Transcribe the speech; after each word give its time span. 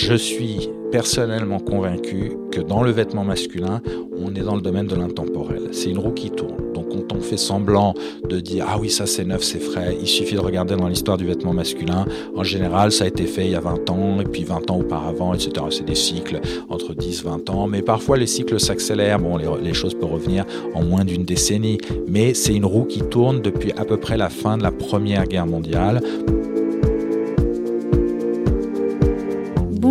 Je 0.00 0.14
suis 0.14 0.70
personnellement 0.92 1.58
convaincu 1.58 2.30
que 2.52 2.60
dans 2.60 2.84
le 2.84 2.92
vêtement 2.92 3.24
masculin, 3.24 3.82
on 4.16 4.32
est 4.32 4.44
dans 4.44 4.54
le 4.54 4.60
domaine 4.60 4.86
de 4.86 4.94
l'intemporel. 4.94 5.70
C'est 5.72 5.90
une 5.90 5.98
roue 5.98 6.12
qui 6.12 6.30
tourne. 6.30 6.72
Donc 6.72 6.90
quand 6.90 7.16
on 7.16 7.20
fait 7.20 7.36
semblant 7.36 7.94
de 8.28 8.38
dire 8.38 8.66
ah 8.68 8.78
oui 8.80 8.90
ça 8.90 9.06
c'est 9.06 9.24
neuf, 9.24 9.42
c'est 9.42 9.58
frais, 9.58 9.96
il 10.00 10.06
suffit 10.06 10.36
de 10.36 10.40
regarder 10.40 10.76
dans 10.76 10.86
l'histoire 10.86 11.16
du 11.16 11.26
vêtement 11.26 11.52
masculin. 11.52 12.06
En 12.36 12.44
général 12.44 12.92
ça 12.92 13.04
a 13.04 13.06
été 13.08 13.26
fait 13.26 13.46
il 13.46 13.50
y 13.50 13.54
a 13.56 13.60
20 13.60 13.90
ans 13.90 14.20
et 14.20 14.24
puis 14.24 14.44
20 14.44 14.70
ans 14.70 14.78
auparavant, 14.78 15.34
etc. 15.34 15.66
C'est 15.70 15.84
des 15.84 15.96
cycles 15.96 16.40
entre 16.68 16.94
10, 16.94 17.24
20 17.24 17.50
ans. 17.50 17.66
Mais 17.66 17.82
parfois 17.82 18.16
les 18.16 18.28
cycles 18.28 18.60
s'accélèrent. 18.60 19.18
Bon, 19.18 19.36
les, 19.36 19.48
les 19.60 19.74
choses 19.74 19.94
peuvent 19.94 20.12
revenir 20.12 20.44
en 20.74 20.84
moins 20.84 21.04
d'une 21.04 21.24
décennie. 21.24 21.78
Mais 22.06 22.34
c'est 22.34 22.54
une 22.54 22.64
roue 22.64 22.84
qui 22.84 23.02
tourne 23.02 23.42
depuis 23.42 23.72
à 23.72 23.84
peu 23.84 23.96
près 23.96 24.16
la 24.16 24.30
fin 24.30 24.56
de 24.56 24.62
la 24.62 24.70
Première 24.70 25.26
Guerre 25.26 25.46
mondiale. 25.46 26.00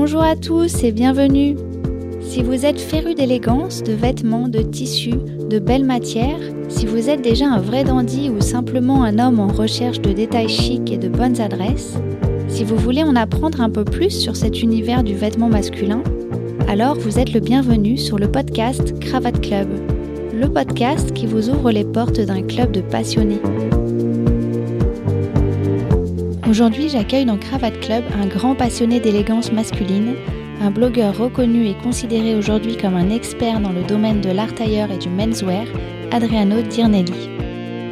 Bonjour 0.09 0.23
à 0.23 0.38
tous 0.38 0.85
et 0.85 0.93
bienvenue. 0.93 1.57
Si 2.21 2.41
vous 2.41 2.66
êtes 2.66 2.79
féru 2.79 3.13
d'élégance, 3.13 3.84
de 3.84 3.91
vêtements, 3.91 4.47
de 4.47 4.61
tissus, 4.61 5.20
de 5.49 5.59
belles 5.59 5.83
matières, 5.83 6.39
si 6.70 6.85
vous 6.85 7.09
êtes 7.09 7.21
déjà 7.21 7.47
un 7.47 7.59
vrai 7.59 7.83
dandy 7.83 8.30
ou 8.30 8.39
simplement 8.39 9.03
un 9.03 9.20
homme 9.20 9.41
en 9.41 9.47
recherche 9.47 9.99
de 9.99 10.13
détails 10.13 10.47
chics 10.47 10.93
et 10.93 10.97
de 10.97 11.09
bonnes 11.09 11.41
adresses, 11.41 11.97
si 12.47 12.63
vous 12.63 12.77
voulez 12.77 13.03
en 13.03 13.17
apprendre 13.17 13.59
un 13.59 13.70
peu 13.70 13.83
plus 13.83 14.11
sur 14.11 14.38
cet 14.38 14.61
univers 14.61 15.03
du 15.03 15.13
vêtement 15.13 15.49
masculin, 15.49 16.02
alors 16.69 16.95
vous 16.95 17.19
êtes 17.19 17.33
le 17.33 17.41
bienvenu 17.41 17.97
sur 17.97 18.17
le 18.17 18.31
podcast 18.31 18.97
Cravate 19.02 19.41
Club, 19.41 19.67
le 20.33 20.47
podcast 20.47 21.11
qui 21.16 21.25
vous 21.25 21.49
ouvre 21.49 21.69
les 21.69 21.83
portes 21.83 22.21
d'un 22.21 22.44
club 22.44 22.71
de 22.71 22.80
passionnés. 22.80 23.41
Aujourd'hui, 26.50 26.88
j'accueille 26.88 27.26
dans 27.26 27.38
Cravate 27.38 27.78
Club 27.81 28.06
un 28.22 28.26
grand 28.26 28.56
passionné 28.56 29.02
d'élégance 29.02 29.52
masculine, 29.52 30.16
un 30.62 30.72
blogueur 30.72 31.17
reconnu 31.17 31.67
et 31.67 31.73
considéré 31.73 32.36
aujourd'hui 32.36 32.78
comme 32.78 32.95
un 32.95 33.09
expert 33.09 33.59
dans 33.59 33.73
le 33.73 33.84
domaine 33.84 34.22
de 34.22 34.30
l'art 34.30 34.56
tailleur 34.56 34.90
et 34.90 34.98
du 34.98 35.09
menswear, 35.09 35.66
Adriano 36.12 36.62
Dirnelli. 36.62 37.30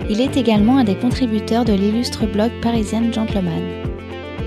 Il 0.10 0.22
est 0.22 0.38
également 0.38 0.78
un 0.78 0.86
des 0.86 0.96
contributeurs 0.96 1.66
de 1.66 1.74
l'illustre 1.74 2.26
blog 2.28 2.50
Parisian 2.62 3.12
Gentleman. 3.12 3.62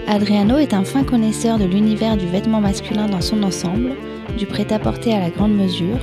Adriano 0.06 0.56
est 0.56 0.73
un 0.73 0.84
fin 0.84 1.05
connaisseur 1.05 1.59
de 1.59 1.67
l'univers 1.67 2.17
du 2.17 2.27
vêtement 2.29 2.62
masculin 2.62 3.09
dans 3.09 3.20
son 3.20 3.42
ensemble, 3.42 3.91
du 4.39 4.47
prêt-à-porter 4.47 5.12
à 5.12 5.20
la 5.20 5.29
grande 5.29 5.55
mesure, 5.55 5.98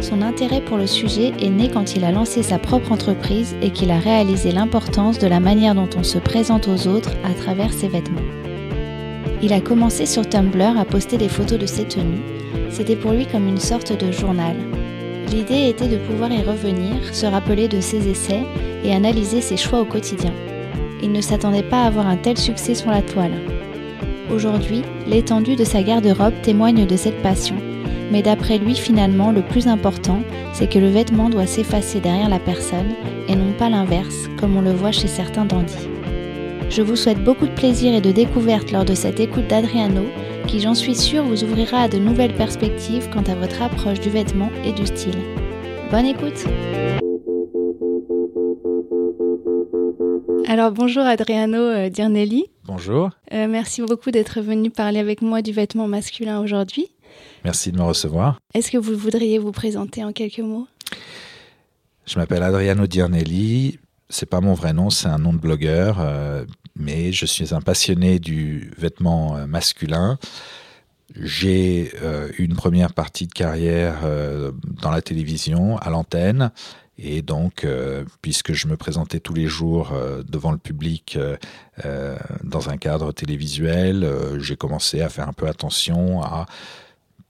son 0.00 0.22
intérêt 0.22 0.60
pour 0.60 0.76
le 0.76 0.86
sujet 0.86 1.32
est 1.40 1.48
né 1.48 1.70
quand 1.72 1.96
il 1.96 2.04
a 2.04 2.12
lancé 2.12 2.42
sa 2.42 2.58
propre 2.58 2.92
entreprise 2.92 3.56
et 3.62 3.70
qu'il 3.70 3.90
a 3.90 3.98
réalisé 3.98 4.52
l'importance 4.52 5.18
de 5.18 5.26
la 5.26 5.40
manière 5.40 5.74
dont 5.74 5.88
on 5.96 6.02
se 6.02 6.18
présente 6.18 6.68
aux 6.68 6.86
autres 6.88 7.12
à 7.24 7.32
travers 7.32 7.72
ses 7.72 7.88
vêtements. 7.88 8.20
Il 9.42 9.52
a 9.52 9.60
commencé 9.60 10.06
sur 10.06 10.28
Tumblr 10.28 10.78
à 10.78 10.84
poster 10.84 11.18
des 11.18 11.28
photos 11.28 11.58
de 11.58 11.66
ses 11.66 11.84
tenues. 11.84 12.22
C'était 12.70 12.96
pour 12.96 13.12
lui 13.12 13.26
comme 13.26 13.48
une 13.48 13.60
sorte 13.60 13.92
de 13.98 14.12
journal. 14.12 14.56
L'idée 15.30 15.68
était 15.68 15.88
de 15.88 15.96
pouvoir 15.96 16.30
y 16.32 16.42
revenir, 16.42 16.92
se 17.12 17.26
rappeler 17.26 17.68
de 17.68 17.80
ses 17.80 18.08
essais 18.08 18.42
et 18.84 18.94
analyser 18.94 19.40
ses 19.40 19.56
choix 19.56 19.80
au 19.80 19.84
quotidien. 19.84 20.32
Il 21.02 21.12
ne 21.12 21.20
s'attendait 21.20 21.62
pas 21.62 21.82
à 21.82 21.86
avoir 21.86 22.06
un 22.06 22.16
tel 22.16 22.38
succès 22.38 22.74
sur 22.74 22.90
la 22.90 23.02
toile. 23.02 23.34
Aujourd'hui, 24.32 24.82
l'étendue 25.06 25.56
de 25.56 25.64
sa 25.64 25.82
garde-robe 25.82 26.34
témoigne 26.42 26.86
de 26.86 26.96
cette 26.96 27.22
passion 27.22 27.56
mais 28.10 28.22
d'après 28.22 28.58
lui, 28.58 28.74
finalement, 28.74 29.32
le 29.32 29.42
plus 29.42 29.66
important, 29.66 30.20
c'est 30.52 30.68
que 30.68 30.78
le 30.78 30.88
vêtement 30.88 31.28
doit 31.28 31.46
s'effacer 31.46 32.00
derrière 32.00 32.28
la 32.28 32.38
personne 32.38 32.94
et 33.28 33.34
non 33.34 33.52
pas 33.58 33.68
l'inverse, 33.68 34.28
comme 34.38 34.56
on 34.56 34.62
le 34.62 34.72
voit 34.72 34.92
chez 34.92 35.08
certains 35.08 35.44
dandys. 35.44 35.88
Je 36.70 36.82
vous 36.82 36.96
souhaite 36.96 37.22
beaucoup 37.22 37.46
de 37.46 37.54
plaisir 37.54 37.94
et 37.94 38.00
de 38.00 38.12
découverte 38.12 38.72
lors 38.72 38.84
de 38.84 38.94
cette 38.94 39.20
écoute 39.20 39.46
d'Adriano, 39.48 40.02
qui 40.46 40.60
j'en 40.60 40.74
suis 40.74 40.94
sûre 40.94 41.24
vous 41.24 41.44
ouvrira 41.44 41.82
à 41.82 41.88
de 41.88 41.98
nouvelles 41.98 42.34
perspectives 42.34 43.08
quant 43.12 43.22
à 43.22 43.34
votre 43.34 43.62
approche 43.62 44.00
du 44.00 44.10
vêtement 44.10 44.50
et 44.64 44.72
du 44.72 44.86
style. 44.86 45.18
Bonne 45.90 46.06
écoute 46.06 46.44
Alors 50.48 50.70
bonjour 50.70 51.02
Adriano 51.02 51.58
euh, 51.58 51.88
Dirnelli. 51.88 52.46
Bonjour. 52.64 53.10
Euh, 53.32 53.46
merci 53.48 53.82
beaucoup 53.82 54.10
d'être 54.10 54.40
venu 54.40 54.70
parler 54.70 55.00
avec 55.00 55.20
moi 55.20 55.42
du 55.42 55.52
vêtement 55.52 55.88
masculin 55.88 56.40
aujourd'hui. 56.40 56.88
Merci 57.44 57.72
de 57.72 57.78
me 57.78 57.82
recevoir. 57.84 58.38
Est-ce 58.54 58.70
que 58.70 58.78
vous 58.78 58.96
voudriez 58.96 59.38
vous 59.38 59.52
présenter 59.52 60.04
en 60.04 60.12
quelques 60.12 60.40
mots? 60.40 60.66
Je 62.06 62.18
m'appelle 62.18 62.42
Adriano 62.42 62.86
Dirnelli. 62.86 63.78
C'est 64.08 64.30
pas 64.30 64.40
mon 64.40 64.54
vrai 64.54 64.72
nom, 64.72 64.90
c'est 64.90 65.08
un 65.08 65.18
nom 65.18 65.32
de 65.32 65.38
blogueur, 65.38 65.98
euh, 65.98 66.44
mais 66.76 67.10
je 67.12 67.26
suis 67.26 67.52
un 67.52 67.60
passionné 67.60 68.20
du 68.20 68.72
vêtement 68.78 69.36
euh, 69.36 69.46
masculin. 69.46 70.18
J'ai 71.16 71.92
euh, 72.02 72.30
une 72.38 72.54
première 72.54 72.92
partie 72.92 73.26
de 73.26 73.32
carrière 73.32 74.02
euh, 74.04 74.52
dans 74.82 74.92
la 74.92 75.02
télévision, 75.02 75.76
à 75.78 75.90
l'antenne, 75.90 76.52
et 76.98 77.20
donc, 77.22 77.64
euh, 77.64 78.04
puisque 78.22 78.52
je 78.52 78.68
me 78.68 78.76
présentais 78.76 79.18
tous 79.18 79.34
les 79.34 79.46
jours 79.46 79.92
euh, 79.92 80.22
devant 80.22 80.52
le 80.52 80.58
public 80.58 81.18
euh, 81.84 82.16
dans 82.44 82.70
un 82.70 82.76
cadre 82.76 83.12
télévisuel, 83.12 84.08
j'ai 84.38 84.56
commencé 84.56 85.00
à 85.00 85.08
faire 85.08 85.28
un 85.28 85.32
peu 85.32 85.48
attention 85.48 86.22
à 86.22 86.46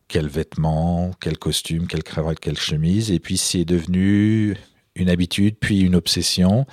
quels 0.08 0.28
vêtements, 0.28 1.10
quel 1.20 1.38
costume, 1.38 1.86
quelle 1.86 2.02
cravate, 2.02 2.40
quelle 2.40 2.58
chemise. 2.58 3.10
Et 3.10 3.18
puis 3.18 3.36
c'est 3.36 3.64
devenu 3.64 4.56
une 4.94 5.10
habitude, 5.10 5.56
puis 5.60 5.80
une 5.80 5.94
obsession. 5.94 6.66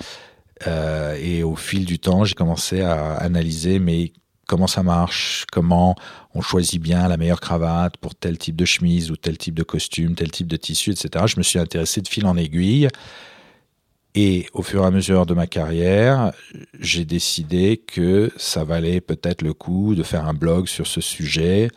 Euh, 0.66 1.16
et 1.20 1.42
au 1.42 1.56
fil 1.56 1.84
du 1.84 1.98
temps, 1.98 2.24
j'ai 2.24 2.34
commencé 2.34 2.80
à 2.80 3.14
analyser 3.14 3.78
mais 3.78 4.12
comment 4.46 4.66
ça 4.66 4.82
marche, 4.82 5.46
comment 5.50 5.94
on 6.34 6.40
choisit 6.40 6.80
bien 6.80 7.08
la 7.08 7.16
meilleure 7.16 7.40
cravate 7.40 7.96
pour 7.96 8.14
tel 8.14 8.38
type 8.38 8.56
de 8.56 8.64
chemise 8.64 9.10
ou 9.10 9.16
tel 9.16 9.38
type 9.38 9.54
de 9.54 9.62
costume, 9.62 10.14
tel 10.14 10.30
type 10.30 10.46
de 10.46 10.56
tissu, 10.56 10.90
etc. 10.90 11.24
Je 11.26 11.36
me 11.38 11.42
suis 11.42 11.58
intéressé 11.58 12.00
de 12.00 12.08
fil 12.08 12.26
en 12.26 12.36
aiguille. 12.36 12.88
Et 14.16 14.46
au 14.52 14.62
fur 14.62 14.84
et 14.84 14.86
à 14.86 14.90
mesure 14.92 15.26
de 15.26 15.34
ma 15.34 15.48
carrière, 15.48 16.32
j'ai 16.78 17.04
décidé 17.04 17.78
que 17.78 18.30
ça 18.36 18.62
valait 18.62 19.00
peut-être 19.00 19.42
le 19.42 19.54
coup 19.54 19.96
de 19.96 20.04
faire 20.04 20.26
un 20.26 20.34
blog 20.34 20.68
sur 20.68 20.86
ce 20.86 21.00
sujet. 21.00 21.68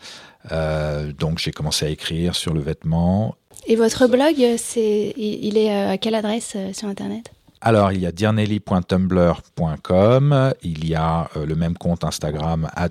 Euh, 0.51 1.11
donc 1.13 1.39
j'ai 1.39 1.51
commencé 1.51 1.85
à 1.85 1.89
écrire 1.89 2.35
sur 2.35 2.53
le 2.53 2.61
vêtement. 2.61 3.35
Et 3.65 3.75
votre 3.75 4.07
blog, 4.07 4.35
c'est, 4.57 5.13
il 5.17 5.57
est 5.57 5.69
à 5.69 5.97
quelle 5.97 6.15
adresse 6.15 6.53
euh, 6.55 6.71
sur 6.73 6.87
Internet? 6.87 7.31
Alors, 7.59 7.91
il 7.91 8.01
y 8.01 8.05
a 8.05 8.11
diarnelli.tumblr.com, 8.11 10.53
il 10.61 10.87
y 10.87 10.93
a 10.93 11.27
euh, 11.35 11.43
le 11.45 11.55
même 11.55 11.75
compte 11.75 12.03
Instagram 12.03 12.69
at 12.75 12.89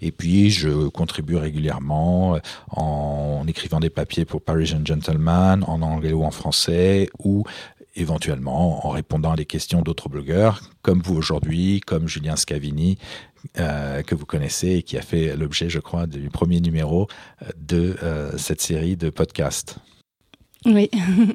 et 0.00 0.12
puis 0.12 0.48
je 0.50 0.88
contribue 0.88 1.36
régulièrement 1.36 2.36
euh, 2.36 2.38
en 2.70 3.44
écrivant 3.46 3.80
des 3.80 3.90
papiers 3.90 4.24
pour 4.24 4.40
Parisian 4.40 4.80
Gentleman, 4.82 5.62
en 5.66 5.82
anglais 5.82 6.14
ou 6.14 6.24
en 6.24 6.30
français, 6.30 7.10
ou 7.18 7.44
éventuellement 7.96 8.86
en 8.86 8.90
répondant 8.90 9.32
à 9.32 9.36
des 9.36 9.44
questions 9.44 9.82
d'autres 9.82 10.08
blogueurs, 10.08 10.60
comme 10.82 11.00
vous 11.02 11.14
aujourd'hui, 11.14 11.80
comme 11.80 12.08
Julien 12.08 12.36
Scavini, 12.36 12.98
euh, 13.58 14.02
que 14.02 14.14
vous 14.14 14.24
connaissez 14.24 14.76
et 14.76 14.82
qui 14.82 14.96
a 14.96 15.02
fait 15.02 15.36
l'objet, 15.36 15.68
je 15.68 15.78
crois, 15.78 16.06
du 16.06 16.30
premier 16.30 16.60
numéro 16.60 17.08
euh, 17.42 17.46
de 17.58 17.96
euh, 18.02 18.36
cette 18.38 18.60
série 18.60 18.96
de 18.96 19.10
podcasts. 19.10 19.76
Oui. 20.64 20.90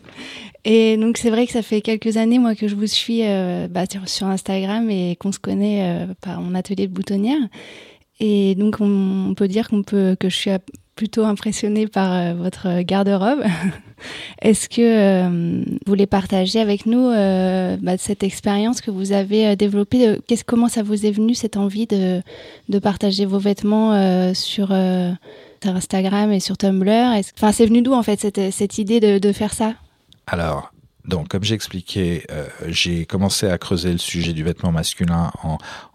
Et 0.65 0.97
donc 0.97 1.17
c'est 1.17 1.29
vrai 1.29 1.45
que 1.45 1.53
ça 1.53 1.61
fait 1.61 1.81
quelques 1.81 2.17
années 2.17 2.39
moi 2.39 2.55
que 2.55 2.67
je 2.67 2.75
vous 2.75 2.87
suis 2.87 3.21
bah, 3.69 3.83
sur 4.05 4.27
Instagram 4.27 4.89
et 4.89 5.15
qu'on 5.15 5.31
se 5.31 5.39
connaît 5.39 6.07
par 6.19 6.41
mon 6.41 6.53
atelier 6.53 6.87
de 6.87 6.91
boutonnière. 6.91 7.39
Et 8.19 8.55
donc 8.55 8.77
on, 8.81 9.33
peut 9.37 9.47
dire 9.47 9.69
qu'on 9.69 9.83
peut 9.83 10.17
que 10.19 10.29
je 10.29 10.35
suis 10.35 10.51
plutôt 10.99 11.23
impressionnée 11.23 11.87
par 11.87 12.11
euh, 12.11 12.33
votre 12.33 12.81
garde-robe. 12.81 13.41
Est-ce 14.41 14.67
que 14.67 14.81
euh, 14.81 15.63
vous 15.63 15.77
voulez 15.87 16.07
partager 16.07 16.59
avec 16.59 16.85
nous 16.85 17.07
euh, 17.07 17.77
bah, 17.81 17.97
cette 17.97 18.21
expérience 18.21 18.81
que 18.81 18.91
vous 18.91 19.13
avez 19.13 19.56
développée 19.56 20.19
comment 20.45 20.68
ça 20.68 20.83
vous 20.83 21.06
est 21.06 21.12
venu 21.12 21.35
cette 21.35 21.56
envie 21.56 21.88
de 21.88 22.79
partager 22.79 23.25
vos 23.25 23.39
vêtements 23.39 24.33
sur 24.33 24.74
Instagram 25.63 26.33
et 26.33 26.41
sur 26.41 26.57
Tumblr? 26.57 27.18
Enfin, 27.38 27.53
c'est 27.53 27.65
venu 27.65 27.81
d'où 27.81 27.94
en 27.94 28.03
fait 28.03 28.19
cette 28.19 28.51
cette 28.51 28.77
idée 28.77 29.00
de 29.00 29.19
de 29.19 29.31
faire 29.31 29.53
ça? 29.53 29.75
Alors, 30.27 30.74
donc, 31.06 31.30
comme 31.30 31.44
j'ai 31.44 31.56
expliqué, 31.56 32.25
euh, 32.30 32.48
j'ai 32.68 33.06
commencé 33.06 33.50
à 33.50 33.57
creuser 33.57 33.92
le 33.92 33.98
sujet 33.98 34.34
du 34.34 34.44
vêtement 34.44 34.72
masculin 34.72 35.31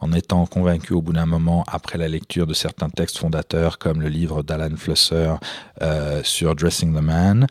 en, 0.01 0.12
étant 0.12 0.47
convaincu 0.47 0.93
au 0.93 1.03
bout 1.03 1.12
d'un 1.12 1.27
moment, 1.27 1.65
après 1.67 1.99
la 1.99 2.09
lecture 2.09 2.47
de 2.47 2.55
certains 2.55 2.89
textes 2.89 3.19
fondateurs, 3.19 3.79
comme 3.79 4.01
le 4.01 4.09
livre 4.09 4.43
d'Alan 4.43 4.77
Flusser 4.77 5.35
euh, 5.83 6.23
sur 6.25 6.55
Dressing 6.55 6.95
the 6.95 7.03
Man, 7.03 7.47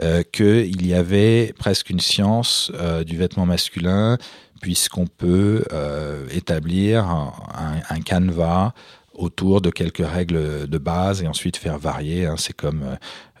euh, 0.00 0.22
qu'il 0.30 0.86
y 0.86 0.94
avait 0.94 1.54
presque 1.58 1.90
une 1.90 2.00
science 2.00 2.70
du 3.06 3.16
vêtement 3.16 3.46
masculin, 3.46 4.18
puisqu'on 4.60 5.06
peut 5.06 5.64
établir 6.30 7.04
un, 7.04 7.32
un, 7.54 7.94
un 7.94 8.00
canevas 8.00 8.72
autour 9.18 9.60
de 9.60 9.70
quelques 9.70 10.06
règles 10.06 10.68
de 10.68 10.78
base 10.78 11.22
et 11.22 11.26
ensuite 11.26 11.56
faire 11.56 11.78
varier. 11.78 12.26
Hein. 12.26 12.36
C'est 12.38 12.54
comme 12.54 12.96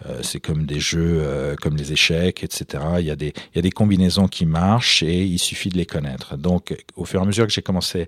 euh, 0.06 0.20
c'est 0.22 0.40
comme 0.40 0.66
des 0.66 0.80
jeux 0.80 1.20
euh, 1.22 1.54
comme 1.56 1.76
les 1.76 1.92
échecs, 1.92 2.44
etc. 2.44 2.84
Il 2.98 3.06
y 3.06 3.10
a 3.10 3.16
des 3.16 3.32
il 3.52 3.56
y 3.56 3.58
a 3.58 3.62
des 3.62 3.70
combinaisons 3.70 4.28
qui 4.28 4.44
marchent 4.44 5.02
et 5.02 5.24
il 5.24 5.38
suffit 5.38 5.70
de 5.70 5.78
les 5.78 5.86
connaître. 5.86 6.36
Donc, 6.36 6.76
au 6.96 7.04
fur 7.04 7.20
et 7.20 7.22
à 7.22 7.26
mesure 7.26 7.46
que 7.46 7.52
j'ai 7.52 7.62
commencé 7.62 8.06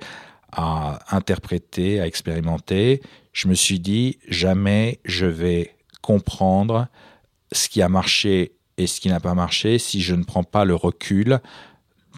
à 0.53 0.99
interpréter, 1.17 2.01
à 2.01 2.07
expérimenter, 2.07 3.01
je 3.33 3.47
me 3.47 3.55
suis 3.55 3.79
dit 3.79 4.19
jamais 4.29 4.99
je 5.05 5.27
vais 5.27 5.77
comprendre 6.03 6.89
ce 7.53 7.69
qui 7.69 7.83
a 7.83 7.89
marché 7.89 8.53
et 8.79 8.87
ce 8.87 9.01
qui 9.01 9.09
n'a 9.09 9.21
pas 9.21 9.35
marché 9.35 9.79
si 9.79 10.01
je 10.01 10.15
ne 10.15 10.25
prends 10.25 10.45
pas 10.45 10.65
le 10.65 10.75
recul 10.75 11.41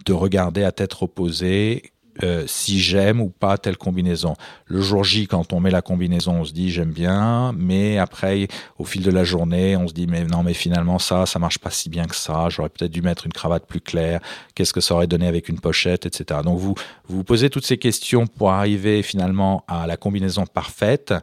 de 0.05 0.13
regarder 0.13 0.63
à 0.63 0.71
tête 0.71 0.93
reposée 0.93 1.92
euh, 2.21 2.43
si 2.45 2.79
j'aime 2.79 3.21
ou 3.21 3.29
pas 3.29 3.57
telle 3.57 3.77
combinaison. 3.77 4.35
Le 4.65 4.81
jour 4.81 5.03
J, 5.03 5.27
quand 5.27 5.51
on 5.51 5.59
met 5.59 5.71
la 5.71 5.81
combinaison, 5.81 6.41
on 6.41 6.45
se 6.45 6.53
dit 6.53 6.69
j'aime 6.69 6.91
bien, 6.91 7.53
mais 7.57 7.97
après, 7.97 8.47
au 8.77 8.85
fil 8.85 9.01
de 9.01 9.09
la 9.09 9.23
journée, 9.23 9.75
on 9.75 9.87
se 9.87 9.93
dit 9.93 10.05
mais 10.05 10.23
non, 10.23 10.43
mais 10.43 10.53
finalement 10.53 10.99
ça, 10.99 11.25
ça 11.25 11.39
marche 11.39 11.57
pas 11.57 11.71
si 11.71 11.89
bien 11.89 12.05
que 12.05 12.15
ça. 12.15 12.49
J'aurais 12.49 12.69
peut-être 12.69 12.91
dû 12.91 13.01
mettre 13.01 13.25
une 13.25 13.33
cravate 13.33 13.65
plus 13.65 13.81
claire. 13.81 14.19
Qu'est-ce 14.53 14.73
que 14.73 14.81
ça 14.81 14.93
aurait 14.93 15.07
donné 15.07 15.27
avec 15.27 15.49
une 15.49 15.59
pochette, 15.59 16.05
etc. 16.05 16.41
Donc 16.43 16.59
vous 16.59 16.75
vous, 17.07 17.23
posez 17.23 17.49
toutes 17.49 17.65
ces 17.65 17.77
questions 17.77 18.27
pour 18.27 18.51
arriver 18.51 19.01
finalement 19.01 19.63
à 19.67 19.87
la 19.87 19.97
combinaison 19.97 20.45
parfaite 20.45 21.13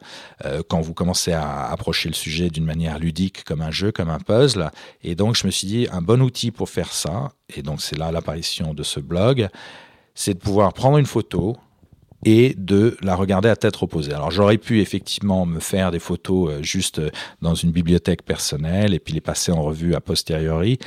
euh, 0.45 0.63
quand 0.69 0.81
vous 0.81 0.95
commencez 0.95 1.33
à 1.33 1.71
approcher 1.71 2.09
le 2.09 2.15
sujet 2.15 2.51
d'une 2.51 2.65
manière 2.65 2.99
ludique, 2.99 3.45
comme 3.45 3.61
un 3.61 3.71
jeu, 3.71 3.93
comme 3.93 4.11
un 4.11 4.19
puzzle. 4.19 4.71
Et 5.03 5.15
donc 5.15 5.37
je 5.37 5.47
me 5.47 5.51
suis 5.51 5.67
dit 5.67 5.89
un 5.93 6.03
bon 6.03 6.21
outil 6.21 6.51
pour 6.51 6.69
faire 6.69 6.93
ça. 6.93 7.33
Et 7.55 7.63
donc 7.63 7.81
c'est 7.81 7.97
là 7.97 8.11
l'apparition 8.13 8.75
de 8.75 8.83
ce 8.83 9.01
blog 9.01 9.49
c'est 10.21 10.35
de 10.35 10.39
pouvoir 10.39 10.75
prendre 10.75 10.99
une 10.99 11.07
photo 11.07 11.57
et 12.27 12.55
de 12.59 12.99
la 13.01 13.17
regarder 13.17 13.49
à 13.49 13.57
tête 13.57 13.75
reposée. 13.75 14.13
Alors 14.13 14.31
j'aurais 14.31 14.59
pu 14.59 14.83
effectivement 14.83 15.47
me 15.47 15.61
faire 15.61 15.91
des 15.91 15.99
photos 15.99 16.51
euh, 16.51 16.63
juste 16.63 16.99
euh, 16.99 17.09
dans 17.41 17.55
une 17.55 17.71
bibliothèque 17.71 18.23
personnelle 18.23 18.93
et 18.93 18.99
puis 18.99 19.15
les 19.15 19.23
passer 19.23 19.51
en 19.51 19.63
revue 19.63 19.95
a 19.95 20.01
posteriori. 20.03 20.79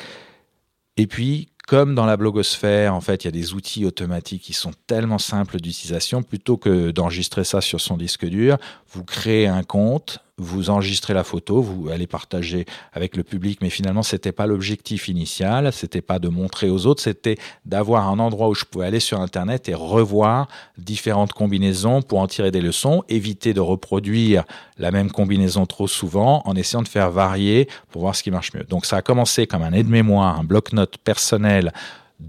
Et 0.97 1.07
puis, 1.07 1.49
comme 1.67 1.95
dans 1.95 2.05
la 2.05 2.15
blogosphère, 2.15 2.93
en 2.93 3.01
fait, 3.01 3.23
il 3.23 3.27
y 3.27 3.29
a 3.29 3.31
des 3.31 3.55
outils 3.55 3.87
automatiques 3.87 4.43
qui 4.43 4.53
sont 4.53 4.73
tellement 4.85 5.17
simples 5.17 5.59
d'utilisation, 5.59 6.21
plutôt 6.21 6.57
que 6.57 6.91
d'enregistrer 6.91 7.43
ça 7.43 7.59
sur 7.59 7.81
son 7.81 7.97
disque 7.97 8.27
dur, 8.27 8.59
vous 8.91 9.03
créez 9.03 9.47
un 9.47 9.63
compte, 9.63 10.19
vous 10.39 10.71
enregistrez 10.71 11.13
la 11.13 11.23
photo, 11.23 11.61
vous 11.61 11.89
allez 11.89 12.07
partager 12.07 12.65
avec 12.91 13.15
le 13.15 13.23
public, 13.23 13.59
mais 13.61 13.69
finalement, 13.69 14.01
c'était 14.01 14.31
pas 14.31 14.47
l'objectif 14.47 15.07
initial, 15.07 15.71
c'était 15.71 16.01
pas 16.01 16.17
de 16.17 16.27
montrer 16.27 16.69
aux 16.69 16.87
autres, 16.87 17.03
c'était 17.03 17.37
d'avoir 17.65 18.09
un 18.09 18.17
endroit 18.17 18.49
où 18.49 18.55
je 18.55 18.65
pouvais 18.65 18.87
aller 18.87 18.99
sur 18.99 19.21
Internet 19.21 19.69
et 19.69 19.75
revoir 19.75 20.47
différentes 20.77 21.33
combinaisons 21.33 22.01
pour 22.01 22.19
en 22.19 22.27
tirer 22.27 22.49
des 22.49 22.61
leçons, 22.61 23.03
éviter 23.09 23.53
de 23.53 23.59
reproduire 23.59 24.43
la 24.79 24.89
même 24.89 25.11
combinaison 25.11 25.67
trop 25.67 25.87
souvent 25.87 26.41
en 26.45 26.55
essayant 26.55 26.81
de 26.81 26.87
faire 26.87 27.11
varier 27.11 27.69
pour 27.91 28.01
voir 28.01 28.15
ce 28.15 28.23
qui 28.23 28.31
marche 28.31 28.53
mieux. 28.55 28.63
Donc, 28.63 28.87
ça 28.87 28.97
a 28.97 29.01
commencé 29.03 29.45
comme 29.45 29.61
un 29.61 29.73
aide-mémoire, 29.73 30.39
un 30.39 30.43
bloc-notes 30.43 30.97
personnel 30.97 31.71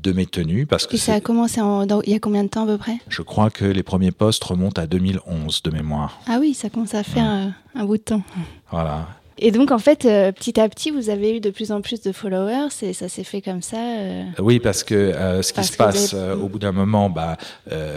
de 0.02 0.12
mes 0.12 0.26
tenues. 0.26 0.67
Parce 0.67 0.87
que 0.87 0.94
Et 0.94 0.99
ça 0.99 1.14
a 1.14 1.20
commencé 1.20 1.61
il 1.61 2.11
y 2.12 2.14
a 2.14 2.19
combien 2.19 2.44
de 2.44 2.49
temps 2.49 2.64
à 2.64 2.67
peu 2.67 2.79
près? 2.79 2.99
Je 3.08 3.23
crois 3.23 3.50
que 3.50 3.64
les 3.64 3.82
premiers 3.82 4.11
postes 4.11 4.44
remontent 4.44 4.81
à 4.81 4.87
2011 4.87 5.62
de 5.62 5.70
mémoire. 5.70 6.20
Ah 6.26 6.38
oui, 6.41 6.55
ça 6.55 6.69
commence 6.70 6.94
à 6.94 7.02
faire 7.02 7.25
un, 7.25 7.52
un 7.75 7.85
bout 7.85 7.96
de 7.96 8.02
temps. 8.02 8.23
Voilà. 8.70 9.08
Et 9.38 9.50
donc, 9.50 9.72
en 9.72 9.78
fait, 9.78 10.04
euh, 10.04 10.31
petit 10.32 10.60
à 10.60 10.69
petit, 10.69 10.90
vous 10.90 11.10
avez 11.10 11.36
eu 11.36 11.40
de 11.40 11.50
plus 11.50 11.72
en 11.72 11.81
plus 11.81 12.00
de 12.00 12.12
followers 12.12 12.69
et 12.82 12.92
ça 12.92 13.08
s'est 13.08 13.25
fait 13.25 13.40
comme 13.40 13.62
ça 13.62 13.78
euh, 13.78 14.25
Oui, 14.38 14.60
parce 14.60 14.84
que 14.84 14.94
euh, 14.94 15.42
ce 15.42 15.52
qui 15.52 15.64
se 15.64 15.76
passe 15.76 16.14
au 16.14 16.48
bout 16.48 16.58
d'un 16.58 16.72
moment, 16.72 17.10
bah, 17.10 17.36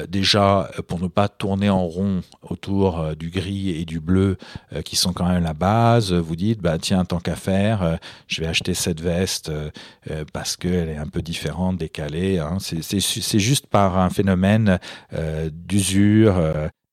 déjà, 0.10 0.70
pour 0.88 1.00
ne 1.00 1.08
pas 1.08 1.28
tourner 1.28 1.70
en 1.70 1.86
rond 1.86 2.22
autour 2.42 3.16
du 3.16 3.30
gris 3.30 3.70
et 3.80 3.86
du 3.86 4.00
bleu, 4.00 4.38
qui 4.84 4.96
sont 4.96 5.14
quand 5.14 5.28
même 5.28 5.44
la 5.44 5.54
base, 5.54 6.12
vous 6.14 6.36
dites, 6.36 6.62
bah, 6.62 6.78
tiens, 6.80 7.06
tant 7.06 7.20
qu'à 7.20 7.36
faire, 7.36 8.00
je 8.28 8.42
vais 8.42 8.48
acheter 8.48 8.74
cette 8.74 9.02
veste 9.02 9.52
parce 10.34 10.58
qu'elle 10.58 10.90
est 10.90 10.98
un 10.98 11.08
peu 11.08 11.22
différente, 11.22 11.78
décalée. 11.78 12.40
Hein. 12.40 12.58
C'est 12.60 13.40
juste 13.40 13.68
par 13.68 14.00
un 14.00 14.10
phénomène 14.10 14.80
d'usure 15.52 16.42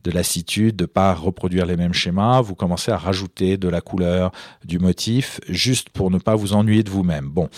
de 0.04 0.10
lassitude, 0.10 0.76
de 0.76 0.86
pas 0.86 1.14
reproduire 1.14 1.66
les 1.66 1.76
mêmes 1.76 1.94
schémas, 1.94 2.40
vous 2.42 2.54
commencez 2.54 2.92
à 2.92 2.96
rajouter 2.96 3.56
de 3.56 3.68
la 3.68 3.80
couleur, 3.80 4.30
du 4.64 4.78
motif, 4.78 5.40
juste 5.48 5.88
pour 5.88 6.10
ne 6.10 6.18
pas 6.18 6.36
vous 6.36 6.52
ennuyer 6.52 6.82
de 6.82 6.90
vous-même. 6.90 7.28
Bon. 7.28 7.48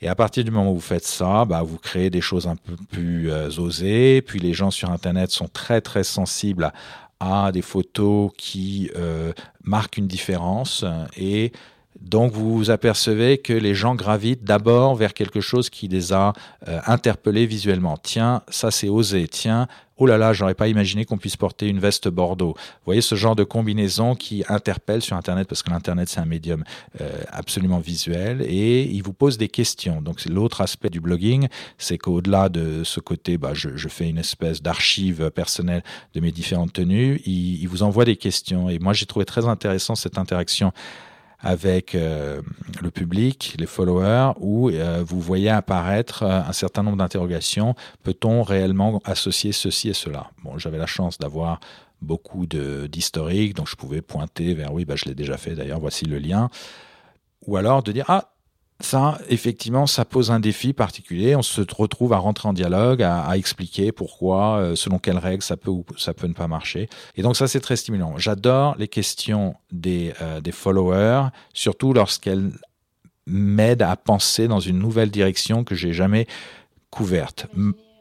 Et 0.00 0.08
à 0.08 0.14
partir 0.14 0.44
du 0.44 0.50
moment 0.50 0.70
où 0.70 0.74
vous 0.74 0.80
faites 0.80 1.06
ça, 1.06 1.44
bah, 1.44 1.62
vous 1.62 1.78
créez 1.78 2.10
des 2.10 2.20
choses 2.20 2.46
un 2.46 2.56
peu 2.56 2.76
plus 2.90 3.30
euh, 3.30 3.48
osées. 3.58 4.22
Puis 4.22 4.38
les 4.38 4.52
gens 4.52 4.70
sur 4.70 4.90
Internet 4.90 5.30
sont 5.30 5.48
très 5.48 5.80
très 5.80 6.04
sensibles 6.04 6.72
à, 7.18 7.50
des 7.50 7.62
photos 7.62 8.30
qui 8.36 8.90
euh, 8.94 9.32
marquent 9.64 9.96
une 9.96 10.06
différence 10.06 10.84
et 11.16 11.52
donc 12.00 12.32
vous 12.32 12.56
vous 12.56 12.70
apercevez 12.70 13.38
que 13.38 13.52
les 13.52 13.74
gens 13.74 13.94
gravitent 13.94 14.44
d'abord 14.44 14.94
vers 14.94 15.14
quelque 15.14 15.40
chose 15.40 15.70
qui 15.70 15.88
les 15.88 16.12
a 16.12 16.32
euh, 16.68 16.80
interpellés 16.86 17.46
visuellement. 17.46 17.96
Tiens, 17.96 18.42
ça 18.48 18.70
c'est 18.70 18.88
osé. 18.88 19.26
Tiens, 19.28 19.66
oh 19.96 20.06
là 20.06 20.18
là, 20.18 20.32
j'aurais 20.32 20.54
pas 20.54 20.68
imaginé 20.68 21.04
qu'on 21.04 21.18
puisse 21.18 21.36
porter 21.36 21.68
une 21.68 21.78
veste 21.78 22.08
Bordeaux. 22.08 22.54
Vous 22.56 22.84
voyez 22.84 23.00
ce 23.00 23.14
genre 23.14 23.34
de 23.34 23.44
combinaison 23.44 24.14
qui 24.14 24.44
interpelle 24.48 25.02
sur 25.02 25.16
Internet 25.16 25.48
parce 25.48 25.62
que 25.62 25.70
l'Internet 25.70 26.08
c'est 26.08 26.20
un 26.20 26.26
médium 26.26 26.64
euh, 27.00 27.22
absolument 27.28 27.78
visuel 27.78 28.42
et 28.42 28.82
il 28.82 29.02
vous 29.02 29.14
pose 29.14 29.38
des 29.38 29.48
questions. 29.48 30.02
Donc 30.02 30.20
c'est 30.20 30.30
l'autre 30.30 30.60
aspect 30.60 30.90
du 30.90 31.00
blogging, 31.00 31.48
c'est 31.78 31.98
qu'au-delà 31.98 32.48
de 32.48 32.84
ce 32.84 33.00
côté, 33.00 33.38
bah, 33.38 33.52
je, 33.54 33.70
je 33.76 33.88
fais 33.88 34.08
une 34.08 34.18
espèce 34.18 34.62
d'archive 34.62 35.30
personnelle 35.30 35.82
de 36.14 36.20
mes 36.20 36.30
différentes 36.30 36.74
tenues, 36.74 37.20
il, 37.24 37.60
il 37.62 37.68
vous 37.68 37.82
envoie 37.82 38.04
des 38.04 38.16
questions 38.16 38.68
et 38.68 38.78
moi 38.78 38.92
j'ai 38.92 39.06
trouvé 39.06 39.24
très 39.24 39.46
intéressant 39.46 39.94
cette 39.94 40.18
interaction 40.18 40.72
avec 41.46 41.94
euh, 41.94 42.42
le 42.82 42.90
public, 42.90 43.54
les 43.60 43.66
followers, 43.66 44.32
où 44.40 44.68
euh, 44.68 45.04
vous 45.06 45.20
voyez 45.20 45.48
apparaître 45.48 46.24
euh, 46.24 46.40
un 46.40 46.52
certain 46.52 46.82
nombre 46.82 46.96
d'interrogations. 46.96 47.76
Peut-on 48.02 48.42
réellement 48.42 49.00
associer 49.04 49.52
ceci 49.52 49.90
et 49.90 49.94
cela? 49.94 50.30
Bon, 50.42 50.58
j'avais 50.58 50.78
la 50.78 50.86
chance 50.86 51.18
d'avoir 51.18 51.60
beaucoup 52.02 52.46
d'historique, 52.46 53.54
donc 53.54 53.68
je 53.68 53.76
pouvais 53.76 54.02
pointer 54.02 54.54
vers 54.54 54.74
oui, 54.74 54.84
bah, 54.84 54.96
je 54.96 55.04
l'ai 55.04 55.14
déjà 55.14 55.36
fait 55.36 55.54
d'ailleurs, 55.54 55.78
voici 55.78 56.04
le 56.04 56.18
lien. 56.18 56.50
Ou 57.46 57.56
alors 57.56 57.84
de 57.84 57.92
dire 57.92 58.06
ah 58.08 58.32
ça, 58.80 59.18
effectivement, 59.30 59.86
ça 59.86 60.04
pose 60.04 60.30
un 60.30 60.38
défi 60.38 60.72
particulier. 60.74 61.34
On 61.34 61.42
se 61.42 61.62
retrouve 61.76 62.12
à 62.12 62.18
rentrer 62.18 62.48
en 62.48 62.52
dialogue, 62.52 63.02
à, 63.02 63.36
expliquer 63.36 63.90
pourquoi, 63.90 64.58
euh, 64.58 64.76
selon 64.76 64.98
quelles 64.98 65.18
règles, 65.18 65.42
ça 65.42 65.56
peut 65.56 65.70
ou 65.70 65.84
ça 65.96 66.12
peut 66.12 66.26
ne 66.26 66.34
pas 66.34 66.46
marcher. 66.46 66.88
Et 67.16 67.22
donc 67.22 67.36
ça, 67.36 67.48
c'est 67.48 67.60
très 67.60 67.76
stimulant. 67.76 68.18
J'adore 68.18 68.76
les 68.78 68.88
questions 68.88 69.54
des, 69.72 70.12
euh, 70.20 70.40
des 70.40 70.52
followers, 70.52 71.28
surtout 71.54 71.94
lorsqu'elles 71.94 72.50
m'aident 73.26 73.82
à 73.82 73.96
penser 73.96 74.46
dans 74.46 74.60
une 74.60 74.78
nouvelle 74.78 75.10
direction 75.10 75.64
que 75.64 75.74
j'ai 75.74 75.92
jamais 75.92 76.26
couverte 76.90 77.46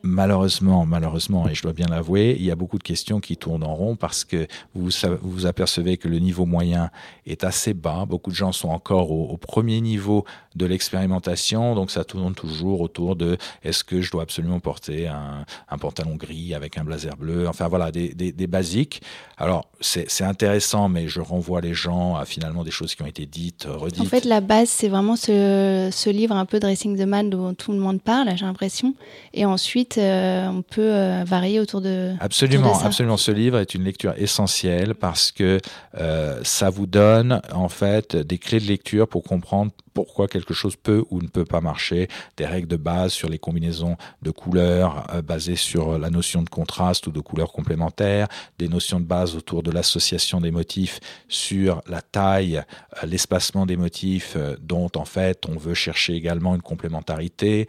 malheureusement, 0.05 0.85
malheureusement, 0.85 1.49
et 1.49 1.55
je 1.55 1.63
dois 1.63 1.73
bien 1.73 1.87
l'avouer, 1.87 2.35
il 2.37 2.45
y 2.45 2.51
a 2.51 2.55
beaucoup 2.55 2.77
de 2.77 2.83
questions 2.83 3.19
qui 3.19 3.37
tournent 3.37 3.63
en 3.63 3.73
rond 3.73 3.95
parce 3.95 4.23
que 4.23 4.47
vous 4.73 4.89
vous 5.21 5.45
apercevez 5.45 5.97
que 5.97 6.07
le 6.07 6.19
niveau 6.19 6.45
moyen 6.45 6.91
est 7.25 7.43
assez 7.43 7.73
bas. 7.73 8.05
Beaucoup 8.07 8.29
de 8.29 8.35
gens 8.35 8.51
sont 8.51 8.69
encore 8.69 9.11
au, 9.11 9.35
premier 9.37 9.81
niveau 9.81 10.25
de 10.55 10.65
l'expérimentation, 10.65 11.75
donc 11.75 11.91
ça 11.91 12.03
tourne 12.03 12.33
toujours 12.33 12.81
autour 12.81 13.15
de 13.15 13.37
est-ce 13.63 13.83
que 13.83 14.01
je 14.01 14.11
dois 14.11 14.23
absolument 14.23 14.59
porter 14.59 15.07
un, 15.07 15.45
pantalon 15.79 16.15
gris 16.15 16.53
avec 16.53 16.77
un 16.77 16.83
blazer 16.83 17.15
bleu, 17.17 17.47
enfin 17.47 17.67
voilà, 17.67 17.91
des, 17.91 18.47
basiques. 18.47 19.01
Alors 19.37 19.67
c'est 19.81 20.23
intéressant, 20.23 20.87
mais 20.87 21.07
je 21.07 21.19
renvoie 21.19 21.61
les 21.61 21.73
gens 21.73 22.15
à 22.15 22.25
finalement 22.25 22.63
des 22.63 22.71
choses 22.71 22.95
qui 22.95 23.01
ont 23.01 23.07
été 23.07 23.25
dites, 23.25 23.67
redites. 23.67 24.01
En 24.01 24.05
fait, 24.05 24.25
la 24.25 24.41
base, 24.41 24.69
c'est 24.69 24.87
vraiment 24.87 25.15
ce, 25.15 25.89
ce 25.91 26.09
livre 26.09 26.35
un 26.35 26.45
peu 26.45 26.59
Dressing 26.59 26.97
the 26.97 27.07
Man 27.07 27.29
dont 27.29 27.53
tout 27.53 27.71
le 27.71 27.79
monde 27.79 28.01
parle, 28.01 28.29
j'ai 28.37 28.45
l'impression. 28.45 28.93
Et 29.33 29.45
ensuite, 29.45 29.94
euh, 29.97 30.47
on 30.47 30.61
peut 30.61 30.93
euh, 30.93 31.23
varier 31.25 31.59
autour 31.59 31.81
de. 31.81 32.13
Absolument, 32.19 32.79
absolument. 32.83 33.17
Ce 33.17 33.31
livre 33.31 33.57
est 33.59 33.73
une 33.73 33.83
lecture 33.83 34.13
essentielle 34.17 34.95
parce 34.95 35.31
que 35.31 35.59
euh, 35.99 36.39
ça 36.43 36.69
vous 36.69 36.85
donne 36.85 37.41
en 37.53 37.69
fait 37.69 38.15
des 38.15 38.37
clés 38.37 38.59
de 38.59 38.65
lecture 38.65 39.07
pour 39.07 39.23
comprendre 39.23 39.71
pourquoi 39.95 40.27
quelque 40.27 40.53
chose 40.53 40.75
peut 40.75 41.03
ou 41.09 41.21
ne 41.21 41.27
peut 41.27 41.45
pas 41.45 41.61
marcher, 41.61 42.09
des 42.37 42.45
règles 42.45 42.67
de 42.67 42.75
base 42.75 43.13
sur 43.13 43.29
les 43.29 43.39
combinaisons 43.39 43.95
de 44.21 44.29
couleurs 44.29 45.07
euh, 45.13 45.21
basées 45.21 45.55
sur 45.55 45.97
la 45.97 46.09
notion 46.09 46.43
de 46.43 46.49
contraste 46.49 47.07
ou 47.07 47.11
de 47.11 47.21
couleurs 47.21 47.53
complémentaires, 47.53 48.27
des 48.59 48.67
notions 48.67 48.99
de 48.99 49.05
base 49.05 49.35
autour 49.35 49.63
de 49.63 49.71
l'association 49.71 50.41
des 50.41 50.51
motifs 50.51 50.99
sur 51.29 51.81
la 51.87 52.01
taille, 52.01 52.57
euh, 52.57 53.07
l'espacement 53.07 53.65
des 53.65 53.77
motifs 53.77 54.33
euh, 54.35 54.57
dont 54.61 54.91
en 54.95 55.05
fait 55.05 55.45
on 55.47 55.57
veut 55.57 55.73
chercher 55.73 56.13
également 56.13 56.53
une 56.55 56.61
complémentarité. 56.61 57.67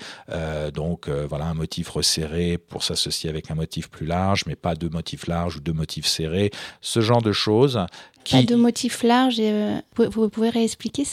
donc 0.75 1.09
voilà 1.09 1.47
un 1.47 1.55
motif 1.55 1.91
resserré 1.91 2.59
pour 2.59 2.83
s'associer 2.83 3.31
avec 3.31 3.51
un 3.51 3.55
motif 3.55 3.89
plus 3.89 4.07
large, 4.07 4.43
mais 4.47 4.57
pas 4.57 4.75
deux 4.75 4.89
motifs 4.89 5.29
larges 5.29 5.57
ou 5.57 5.61
deux 5.61 5.73
motifs 5.73 6.07
serrés. 6.07 6.51
Ce 6.81 7.01
genre 7.01 7.23
de 7.23 7.33
choses 7.33 7.79
pas 8.31 8.43
de 8.43 8.55
motif 8.55 9.03
large. 9.03 9.37
Euh, 9.39 9.81
vous 9.97 10.29
pouvez 10.29 10.51
réexpliquer 10.51 11.05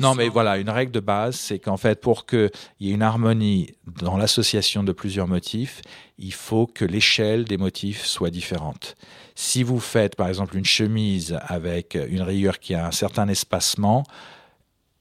Non, 0.00 0.14
mais 0.14 0.28
voilà, 0.28 0.58
une 0.58 0.70
règle 0.70 0.92
de 0.92 1.00
base, 1.00 1.36
c'est 1.36 1.58
qu'en 1.58 1.76
fait, 1.76 2.00
pour 2.00 2.26
qu'il 2.26 2.50
y 2.80 2.90
ait 2.90 2.94
une 2.94 3.02
harmonie 3.02 3.74
dans 4.00 4.16
l'association 4.16 4.82
de 4.82 4.92
plusieurs 4.92 5.28
motifs, 5.28 5.82
il 6.18 6.32
faut 6.32 6.66
que 6.66 6.84
l'échelle 6.84 7.44
des 7.44 7.56
motifs 7.56 8.04
soit 8.04 8.30
différente. 8.30 8.96
Si 9.34 9.62
vous 9.62 9.80
faites, 9.80 10.16
par 10.16 10.28
exemple, 10.28 10.56
une 10.56 10.64
chemise 10.64 11.38
avec 11.46 11.96
une 12.08 12.22
rayure 12.22 12.58
qui 12.58 12.74
a 12.74 12.86
un 12.86 12.92
certain 12.92 13.28
espacement, 13.28 14.04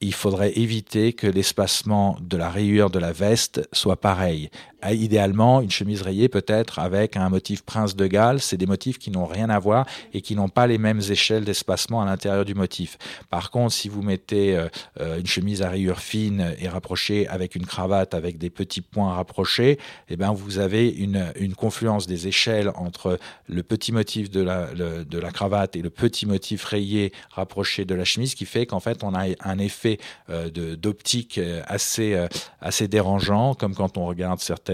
il 0.02 0.14
faudrait 0.14 0.58
éviter 0.58 1.14
que 1.14 1.28
l'espacement 1.28 2.18
de 2.22 2.38
la 2.38 2.50
rayure 2.50 2.90
de 2.90 3.00
la 3.00 3.12
veste 3.12 3.68
soit 3.74 4.00
pareil. 4.00 4.50
Idéalement, 4.88 5.60
une 5.60 5.72
chemise 5.72 6.02
rayée 6.02 6.30
peut-être 6.30 6.80
avec 6.80 7.18
un 7.18 7.28
motif 7.28 7.64
prince 7.64 7.98
de 7.98 8.08
Galles, 8.08 8.40
c'est 8.40 8.56
des 8.56 8.66
motifs 8.66 8.98
qui 8.98 9.12
n'ont 9.12 9.26
rien 9.26 9.50
à 9.50 9.60
voir 9.60 9.86
et 10.14 10.22
qui 10.22 10.36
n'ont 10.36 10.48
pas 10.48 10.68
les 10.68 10.78
mêmes 10.78 11.02
échelles 11.10 11.44
d'espacement 11.44 12.02
à 12.02 12.06
l'intérieur 12.06 12.46
du 12.46 12.56
motif. 12.56 12.98
Par 13.30 13.52
contre, 13.52 13.74
si 13.74 13.90
vous 13.90 14.02
mettez 14.02 14.56
euh, 14.56 14.70
euh, 15.02 15.20
une 15.20 15.28
chemise 15.28 15.62
à 15.64 15.70
rayures 15.70 16.00
fines 16.00 16.56
et 16.60 16.70
rapprochée 16.70 17.28
avec 17.28 17.56
une 17.56 17.66
cravate 17.66 18.14
avec 18.14 18.38
des 18.38 18.50
petits 18.50 18.80
points 18.80 19.14
rapprochés, 19.16 19.80
eh 20.08 20.16
ben 20.16 20.32
vous 20.32 20.60
avez 20.60 20.88
une, 20.88 21.20
confluence 21.58 22.08
des 22.08 22.28
échelles 22.28 22.72
entre 22.76 23.20
le 23.48 23.64
petit 23.64 23.92
motif 23.92 24.30
de 24.30 24.42
la, 24.42 24.68
de 24.68 25.20
la 25.20 25.32
cravate 25.32 25.76
et 25.76 25.82
le 25.82 25.90
petit 25.90 26.26
motif 26.26 26.64
rayé 26.64 27.12
rapproché 27.32 27.84
de 27.84 27.96
la 27.96 28.06
chemise 28.06 28.34
qui 28.34 28.46
fait 28.46 28.66
qu'en 28.66 28.80
fait 28.80 29.04
on 29.04 29.14
a 29.14 29.26
un 29.44 29.58
effet 29.58 29.98
euh, 30.30 30.50
d'optique 30.50 31.40
assez, 31.68 32.18
assez 32.62 32.88
dérangeant, 32.88 33.56
comme 33.56 33.76
quand 33.76 33.98
on 33.98 34.06
regarde 34.06 34.40
certains 34.40 34.69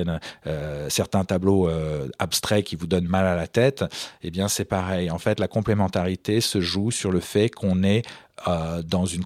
euh, 0.47 0.89
certains 0.89 1.23
tableaux 1.25 1.67
euh, 1.67 2.09
abstraits 2.19 2.65
qui 2.65 2.75
vous 2.75 2.87
donnent 2.87 3.07
mal 3.07 3.25
à 3.25 3.35
la 3.35 3.47
tête, 3.47 3.83
eh 4.21 4.31
bien 4.31 4.47
c'est 4.47 4.65
pareil. 4.65 5.09
En 5.11 5.19
fait, 5.19 5.39
la 5.39 5.47
complémentarité 5.47 6.41
se 6.41 6.61
joue 6.61 6.91
sur 6.91 7.11
le 7.11 7.19
fait 7.19 7.49
qu'on 7.49 7.83
est 7.83 8.03
euh, 8.47 8.81
dans 8.81 9.05
une 9.05 9.23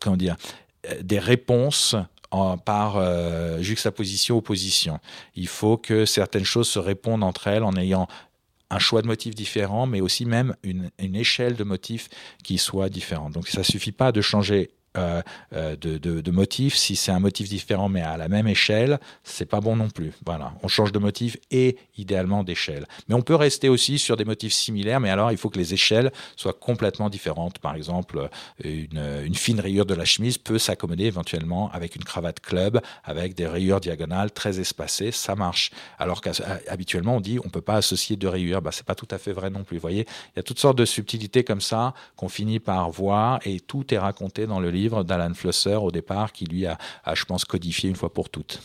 comment 0.00 0.16
dire 0.16 0.36
des 1.02 1.18
réponses 1.18 1.94
par 2.64 3.02
juxtaposition 3.60 4.38
opposition. 4.38 4.98
Il 5.34 5.48
faut 5.48 5.76
que 5.76 6.06
certaines 6.06 6.44
choses 6.44 6.68
se 6.68 6.78
répondent 6.78 7.24
entre 7.24 7.48
elles 7.48 7.64
en 7.64 7.74
ayant 7.74 8.06
un 8.70 8.78
choix 8.78 9.02
de 9.02 9.08
motifs 9.08 9.34
différent, 9.34 9.86
mais 9.86 10.00
aussi 10.00 10.24
même 10.24 10.54
une, 10.62 10.90
une 11.00 11.16
échelle 11.16 11.56
de 11.56 11.64
motifs 11.64 12.08
qui 12.44 12.56
soit 12.56 12.88
différente. 12.88 13.32
Donc 13.32 13.48
ça 13.48 13.64
suffit 13.64 13.92
pas 13.92 14.12
de 14.12 14.20
changer 14.20 14.70
euh, 14.96 15.22
euh, 15.52 15.76
de, 15.76 15.98
de, 15.98 16.30
motif. 16.32 16.74
Si 16.74 16.96
c'est 16.96 17.12
un 17.12 17.20
motif 17.20 17.48
différent 17.48 17.88
mais 17.88 18.02
à 18.02 18.16
la 18.16 18.26
même 18.26 18.48
échelle, 18.48 18.98
c'est 19.22 19.46
pas 19.46 19.60
bon 19.60 19.76
non 19.76 19.88
plus. 19.88 20.12
Voilà, 20.26 20.52
on 20.64 20.68
change 20.68 20.90
de 20.90 20.98
motif 20.98 21.36
et 21.52 21.76
idéalement 21.96 22.42
d'échelle. 22.42 22.86
Mais 23.08 23.14
on 23.14 23.22
peut 23.22 23.36
rester 23.36 23.68
aussi 23.68 24.00
sur 24.00 24.16
des 24.16 24.24
motifs 24.24 24.52
similaires, 24.52 24.98
mais 24.98 25.10
alors 25.10 25.30
il 25.30 25.38
faut 25.38 25.48
que 25.48 25.58
les 25.58 25.74
échelles 25.74 26.10
soient 26.34 26.54
complètement 26.54 27.08
différentes. 27.08 27.60
Par 27.60 27.76
exemple, 27.76 28.28
une, 28.64 29.00
une 29.24 29.34
fine 29.36 29.60
rayure 29.60 29.86
de 29.86 29.94
la 29.94 30.04
chemise 30.04 30.38
peut 30.38 30.58
s'accommoder 30.58 31.04
éventuellement 31.04 31.70
avec 31.70 31.94
une 31.94 32.02
cravate 32.02 32.40
club, 32.40 32.80
avec 33.04 33.34
des 33.34 33.46
rayures 33.46 33.78
diagonales 33.78 34.32
très 34.32 34.58
espacées, 34.58 35.12
ça 35.12 35.36
marche. 35.36 35.70
Alors 35.98 36.20
qu'habituellement 36.20 37.16
on 37.16 37.20
dit 37.20 37.38
on 37.44 37.48
peut 37.48 37.60
pas 37.60 37.76
associer 37.76 38.16
deux 38.16 38.28
rayures, 38.28 38.60
bah 38.60 38.72
c'est 38.72 38.86
pas 38.86 38.96
tout 38.96 39.08
à 39.12 39.18
fait 39.18 39.32
vrai 39.32 39.50
non 39.50 39.62
plus. 39.62 39.76
Vous 39.76 39.82
voyez, 39.82 40.06
il 40.34 40.38
y 40.38 40.40
a 40.40 40.42
toutes 40.42 40.58
sortes 40.58 40.78
de 40.78 40.84
subtilités 40.84 41.44
comme 41.44 41.60
ça 41.60 41.94
qu'on 42.16 42.28
finit 42.28 42.58
par 42.58 42.90
voir 42.90 43.38
et 43.44 43.60
tout 43.60 43.94
est 43.94 43.98
raconté 43.98 44.48
dans 44.48 44.58
le 44.58 44.70
livre 44.70 44.79
livre 44.80 45.04
d'Alan 45.04 45.34
Flusser 45.34 45.76
au 45.76 45.90
départ 45.90 46.32
qui 46.32 46.44
lui 46.44 46.66
a, 46.66 46.78
je 47.12 47.24
pense, 47.24 47.44
codifié 47.44 47.88
une 47.88 47.96
fois 47.96 48.12
pour 48.12 48.28
toutes. 48.28 48.60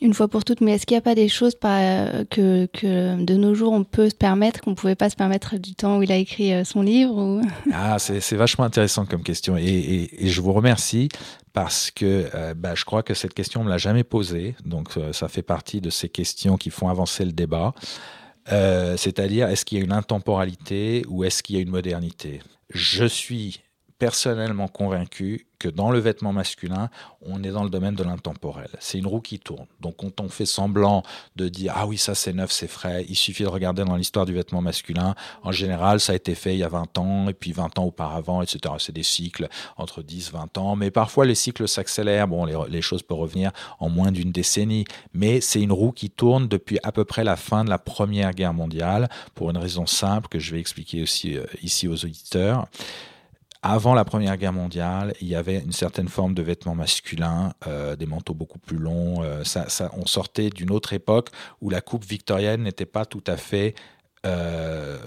Une 0.00 0.12
fois 0.12 0.26
pour 0.26 0.44
toutes, 0.44 0.60
mais 0.60 0.72
est-ce 0.72 0.86
qu'il 0.86 0.96
n'y 0.96 0.98
a 0.98 1.02
pas 1.02 1.14
des 1.14 1.28
choses 1.28 1.54
que, 1.54 2.66
que, 2.66 3.24
de 3.24 3.34
nos 3.36 3.54
jours 3.54 3.72
on 3.72 3.84
peut 3.84 4.10
se 4.10 4.14
permettre, 4.14 4.60
qu'on 4.60 4.70
ne 4.70 4.74
pouvait 4.74 4.96
pas 4.96 5.08
se 5.08 5.14
permettre 5.14 5.56
du 5.56 5.74
temps 5.74 5.98
où 5.98 6.02
il 6.02 6.10
a 6.10 6.16
écrit 6.16 6.52
euh, 6.52 6.64
son 6.64 6.82
livre 6.82 7.40
Ah, 7.72 7.98
c'est 7.98 8.34
vachement 8.34 8.64
intéressant 8.64 9.06
comme 9.06 9.22
question 9.22 9.56
et, 9.56 10.10
je 10.20 10.40
vous 10.40 10.52
remercie 10.52 11.08
parce 11.52 11.92
que 11.92 12.28
euh, 12.34 12.54
bah, 12.54 12.74
je 12.74 12.84
crois 12.84 13.04
que 13.04 13.14
cette 13.14 13.34
question 13.34 13.60
on 13.60 13.64
me 13.64 13.70
l'a 13.70 13.78
jamais 13.78 14.02
posée, 14.02 14.56
donc 14.64 14.96
euh, 14.96 15.12
ça 15.12 15.28
fait 15.28 15.42
partie 15.42 15.80
de 15.80 15.90
ces 15.90 16.08
questions 16.08 16.56
qui 16.56 16.70
font 16.70 16.88
avancer 16.88 17.24
le 17.24 17.32
débat. 17.32 17.72
C'est-à-dire, 18.46 19.48
est-ce 19.48 19.64
qu'il 19.64 19.78
y 19.78 19.80
a 19.80 19.84
une 19.84 19.92
intemporalité 19.92 21.02
ou 21.08 21.24
est-ce 21.24 21.42
qu'il 21.42 21.56
y 21.56 21.58
a 21.58 21.62
une 21.62 21.70
modernité? 21.70 22.42
Je 22.68 23.06
suis 23.06 23.63
personnellement 23.98 24.68
convaincu 24.68 25.46
que 25.58 25.68
dans 25.68 25.90
le 25.90 25.98
vêtement 25.98 26.32
masculin, 26.32 26.90
on 27.22 27.42
est 27.42 27.50
dans 27.50 27.64
le 27.64 27.70
domaine 27.70 27.94
de 27.94 28.02
l'intemporel. 28.02 28.68
C'est 28.80 28.98
une 28.98 29.06
roue 29.06 29.20
qui 29.20 29.38
tourne. 29.38 29.66
Donc 29.80 29.96
quand 29.98 30.20
on 30.20 30.28
fait 30.28 30.46
semblant 30.46 31.02
de 31.36 31.48
dire 31.48 31.72
ah 31.76 31.86
oui 31.86 31.96
ça 31.96 32.14
c'est 32.14 32.32
neuf, 32.32 32.52
c'est 32.52 32.68
frais, 32.68 33.06
il 33.08 33.14
suffit 33.14 33.44
de 33.44 33.48
regarder 33.48 33.84
dans 33.84 33.96
l'histoire 33.96 34.26
du 34.26 34.34
vêtement 34.34 34.60
masculin. 34.60 35.14
En 35.42 35.52
général, 35.52 36.00
ça 36.00 36.12
a 36.12 36.16
été 36.16 36.34
fait 36.34 36.54
il 36.54 36.58
y 36.58 36.64
a 36.64 36.68
20 36.68 36.98
ans 36.98 37.28
et 37.28 37.34
puis 37.34 37.52
20 37.52 37.78
ans 37.78 37.84
auparavant, 37.84 38.42
etc. 38.42 38.74
C'est 38.78 38.92
des 38.92 39.02
cycles 39.02 39.48
entre 39.76 40.02
10, 40.02 40.32
20 40.32 40.58
ans, 40.58 40.76
mais 40.76 40.90
parfois 40.90 41.24
les 41.24 41.34
cycles 41.34 41.68
s'accélèrent. 41.68 42.28
Bon, 42.28 42.44
les, 42.44 42.82
choses 42.82 43.02
peuvent 43.02 43.18
revenir 43.18 43.50
en 43.78 43.88
moins 43.88 44.12
d'une 44.12 44.32
décennie, 44.32 44.84
mais 45.14 45.40
c'est 45.40 45.62
une 45.62 45.72
roue 45.72 45.92
qui 45.92 46.10
tourne 46.10 46.48
depuis 46.48 46.78
à 46.82 46.92
peu 46.92 47.06
près 47.06 47.24
la 47.24 47.36
fin 47.36 47.64
de 47.64 47.70
la 47.70 47.78
Première 47.78 48.32
Guerre 48.32 48.52
mondiale 48.52 49.08
pour 49.34 49.48
une 49.48 49.56
raison 49.56 49.86
simple 49.86 50.28
que 50.28 50.38
je 50.38 50.52
vais 50.52 50.60
expliquer 50.60 51.02
aussi 51.02 51.38
euh, 51.38 51.44
ici 51.62 51.88
aux 51.88 52.04
auditeurs 52.04 52.66
avant 53.66 53.94
la 53.94 54.04
Première 54.04 54.36
Guerre 54.36 54.52
mondiale, 54.52 55.14
il 55.22 55.26
y 55.26 55.34
avait 55.34 55.58
une 55.58 55.72
certaine 55.72 56.08
forme 56.08 56.34
de 56.34 56.42
vêtements 56.42 56.74
masculins, 56.74 57.54
euh, 57.66 57.96
des 57.96 58.04
manteaux 58.04 58.34
beaucoup 58.34 58.58
plus 58.58 58.76
longs. 58.76 59.22
Euh, 59.22 59.42
ça, 59.42 59.66
on 59.96 60.04
sortait 60.04 60.50
d'une 60.50 60.70
autre 60.70 60.92
époque 60.92 61.30
où 61.62 61.70
la 61.70 61.80
coupe 61.80 62.04
victorienne 62.04 62.64
n'était 62.64 62.84
pas 62.84 63.06
tout 63.06 63.24
à 63.26 63.38
fait 63.38 63.74
euh, 64.26 64.98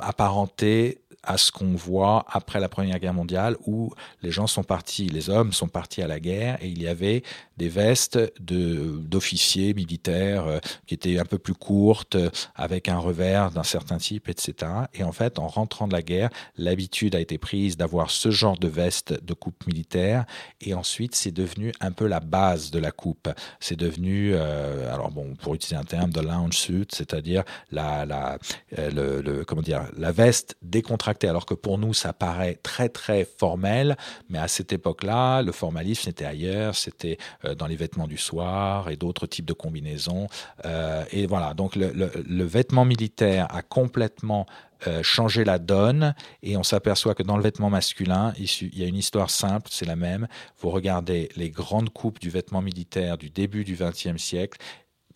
apparentée 0.00 1.00
à 1.26 1.36
ce 1.38 1.50
qu'on 1.50 1.74
voit 1.74 2.24
après 2.28 2.60
la 2.60 2.68
Première 2.68 2.98
Guerre 2.98 3.14
mondiale, 3.14 3.56
où 3.66 3.92
les 4.22 4.30
gens 4.30 4.46
sont 4.46 4.62
partis, 4.62 5.08
les 5.08 5.28
hommes 5.28 5.52
sont 5.52 5.68
partis 5.68 6.02
à 6.02 6.06
la 6.06 6.20
guerre, 6.20 6.58
et 6.62 6.68
il 6.68 6.80
y 6.80 6.88
avait 6.88 7.22
des 7.56 7.68
vestes 7.68 8.18
d'officiers 8.40 9.74
militaires 9.74 10.46
euh, 10.46 10.58
qui 10.86 10.94
étaient 10.94 11.18
un 11.18 11.24
peu 11.24 11.38
plus 11.38 11.54
courtes, 11.54 12.16
avec 12.54 12.88
un 12.88 12.98
revers 12.98 13.50
d'un 13.50 13.62
certain 13.62 13.98
type, 13.98 14.28
etc. 14.28 14.70
Et 14.94 15.02
en 15.02 15.12
fait, 15.12 15.38
en 15.38 15.48
rentrant 15.48 15.88
de 15.88 15.92
la 15.92 16.02
guerre, 16.02 16.30
l'habitude 16.56 17.14
a 17.14 17.20
été 17.20 17.38
prise 17.38 17.76
d'avoir 17.76 18.10
ce 18.10 18.30
genre 18.30 18.58
de 18.58 18.68
veste 18.68 19.24
de 19.24 19.34
coupe 19.34 19.66
militaire, 19.66 20.24
et 20.60 20.74
ensuite 20.74 21.14
c'est 21.14 21.32
devenu 21.32 21.72
un 21.80 21.92
peu 21.92 22.06
la 22.06 22.20
base 22.20 22.70
de 22.70 22.78
la 22.78 22.92
coupe. 22.92 23.28
C'est 23.60 23.76
devenu, 23.76 24.32
euh, 24.34 24.92
alors 24.92 25.10
bon, 25.10 25.34
pour 25.34 25.54
utiliser 25.54 25.76
un 25.76 25.84
terme, 25.84 26.10
de 26.10 26.20
lounge 26.20 26.56
suit, 26.56 26.86
c'est-à-dire 26.92 27.42
la, 27.70 28.04
la, 28.04 28.38
euh, 28.78 29.22
le, 29.22 29.44
comment 29.44 29.62
dire, 29.62 29.86
la 29.96 30.12
veste 30.12 30.56
décontractée. 30.62 31.15
Alors 31.24 31.46
que 31.46 31.54
pour 31.54 31.78
nous, 31.78 31.94
ça 31.94 32.12
paraît 32.12 32.58
très 32.62 32.88
très 32.88 33.24
formel, 33.24 33.96
mais 34.28 34.38
à 34.38 34.48
cette 34.48 34.72
époque-là, 34.72 35.42
le 35.42 35.52
formalisme 35.52 36.04
c'était 36.04 36.24
ailleurs, 36.24 36.74
c'était 36.74 37.18
euh, 37.44 37.54
dans 37.54 37.66
les 37.66 37.76
vêtements 37.76 38.06
du 38.06 38.16
soir 38.16 38.90
et 38.90 38.96
d'autres 38.96 39.26
types 39.26 39.44
de 39.44 39.52
combinaisons. 39.52 40.26
Euh, 40.64 41.04
et 41.10 41.26
voilà, 41.26 41.54
donc 41.54 41.76
le, 41.76 42.44
vêtement 42.44 42.84
militaire 42.84 43.46
a 43.54 43.62
complètement 43.62 44.46
euh, 44.86 45.02
changé 45.02 45.44
la 45.44 45.58
donne 45.58 46.14
et 46.42 46.56
on 46.56 46.62
s'aperçoit 46.62 47.14
que 47.14 47.22
dans 47.22 47.36
le 47.36 47.42
vêtement 47.42 47.70
masculin, 47.70 48.34
il 48.38 48.78
y 48.78 48.84
a 48.84 48.86
une 48.86 48.96
histoire 48.96 49.30
simple, 49.30 49.68
c'est 49.70 49.86
la 49.86 49.96
même. 49.96 50.28
Vous 50.60 50.70
regardez 50.70 51.28
les 51.36 51.50
grandes 51.50 51.90
coupes 51.90 52.20
du 52.20 52.30
vêtement 52.30 52.60
militaire 52.60 53.16
du 53.16 53.30
début 53.30 53.64
du 53.64 53.74
XXe 53.74 54.22
siècle 54.22 54.58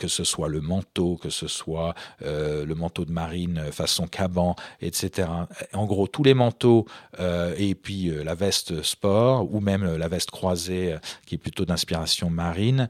que 0.01 0.09
ce 0.09 0.25
soit 0.25 0.49
le 0.49 0.63
manteau, 0.63 1.17
que 1.17 1.29
ce 1.29 1.47
soit 1.47 1.95
euh, 2.23 2.65
le 2.65 2.75
manteau 2.75 3.05
de 3.05 3.13
marine 3.13 3.61
façon 3.71 4.07
caban, 4.07 4.57
etc. 4.81 5.29
En 5.75 5.85
gros, 5.85 6.07
tous 6.07 6.23
les 6.23 6.33
manteaux 6.33 6.87
euh, 7.19 7.55
et 7.59 7.75
puis 7.75 8.09
euh, 8.09 8.25
la 8.25 8.35
veste 8.35 8.83
sport 8.83 9.55
ou 9.55 9.61
même 9.61 9.97
la 9.97 10.09
veste 10.09 10.31
croisée 10.31 10.97
qui 11.27 11.35
est 11.35 11.39
plutôt 11.39 11.67
d'inspiration 11.67 12.31
marine, 12.31 12.89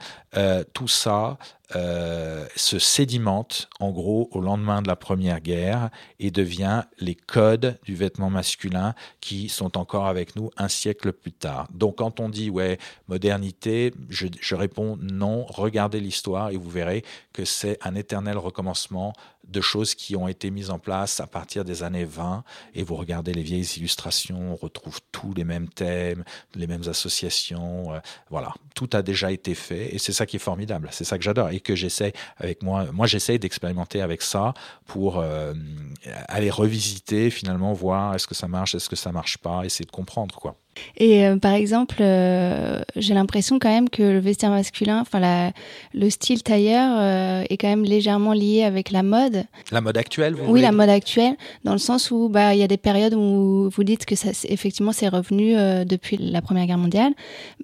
tout 0.73 0.89
ça 0.89 1.37
euh, 1.77 2.47
se 2.57 2.79
sédimente 2.79 3.69
en 3.79 3.91
gros 3.91 4.29
au 4.33 4.41
lendemain 4.41 4.83
de 4.83 4.89
la 4.89 4.97
Première 4.97 5.41
Guerre 5.41 5.91
et 6.19 6.31
devient 6.31 6.83
les 6.99 7.15
codes 7.15 7.79
du 7.85 7.95
vêtement 7.95 8.31
masculin 8.31 8.95
qui 9.21 9.49
sont 9.49 9.79
encore 9.79 10.07
avec 10.07 10.37
nous 10.37 10.51
un 10.57 10.69
siècle 10.69 11.13
plus 11.13 11.33
tard. 11.33 11.69
Donc 11.73 11.99
quand 11.99 12.21
on 12.21 12.29
dit 12.29 12.51
ouais 12.51 12.79
modernité, 13.09 13.93
je, 14.09 14.27
je 14.41 14.55
réponds 14.55 14.99
non. 15.01 15.45
Regardez 15.47 16.01
l'histoire 16.01 16.51
et 16.51 16.57
vous 16.57 16.71
verrez 16.71 17.05
que 17.33 17.45
c'est 17.45 17.79
un 17.83 17.95
éternel 17.95 18.39
recommencement 18.39 19.13
de 19.49 19.61
choses 19.61 19.95
qui 19.95 20.17
ont 20.17 20.29
été 20.29 20.51
mises 20.51 20.71
en 20.71 20.79
place 20.79 21.21
à 21.21 21.27
partir 21.27 21.65
des 21.65 21.83
années 21.83 22.05
20. 22.05 22.45
Et 22.75 22.83
vous 22.83 22.95
regardez 22.95 23.33
les 23.33 23.43
vieilles 23.43 23.69
illustrations, 23.77 24.53
on 24.53 24.57
retrouve 24.57 25.01
tous 25.13 25.35
les 25.35 25.45
mêmes 25.45 25.69
thèmes, 25.69 26.25
les 26.55 26.67
mêmes 26.67 26.89
associations. 26.89 27.95
Euh, 27.95 27.99
voilà, 28.31 28.55
tout 28.75 28.89
a 28.93 29.03
déjà 29.03 29.33
été 29.33 29.55
fait 29.55 29.95
et 29.95 29.99
c'est 29.99 30.13
ça 30.13 30.27
qui 30.27 30.37
est 30.37 30.41
formidable. 30.41 30.89
C'est 30.93 31.05
ça 31.05 31.19
que 31.19 31.25
j'adore 31.25 31.51
et 31.51 31.61
que 31.61 31.75
j'essaie 31.75 32.13
avec 32.37 32.63
moi. 32.63 32.87
Moi, 32.93 33.07
j'essaie 33.07 33.39
d'expérimenter 33.39 34.03
avec 34.03 34.23
ça 34.23 34.55
pour 34.87 35.19
euh, 35.19 35.55
aller 36.29 36.51
revisiter 36.51 37.31
finalement, 37.31 37.73
voir 37.73 38.15
est-ce 38.15 38.27
que 38.27 38.35
ça 38.35 38.49
marche, 38.49 38.75
est-ce 38.75 38.89
que 38.89 38.97
ça 38.97 39.13
marche 39.13 39.39
pas, 39.39 39.65
essayer 39.65 39.87
de 39.87 39.91
comprendre 39.91 40.35
quoi. 40.37 40.60
Et 40.97 41.27
euh, 41.27 41.37
par 41.37 41.53
exemple, 41.53 41.97
euh, 42.01 42.83
j'ai 42.97 43.15
l'impression 43.15 43.59
quand 43.59 43.69
même 43.69 43.89
que 43.89 44.03
le 44.03 44.19
vestiaire 44.19 44.51
masculin, 44.51 45.01
enfin 45.01 45.53
le 45.95 46.11
style 46.11 46.43
tailleur 46.43 46.97
euh, 46.99 47.45
est 47.49 47.57
quand 47.57 47.69
même 47.69 47.85
légèrement 47.85 48.33
lié 48.33 48.65
avec 48.65 48.91
la 48.91 49.03
mode. 49.03 49.45
La 49.73 49.81
mode 49.81 49.97
actuelle, 49.97 50.35
vous 50.35 50.53
Oui, 50.53 50.61
la 50.61 50.73
mode 50.73 50.89
actuelle, 50.89 51.37
dans 51.65 51.73
le 51.73 51.79
sens 51.79 52.11
où 52.11 52.29
bah 52.29 52.55
il 52.55 52.61
y 52.61 52.63
a 52.63 52.69
des 52.69 52.77
périodes 52.77 53.15
où 53.15 53.71
vous 53.71 53.85
dites 53.85 54.05
que 54.05 54.15
ça 54.15 54.31
effectivement 54.45 54.93
c'est 54.93 55.09
revenu 55.09 55.55
depuis 55.85 56.17
la 56.17 56.43
Première 56.43 56.67
Guerre 56.67 56.79
mondiale, 56.79 57.13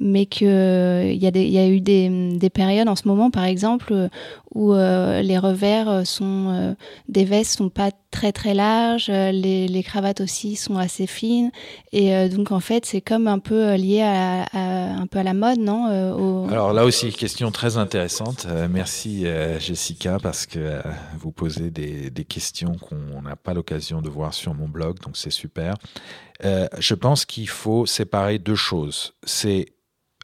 mais 0.01 0.27
que 0.27 1.11
il 1.11 1.23
y 1.23 1.27
a 1.27 1.31
des 1.31 1.45
il 1.45 1.53
y 1.53 1.59
a 1.59 1.69
eu 1.69 1.81
des, 1.81 2.09
des 2.37 2.51
périodes 2.51 2.89
en 2.89 2.97
ce 2.97 3.07
moment, 3.07 3.31
par 3.31 3.45
exemple, 3.45 4.09
où 4.55 4.73
les 4.75 5.39
revers 5.39 6.07
sont 6.07 6.77
des 7.09 7.25
vestes 7.25 7.59
sont 7.59 7.69
pas 7.69 7.91
très 8.11 8.33
très 8.33 8.55
larges, 8.55 9.09
les, 9.09 9.69
les 9.69 9.83
cravates 9.83 10.21
aussi 10.21 10.57
sont 10.57 10.79
assez 10.79 11.07
fines, 11.07 11.51
et 11.93 12.29
donc 12.29 12.51
en 12.51 12.61
fait 12.61 12.87
c'est 12.87 12.96
c'est 12.97 13.03
comme 13.03 13.29
un 13.29 13.41
peu 13.41 13.75
lié 13.75 14.01
à, 14.01 14.47
un 14.55 15.07
peu 15.07 15.19
à 15.19 15.23
la 15.23 15.35
mode, 15.35 15.59
non 15.59 16.49
Alors 16.49 16.73
là 16.73 16.87
aussi, 16.87 17.13
question 17.13 17.51
très 17.51 17.77
intéressante. 17.77 18.47
merci 18.71 19.27
Jessica 19.59 20.19
parce 20.19 20.47
que 20.47 20.81
vous 21.19 21.31
posez 21.31 21.71
des, 21.71 22.09
des 22.09 22.25
questions 22.25 22.73
qu'on 22.77 23.21
n'a 23.21 23.37
pas 23.37 23.53
l'occasion 23.53 24.01
de 24.01 24.09
voir 24.09 24.33
sur 24.33 24.55
mon 24.55 24.67
blog, 24.67 24.99
donc 25.01 25.19
c'est 25.19 25.31
super. 25.31 25.75
je 26.43 26.95
pense 26.95 27.27
qu'il 27.27 27.51
faut 27.51 27.85
séparer 27.85 28.39
deux 28.39 28.55
choses. 28.55 29.13
C'est 29.25 29.67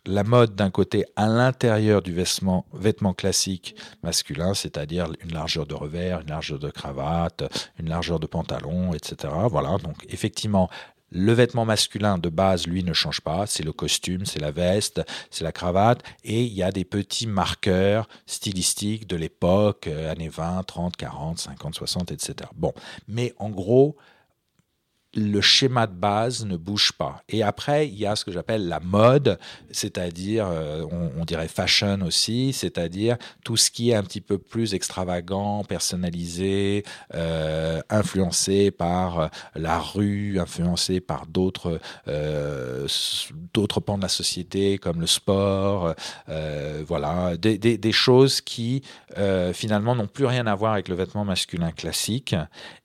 la 0.06 0.24
mode 0.24 0.54
d'un 0.54 0.70
côté 0.70 1.04
à 1.14 1.26
l'intérieur 1.26 2.00
du 2.00 2.12
vêtement, 2.12 2.66
vêtement 2.72 3.12
classique 3.12 3.76
masculin, 4.02 4.54
c'est-à-dire 4.54 5.08
une 5.22 5.32
largeur 5.32 5.66
de 5.66 5.74
revers, 5.74 6.20
une 6.20 6.30
largeur 6.30 6.58
de 6.58 6.70
cravate, 6.70 7.44
une 7.78 7.88
largeur 7.88 8.18
de 8.18 8.26
pantalon, 8.26 8.94
etc. 8.94 9.32
Voilà, 9.48 9.76
donc 9.78 10.04
effectivement, 10.08 10.68
le 11.12 11.32
vêtement 11.32 11.64
masculin 11.64 12.18
de 12.18 12.28
base, 12.28 12.66
lui, 12.66 12.82
ne 12.84 12.92
change 12.92 13.20
pas. 13.20 13.46
C'est 13.46 13.62
le 13.62 13.72
costume, 13.72 14.26
c'est 14.26 14.40
la 14.40 14.50
veste, 14.50 15.02
c'est 15.30 15.44
la 15.44 15.52
cravate. 15.52 16.02
Et 16.24 16.42
il 16.42 16.52
y 16.52 16.62
a 16.62 16.72
des 16.72 16.84
petits 16.84 17.26
marqueurs 17.26 18.08
stylistiques 18.26 19.06
de 19.06 19.16
l'époque, 19.16 19.86
euh, 19.86 20.10
années 20.10 20.28
20, 20.28 20.62
30, 20.64 20.96
40, 20.96 21.38
50, 21.38 21.74
60, 21.74 22.12
etc. 22.12 22.34
Bon. 22.54 22.72
Mais 23.08 23.34
en 23.38 23.50
gros, 23.50 23.96
le 25.14 25.40
schéma 25.42 25.86
de 25.86 25.92
base 25.92 26.46
ne 26.46 26.56
bouge 26.56 26.92
pas. 26.92 27.22
Et 27.28 27.42
après, 27.42 27.86
il 27.86 27.98
y 27.98 28.06
a 28.06 28.16
ce 28.16 28.24
que 28.24 28.32
j'appelle 28.32 28.68
la 28.68 28.80
mode, 28.80 29.38
c'est-à-dire, 29.70 30.46
euh, 30.48 30.86
on, 30.90 31.24
dirait 31.24 31.48
fashion 31.48 32.00
aussi, 32.02 32.52
c'est-à-dire 32.52 33.16
tout 33.44 33.56
ce 33.56 33.70
qui 33.70 33.90
est 33.90 33.94
un 33.94 34.02
petit 34.02 34.20
peu 34.20 34.38
plus 34.38 34.74
extravagant, 34.74 35.64
personnalisé, 35.64 36.84
euh, 37.14 37.80
influencé 37.90 38.70
par 38.70 39.30
la 39.54 39.78
rue, 39.78 40.40
influencé 40.40 41.00
par 41.00 41.26
d'autres 41.26 41.78
euh, 42.08 42.86
d'autres 43.52 43.80
pans 43.80 43.98
de 43.98 44.02
la 44.02 44.08
société 44.08 44.78
comme 44.78 45.00
le 45.00 45.06
sport, 45.06 45.94
voilà, 46.86 47.36
des, 47.36 47.58
des, 47.58 47.92
choses 47.92 48.40
qui 48.40 48.82
finalement 49.52 49.94
n'ont 49.94 50.06
plus 50.06 50.26
rien 50.26 50.46
à 50.46 50.54
voir 50.54 50.72
avec 50.72 50.88
le 50.88 50.94
vêtement 50.94 51.24
masculin 51.24 51.70
classique. 51.70 52.34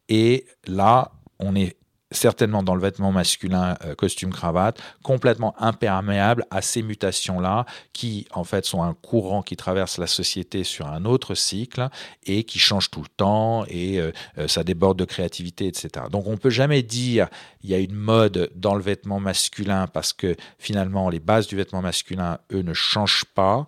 Et 0.10 0.46
là, 0.68 1.12
on 1.40 1.56
est 1.56 1.78
certainement 2.12 2.64
dans 2.64 2.76
le 2.76 2.82
vêtement 2.82 3.12
masculin, 3.12 3.76
euh, 3.84 3.96
costume, 3.96 4.32
cravate, 4.32 4.80
complètement 5.04 5.54
imperméable 5.62 6.46
à 6.52 6.62
ces 6.62 6.82
mutations-là, 6.82 7.66
qui 7.94 8.28
en 8.32 8.44
fait 8.44 8.66
sont 8.66 8.82
un 8.82 8.94
courant 8.94 9.42
qui 9.42 9.58
traverse 9.58 9.98
la 9.98 10.08
société 10.08 10.64
sur 10.64 10.88
un 10.88 11.06
autre 11.06 11.36
cycle 11.36 11.90
et 12.26 12.44
qui 12.44 12.60
change 12.60 12.90
tout 12.90 13.02
le 13.02 13.10
temps 13.18 13.66
et 13.68 14.00
euh, 14.00 14.12
euh, 14.38 14.48
ça 14.48 14.64
déborde 14.64 14.98
de 14.98 15.06
créativité, 15.06 15.68
etc. 15.68 16.06
Donc 16.12 16.28
on 16.28 16.38
peut 16.38 16.50
jamais 16.50 16.82
dire 16.82 17.28
il 17.62 17.70
y 17.70 17.74
a 17.74 17.80
une 17.80 17.96
mode 17.96 18.50
dans 18.56 18.76
le 18.76 18.82
vêtement 18.82 19.20
masculin 19.20 19.88
parce 19.88 20.14
que 20.14 20.36
finalement 20.58 21.10
les 21.10 21.20
bases 21.20 21.48
du 21.48 21.56
vêtement 21.56 21.82
masculin, 21.82 22.40
eux, 22.54 22.62
ne 22.62 22.74
changent 22.74 23.26
pas 23.36 23.66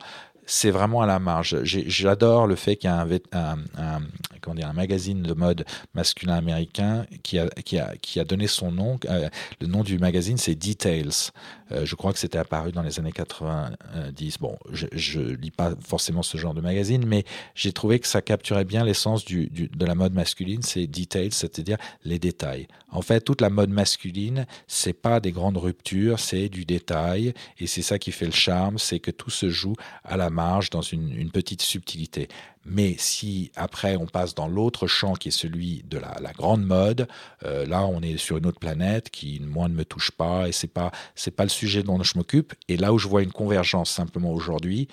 c'est 0.49 0.71
vraiment 0.71 1.01
à 1.01 1.05
la 1.05 1.19
marge. 1.19 1.57
J'adore 1.63 2.47
le 2.47 2.55
fait 2.55 2.75
qu'il 2.75 2.89
y 2.89 2.93
a 2.93 3.05
un, 3.33 4.01
comment 4.41 4.55
dire, 4.55 4.67
un 4.67 4.73
magazine 4.73 5.21
de 5.21 5.33
mode 5.35 5.63
masculin 5.93 6.33
américain 6.33 7.05
qui 7.21 7.37
a, 7.37 7.47
qui 7.63 7.77
a, 7.77 7.95
qui 7.97 8.19
a 8.19 8.23
donné 8.23 8.47
son 8.47 8.71
nom. 8.71 8.99
Euh, 9.05 9.29
le 9.61 9.67
nom 9.67 9.83
du 9.83 9.99
magazine, 9.99 10.37
c'est 10.37 10.55
Details. 10.55 11.31
Euh, 11.71 11.85
je 11.85 11.95
crois 11.95 12.13
que 12.13 12.19
c'était 12.19 12.39
apparu 12.39 12.71
dans 12.71 12.81
les 12.81 12.99
années 12.99 13.11
90. 13.11 14.39
Bon, 14.39 14.57
je 14.71 15.19
ne 15.19 15.35
lis 15.35 15.51
pas 15.51 15.73
forcément 15.85 16.23
ce 16.23 16.37
genre 16.37 16.53
de 16.53 16.61
magazine, 16.61 17.05
mais 17.05 17.25
j'ai 17.53 17.71
trouvé 17.71 17.99
que 17.99 18.07
ça 18.07 18.21
capturait 18.21 18.65
bien 18.65 18.83
l'essence 18.83 19.25
du, 19.25 19.49
de 19.49 19.85
la 19.85 19.95
mode 19.95 20.13
masculine, 20.13 20.63
c'est 20.63 20.87
Details, 20.87 21.31
c'est-à-dire 21.31 21.77
les 22.03 22.17
détails. 22.17 22.67
En 22.91 23.01
fait, 23.01 23.21
toute 23.21 23.41
la 23.41 23.49
mode 23.51 23.69
masculine, 23.69 24.47
c'est 24.67 24.93
pas 24.93 25.19
des 25.19 25.31
grandes 25.31 25.57
ruptures, 25.57 26.19
c'est 26.19 26.49
du 26.49 26.65
détail, 26.65 27.33
et 27.59 27.67
c'est 27.67 27.83
ça 27.83 27.99
qui 27.99 28.11
fait 28.11 28.25
le 28.25 28.31
charme, 28.31 28.79
c'est 28.79 28.99
que 28.99 29.11
tout 29.11 29.29
se 29.29 29.49
joue 29.49 29.75
à 30.03 30.17
la 30.17 30.29
marge, 30.29 30.38
dans 30.72 30.81
une, 30.81 31.29
petite 31.31 31.62
subtilité. 31.62 32.27
Mais 32.65 32.96
si 32.98 33.51
après 33.55 33.96
on 33.96 34.05
passe 34.05 34.36
dans 34.36 34.47
l'autre 34.47 34.88
champ 34.88 35.13
qui 35.13 35.30
est 35.30 35.32
celui 35.32 35.84
de 35.84 35.97
la, 35.97 36.34
grande 36.34 36.63
mode, 36.63 37.08
euh, 37.43 37.65
là 37.65 37.86
on 37.86 38.02
est 38.02 38.17
sur 38.17 38.38
une 38.38 38.45
autre 38.45 38.60
planète 38.60 39.10
qui 39.10 39.39
moi 39.39 39.67
ne 39.69 39.73
me 39.73 39.86
touche 39.86 40.12
pas 40.12 40.47
et 40.47 40.52
c'est 40.52 40.67
pas 40.67 40.91
c'est 41.15 41.32
pas 41.32 41.43
le 41.43 41.49
sujet 41.49 41.84
dont 41.84 42.02
je 42.02 42.17
m'occupe. 42.17 42.54
Et 42.67 42.78
là 42.78 42.93
où 42.93 42.97
je 42.97 43.08
vois 43.08 43.23
une 43.23 43.32
convergence 43.32 43.89
simplement 43.91 44.32
aujourd'hui, 44.32 44.88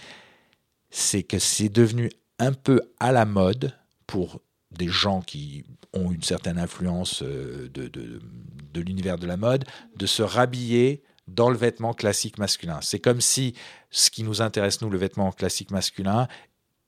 c'est 0.91 1.23
que 1.23 1.39
c'est 1.39 1.69
devenu 1.69 2.11
un 2.39 2.53
peu 2.53 2.81
à 3.01 3.13
la 3.13 3.25
mode 3.25 3.73
pour 4.07 4.41
des 4.71 4.89
gens 4.89 5.21
qui 5.23 5.65
ont 5.93 6.11
une 6.11 6.23
certaine 6.23 6.59
influence 6.59 7.23
euh, 7.23 7.71
de, 7.73 7.89
de 7.89 8.81
l'univers 8.81 9.19
de 9.19 9.27
la 9.27 9.37
mode, 9.37 9.65
de 9.97 10.07
se 10.07 10.23
rhabiller 10.23 11.03
dans 11.29 11.51
le 11.51 11.57
vêtement 11.57 11.93
classique 11.93 12.39
masculin. 12.39 12.79
C'est 12.83 13.01
comme 13.01 13.21
si 13.21 13.55
ce 13.91 14.11
qui 14.11 14.23
nous 14.23 14.43
intéresse, 14.43 14.81
nous, 14.81 14.91
le 14.91 14.99
vêtement 14.99 15.33
classique 15.33 15.71
masculin, 15.71 16.29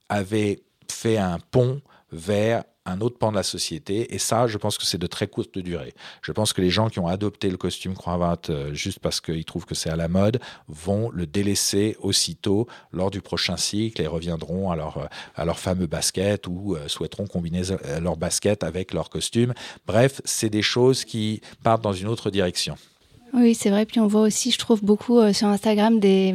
avait 0.08 0.62
fait 0.90 1.18
un 1.18 1.38
pont 1.38 1.82
vers 2.12 2.64
un 2.88 3.00
autre 3.02 3.18
pan 3.18 3.30
de 3.30 3.36
la 3.36 3.42
société. 3.42 4.14
Et 4.14 4.18
ça, 4.18 4.46
je 4.46 4.56
pense 4.56 4.78
que 4.78 4.84
c'est 4.84 4.98
de 4.98 5.06
très 5.06 5.26
courte 5.26 5.58
durée. 5.58 5.92
Je 6.22 6.32
pense 6.32 6.52
que 6.52 6.62
les 6.62 6.70
gens 6.70 6.88
qui 6.88 6.98
ont 6.98 7.06
adopté 7.06 7.50
le 7.50 7.56
costume 7.56 7.94
cravate 7.94 8.50
euh, 8.50 8.72
juste 8.72 8.98
parce 9.00 9.20
qu'ils 9.20 9.44
trouvent 9.44 9.66
que 9.66 9.74
c'est 9.74 9.90
à 9.90 9.96
la 9.96 10.08
mode 10.08 10.40
vont 10.68 11.10
le 11.10 11.26
délaisser 11.26 11.96
aussitôt 12.00 12.66
lors 12.92 13.10
du 13.10 13.20
prochain 13.20 13.56
cycle 13.56 14.00
et 14.00 14.06
reviendront 14.06 14.70
à 14.70 14.76
leur, 14.76 15.08
euh, 15.36 15.52
fameux 15.54 15.86
basket 15.86 16.46
ou 16.46 16.76
euh, 16.76 16.88
souhaiteront 16.88 17.26
combiner 17.26 17.62
leur 18.00 18.16
basket 18.16 18.64
avec 18.64 18.94
leur 18.94 19.10
costume. 19.10 19.52
Bref, 19.86 20.22
c'est 20.24 20.50
des 20.50 20.62
choses 20.62 21.04
qui 21.04 21.42
partent 21.62 21.82
dans 21.82 21.92
une 21.92 22.08
autre 22.08 22.30
direction. 22.30 22.76
Oui, 23.34 23.54
c'est 23.54 23.70
vrai. 23.70 23.84
Puis 23.84 24.00
on 24.00 24.06
voit 24.06 24.22
aussi, 24.22 24.50
je 24.50 24.58
trouve 24.58 24.82
beaucoup 24.82 25.18
euh, 25.18 25.32
sur 25.32 25.48
Instagram 25.48 26.00
des, 26.00 26.34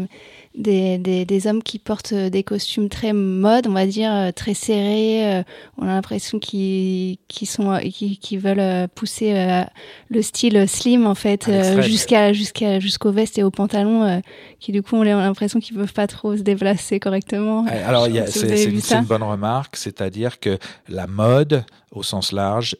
des, 0.56 0.98
des, 0.98 1.48
hommes 1.48 1.64
qui 1.64 1.80
portent 1.80 2.14
euh, 2.14 2.30
des 2.30 2.44
costumes 2.44 2.88
très 2.90 3.14
mode, 3.14 3.68
on 3.68 3.74
va 3.74 3.86
dire, 3.86 4.14
euh, 4.14 4.32
très 4.32 4.54
serrés. 4.54 5.44
on 5.78 5.84
a 5.84 5.94
l'impression 5.94 6.40
qu'ils 6.40 7.18
sont 7.46 7.80
qui, 7.92 8.18
qui 8.18 8.38
veulent 8.38 8.88
pousser 8.90 9.64
le 10.10 10.22
style 10.22 10.68
slim 10.68 11.08
en 11.08 11.16
fait 11.16 11.50
jusqu'à 11.82 12.34
jusqu'à 12.34 12.80
jusqu'aux 12.80 13.12
vestes 13.12 13.38
et 13.38 13.44
aux 13.44 13.52
pantalons, 13.52 14.22
qui 14.60 14.72
du 14.72 14.82
coup 14.84 14.96
on 14.96 15.02
a 15.02 15.06
l'impression 15.06 15.60
qu'ils 15.60 15.76
peuvent 15.76 15.94
pas 15.94 16.08
trop 16.08 16.38
se 16.38 16.42
déplacer 16.42 17.00
correctement. 17.00 17.66
Alors 17.66 18.08
c'est 18.28 18.66
une 18.66 19.06
bonne 19.06 19.24
remarque, 19.24 19.76
c'est-à-dire 19.76 20.40
que 20.40 20.58
la 20.88 21.08
mode 21.08 21.66
au 21.92 22.04
sens 22.04 22.32
large 22.32 22.78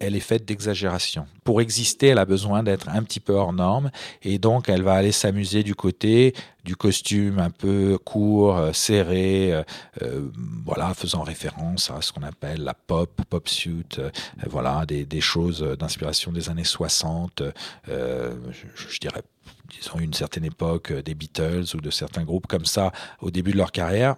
elle 0.00 0.16
est 0.16 0.20
faite 0.20 0.44
d'exagération. 0.44 1.26
Pour 1.44 1.60
exister, 1.60 2.08
elle 2.08 2.18
a 2.18 2.24
besoin 2.24 2.62
d'être 2.62 2.88
un 2.88 3.02
petit 3.02 3.20
peu 3.20 3.32
hors 3.32 3.52
norme 3.52 3.90
et 4.22 4.38
donc 4.38 4.68
elle 4.68 4.82
va 4.82 4.94
aller 4.94 5.12
s'amuser 5.12 5.62
du 5.62 5.74
côté 5.74 6.34
du 6.64 6.76
costume 6.76 7.38
un 7.38 7.50
peu 7.50 7.98
court, 8.02 8.56
euh, 8.56 8.72
serré, 8.72 9.52
euh, 9.52 9.62
euh, 10.02 10.28
voilà, 10.64 10.94
faisant 10.94 11.22
référence 11.22 11.90
à 11.90 12.00
ce 12.00 12.12
qu'on 12.12 12.22
appelle 12.22 12.64
la 12.64 12.74
pop, 12.74 13.20
pop 13.28 13.48
suit, 13.48 13.84
voilà, 14.48 14.84
des, 14.86 15.20
choses 15.20 15.60
d'inspiration 15.78 16.32
des 16.32 16.48
années 16.50 16.64
60, 16.64 17.42
je, 17.86 19.00
dirais 19.00 19.22
disons 19.68 19.98
une 19.98 20.12
certaine 20.12 20.44
époque 20.44 20.92
des 20.92 21.14
Beatles 21.14 21.64
ou 21.74 21.80
de 21.80 21.90
certains 21.90 22.24
groupes 22.24 22.46
comme 22.46 22.64
ça 22.64 22.92
au 23.20 23.30
début 23.30 23.52
de 23.52 23.56
leur 23.56 23.72
carrière 23.72 24.16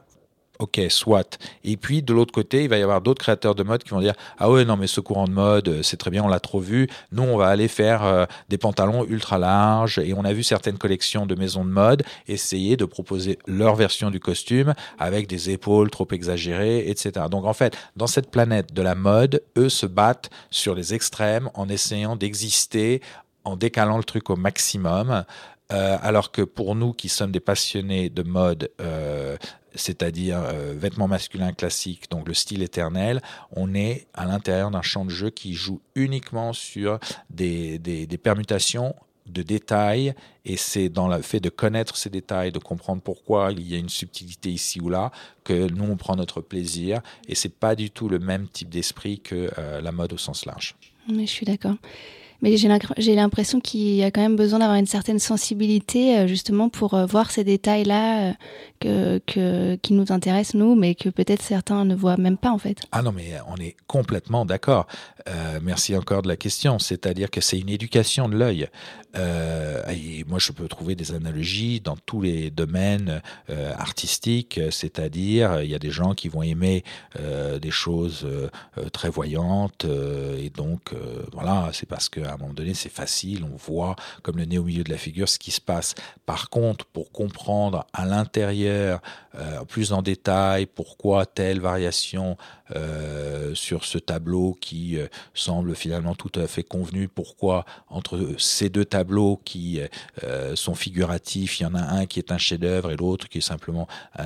Ok, 0.58 0.80
soit. 0.88 1.38
Et 1.64 1.76
puis 1.76 2.02
de 2.02 2.14
l'autre 2.14 2.32
côté, 2.32 2.64
il 2.64 2.70
va 2.70 2.78
y 2.78 2.82
avoir 2.82 3.02
d'autres 3.02 3.20
créateurs 3.20 3.54
de 3.54 3.62
mode 3.62 3.82
qui 3.82 3.90
vont 3.90 4.00
dire 4.00 4.14
ah 4.38 4.50
ouais 4.50 4.64
non 4.64 4.76
mais 4.76 4.86
ce 4.86 5.00
courant 5.00 5.26
de 5.26 5.32
mode 5.32 5.68
euh, 5.68 5.82
c'est 5.82 5.98
très 5.98 6.10
bien, 6.10 6.24
on 6.24 6.28
l'a 6.28 6.40
trop 6.40 6.60
vu. 6.60 6.88
Nous 7.12 7.22
on 7.22 7.36
va 7.36 7.48
aller 7.48 7.68
faire 7.68 8.04
euh, 8.04 8.24
des 8.48 8.56
pantalons 8.56 9.04
ultra 9.04 9.38
larges 9.38 9.98
et 9.98 10.14
on 10.14 10.24
a 10.24 10.32
vu 10.32 10.42
certaines 10.42 10.78
collections 10.78 11.26
de 11.26 11.34
maisons 11.34 11.64
de 11.64 11.70
mode 11.70 12.04
essayer 12.26 12.76
de 12.76 12.84
proposer 12.84 13.38
leur 13.46 13.74
version 13.74 14.10
du 14.10 14.20
costume 14.20 14.74
avec 14.98 15.26
des 15.26 15.50
épaules 15.50 15.90
trop 15.90 16.08
exagérées, 16.10 16.88
etc. 16.88 17.26
Donc 17.30 17.44
en 17.44 17.52
fait 17.52 17.76
dans 17.96 18.06
cette 18.06 18.30
planète 18.30 18.72
de 18.72 18.82
la 18.82 18.94
mode, 18.94 19.42
eux 19.58 19.68
se 19.68 19.86
battent 19.86 20.30
sur 20.50 20.74
les 20.74 20.94
extrêmes 20.94 21.50
en 21.54 21.68
essayant 21.68 22.16
d'exister 22.16 23.02
en 23.44 23.56
décalant 23.56 23.96
le 23.96 24.04
truc 24.04 24.28
au 24.28 24.36
maximum. 24.36 25.24
Euh, 25.72 25.98
alors 26.00 26.30
que 26.30 26.42
pour 26.42 26.74
nous 26.74 26.92
qui 26.92 27.08
sommes 27.08 27.32
des 27.32 27.40
passionnés 27.40 28.08
de 28.08 28.22
mode, 28.22 28.70
euh, 28.80 29.36
c'est-à-dire 29.74 30.40
euh, 30.40 30.74
vêtements 30.76 31.08
masculins 31.08 31.52
classiques, 31.52 32.08
donc 32.10 32.28
le 32.28 32.34
style 32.34 32.62
éternel, 32.62 33.20
on 33.50 33.74
est 33.74 34.06
à 34.14 34.26
l'intérieur 34.26 34.70
d'un 34.70 34.82
champ 34.82 35.04
de 35.04 35.10
jeu 35.10 35.30
qui 35.30 35.54
joue 35.54 35.80
uniquement 35.96 36.52
sur 36.52 37.00
des, 37.30 37.80
permutations 38.22 38.94
de 39.26 39.42
détails 39.42 40.14
et 40.44 40.56
c'est 40.56 40.88
dans 40.88 41.08
le 41.08 41.20
fait 41.20 41.40
de 41.40 41.48
connaître 41.48 41.96
ces 41.96 42.10
détails, 42.10 42.52
de 42.52 42.60
comprendre 42.60 43.02
pourquoi 43.02 43.50
il 43.50 43.68
y 43.68 43.74
a 43.74 43.78
une 43.78 43.88
subtilité 43.88 44.50
ici 44.50 44.80
ou 44.80 44.88
là 44.88 45.10
que 45.42 45.68
nous 45.68 45.82
on 45.82 45.96
prend 45.96 46.14
notre 46.14 46.40
plaisir 46.40 47.00
et 47.26 47.34
c'est 47.34 47.48
pas 47.48 47.74
du 47.74 47.90
tout 47.90 48.08
le 48.08 48.20
même 48.20 48.46
type 48.46 48.68
d'esprit 48.68 49.18
que 49.18 49.50
la 49.82 49.90
mode 49.90 50.12
au 50.12 50.16
sens 50.16 50.46
large. 50.46 50.76
Mais 51.08 51.26
je 51.26 51.32
suis 51.32 51.46
d'accord. 51.46 51.74
Mais 52.42 52.56
j'ai 52.56 53.14
l'impression 53.14 53.60
qu'il 53.60 53.94
y 53.94 54.04
a 54.04 54.10
quand 54.10 54.20
même 54.20 54.36
besoin 54.36 54.58
d'avoir 54.58 54.78
une 54.78 54.86
certaine 54.86 55.18
sensibilité 55.18 56.18
euh, 56.18 56.26
justement 56.26 56.68
pour 56.68 56.94
euh, 56.94 57.06
voir 57.06 57.30
ces 57.30 57.44
détails-là 57.44 58.34
euh, 58.84 59.18
que, 59.26 59.76
qui 59.76 59.94
nous 59.94 60.12
intéressent, 60.12 60.54
nous, 60.54 60.74
mais 60.74 60.94
que 60.94 61.08
peut-être 61.08 61.42
certains 61.42 61.84
ne 61.84 61.94
voient 61.94 62.16
même 62.16 62.36
pas 62.36 62.50
en 62.50 62.58
fait. 62.58 62.82
Ah 62.92 63.02
non, 63.02 63.12
mais 63.12 63.32
on 63.48 63.56
est 63.56 63.76
complètement 63.86 64.44
d'accord. 64.44 64.86
merci 65.62 65.96
encore 65.96 66.22
de 66.22 66.28
la 66.28 66.36
question. 66.36 66.78
C'est-à-dire 66.78 67.30
que 67.30 67.40
c'est 67.40 67.58
une 67.58 67.70
éducation 67.70 68.28
de 68.28 68.36
l'œil. 68.36 68.68
et 69.16 70.24
moi, 70.28 70.38
je 70.38 70.52
peux 70.52 70.68
trouver 70.68 70.94
des 70.94 71.12
analogies 71.12 71.80
dans 71.80 71.96
tous 71.96 72.20
les 72.20 72.50
domaines 72.50 73.22
artistiques. 73.78 74.60
C'est-à-dire, 74.70 75.62
il 75.62 75.70
y 75.70 75.74
a 75.74 75.80
des 75.80 75.90
gens 75.90 76.14
qui 76.14 76.28
vont 76.28 76.42
aimer 76.42 76.84
des 77.60 77.70
choses 77.70 78.26
très 78.92 79.08
voyantes. 79.08 79.86
et 80.38 80.50
donc, 80.50 80.94
voilà, 81.32 81.70
c'est 81.72 81.88
parce 81.88 82.08
que 82.08 82.20
à 82.20 82.35
un 82.36 82.40
moment 82.40 82.54
donné, 82.54 82.74
c'est 82.74 82.88
facile, 82.88 83.44
on 83.44 83.56
voit 83.56 83.96
comme 84.22 84.36
le 84.36 84.44
nez 84.44 84.58
au 84.58 84.64
milieu 84.64 84.84
de 84.84 84.90
la 84.90 84.98
figure 84.98 85.28
ce 85.28 85.38
qui 85.38 85.50
se 85.50 85.60
passe. 85.60 85.94
Par 86.24 86.50
contre, 86.50 86.84
pour 86.86 87.10
comprendre 87.12 87.86
à 87.92 88.04
l'intérieur, 88.04 89.00
euh, 89.38 89.64
plus 89.64 89.92
en 89.92 90.02
détail, 90.02 90.66
pourquoi 90.66 91.26
telle 91.26 91.60
variation 91.60 92.36
euh, 92.74 93.54
sur 93.54 93.84
ce 93.84 93.98
tableau 93.98 94.56
qui 94.60 94.98
euh, 94.98 95.08
semble 95.34 95.74
finalement 95.74 96.14
tout 96.14 96.32
à 96.36 96.46
fait 96.46 96.62
convenu, 96.62 97.08
pourquoi 97.08 97.64
entre 97.88 98.34
ces 98.38 98.68
deux 98.68 98.84
tableaux 98.84 99.40
qui 99.44 99.80
sont 100.54 100.74
figuratifs, 100.74 101.60
il 101.60 101.64
y 101.64 101.66
en 101.66 101.74
a 101.74 101.82
un 101.82 102.06
qui 102.06 102.18
est 102.18 102.32
un 102.32 102.38
chef-d'œuvre 102.38 102.90
et 102.90 102.96
l'autre 102.96 103.28
qui 103.28 103.38
est 103.38 103.42
simplement 103.42 103.86
un, 104.18 104.24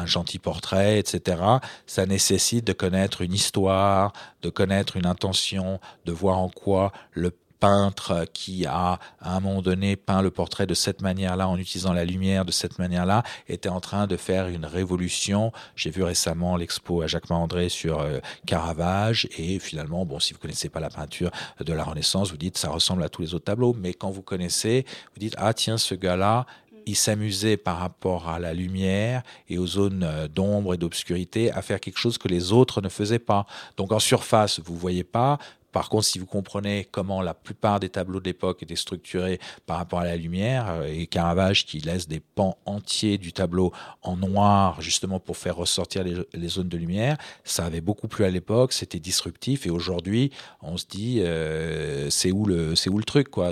un 0.00 0.06
gentil 0.06 0.38
portrait, 0.38 0.98
etc. 0.98 1.42
Ça 1.86 2.06
nécessite 2.06 2.66
de 2.66 2.72
connaître 2.72 3.22
une 3.22 3.32
histoire, 3.32 4.12
de 4.42 4.50
connaître 4.50 4.96
une 4.96 5.06
intention, 5.06 5.80
de 6.04 6.12
voir 6.12 6.38
en 6.38 6.48
quoi 6.48 6.92
le 7.12 7.32
peintre 7.60 8.26
qui 8.32 8.66
a 8.66 8.98
à 9.20 9.36
un 9.36 9.40
moment 9.40 9.62
donné 9.62 9.96
peint 9.96 10.22
le 10.22 10.30
portrait 10.30 10.66
de 10.66 10.74
cette 10.74 11.02
manière-là 11.02 11.48
en 11.48 11.56
utilisant 11.56 11.92
la 11.92 12.04
lumière 12.04 12.44
de 12.44 12.52
cette 12.52 12.78
manière-là 12.78 13.22
était 13.48 13.68
en 13.68 13.80
train 13.80 14.06
de 14.06 14.16
faire 14.16 14.48
une 14.48 14.64
révolution. 14.64 15.52
J'ai 15.76 15.90
vu 15.90 16.02
récemment 16.02 16.56
l'expo 16.56 17.02
à 17.02 17.06
Jacques 17.06 17.30
André 17.30 17.68
sur 17.68 18.00
euh, 18.00 18.18
Caravage 18.46 19.28
et 19.36 19.58
finalement 19.58 20.04
bon 20.06 20.18
si 20.20 20.32
vous 20.32 20.38
connaissez 20.38 20.68
pas 20.68 20.80
la 20.80 20.90
peinture 20.90 21.30
de 21.60 21.72
la 21.72 21.84
Renaissance 21.84 22.30
vous 22.30 22.36
dites 22.36 22.58
ça 22.58 22.70
ressemble 22.70 23.02
à 23.02 23.08
tous 23.08 23.22
les 23.22 23.34
autres 23.34 23.44
tableaux 23.44 23.74
mais 23.78 23.94
quand 23.94 24.10
vous 24.10 24.22
connaissez 24.22 24.84
vous 25.14 25.20
dites 25.20 25.34
ah 25.38 25.52
tiens 25.54 25.78
ce 25.78 25.94
gars-là 25.94 26.46
il 26.88 26.96
s'amusait 26.96 27.58
par 27.58 27.78
rapport 27.78 28.28
à 28.30 28.38
la 28.38 28.54
lumière 28.54 29.22
et 29.48 29.58
aux 29.58 29.66
zones 29.66 30.04
euh, 30.04 30.26
d'ombre 30.26 30.72
et 30.72 30.78
d'obscurité 30.78 31.52
à 31.52 31.60
faire 31.60 31.80
quelque 31.80 31.98
chose 31.98 32.16
que 32.16 32.28
les 32.28 32.50
autres 32.50 32.80
ne 32.80 32.88
faisaient 32.88 33.18
pas. 33.18 33.46
Donc 33.76 33.92
en 33.92 33.98
surface, 33.98 34.58
vous 34.60 34.74
voyez 34.74 35.04
pas, 35.04 35.38
par 35.72 35.90
contre, 35.90 36.04
si 36.04 36.18
vous 36.18 36.26
comprenez 36.26 36.86
comment 36.90 37.20
la 37.20 37.34
plupart 37.34 37.78
des 37.80 37.88
tableaux 37.88 38.20
d'époque 38.20 38.62
étaient 38.62 38.76
structurés 38.76 39.38
par 39.66 39.76
rapport 39.76 40.00
à 40.00 40.04
la 40.04 40.16
lumière, 40.16 40.66
euh, 40.70 40.86
et 40.86 41.06
Caravage 41.06 41.66
qui 41.66 41.80
laisse 41.80 42.08
des 42.08 42.20
pans 42.20 42.56
entiers 42.64 43.18
du 43.18 43.32
tableau 43.32 43.72
en 44.02 44.16
noir 44.16 44.80
justement 44.80 45.20
pour 45.20 45.36
faire 45.36 45.56
ressortir 45.56 46.04
les, 46.04 46.48
zones 46.48 46.68
de 46.68 46.78
lumière, 46.78 47.18
ça 47.44 47.66
avait 47.66 47.82
beaucoup 47.82 48.08
plu 48.08 48.24
à 48.24 48.30
l'époque, 48.30 48.72
c'était 48.72 48.98
disruptif, 48.98 49.66
et 49.66 49.70
aujourd'hui, 49.70 50.30
on 50.62 50.76
se 50.78 50.86
dit, 50.86 51.20
euh, 51.20 52.08
c'est 52.08 52.32
où 52.32 52.46
le, 52.46 52.72
où 52.88 52.98
le 52.98 53.04
truc, 53.04 53.28
quoi. 53.28 53.50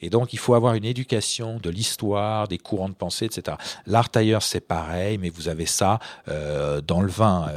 Et 0.00 0.10
donc 0.10 0.32
il 0.32 0.38
faut 0.38 0.54
avoir 0.54 0.74
une 0.74 0.84
éducation 0.84 1.58
de 1.58 1.70
l'histoire, 1.70 2.46
des 2.46 2.58
courants 2.58 2.88
de 2.88 2.94
pensée, 2.94 3.24
etc. 3.24 3.56
L'art 3.86 4.10
ailleurs, 4.14 4.42
c'est 4.42 4.60
pareil, 4.60 5.18
mais 5.18 5.30
vous 5.30 5.48
avez 5.48 5.66
ça 5.66 5.98
euh, 6.28 6.80
dans 6.80 7.00
le 7.00 7.08
vin. 7.08 7.50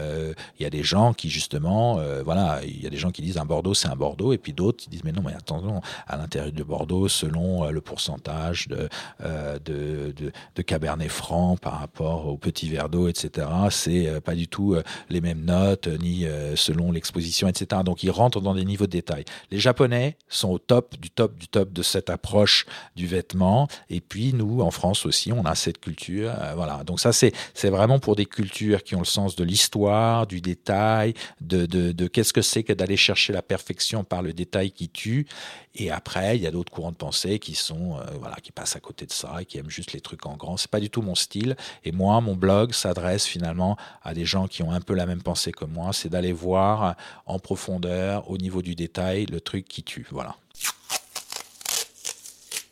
Il 0.60 0.64
y 0.64 0.66
a 0.66 0.70
des 0.70 0.84
gens 0.84 1.14
qui 1.14 1.30
justement, 1.30 2.00
voilà, 2.24 2.62
il 2.64 2.82
y 2.82 2.88
a 2.88 2.90
des 2.90 2.98
gens 2.98 3.12
qui 3.12 3.22
disent 3.22 3.38
un 3.38 3.46
Bordeaux, 3.46 3.74
c'est 3.74 3.88
un 3.88 3.96
Bordeaux, 4.00 4.34
et 4.34 4.40
puis 4.40 4.54
d'autres 4.54 4.78
qui 4.78 4.90
disent 4.90 5.04
mais 5.04 5.12
non, 5.12 5.22
mais 5.24 5.34
attention, 5.34 5.82
à 6.08 6.18
l'intérieur 6.18 6.52
de 6.52 6.64
Bordeaux, 6.64 7.08
selon 7.08 7.66
euh, 7.66 7.72
le 7.72 7.82
pourcentage 7.82 8.68
de, 8.68 8.90
euh, 9.24 9.60
de, 9.60 10.14
de, 10.56 10.62
Cabernet 10.62 11.10
Franc 11.10 11.58
par 11.58 11.80
rapport 11.80 12.28
au 12.28 12.38
petit 12.38 12.70
verre 12.70 12.90
d'eau, 12.90 13.08
etc., 13.08 13.48
c'est 13.70 14.08
euh, 14.08 14.20
pas 14.20 14.36
du 14.36 14.48
tout 14.48 14.76
les 15.10 15.22
mêmes 15.22 15.44
notes, 15.44 15.88
ni 15.88 16.26
selon 16.56 16.92
l'exposition, 16.92 17.48
etc. 17.48 17.82
Donc 17.84 18.04
ils 18.04 18.12
rentrent 18.12 18.42
dans 18.42 18.54
des 18.54 18.66
niveaux 18.66 18.86
de 18.86 18.92
détail. 18.92 19.26
Les 19.52 19.60
Japonais 19.60 20.18
sont 20.28 20.50
au 20.50 20.60
top 20.60 20.96
du 21.00 21.10
top 21.10 21.38
du 21.38 21.48
top 21.48 21.74
de 21.74 21.82
cette 21.82 22.10
approche 22.10 22.66
du 22.96 23.08
vêtement, 23.08 23.68
et 23.90 24.02
puis 24.02 24.34
nous, 24.34 24.62
en 24.62 24.72
France 24.72 25.06
aussi, 25.06 25.32
on 25.32 25.44
a 25.46 25.56
cette 25.56 25.80
culture. 25.80 26.32
voilà. 26.56 26.84
Donc 26.86 27.00
ça, 27.00 27.12
c'est 27.12 27.34
vraiment 27.70 28.00
pour 28.00 28.16
des 28.16 28.26
cultures 28.26 28.84
qui 28.84 28.96
ont 28.96 29.00
le 29.00 29.06
sens 29.06 29.36
de 29.36 29.44
l'histoire, 29.44 30.28
du 30.28 30.42
détail, 30.42 31.14
de, 31.42 31.66
de, 31.66 31.92
de 31.92 32.08
qu'est-ce 32.08 32.34
que 32.34 32.42
c'est 32.42 32.64
que 32.64 32.74
d'aller 32.74 32.98
chercher 32.98 33.34
la 33.34 33.42
perfection 33.42 33.89
par 34.04 34.22
le 34.22 34.34
détail 34.34 34.72
qui 34.72 34.90
tue. 34.90 35.28
Et 35.76 35.92
après, 35.92 36.36
il 36.36 36.44
y 36.44 36.48
a 36.48 36.52
d'autres 36.52 36.72
courants 36.72 36.92
de 36.92 36.98
pensée 36.98 37.40
qui 37.40 37.56
sont, 37.56 37.98
euh, 37.98 38.04
voilà, 38.20 38.36
qui 38.38 38.52
passent 38.52 38.76
à 38.76 38.80
côté 38.80 39.06
de 39.06 39.12
ça 39.12 39.38
et 39.42 39.46
qui 39.46 39.58
aiment 39.58 39.70
juste 39.70 39.94
les 39.94 40.02
trucs 40.02 40.26
en 40.26 40.36
grand. 40.36 40.58
C'est 40.58 40.70
pas 40.70 40.80
du 40.80 40.90
tout 40.90 41.02
mon 41.02 41.16
style. 41.16 41.56
Et 41.86 41.92
moi, 41.92 42.20
mon 42.22 42.36
blog 42.36 42.74
s'adresse 42.74 43.26
finalement 43.26 43.78
à 44.04 44.14
des 44.14 44.26
gens 44.26 44.48
qui 44.48 44.64
ont 44.64 44.72
un 44.72 44.82
peu 44.82 44.94
la 44.94 45.06
même 45.06 45.22
pensée 45.22 45.52
que 45.52 45.66
moi. 45.66 45.94
C'est 45.94 46.10
d'aller 46.10 46.34
voir 46.34 46.96
en 47.26 47.40
profondeur, 47.40 48.30
au 48.30 48.38
niveau 48.38 48.62
du 48.62 48.76
détail, 48.76 49.26
le 49.26 49.40
truc 49.40 49.66
qui 49.68 49.84
tue. 49.84 50.08
Voilà. 50.12 50.36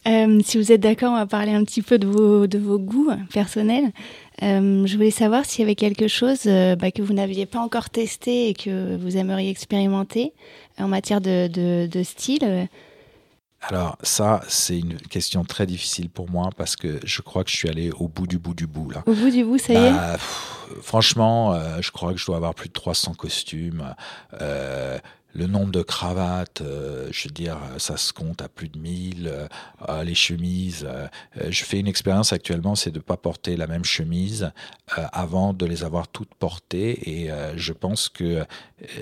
Euh, 0.08 0.40
si 0.44 0.58
vous 0.58 0.72
êtes 0.72 0.80
d'accord, 0.80 1.12
on 1.12 1.18
va 1.18 1.26
parler 1.26 1.52
un 1.52 1.66
petit 1.66 1.82
peu 1.82 2.00
de 2.00 2.08
vos, 2.08 2.48
de 2.48 2.58
vos 2.58 2.80
goûts 2.80 3.12
personnels. 3.32 3.92
Euh, 4.42 4.86
je 4.86 4.96
voulais 4.96 5.12
savoir 5.12 5.46
s'il 5.46 5.62
y 5.62 5.64
avait 5.64 5.76
quelque 5.76 6.08
chose 6.08 6.46
bah, 6.46 6.92
que 6.92 7.02
vous 7.02 7.14
n'aviez 7.14 7.46
pas 7.46 7.60
encore 7.60 7.90
testé 7.90 8.50
et 8.50 8.54
que 8.54 8.96
vous 8.96 9.18
aimeriez 9.18 9.50
expérimenter 9.50 10.32
en 10.80 10.88
matière 10.88 11.22
de, 11.22 11.48
de, 11.88 12.04
style 12.04 12.68
alors 13.62 13.98
ça, 14.04 14.42
c'est 14.48 14.78
une 14.78 14.98
question 14.98 15.44
très 15.44 15.66
difficile 15.66 16.12
pour 16.12 16.30
moi 16.30 16.52
parce 16.56 16.76
que 16.76 17.00
je 17.04 17.22
crois 17.24 17.44
que 17.44 17.50
je 17.50 17.58
suis 17.58 17.68
allé 17.68 17.90
au 17.90 18.08
bout 18.08 18.28
du 18.28 18.38
bout 18.38 18.54
du 18.54 18.68
bout 18.68 18.92
là. 18.92 19.04
Au 19.08 19.14
bout 19.14 19.32
du 19.32 19.44
bout, 19.44 19.58
ça 19.58 19.74
y 19.74 19.78
est. 19.78 19.92
Bah, 19.92 20.18
franchement, 20.84 21.54
euh, 21.54 21.80
je 21.82 21.92
crois 21.92 22.14
que 22.14 22.20
je 22.20 22.26
dois 22.28 22.36
avoir 22.36 22.54
plus 22.54 22.70
de 22.70 22.74
300 22.74 23.16
costumes. 23.16 23.96
Euh, 24.42 25.00
le 25.34 25.46
nombre 25.46 25.72
de 25.72 25.84
cravates, 25.84 26.62
euh, 26.62 27.10
je 27.12 27.28
veux 27.28 27.34
dire, 27.34 27.58
ça 27.78 27.96
se 27.96 28.12
compte 28.12 28.42
à 28.42 28.50
plus 28.50 28.70
de 28.70 28.80
1000. 28.80 29.48
Euh, 29.88 30.04
les 30.04 30.16
chemises, 30.16 30.88
euh, 30.90 31.08
je 31.50 31.64
fais 31.64 31.80
une 31.80 31.88
expérience 31.88 32.34
actuellement, 32.34 32.76
c'est 32.76 32.90
de 32.90 32.98
ne 32.98 33.04
pas 33.04 33.18
porter 33.18 33.56
la 33.56 33.68
même 33.68 33.86
chemise 33.86 34.52
avant 34.96 35.54
de 35.54 35.66
les 35.66 35.84
avoir 35.84 36.08
toutes 36.08 36.34
portées. 36.36 37.10
Et 37.10 37.30
je 37.56 37.74
pense 37.74 38.10
que 38.10 38.46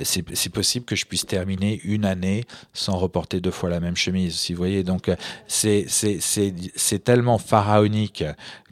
c'est 0.03 0.49
possible 0.49 0.85
que 0.85 0.95
je 0.95 1.05
puisse 1.05 1.25
terminer 1.25 1.79
une 1.83 2.05
année 2.05 2.43
sans 2.73 2.97
reporter 2.97 3.39
deux 3.39 3.51
fois 3.51 3.69
la 3.69 3.79
même 3.79 3.95
chemise. 3.95 4.35
Si 4.35 4.53
vous 4.53 4.57
voyez, 4.57 4.83
donc 4.83 5.09
c'est 5.47 7.03
tellement 7.03 7.37
pharaonique 7.37 8.23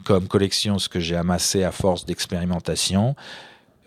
comme 0.04 0.28
collection 0.28 0.80
ce 0.80 0.90
que 0.90 1.00
j'ai 1.00 1.16
amassé 1.16 1.64
à 1.64 1.72
force 1.72 2.06
d'expérimentation. 2.06 3.16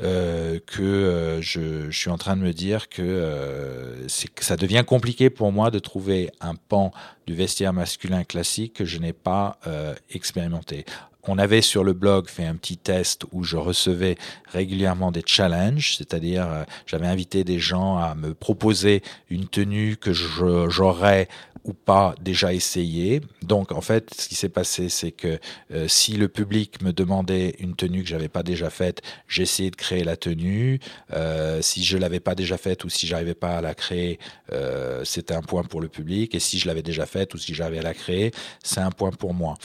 Euh, 0.02 0.58
que 0.66 0.82
euh, 0.82 1.40
je, 1.40 1.90
je, 1.90 1.98
suis 1.98 2.10
en 2.10 2.18
train 2.18 2.36
de 2.36 2.42
me 2.42 2.52
dire 2.52 2.90
que, 2.90 3.00
euh, 3.00 4.06
que 4.34 4.44
ça 4.44 4.58
devient 4.58 4.84
compliqué 4.86 5.30
pour 5.30 5.52
moi 5.52 5.70
de 5.70 5.78
trouver 5.78 6.30
un 6.42 6.54
pan 6.54 6.92
du 7.26 7.34
vestiaire 7.34 7.72
masculin 7.72 8.22
classique 8.24 8.74
que 8.74 8.84
je 8.84 8.98
n'ai 8.98 9.14
pas 9.14 9.58
euh, 9.66 9.94
expérimenté. 10.10 10.84
On 11.26 11.38
avait 11.38 11.62
sur 11.62 11.84
le 11.84 11.92
blog 11.92 12.28
fait 12.28 12.44
un 12.44 12.54
petit 12.54 12.76
test 12.76 13.24
où 13.32 13.42
je 13.42 13.56
recevais 13.56 14.16
régulièrement 14.46 15.10
des 15.12 15.22
challenges, 15.24 15.96
c'est-à-dire 15.96 16.64
j'avais 16.86 17.06
invité 17.06 17.44
des 17.44 17.58
gens 17.58 17.98
à 17.98 18.14
me 18.14 18.34
proposer 18.34 19.02
une 19.30 19.46
tenue 19.48 19.96
que 19.96 20.12
j'aurais 20.12 21.28
ou 21.66 21.72
pas 21.72 22.14
déjà 22.20 22.54
essayé. 22.54 23.20
Donc 23.42 23.72
en 23.72 23.80
fait, 23.80 24.14
ce 24.16 24.28
qui 24.28 24.34
s'est 24.34 24.48
passé, 24.48 24.88
c'est 24.88 25.10
que 25.10 25.38
euh, 25.72 25.88
si 25.88 26.12
le 26.12 26.28
public 26.28 26.80
me 26.80 26.92
demandait 26.92 27.56
une 27.58 27.74
tenue 27.74 28.02
que 28.02 28.08
j'avais 28.08 28.28
pas 28.28 28.42
déjà 28.42 28.70
faite, 28.70 29.02
j'essayais 29.28 29.70
de 29.70 29.76
créer 29.76 30.04
la 30.04 30.16
tenue. 30.16 30.78
Euh, 31.12 31.60
si 31.62 31.84
je 31.84 31.98
l'avais 31.98 32.20
pas 32.20 32.34
déjà 32.34 32.56
faite 32.56 32.84
ou 32.84 32.88
si 32.88 33.06
j'arrivais 33.06 33.34
pas 33.34 33.58
à 33.58 33.60
la 33.60 33.74
créer, 33.74 34.18
euh, 34.52 35.04
c'était 35.04 35.34
un 35.34 35.42
point 35.42 35.64
pour 35.64 35.80
le 35.80 35.88
public. 35.88 36.34
Et 36.34 36.40
si 36.40 36.58
je 36.58 36.68
l'avais 36.68 36.82
déjà 36.82 37.04
faite 37.04 37.34
ou 37.34 37.38
si 37.38 37.52
j'avais 37.52 37.78
à 37.78 37.82
la 37.82 37.94
créer, 37.94 38.30
c'est 38.62 38.80
un 38.80 38.92
point 38.92 39.10
pour 39.10 39.34
moi. 39.34 39.56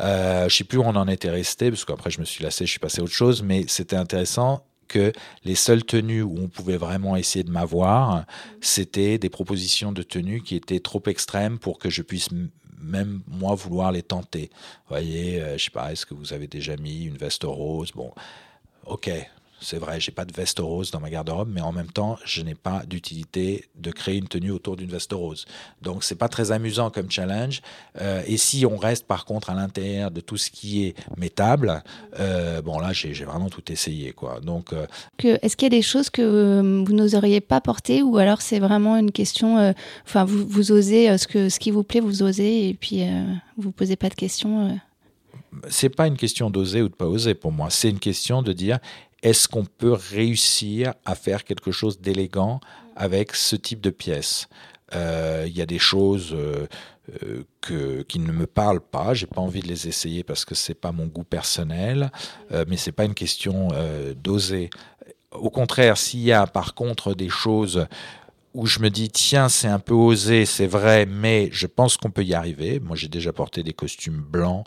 Euh, 0.00 0.48
je 0.48 0.56
sais 0.56 0.64
plus 0.64 0.78
où 0.78 0.82
on 0.82 0.96
en 0.96 1.08
était 1.08 1.30
resté 1.30 1.70
parce 1.70 1.84
qu'après 1.84 2.10
je 2.10 2.20
me 2.20 2.24
suis 2.24 2.42
lassé, 2.42 2.66
je 2.66 2.70
suis 2.70 2.80
passé 2.80 3.00
à 3.00 3.04
autre 3.04 3.12
chose, 3.12 3.42
mais 3.42 3.64
c'était 3.68 3.96
intéressant 3.96 4.64
que 4.88 5.12
les 5.44 5.54
seules 5.54 5.84
tenues 5.84 6.22
où 6.22 6.36
on 6.38 6.48
pouvait 6.48 6.76
vraiment 6.76 7.16
essayer 7.16 7.44
de 7.44 7.50
m'avoir, 7.50 8.24
c'était 8.60 9.18
des 9.18 9.28
propositions 9.28 9.92
de 9.92 10.02
tenues 10.02 10.42
qui 10.42 10.56
étaient 10.56 10.80
trop 10.80 11.02
extrêmes 11.06 11.58
pour 11.58 11.78
que 11.78 11.90
je 11.90 12.02
puisse 12.02 12.28
même 12.82 13.20
moi 13.28 13.54
vouloir 13.54 13.92
les 13.92 14.02
tenter. 14.02 14.50
Vous 14.52 14.88
voyez, 14.96 15.40
euh, 15.40 15.58
je 15.58 15.64
sais 15.64 15.70
pas, 15.70 15.92
est-ce 15.92 16.06
que 16.06 16.14
vous 16.14 16.32
avez 16.32 16.46
déjà 16.46 16.76
mis 16.76 17.04
une 17.04 17.16
veste 17.16 17.44
rose? 17.44 17.92
Bon, 17.94 18.12
ok, 18.86 19.10
C'est 19.60 19.78
vrai, 19.78 20.00
j'ai 20.00 20.12
pas 20.12 20.24
de 20.24 20.32
veste 20.32 20.58
rose 20.58 20.90
dans 20.90 21.00
ma 21.00 21.10
garde-robe, 21.10 21.50
mais 21.52 21.60
en 21.60 21.72
même 21.72 21.90
temps, 21.90 22.16
je 22.24 22.42
n'ai 22.42 22.54
pas 22.54 22.82
d'utilité 22.86 23.66
de 23.76 23.90
créer 23.90 24.16
une 24.16 24.28
tenue 24.28 24.50
autour 24.50 24.76
d'une 24.76 24.90
veste 24.90 25.12
rose. 25.12 25.46
Donc, 25.82 26.02
c'est 26.04 26.14
pas 26.14 26.28
très 26.28 26.50
amusant 26.52 26.90
comme 26.90 27.10
challenge. 27.10 27.60
Euh, 28.00 28.22
et 28.26 28.36
si 28.36 28.64
on 28.64 28.76
reste 28.76 29.06
par 29.06 29.24
contre 29.24 29.50
à 29.50 29.54
l'intérieur 29.54 30.10
de 30.10 30.20
tout 30.20 30.36
ce 30.36 30.50
qui 30.50 30.84
est 30.86 30.94
métable, 31.16 31.82
euh, 32.18 32.62
bon 32.62 32.78
là, 32.78 32.92
j'ai 32.92 33.12
vraiment 33.24 33.50
tout 33.50 33.70
essayé, 33.70 34.12
quoi. 34.12 34.40
Donc, 34.40 34.72
euh, 34.72 34.86
est-ce 35.22 35.56
qu'il 35.56 35.66
y 35.66 35.72
a 35.74 35.76
des 35.76 35.82
choses 35.82 36.10
que 36.10 36.82
vous 36.86 36.92
n'oseriez 36.92 37.40
pas 37.40 37.60
porter, 37.60 38.02
ou 38.02 38.16
alors 38.16 38.40
c'est 38.40 38.58
vraiment 38.58 38.96
une 38.96 39.12
question, 39.12 39.74
enfin, 40.06 40.24
vous, 40.24 40.46
vous 40.46 40.72
osez 40.72 41.16
ce 41.18 41.26
que 41.26 41.48
ce 41.48 41.58
qui 41.58 41.70
vous 41.70 41.82
plaît, 41.82 42.00
vous 42.00 42.22
osez, 42.22 42.68
et 42.68 42.74
puis 42.74 43.02
vous 43.56 43.72
posez 43.72 43.96
pas 43.96 44.08
de 44.08 44.14
questions 44.14 44.78
c'est 45.68 45.88
pas 45.88 46.06
une 46.06 46.16
question 46.16 46.50
d'oser 46.50 46.82
ou 46.82 46.88
de 46.88 46.94
pas 46.94 47.06
oser 47.06 47.34
pour 47.34 47.52
moi. 47.52 47.70
C'est 47.70 47.90
une 47.90 47.98
question 47.98 48.42
de 48.42 48.52
dire 48.52 48.78
est-ce 49.22 49.48
qu'on 49.48 49.64
peut 49.64 49.92
réussir 49.92 50.94
à 51.04 51.14
faire 51.14 51.44
quelque 51.44 51.70
chose 51.70 52.00
d'élégant 52.00 52.60
avec 52.96 53.34
ce 53.34 53.56
type 53.56 53.80
de 53.80 53.90
pièce? 53.90 54.48
Euh, 54.94 55.44
Il 55.46 55.56
y 55.56 55.62
a 55.62 55.66
des 55.66 55.78
choses 55.78 56.32
euh, 56.32 56.66
euh, 57.70 58.02
qui 58.08 58.18
ne 58.18 58.32
me 58.32 58.46
parlent 58.46 58.80
pas. 58.80 59.14
J'ai 59.14 59.26
pas 59.26 59.40
envie 59.40 59.60
de 59.60 59.68
les 59.68 59.88
essayer 59.88 60.24
parce 60.24 60.44
que 60.44 60.54
c'est 60.54 60.74
pas 60.74 60.92
mon 60.92 61.06
goût 61.06 61.24
personnel, 61.24 62.10
mais 62.68 62.76
c'est 62.76 62.92
pas 62.92 63.04
une 63.04 63.14
question 63.14 63.68
d'oser. 64.16 64.70
Au 65.32 65.50
contraire, 65.50 65.96
s'il 65.96 66.20
y 66.20 66.32
a 66.32 66.46
par 66.46 66.74
contre 66.74 67.14
des 67.14 67.28
choses 67.28 67.86
où 68.54 68.66
je 68.66 68.80
me 68.80 68.90
dis 68.90 69.10
tiens 69.10 69.48
c'est 69.48 69.68
un 69.68 69.78
peu 69.78 69.94
osé, 69.94 70.44
c'est 70.44 70.66
vrai, 70.66 71.06
mais 71.06 71.48
je 71.52 71.66
pense 71.66 71.96
qu'on 71.96 72.10
peut 72.10 72.24
y 72.24 72.34
arriver. 72.34 72.80
Moi 72.80 72.96
j'ai 72.96 73.08
déjà 73.08 73.32
porté 73.32 73.62
des 73.62 73.72
costumes 73.72 74.20
blancs 74.20 74.64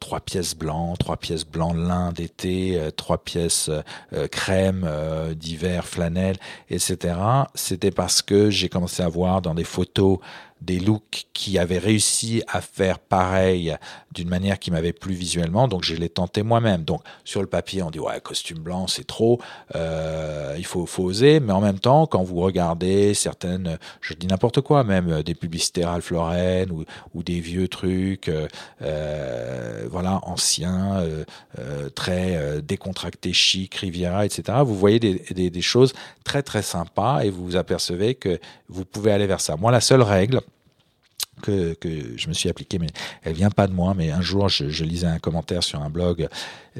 trois 0.00 0.20
pièces 0.20 0.54
blancs, 0.54 0.98
trois 0.98 1.16
pièces 1.16 1.46
blancs 1.46 1.74
lin 1.76 2.12
d'été, 2.12 2.78
euh, 2.78 2.90
trois 2.90 3.18
pièces 3.18 3.70
euh, 4.12 4.28
crème 4.28 4.84
euh, 4.86 5.34
d'hiver, 5.34 5.86
flanelle, 5.86 6.36
etc. 6.70 7.14
C'était 7.54 7.90
parce 7.90 8.22
que 8.22 8.50
j'ai 8.50 8.68
commencé 8.68 9.02
à 9.02 9.08
voir 9.08 9.42
dans 9.42 9.54
des 9.54 9.64
photos 9.64 10.18
des 10.60 10.80
looks 10.80 11.26
qui 11.32 11.58
avaient 11.58 11.78
réussi 11.78 12.42
à 12.48 12.60
faire 12.60 12.98
pareil 12.98 13.76
d'une 14.12 14.28
manière 14.28 14.58
qui 14.58 14.70
m'avait 14.70 14.92
plu 14.92 15.14
visuellement, 15.14 15.68
donc 15.68 15.84
je 15.84 15.94
l'ai 15.94 16.08
tenté 16.08 16.42
moi-même. 16.42 16.84
Donc 16.84 17.02
sur 17.24 17.40
le 17.40 17.46
papier, 17.46 17.82
on 17.82 17.90
dit 17.90 18.00
ouais 18.00 18.20
costume 18.20 18.58
blanc 18.58 18.86
c'est 18.86 19.06
trop, 19.06 19.40
euh, 19.74 20.54
il 20.58 20.64
faut, 20.64 20.86
faut 20.86 21.04
oser, 21.04 21.40
mais 21.40 21.52
en 21.52 21.60
même 21.60 21.78
temps 21.78 22.06
quand 22.06 22.22
vous 22.22 22.40
regardez 22.40 23.14
certaines, 23.14 23.78
je 24.00 24.14
dis 24.14 24.26
n'importe 24.26 24.60
quoi, 24.60 24.84
même 24.84 25.22
des 25.22 25.34
publicités 25.34 25.84
Ralph 25.84 26.10
Lauren 26.10 26.70
ou, 26.70 26.84
ou 27.14 27.22
des 27.22 27.40
vieux 27.40 27.68
trucs, 27.68 28.30
euh, 28.82 29.86
voilà 29.90 30.20
anciens, 30.22 30.98
euh, 31.00 31.24
euh 31.58 31.88
très 31.90 32.36
euh, 32.36 32.60
décontractés, 32.60 33.32
chic, 33.32 33.74
Riviera, 33.74 34.24
etc. 34.24 34.58
Vous 34.64 34.76
voyez 34.76 34.98
des, 34.98 35.22
des, 35.30 35.50
des 35.50 35.62
choses 35.62 35.92
très 36.24 36.42
très 36.42 36.62
sympas 36.62 37.24
et 37.24 37.30
vous 37.30 37.44
vous 37.44 37.56
apercevez 37.56 38.14
que 38.14 38.38
vous 38.68 38.84
pouvez 38.84 39.12
aller 39.12 39.26
vers 39.26 39.40
ça. 39.40 39.56
Moi 39.56 39.70
la 39.72 39.80
seule 39.80 40.02
règle 40.02 40.40
que, 41.38 41.76
je 42.16 42.28
me 42.28 42.32
suis 42.32 42.48
appliqué, 42.48 42.78
mais 42.78 42.88
elle 43.22 43.34
vient 43.34 43.50
pas 43.50 43.66
de 43.66 43.72
moi. 43.72 43.94
Mais 43.96 44.10
un 44.10 44.20
jour, 44.20 44.48
je, 44.48 44.84
lisais 44.84 45.06
un 45.06 45.18
commentaire 45.18 45.62
sur 45.62 45.82
un 45.82 45.90
blog. 45.90 46.28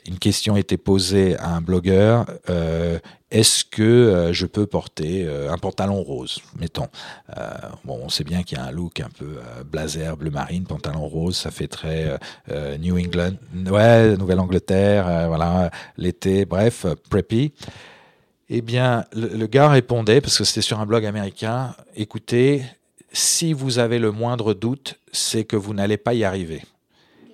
Une 0.06 0.18
question 0.18 0.56
était 0.56 0.76
posée 0.76 1.36
à 1.38 1.54
un 1.54 1.60
blogueur 1.60 2.26
euh, 2.50 2.98
Est-ce 3.30 3.64
que 3.64 3.82
euh, 3.82 4.32
je 4.32 4.46
peux 4.46 4.66
porter 4.66 5.24
euh, 5.26 5.52
un 5.52 5.58
pantalon 5.58 6.02
rose 6.02 6.38
Mettons? 6.58 6.88
Bon, 7.84 8.00
on 8.02 8.08
sait 8.08 8.24
bien 8.24 8.42
qu'il 8.42 8.58
y 8.58 8.60
a 8.60 8.64
un 8.64 8.70
look 8.70 9.00
un 9.00 9.08
peu 9.16 9.38
blazer, 9.64 10.16
bleu 10.16 10.30
marine, 10.30 10.64
pantalon 10.64 11.06
rose. 11.06 11.36
Ça 11.36 11.50
fait 11.50 11.68
très 11.68 12.18
New 12.78 12.98
England, 12.98 13.34
ouais, 13.70 14.16
Nouvelle-Angleterre, 14.16 15.28
voilà, 15.28 15.70
l'été. 15.96 16.44
Bref, 16.44 16.86
preppy. 17.08 17.52
Eh 18.50 18.62
bien, 18.62 19.04
le 19.12 19.46
gars 19.46 19.68
répondait 19.68 20.22
parce 20.22 20.38
que 20.38 20.44
c'était 20.44 20.62
sur 20.62 20.80
un 20.80 20.86
blog 20.86 21.04
américain. 21.04 21.74
Écoutez, 21.94 22.62
si 23.12 23.52
vous 23.52 23.78
avez 23.78 23.98
le 23.98 24.12
moindre 24.12 24.54
doute, 24.54 24.98
c'est 25.12 25.44
que 25.44 25.56
vous 25.56 25.74
n'allez 25.74 25.96
pas 25.96 26.14
y 26.14 26.24
arriver. 26.24 26.62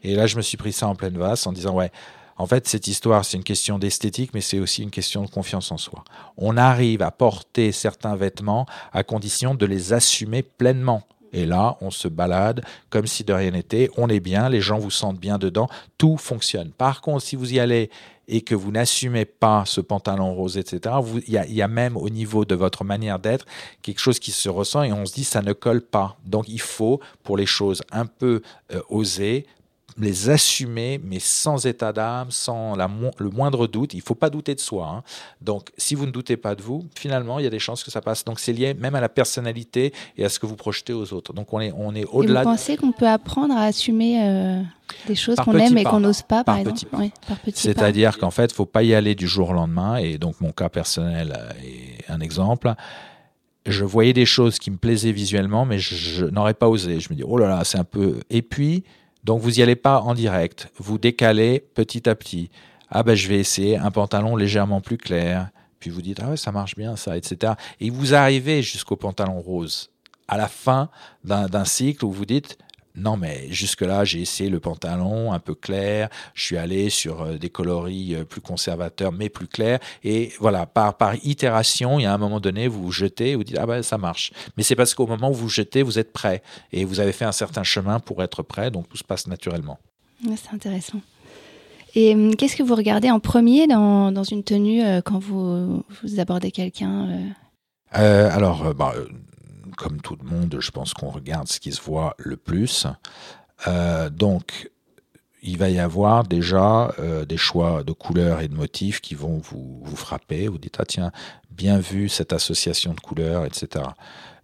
Et 0.03 0.15
là, 0.15 0.27
je 0.27 0.37
me 0.37 0.43
suis 0.43 0.57
pris 0.57 0.73
ça 0.73 0.87
en 0.87 0.95
pleine 0.95 1.19
vasse 1.19 1.47
en 1.47 1.53
disant, 1.53 1.75
ouais, 1.75 1.91
en 2.37 2.47
fait, 2.47 2.67
cette 2.67 2.89
histoire, 2.89 3.25
c'est 3.25 3.37
une 3.37 3.45
question 3.45 3.79
d'esthétique, 3.79 4.33
mais 4.35 4.41
c'est 4.41 4.59
aussi 4.59 4.83
une 4.83 4.91
question 4.91 5.23
de 5.23 5.31
confiance 5.31 5.71
en 5.71 5.79
soi. 5.79 6.05
On 6.37 6.57
arrive 6.57 7.03
à 7.03 7.11
porter 7.11 7.71
certains 7.73 8.17
vêtements 8.17 8.67
à 8.93 9.05
condition 9.05 9.55
de 9.55 9.67
les 9.67 9.93
assumer 9.93 10.43
pleinement. 10.43 11.03
Et 11.33 11.47
là, 11.47 11.77
on 11.81 11.91
se 11.91 12.07
balade 12.07 12.65
comme 12.91 13.07
si 13.07 13.25
de 13.25 13.33
rien 13.33 13.53
n'était. 13.53 13.91
On 13.97 14.09
est 14.09 14.21
bien, 14.21 14.49
les 14.49 14.61
gens 14.61 14.79
vous 14.79 14.91
sentent 14.91 15.19
bien 15.19 15.39
dedans, 15.39 15.69
tout 15.99 16.17
fonctionne. 16.17 16.71
Par 16.71 17.01
contre, 17.01 17.25
si 17.25 17.35
vous 17.35 17.55
y 17.55 17.61
allez 17.61 17.91
et 18.29 18.41
que 18.43 18.55
vous 18.55 18.71
n'assumez 18.71 19.25
pas 19.25 19.65
ce 19.67 19.81
pantalon 19.81 20.35
rose, 20.35 20.57
etc., 20.57 20.95
il 21.27 21.33
y, 21.33 21.63
a, 21.63 21.69
même 21.69 21.97
au 21.97 22.09
niveau 22.09 22.45
de 22.45 22.55
votre 22.55 22.85
manière 22.85 23.19
d'être 23.19 23.47
quelque 23.83 24.01
chose 24.01 24.19
qui 24.19 24.33
se 24.33 24.49
ressent 24.49 24.83
et 24.83 24.93
on 24.93 25.07
se 25.07 25.15
dit 25.15 25.25
ça 25.25 25.43
ne 25.43 25.53
colle 25.53 25.83
pas. 25.83 26.17
Donc 26.25 26.49
il 26.49 26.61
faut, 26.61 27.01
pour 27.23 27.37
les 27.37 27.47
choses 27.47 27.83
un 27.91 28.07
peu 28.07 28.43
euh, 28.73 28.81
osées, 28.89 29.47
les 29.99 30.31
assumer, 30.31 31.01
mais 31.05 31.19
sans 31.21 31.67
état 31.67 31.93
d'âme, 31.93 32.31
sans 32.31 32.75
la, 32.75 32.91
le 33.19 33.31
moindre 33.31 33.67
doute. 33.67 33.95
Il 33.95 34.01
faut 34.01 34.15
pas 34.15 34.31
douter 34.31 34.55
de 34.55 34.61
soi. 34.61 34.89
Hein. 34.89 35.03
Donc, 35.41 35.71
si 35.77 35.95
vous 35.95 36.07
ne 36.07 36.11
doutez 36.11 36.37
pas 36.37 36.55
de 36.55 36.63
vous, 36.63 36.85
finalement, 36.97 37.39
il 37.39 37.45
y 37.45 37.47
a 37.47 37.51
des 37.51 37.59
chances 37.59 37.85
que 37.85 37.91
ça 37.91 38.01
passe. 38.01 38.25
Donc, 38.25 38.41
c'est 38.41 38.53
lié 38.53 38.75
même 38.75 38.95
à 38.95 39.01
la 39.01 39.09
personnalité 39.09 39.93
et 40.17 40.25
à 40.25 40.29
ce 40.29 40.39
que 40.39 40.47
vous 40.47 40.57
projetez 40.57 40.93
aux 40.93 41.13
autres. 41.13 41.33
Donc, 41.33 41.53
on 41.53 41.61
est, 41.61 41.73
on 41.77 41.95
est 41.95 42.05
au-delà. 42.07 42.43
Vous 42.43 42.51
pensez 42.51 42.77
qu'on 42.77 42.93
peut 42.93 43.09
apprendre 43.09 43.55
à 43.57 43.65
assumer 43.65 44.21
euh, 44.23 44.63
des 45.07 45.15
choses 45.15 45.37
qu'on 45.37 45.57
aime 45.57 45.79
et 45.79 45.85
qu'on 45.85 46.01
n'ose 46.01 46.23
pas, 46.23 46.43
par, 46.43 46.57
par 46.57 46.59
exemple? 46.59 47.11
C'est-à-dire 47.55 48.19
qu'en 48.19 48.31
fait, 48.31 48.53
faut 48.53 48.67
pas 48.67 48.83
y 48.83 48.95
aller 48.95 49.15
du 49.15 49.29
jour 49.29 49.51
au 49.51 49.55
lendemain. 49.55 49.97
Et 49.97 50.19
donc, 50.19 50.41
mon 50.41 50.51
cas 50.51 50.69
personnel 50.69 51.39
est 51.65 52.11
un 52.11 52.21
exemple 52.21 52.75
je 53.67 53.85
voyais 53.85 54.13
des 54.13 54.27
choses 54.27 54.59
qui 54.59 54.71
me 54.71 54.77
plaisaient 54.77 55.13
visuellement, 55.13 55.65
mais 55.65 55.79
je, 55.79 55.95
je 55.95 56.27
n'aurais 56.27 56.53
pas 56.53 56.69
osé. 56.69 57.01
Je 57.01 57.09
me 57.11 57.15
dis, 57.15 57.23
oh 57.27 57.39
là 57.39 57.49
là, 57.49 57.65
c'est 57.65 57.79
un 57.79 57.85
peu. 57.85 58.21
Et 58.29 58.43
puis, 58.43 58.85
donc 59.25 59.41
vous 59.41 59.51
n'y 59.51 59.63
allez 59.63 59.77
pas 59.77 60.01
en 60.01 60.15
direct, 60.15 60.71
vous 60.79 60.99
décalez 60.99 61.65
petit 61.75 62.09
à 62.09 62.15
petit. 62.15 62.51
Ah 62.91 63.03
ben 63.03 63.15
je 63.15 63.27
vais 63.29 63.39
essayer 63.39 63.79
un 63.79 63.91
pantalon 63.91 64.37
légèrement 64.37 64.81
plus 64.81 64.99
clair. 64.99 65.49
Puis 65.81 65.91
vous 65.91 66.03
dites 66.03 66.21
ah 66.23 66.31
ouais 66.31 66.37
ça 66.37 66.53
marche 66.53 66.77
bien 66.77 66.97
ça, 66.97 67.17
etc. 67.17 67.55
Et 67.81 67.91
vous 67.91 68.15
arrivez 68.15 68.63
jusqu'au 68.63 68.97
pantalon 68.97 69.41
rose. 69.41 69.91
À 70.29 70.37
la 70.37 70.49
fin 70.49 70.89
d'un 71.25 71.65
cycle 71.65 72.05
où 72.05 72.13
vous 72.13 72.25
dites 72.25 72.59
non, 72.97 73.17
mais 73.17 73.49
jusque-là, 73.51 74.05
j'ai 74.05 74.21
essayé 74.21 74.49
le 74.49 74.61
pantalon 74.61 75.33
un 75.33 75.41
peu 75.41 75.57
clair. 75.57 76.09
Je 76.33 76.45
suis 76.45 76.57
allé 76.57 76.91
sur 76.91 77.23
euh, 77.23 77.39
des 77.39 77.51
coloris 77.51 78.15
euh, 78.15 78.25
plus 78.25 78.41
conservateurs, 78.41 79.11
mais 79.11 79.29
plus 79.29 79.49
clairs. 79.49 79.81
Et 80.05 80.33
voilà, 80.39 80.65
par, 80.67 80.97
par 80.97 81.17
itération, 81.25 81.99
il 81.99 82.05
y 82.05 82.07
a 82.07 82.15
un 82.15 82.19
moment 82.19 82.39
donné, 82.39 82.69
vous 82.69 82.83
vous 82.83 82.93
jetez, 82.93 83.35
vous 83.35 83.43
dites, 83.43 83.59
ah 83.59 83.67
ben, 83.67 83.83
ça 83.83 83.99
marche. 83.99 84.33
Mais 84.57 84.63
c'est 84.63 84.77
parce 84.77 84.95
qu'au 84.95 85.09
moment 85.09 85.31
où 85.31 85.35
vous 85.35 85.49
jetez, 85.49 85.83
vous 85.83 85.99
êtes 85.99 86.13
prêt. 86.13 86.41
Et 86.73 86.85
vous 86.85 87.01
avez 87.01 87.11
fait 87.11 87.25
un 87.25 87.33
certain 87.33 87.65
chemin 87.65 87.99
pour 87.99 88.23
être 88.23 88.45
prêt. 88.45 88.71
Donc, 88.71 88.89
tout 88.89 88.97
se 88.97 89.05
passe 89.05 89.27
naturellement. 89.27 89.79
c'est 90.23 90.55
intéressant. 90.55 91.01
Et 91.97 92.15
hum, 92.15 92.37
qu'est-ce 92.37 92.55
que 92.55 92.63
vous 92.63 92.77
regardez 92.77 93.11
en 93.11 93.19
premier 93.19 93.67
dans, 93.67 94.13
dans 94.13 94.25
une 94.25 94.45
tenue 94.45 94.85
euh, 94.85 95.01
quand 95.05 95.19
vous, 95.19 95.83
vous 96.03 96.21
abordez 96.21 96.53
quelqu'un 96.53 97.09
Alors, 97.91 98.73
bah, 98.73 98.95
comme 99.77 100.01
tout 100.01 100.17
le 100.21 100.29
monde, 100.29 100.57
je 100.59 100.71
pense 100.71 100.95
qu'on 100.95 101.11
regarde 101.11 101.49
ce 101.49 101.61
qui 101.61 101.73
se 101.73 101.81
voit 101.81 102.15
le 102.19 102.37
plus. 102.37 102.87
Euh, 103.67 104.11
donc, 104.11 104.71
il 105.43 105.59
va 105.59 105.69
y 105.69 105.79
avoir 105.79 106.25
déjà 106.25 106.95
euh, 106.99 107.25
des 107.25 107.37
choix 107.37 107.85
de 107.85 107.93
couleurs 107.93 108.41
et 108.41 108.49
de 108.49 108.55
motifs 108.55 109.01
qui 109.01 109.15
vont 109.15 109.39
vous, 109.39 109.83
vous 109.85 109.97
frapper. 109.97 110.49
Vous 110.49 110.59
dites, 110.59 110.77
ah 110.79 110.87
tiens, 110.87 111.13
bien 111.51 111.79
vu 111.79 112.09
cette 112.09 112.33
association 112.33 112.95
de 112.95 113.01
couleurs, 113.01 113.45
etc. 113.45 113.85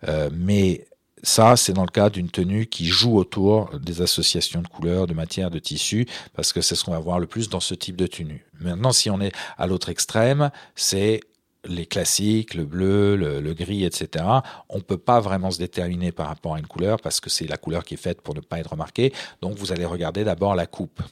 Euh, 0.08 0.28
mais 0.32 0.86
ça, 1.22 1.56
c'est 1.56 1.72
dans 1.72 1.84
le 1.84 1.90
cas 1.90 2.10
d'une 2.10 2.30
tenue 2.30 2.66
qui 2.66 2.86
joue 2.86 3.16
autour 3.16 3.78
des 3.78 4.02
associations 4.02 4.62
de 4.62 4.68
couleurs, 4.68 5.06
de 5.06 5.14
matières, 5.14 5.50
de 5.50 5.58
tissus, 5.58 6.06
parce 6.34 6.52
que 6.52 6.60
c'est 6.60 6.74
ce 6.74 6.84
qu'on 6.84 6.92
va 6.92 6.98
voir 6.98 7.18
le 7.18 7.26
plus 7.26 7.48
dans 7.48 7.60
ce 7.60 7.74
type 7.74 7.96
de 7.96 8.06
tenue. 8.06 8.46
Maintenant, 8.60 8.92
si 8.92 9.10
on 9.10 9.20
est 9.20 9.32
à 9.58 9.66
l'autre 9.66 9.88
extrême, 9.88 10.50
c'est 10.74 11.20
les 11.64 11.86
classiques, 11.86 12.54
le 12.54 12.64
bleu, 12.64 13.16
le, 13.16 13.54
gris, 13.54 13.84
etc., 13.84 14.24
on 14.68 14.80
peut 14.80 14.98
pas 14.98 15.20
vraiment 15.20 15.50
se 15.50 15.58
déterminer 15.58 16.12
par 16.12 16.28
rapport 16.28 16.54
à 16.54 16.58
une 16.58 16.66
couleur 16.66 17.00
parce 17.00 17.20
que 17.20 17.28
c'est 17.28 17.46
la 17.46 17.56
couleur 17.56 17.84
qui 17.84 17.94
est 17.94 17.98
faite 17.98 18.22
pour 18.22 18.34
ne 18.34 18.40
pas 18.40 18.58
être 18.58 18.70
remarquée. 18.70 19.12
Donc 19.42 19.56
vous 19.56 19.72
allez 19.72 19.84
regarder 19.84 20.24
d'abord 20.24 20.54
la 20.54 20.66
coupe. 20.66 21.02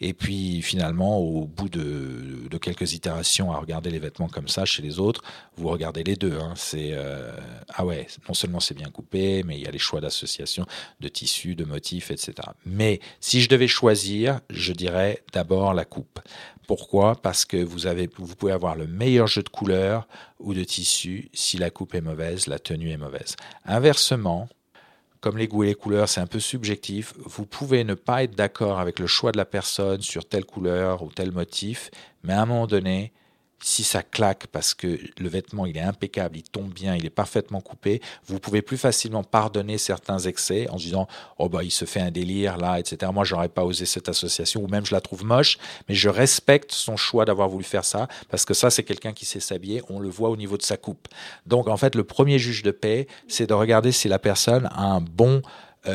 Et 0.00 0.14
puis 0.14 0.62
finalement, 0.62 1.18
au 1.18 1.46
bout 1.46 1.68
de, 1.68 2.48
quelques 2.58 2.92
itérations 2.92 3.52
à 3.52 3.58
regarder 3.58 3.90
les 3.90 3.98
vêtements 3.98 4.28
comme 4.28 4.48
ça 4.48 4.64
chez 4.64 4.82
les 4.82 4.98
autres, 4.98 5.22
vous 5.56 5.68
regardez 5.68 6.04
les 6.04 6.16
deux. 6.16 6.38
Hein. 6.40 6.54
C'est 6.56 6.90
euh, 6.92 7.32
ah 7.74 7.84
ouais, 7.84 8.06
non 8.28 8.34
seulement 8.34 8.60
c'est 8.60 8.74
bien 8.74 8.90
coupé, 8.90 9.42
mais 9.44 9.56
il 9.56 9.62
y 9.62 9.66
a 9.66 9.70
les 9.70 9.78
choix 9.78 10.00
d'association 10.00 10.66
de 11.00 11.08
tissus, 11.08 11.54
de 11.54 11.64
motifs, 11.64 12.10
etc. 12.10 12.34
Mais 12.66 13.00
si 13.20 13.40
je 13.40 13.48
devais 13.48 13.68
choisir, 13.68 14.40
je 14.50 14.72
dirais 14.72 15.22
d'abord 15.32 15.74
la 15.74 15.84
coupe. 15.84 16.20
Pourquoi? 16.68 17.16
Parce 17.16 17.46
que 17.46 17.56
vous, 17.56 18.36
pouvez 18.36 18.52
avoir 18.52 18.76
le 18.76 18.86
meilleur 18.86 19.26
jeu 19.26 19.42
de 19.42 19.48
couleurs 19.48 20.06
ou 20.38 20.52
de 20.52 20.62
tissu. 20.62 21.30
Si 21.32 21.56
la 21.56 21.70
coupe 21.70 21.94
est 21.94 22.02
mauvaise, 22.02 22.46
la 22.46 22.58
tenue 22.58 22.90
est 22.90 22.98
mauvaise. 22.98 23.36
Inversement, 23.64 24.50
comme 25.22 25.38
les 25.38 25.48
goûts 25.48 25.64
et 25.64 25.68
les 25.68 25.74
couleurs, 25.74 26.10
c'est 26.10 26.20
un 26.20 26.26
peu 26.26 26.40
subjectif, 26.40 27.14
vous 27.24 27.46
pouvez 27.46 27.84
ne 27.84 27.94
pas 27.94 28.22
être 28.22 28.34
d'accord 28.34 28.80
avec 28.80 28.98
le 28.98 29.06
choix 29.06 29.32
de 29.32 29.38
la 29.38 29.46
personne 29.46 30.02
sur 30.02 30.28
telle 30.28 30.44
couleur 30.44 31.02
ou 31.02 31.10
tel 31.10 31.32
motif, 31.32 31.90
mais 32.22 32.34
à 32.34 32.42
un 32.42 32.46
moment 32.46 32.66
donné, 32.66 33.14
si 33.60 33.84
ça 33.84 34.02
claque 34.02 34.46
parce 34.48 34.74
que 34.74 34.98
le 35.18 35.28
vêtement 35.28 35.66
il 35.66 35.76
est 35.76 35.82
impeccable, 35.82 36.36
il 36.36 36.42
tombe 36.44 36.72
bien, 36.72 36.94
il 36.94 37.04
est 37.04 37.10
parfaitement 37.10 37.60
coupé, 37.60 38.00
vous 38.26 38.38
pouvez 38.38 38.62
plus 38.62 38.78
facilement 38.78 39.24
pardonner 39.24 39.78
certains 39.78 40.18
excès 40.18 40.68
en 40.70 40.78
se 40.78 40.84
disant 40.84 41.08
oh 41.38 41.48
bah 41.48 41.64
il 41.64 41.70
se 41.70 41.84
fait 41.84 42.00
un 42.00 42.10
délire 42.10 42.56
là, 42.56 42.78
etc. 42.78 43.10
Moi 43.12 43.24
j'aurais 43.24 43.48
pas 43.48 43.64
osé 43.64 43.86
cette 43.86 44.08
association 44.08 44.62
ou 44.62 44.68
même 44.68 44.86
je 44.86 44.94
la 44.94 45.00
trouve 45.00 45.24
moche, 45.24 45.58
mais 45.88 45.94
je 45.94 46.08
respecte 46.08 46.72
son 46.72 46.96
choix 46.96 47.24
d'avoir 47.24 47.48
voulu 47.48 47.64
faire 47.64 47.84
ça 47.84 48.08
parce 48.30 48.44
que 48.44 48.54
ça 48.54 48.70
c'est 48.70 48.84
quelqu'un 48.84 49.12
qui 49.12 49.24
sait 49.24 49.40
s'habiller, 49.40 49.82
on 49.88 49.98
le 49.98 50.08
voit 50.08 50.30
au 50.30 50.36
niveau 50.36 50.56
de 50.56 50.62
sa 50.62 50.76
coupe. 50.76 51.08
Donc 51.46 51.68
en 51.68 51.76
fait 51.76 51.94
le 51.94 52.04
premier 52.04 52.38
juge 52.38 52.62
de 52.62 52.70
paix 52.70 53.06
c'est 53.26 53.46
de 53.46 53.54
regarder 53.54 53.92
si 53.92 54.08
la 54.08 54.18
personne 54.18 54.66
a 54.72 54.82
un 54.82 55.00
bon 55.00 55.42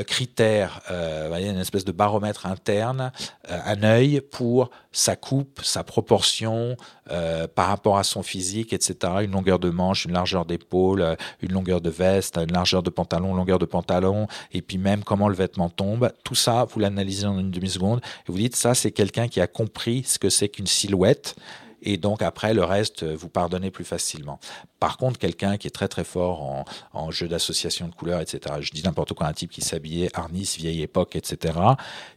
critères, 0.02 0.82
euh, 0.90 1.38
une 1.38 1.60
espèce 1.60 1.86
de 1.86 1.92
baromètre 1.92 2.46
interne, 2.48 3.12
euh, 3.52 3.60
un 3.66 3.84
œil 3.84 4.22
pour 4.22 4.72
sa 4.92 5.16
coupe, 5.16 5.62
sa 5.62 5.84
proportion 5.84 6.78
euh, 7.12 7.48
par 7.48 7.68
rapport 7.68 7.98
à 7.98 8.04
son 8.04 8.24
physique, 8.24 8.74
etc. 8.74 9.14
Une 9.22 9.32
longueur 9.32 9.60
de 9.60 9.70
manche, 9.70 10.06
une 10.06 10.14
largeur 10.14 10.46
d'épaule, 10.46 11.18
une 11.42 11.52
longueur 11.52 11.82
de 11.82 11.90
veste, 11.90 12.38
une 12.38 12.54
largeur 12.54 12.82
de 12.82 12.90
pantalon, 12.90 13.36
longueur 13.36 13.60
de 13.60 13.66
pantalon, 13.66 14.28
et 14.52 14.62
puis 14.62 14.78
même 14.78 15.04
comment 15.04 15.28
le 15.28 15.36
vêtement 15.36 15.70
tombe. 15.70 16.12
Tout 16.24 16.36
ça, 16.36 16.66
vous 16.72 16.80
l'analysez 16.80 17.28
en 17.28 17.38
une 17.40 17.52
demi-seconde 17.52 18.02
et 18.28 18.32
vous 18.32 18.38
dites 18.38 18.56
ça, 18.56 18.74
c'est 18.74 18.92
quelqu'un 18.92 19.28
qui 19.28 19.42
a 19.42 19.48
compris 19.48 20.04
ce 20.06 20.18
que 20.18 20.30
c'est 20.30 20.50
qu'une 20.50 20.68
silhouette 20.68 21.36
et 21.84 21.98
donc 21.98 22.22
après 22.22 22.54
le 22.54 22.64
reste 22.64 23.04
vous 23.04 23.30
pardonnez 23.30 23.72
plus 23.72 23.86
facilement. 23.86 24.40
Par 24.80 24.98
contre, 24.98 25.20
quelqu'un 25.20 25.58
qui 25.58 25.68
est 25.68 25.72
très 25.72 25.88
très 25.88 26.04
fort 26.04 26.66
en, 26.94 27.12
jeu 27.12 27.28
d'association 27.28 27.88
de 27.88 27.94
couleurs, 27.96 28.22
etc. 28.22 28.56
Je 28.60 28.72
dis 28.72 28.84
n'importe 28.84 29.14
quoi, 29.14 29.28
un 29.28 29.34
type 29.34 29.52
qui 29.52 29.62
s'habillait 29.62 30.10
Arnis, 30.14 30.56
vieille 30.58 30.82
époque, 30.82 31.16
etc. 31.16 31.58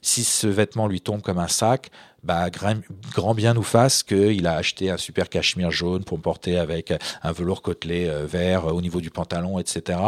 Si 0.03 0.25
ce 0.25 0.47
vêtement 0.47 0.87
lui 0.87 1.01
tombe 1.01 1.23
comme 1.23 1.39
un 1.39 1.49
sac, 1.49 1.91
bah, 2.27 2.51
grand 2.51 3.35
bien 3.35 3.55
nous 3.55 3.63
fasse 3.63 4.03
qu'il 4.03 4.47
a 4.49 4.57
acheté 4.57 4.91
un 4.91 4.97
super 4.97 5.29
cachemire 5.29 5.71
jaune 5.71 6.03
pour 6.03 6.21
porter 6.21 6.59
avec 6.59 6.93
un 7.23 7.33
velours 7.33 7.63
côtelé 7.63 8.09
euh, 8.09 8.27
vert 8.27 8.67
au 8.67 8.81
niveau 8.81 9.01
du 9.01 9.11
pantalon, 9.11 9.61
etc. 9.61 9.99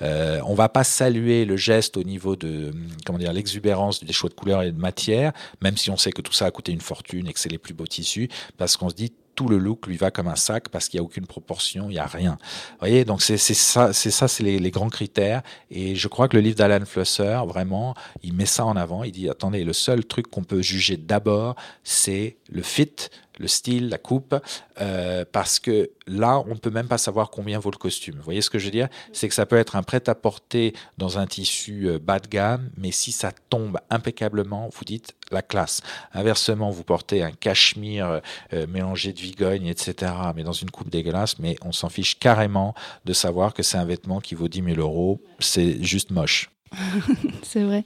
Euh, 0.00 0.40
on 0.46 0.54
va 0.54 0.68
pas 0.68 0.84
saluer 0.84 1.44
le 1.44 1.56
geste 1.56 1.96
au 1.96 2.04
niveau 2.04 2.36
de 2.36 2.72
comment 3.04 3.18
dire 3.18 3.32
l'exubérance 3.32 4.04
des 4.04 4.12
choix 4.12 4.30
de 4.30 4.34
couleurs 4.34 4.62
et 4.62 4.70
de 4.70 4.78
matière, 4.78 5.32
même 5.62 5.76
si 5.76 5.90
on 5.90 5.96
sait 5.96 6.12
que 6.12 6.22
tout 6.22 6.32
ça 6.32 6.46
a 6.46 6.50
coûté 6.52 6.70
une 6.70 6.80
fortune 6.80 7.26
et 7.26 7.32
que 7.32 7.40
c'est 7.40 7.48
les 7.48 7.58
plus 7.58 7.74
beaux 7.74 7.86
tissus, 7.86 8.28
parce 8.56 8.76
qu'on 8.76 8.88
se 8.88 8.94
dit 8.94 9.12
tout 9.34 9.48
le 9.48 9.58
look 9.58 9.86
lui 9.86 9.96
va 9.96 10.10
comme 10.10 10.28
un 10.28 10.36
sac 10.36 10.68
parce 10.68 10.88
qu'il 10.88 10.98
n'y 11.00 11.04
a 11.04 11.04
aucune 11.04 11.26
proportion, 11.26 11.90
il 11.90 11.94
n'y 11.94 11.98
a 11.98 12.06
rien. 12.06 12.38
Vous 12.72 12.78
voyez, 12.80 13.04
donc 13.04 13.22
c'est 13.22 13.36
ça, 13.38 13.92
c'est 13.92 14.10
ça, 14.10 14.28
c'est 14.28 14.42
les, 14.42 14.58
les, 14.58 14.70
grands 14.70 14.88
critères. 14.88 15.42
Et 15.70 15.94
je 15.94 16.08
crois 16.08 16.28
que 16.28 16.36
le 16.36 16.42
livre 16.42 16.56
d'Alan 16.56 16.84
Flusser, 16.84 17.40
vraiment, 17.46 17.94
il 18.22 18.34
met 18.34 18.46
ça 18.46 18.64
en 18.64 18.76
avant. 18.76 19.04
Il 19.04 19.12
dit, 19.12 19.28
attendez, 19.28 19.64
le 19.64 19.72
seul 19.72 20.04
truc 20.04 20.28
qu'on 20.28 20.44
peut 20.44 20.62
juger 20.62 20.96
d'abord, 20.96 21.56
c'est 21.82 22.36
le 22.50 22.62
fit, 22.62 23.10
le 23.38 23.48
style, 23.48 23.88
la 23.88 23.98
coupe, 23.98 24.34
euh, 24.80 25.24
parce 25.30 25.58
que 25.58 25.90
là, 26.06 26.42
on 26.46 26.50
ne 26.50 26.58
peut 26.58 26.70
même 26.70 26.86
pas 26.86 26.98
savoir 26.98 27.30
combien 27.30 27.58
vaut 27.58 27.70
le 27.70 27.76
costume. 27.76 28.16
Vous 28.16 28.22
voyez 28.22 28.40
ce 28.40 28.50
que 28.50 28.58
je 28.58 28.66
veux 28.66 28.70
dire? 28.70 28.88
C'est 29.12 29.28
que 29.28 29.34
ça 29.34 29.46
peut 29.46 29.56
être 29.56 29.76
un 29.76 29.82
prêt-à-porter 29.82 30.74
dans 30.98 31.18
un 31.18 31.26
tissu 31.26 31.88
euh, 31.88 31.98
bas 31.98 32.18
de 32.18 32.28
gamme, 32.28 32.70
mais 32.76 32.90
si 32.90 33.12
ça 33.12 33.32
tombe 33.50 33.78
impeccablement, 33.90 34.68
vous 34.72 34.84
dites 34.84 35.14
la 35.30 35.42
classe. 35.42 35.80
Inversement, 36.12 36.70
vous 36.70 36.84
portez 36.84 37.22
un 37.22 37.32
cachemire 37.32 38.20
euh, 38.52 38.66
mélangé 38.68 39.12
de 39.12 39.20
vigogne, 39.20 39.66
etc., 39.66 40.12
mais 40.34 40.44
dans 40.44 40.52
une 40.52 40.70
coupe 40.70 40.90
dégueulasse, 40.90 41.38
mais 41.38 41.56
on 41.62 41.72
s'en 41.72 41.88
fiche 41.88 42.18
carrément 42.18 42.74
de 43.04 43.12
savoir 43.12 43.54
que 43.54 43.62
c'est 43.62 43.78
un 43.78 43.84
vêtement 43.84 44.20
qui 44.20 44.34
vaut 44.34 44.48
10 44.48 44.62
000 44.74 44.80
euros. 44.80 45.20
C'est 45.40 45.82
juste 45.82 46.10
moche. 46.10 46.50
c'est 47.42 47.62
vrai. 47.62 47.84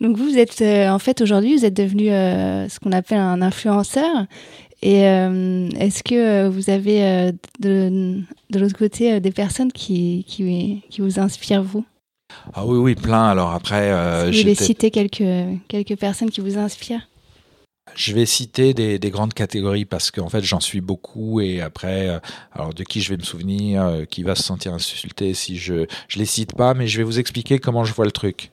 Donc 0.00 0.16
vous, 0.16 0.36
êtes 0.38 0.62
en 0.62 0.98
fait 0.98 1.20
aujourd'hui, 1.20 1.56
vous 1.56 1.64
êtes 1.64 1.74
devenu 1.74 2.06
ce 2.06 2.80
qu'on 2.80 2.92
appelle 2.92 3.18
un 3.18 3.42
influenceur. 3.42 4.26
Et 4.84 5.08
euh, 5.08 5.70
est-ce 5.80 6.04
que 6.04 6.14
euh, 6.14 6.50
vous 6.50 6.68
avez 6.68 7.02
euh, 7.02 7.32
de, 7.58 8.20
de 8.50 8.58
l'autre 8.58 8.76
côté 8.76 9.18
des 9.18 9.30
personnes 9.30 9.72
qui, 9.72 10.26
qui, 10.28 10.82
qui, 10.90 11.00
vous 11.00 11.18
inspirent, 11.18 11.62
vous? 11.62 11.86
Ah 12.52 12.66
oui, 12.66 12.76
oui, 12.76 12.94
plein. 12.94 13.28
Alors 13.28 13.52
après... 13.52 13.90
Euh, 13.90 14.30
vous 14.30 14.38
voulez 14.38 14.54
citer 14.54 14.90
quelques, 14.90 15.24
quelques 15.68 15.96
personnes 15.96 16.28
qui 16.28 16.42
vous 16.42 16.58
inspirent? 16.58 17.08
Je 17.94 18.12
vais 18.12 18.26
citer 18.26 18.74
des, 18.74 18.98
des, 18.98 19.10
grandes 19.10 19.32
catégories 19.32 19.86
parce 19.86 20.10
qu'en 20.10 20.28
fait 20.28 20.42
j'en 20.42 20.60
suis 20.60 20.80
beaucoup 20.80 21.40
et 21.40 21.60
après 21.60 22.20
alors 22.52 22.74
de 22.74 22.82
qui 22.82 23.00
je 23.00 23.10
vais 23.10 23.18
me 23.18 23.22
souvenir 23.22 24.04
qui 24.10 24.22
va 24.22 24.34
se 24.34 24.42
sentir 24.42 24.72
insulté 24.72 25.34
si 25.34 25.58
je 25.58 25.86
je 26.08 26.18
les 26.18 26.24
cite 26.24 26.56
pas 26.56 26.72
mais 26.72 26.86
je 26.86 26.96
vais 26.96 27.04
vous 27.04 27.18
expliquer 27.18 27.58
comment 27.58 27.84
je 27.84 27.92
vois 27.92 28.06
le 28.06 28.10
truc. 28.10 28.50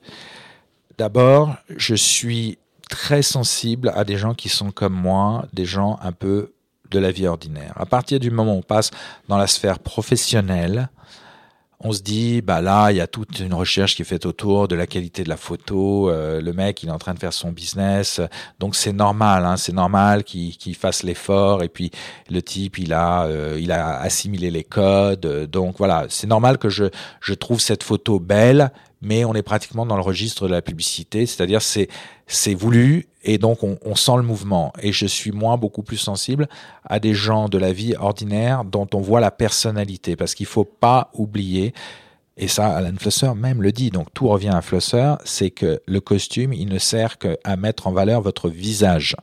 D'abord, 0.98 1.56
je 1.76 1.94
suis 1.94 2.58
très 2.92 3.22
sensible 3.22 3.90
à 3.94 4.04
des 4.04 4.18
gens 4.18 4.34
qui 4.34 4.50
sont 4.50 4.70
comme 4.70 4.92
moi, 4.92 5.46
des 5.54 5.64
gens 5.64 5.98
un 6.02 6.12
peu 6.12 6.52
de 6.90 6.98
la 6.98 7.10
vie 7.10 7.26
ordinaire. 7.26 7.72
À 7.76 7.86
partir 7.86 8.20
du 8.20 8.30
moment 8.30 8.54
où 8.54 8.58
on 8.58 8.62
passe 8.62 8.90
dans 9.28 9.38
la 9.38 9.46
sphère 9.46 9.78
professionnelle, 9.78 10.90
on 11.80 11.90
se 11.90 12.02
dit, 12.02 12.42
bah 12.42 12.60
là, 12.60 12.92
il 12.92 12.98
y 12.98 13.00
a 13.00 13.06
toute 13.06 13.40
une 13.40 13.54
recherche 13.54 13.96
qui 13.96 14.02
est 14.02 14.04
faite 14.04 14.26
autour 14.26 14.68
de 14.68 14.76
la 14.76 14.86
qualité 14.86 15.24
de 15.24 15.30
la 15.30 15.38
photo. 15.38 16.10
Euh, 16.10 16.42
le 16.42 16.52
mec, 16.52 16.82
il 16.82 16.90
est 16.90 16.92
en 16.92 16.98
train 16.98 17.14
de 17.14 17.18
faire 17.18 17.32
son 17.32 17.50
business, 17.50 18.20
donc 18.60 18.76
c'est 18.76 18.92
normal, 18.92 19.46
hein, 19.46 19.56
c'est 19.56 19.72
normal 19.72 20.22
qu'il 20.22 20.76
fasse 20.76 21.02
l'effort. 21.02 21.62
Et 21.62 21.68
puis 21.68 21.90
le 22.30 22.42
type, 22.42 22.76
il 22.76 22.92
a, 22.92 23.24
euh, 23.24 23.58
il 23.58 23.72
a 23.72 23.98
assimilé 23.98 24.50
les 24.50 24.64
codes. 24.64 25.48
donc 25.50 25.78
voilà, 25.78 26.04
c'est 26.10 26.28
normal 26.28 26.58
que 26.58 26.68
je 26.68 26.84
je 27.20 27.32
trouve 27.32 27.58
cette 27.58 27.82
photo 27.82 28.20
belle, 28.20 28.70
mais 29.02 29.24
on 29.24 29.34
est 29.34 29.42
pratiquement 29.42 29.84
dans 29.84 29.96
le 29.96 30.02
registre 30.02 30.46
de 30.46 30.52
la 30.52 30.62
publicité, 30.62 31.26
c'est-à-dire 31.26 31.60
c'est 31.60 31.88
c'est 32.26 32.54
voulu 32.54 33.08
et 33.24 33.38
donc 33.38 33.62
on, 33.62 33.94
sent 33.94 34.16
le 34.16 34.22
mouvement. 34.22 34.72
Et 34.80 34.92
je 34.92 35.06
suis 35.06 35.32
moins 35.32 35.56
beaucoup 35.56 35.82
plus 35.82 35.96
sensible 35.96 36.48
à 36.84 36.98
des 36.98 37.14
gens 37.14 37.48
de 37.48 37.58
la 37.58 37.72
vie 37.72 37.94
ordinaire 37.98 38.64
dont 38.64 38.88
on 38.94 39.00
voit 39.00 39.20
la 39.20 39.30
personnalité, 39.30 40.16
parce 40.16 40.34
qu'il 40.34 40.46
faut 40.46 40.64
pas 40.64 41.10
oublier. 41.14 41.74
Et 42.36 42.48
ça, 42.48 42.74
Alan 42.74 42.94
Flusser 42.98 43.34
même 43.36 43.62
le 43.62 43.70
dit, 43.70 43.90
donc 43.90 44.08
tout 44.14 44.28
revient 44.28 44.52
à 44.52 44.62
Flusser, 44.62 45.14
c'est 45.24 45.50
que 45.50 45.80
le 45.86 46.00
costume, 46.00 46.52
il 46.52 46.68
ne 46.68 46.78
sert 46.78 47.18
qu'à 47.18 47.56
mettre 47.56 47.86
en 47.86 47.92
valeur 47.92 48.22
votre 48.22 48.48
visage. 48.48 49.14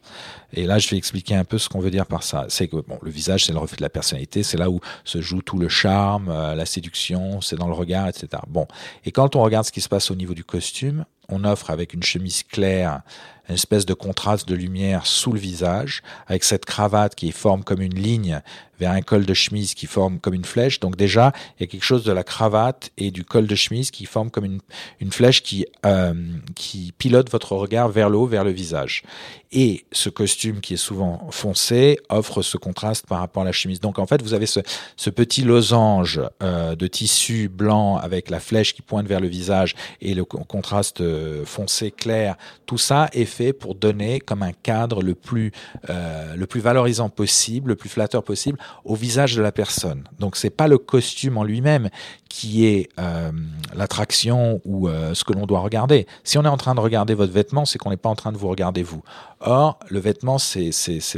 Et 0.54 0.66
là, 0.66 0.80
je 0.80 0.90
vais 0.90 0.98
expliquer 0.98 1.36
un 1.36 1.44
peu 1.44 1.58
ce 1.58 1.70
qu'on 1.70 1.80
veut 1.80 1.92
dire 1.92 2.06
par 2.06 2.24
ça. 2.24 2.46
C'est 2.50 2.68
que 2.68 2.78
bon, 2.78 2.98
le 3.02 3.12
visage, 3.12 3.46
c'est 3.46 3.54
le 3.54 3.60
reflet 3.60 3.78
de 3.78 3.84
la 3.84 3.90
personnalité, 3.90 4.44
c'est 4.44 4.58
là 4.58 4.70
où 4.70 4.80
se 5.04 5.22
joue 5.22 5.42
tout 5.42 5.58
le 5.58 5.70
charme, 5.70 6.30
euh, 6.30 6.56
la 6.56 6.66
séduction, 6.66 7.42
c'est 7.42 7.56
dans 7.56 7.68
le 7.68 7.74
regard, 7.74 8.08
etc. 8.08 8.28
Bon, 8.48 8.68
et 9.06 9.12
quand 9.12 9.36
on 9.36 9.42
regarde 9.44 9.66
ce 9.66 9.72
qui 9.72 9.82
se 9.82 9.90
passe 9.90 10.12
au 10.12 10.16
niveau 10.16 10.34
du 10.34 10.44
costume, 10.44 11.06
on 11.30 11.44
offre 11.44 11.70
avec 11.70 11.94
une 11.94 12.04
chemise 12.04 12.44
claire 12.44 13.02
une 13.50 13.56
espèce 13.56 13.86
de 13.86 13.96
contraste 13.96 14.48
de 14.48 14.56
lumière 14.56 15.08
sous 15.08 15.34
le 15.34 15.40
visage, 15.40 16.04
avec 16.28 16.44
cette 16.44 16.66
cravate 16.66 17.16
qui 17.16 17.32
forme 17.32 17.64
comme 17.64 17.82
une 17.82 17.96
ligne 17.96 18.42
vers 18.80 18.92
un 18.92 19.02
col 19.02 19.26
de 19.26 19.34
chemise 19.34 19.74
qui 19.74 19.88
forme 19.88 20.20
comme 20.20 20.36
une 20.36 20.46
flèche. 20.46 20.80
Donc 20.80 20.96
déjà, 20.96 21.34
il 21.58 21.62
y 21.62 21.64
a 21.64 21.68
quelque 21.68 21.84
chose 21.84 22.04
de 22.04 22.12
la 22.12 22.24
cravate 22.24 22.92
et 22.98 23.12
du 23.12 23.26
col 23.26 23.48
de 23.48 23.56
chemise 23.56 23.92
qui 23.92 24.06
forme 24.06 24.30
comme 24.30 24.46
une, 24.46 24.60
une 25.02 25.12
flèche 25.12 25.42
qui, 25.42 25.66
euh, 25.86 26.14
qui 26.56 26.94
pilote 26.98 27.30
votre 27.32 27.54
regard 27.54 27.90
vers 27.90 28.10
le 28.10 28.18
haut, 28.18 28.28
vers 28.28 28.44
le 28.44 28.52
visage. 28.52 29.04
Et 29.52 29.86
ce 29.92 30.10
costume 30.10 30.62
qui 30.62 30.76
est 30.76 30.78
souvent 30.78 31.28
foncé 31.32 32.00
offre 32.10 32.44
ce 32.44 32.56
contraste 32.56 33.08
par 33.08 33.20
rapport 33.20 33.42
à 33.42 33.46
la 33.46 33.52
chemise. 33.52 33.80
Donc 33.80 33.98
en 33.98 34.06
fait, 34.06 34.22
vous 34.22 34.36
avez 34.36 34.46
ce, 34.46 34.60
petit 35.10 35.42
losange 35.42 36.22
euh, 36.44 36.76
de 36.76 36.86
tissu 36.86 37.50
blanc 37.50 37.98
avec 37.98 38.30
la 38.30 38.40
flèche 38.40 38.76
qui 38.76 38.84
pointe 38.84 39.08
vers 39.08 39.20
le 39.20 39.28
visage 39.28 39.74
et 40.02 40.14
le 40.14 40.24
contraste 40.24 41.02
euh, 41.02 41.46
foncé 41.46 41.90
clair. 41.90 42.36
Tout 42.68 42.78
ça 42.78 43.10
est 43.12 43.26
fait 43.26 43.52
pour 43.52 43.74
donner 43.74 44.20
comme 44.20 44.44
un 44.44 44.52
cadre 44.52 45.02
le 45.02 45.16
plus 45.16 45.52
euh, 45.90 46.36
le 46.36 46.46
plus 46.46 46.62
valorisant 46.62 47.10
possible, 47.10 47.70
le 47.70 47.76
plus 47.76 47.90
flatteur 47.90 48.24
possible 48.24 48.60
au 48.86 48.94
visage 48.94 49.36
de 49.36 49.42
la 49.42 49.52
personne. 49.52 50.04
Donc 50.20 50.36
c'est 50.36 50.52
pas 50.52 50.68
le 50.68 50.78
costume 50.78 51.38
en 51.38 51.44
lui-même 51.44 51.90
qui 52.30 52.68
est 52.68 52.90
l'attraction 53.76 54.62
ou 54.64 54.88
ce 54.88 55.24
que 55.24 55.34
l'on 55.34 55.48
doit 55.48 55.62
regarder. 55.62 56.06
Si 56.24 56.38
on 56.38 56.46
est 56.46 56.50
en 56.50 56.58
train 56.58 56.76
de 56.76 56.80
regarder 56.80 57.16
votre 57.16 57.34
vêtement, 57.34 57.66
c'est 57.66 57.80
qu'on 57.80 57.90
n'est 57.90 57.98
pas 57.98 58.10
en 58.10 58.16
train 58.16 58.32
de 58.32 58.38
vous 58.38 58.48
regarder 58.48 58.84
vous. 58.84 59.02
Or, 59.41 59.80
le 59.88 60.02
vêtement, 60.02 60.38
c'est, 60.38 60.71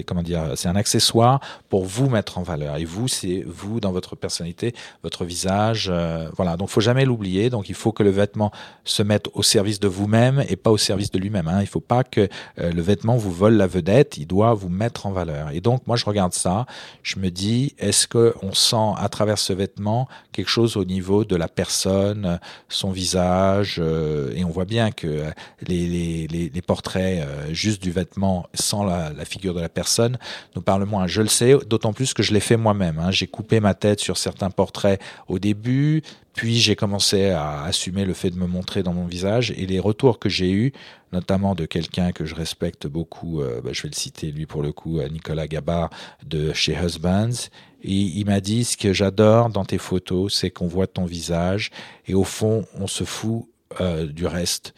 comment 0.05 0.21
dire, 0.21 0.51
c'est 0.55 0.67
un 0.67 0.75
accessoire 0.75 1.39
pour 1.69 1.86
vous 1.86 2.07
mettre 2.07 2.38
en 2.38 2.43
valeur. 2.43 2.75
Et 2.77 2.86
vous, 2.86 3.07
c'est 3.07 3.43
vous 3.47 3.79
dans 3.79 3.91
votre 3.91 4.15
personnalité, 4.15 4.75
votre 5.01 5.25
visage. 5.25 5.89
Euh, 5.91 6.29
voilà. 6.36 6.55
Donc, 6.55 6.69
faut 6.69 6.81
jamais 6.81 7.03
l'oublier. 7.03 7.49
Donc, 7.49 7.67
il 7.67 7.73
faut 7.73 7.91
que 7.91 8.03
le 8.03 8.12
vêtement 8.12 8.51
se 8.84 9.01
mette 9.01 9.27
au 9.34 9.41
service 9.41 9.79
de 9.79 9.88
vous-même 9.88 10.43
et 10.49 10.55
pas 10.55 10.69
au 10.69 10.77
service 10.77 11.10
de 11.10 11.17
lui-même. 11.17 11.47
Hein. 11.47 11.62
Il 11.62 11.67
faut 11.67 11.79
pas 11.79 12.03
que 12.03 12.29
euh, 12.60 12.71
le 12.71 12.81
vêtement 12.84 13.17
vous 13.17 13.31
vole 13.31 13.55
la 13.55 13.65
vedette. 13.65 14.17
Il 14.19 14.27
doit 14.27 14.53
vous 14.53 14.69
mettre 14.69 15.07
en 15.07 15.12
valeur. 15.12 15.49
Et 15.49 15.60
donc, 15.60 15.88
moi, 15.88 15.95
je 15.95 16.05
regarde 16.05 16.34
ça. 16.34 16.67
Je 17.01 17.17
me 17.17 17.31
dis, 17.31 17.73
est-ce 17.79 18.05
que 18.07 18.36
on 18.43 18.53
sent 18.53 18.93
à 18.97 19.10
travers 19.10 19.39
ce 19.39 19.51
vêtement 19.51 20.07
quelque 20.31 20.49
chose 20.49 20.77
au 20.77 20.86
niveau 20.86 21.25
de 21.25 21.36
la 21.36 21.47
personne, 21.47 22.39
son 22.69 22.91
visage, 22.91 23.77
euh, 23.79 24.31
et 24.36 24.45
on 24.45 24.51
voit 24.51 24.65
bien 24.65 24.91
que 24.91 25.23
les, 25.63 25.88
les, 25.88 26.27
les, 26.27 26.49
les 26.49 26.62
portraits 26.62 27.27
juste 27.51 27.81
du 27.81 27.89
vêtement 27.91 28.11
sans 28.54 28.84
la, 28.84 29.13
figure 29.26 29.54
de 29.54 29.62
la 29.62 29.69
personne 29.69 30.17
nous 30.56 30.62
parle 30.62 30.86
moins. 30.86 31.08
Je 31.08 31.21
le 31.21 31.28
sais, 31.28 31.56
d'autant 31.67 31.93
plus 31.93 32.13
que 32.13 32.24
je 32.24 32.34
l'ai 32.34 32.39
fait 32.39 32.58
moi-même. 32.58 33.00
Hein. 33.00 33.12
J'ai 33.12 33.28
coupé 33.28 33.60
ma 33.60 33.74
tête 33.74 34.00
sur 34.00 34.17
certains 34.17 34.50
portraits 34.50 35.02
au 35.28 35.39
début, 35.39 36.02
puis 36.34 36.60
j'ai 36.60 36.76
commencé 36.76 37.30
à 37.30 37.63
assumer 37.63 38.06
le 38.06 38.13
fait 38.13 38.30
de 38.30 38.38
me 38.38 38.47
montrer 38.47 38.84
dans 38.84 38.93
mon 38.93 39.06
visage 39.06 39.52
et 39.52 39.65
les 39.65 39.80
retours 39.80 40.19
que 40.19 40.29
j'ai 40.29 40.52
eus, 40.52 40.73
notamment 41.12 41.56
de 41.56 41.65
quelqu'un 41.65 42.12
que 42.12 42.25
je 42.25 42.35
respecte 42.35 42.88
beaucoup, 42.88 43.42
euh, 43.42 43.62
bah, 43.62 43.71
je 43.73 43.83
vais 43.83 43.90
le 43.90 43.96
citer 43.96 44.31
lui 44.31 44.46
pour 44.46 44.63
le 44.63 44.71
coup, 44.71 45.02
Nicolas 45.12 45.48
Gabard 45.48 45.90
de 46.25 46.54
chez 46.54 46.73
Husbands, 46.73 47.50
et 47.83 47.94
il 47.94 48.25
m'a 48.25 48.40
dit 48.40 48.63
ce 48.63 48.77
que 48.77 48.94
j'adore 48.94 49.50
dans 49.50 49.65
tes 49.65 49.77
photos, 49.77 50.33
c'est 50.33 50.52
qu'on 50.52 50.67
voit 50.67 50.88
ton 50.88 51.06
visage 51.06 51.71
et 52.08 52.13
au 52.13 52.23
fond 52.23 52.65
on 52.75 52.88
se 52.88 53.04
fout 53.04 53.46
euh, 53.79 54.06
du 54.06 54.25
reste. 54.25 54.73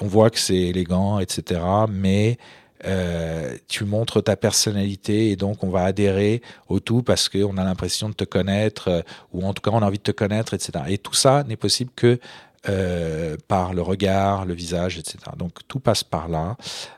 On 0.00 0.06
voit 0.06 0.30
que 0.30 0.38
c'est 0.38 0.56
élégant, 0.56 1.18
etc. 1.18 1.60
Mais 1.88 2.38
euh, 2.84 3.56
tu 3.68 3.84
montres 3.84 4.22
ta 4.22 4.36
personnalité 4.36 5.30
et 5.30 5.36
donc 5.36 5.64
on 5.64 5.70
va 5.70 5.84
adhérer 5.84 6.42
au 6.68 6.80
tout 6.80 7.02
parce 7.02 7.28
qu'on 7.28 7.56
a 7.56 7.64
l'impression 7.64 8.08
de 8.08 8.14
te 8.14 8.24
connaître 8.24 8.88
euh, 8.88 9.00
ou 9.32 9.46
en 9.46 9.54
tout 9.54 9.62
cas 9.62 9.70
on 9.72 9.82
a 9.82 9.86
envie 9.86 9.98
de 9.98 10.02
te 10.02 10.10
connaître, 10.12 10.54
etc. 10.54 10.84
Et 10.88 10.98
tout 10.98 11.14
ça 11.14 11.44
n'est 11.44 11.56
possible 11.56 11.90
que 11.96 12.18
euh, 12.68 13.36
par 13.48 13.74
le 13.74 13.82
regard, 13.82 14.44
le 14.44 14.54
visage, 14.54 14.98
etc. 14.98 15.18
Donc 15.36 15.52
tout 15.68 15.80
passe 15.80 16.02
par 16.02 16.28
là. 16.28 16.56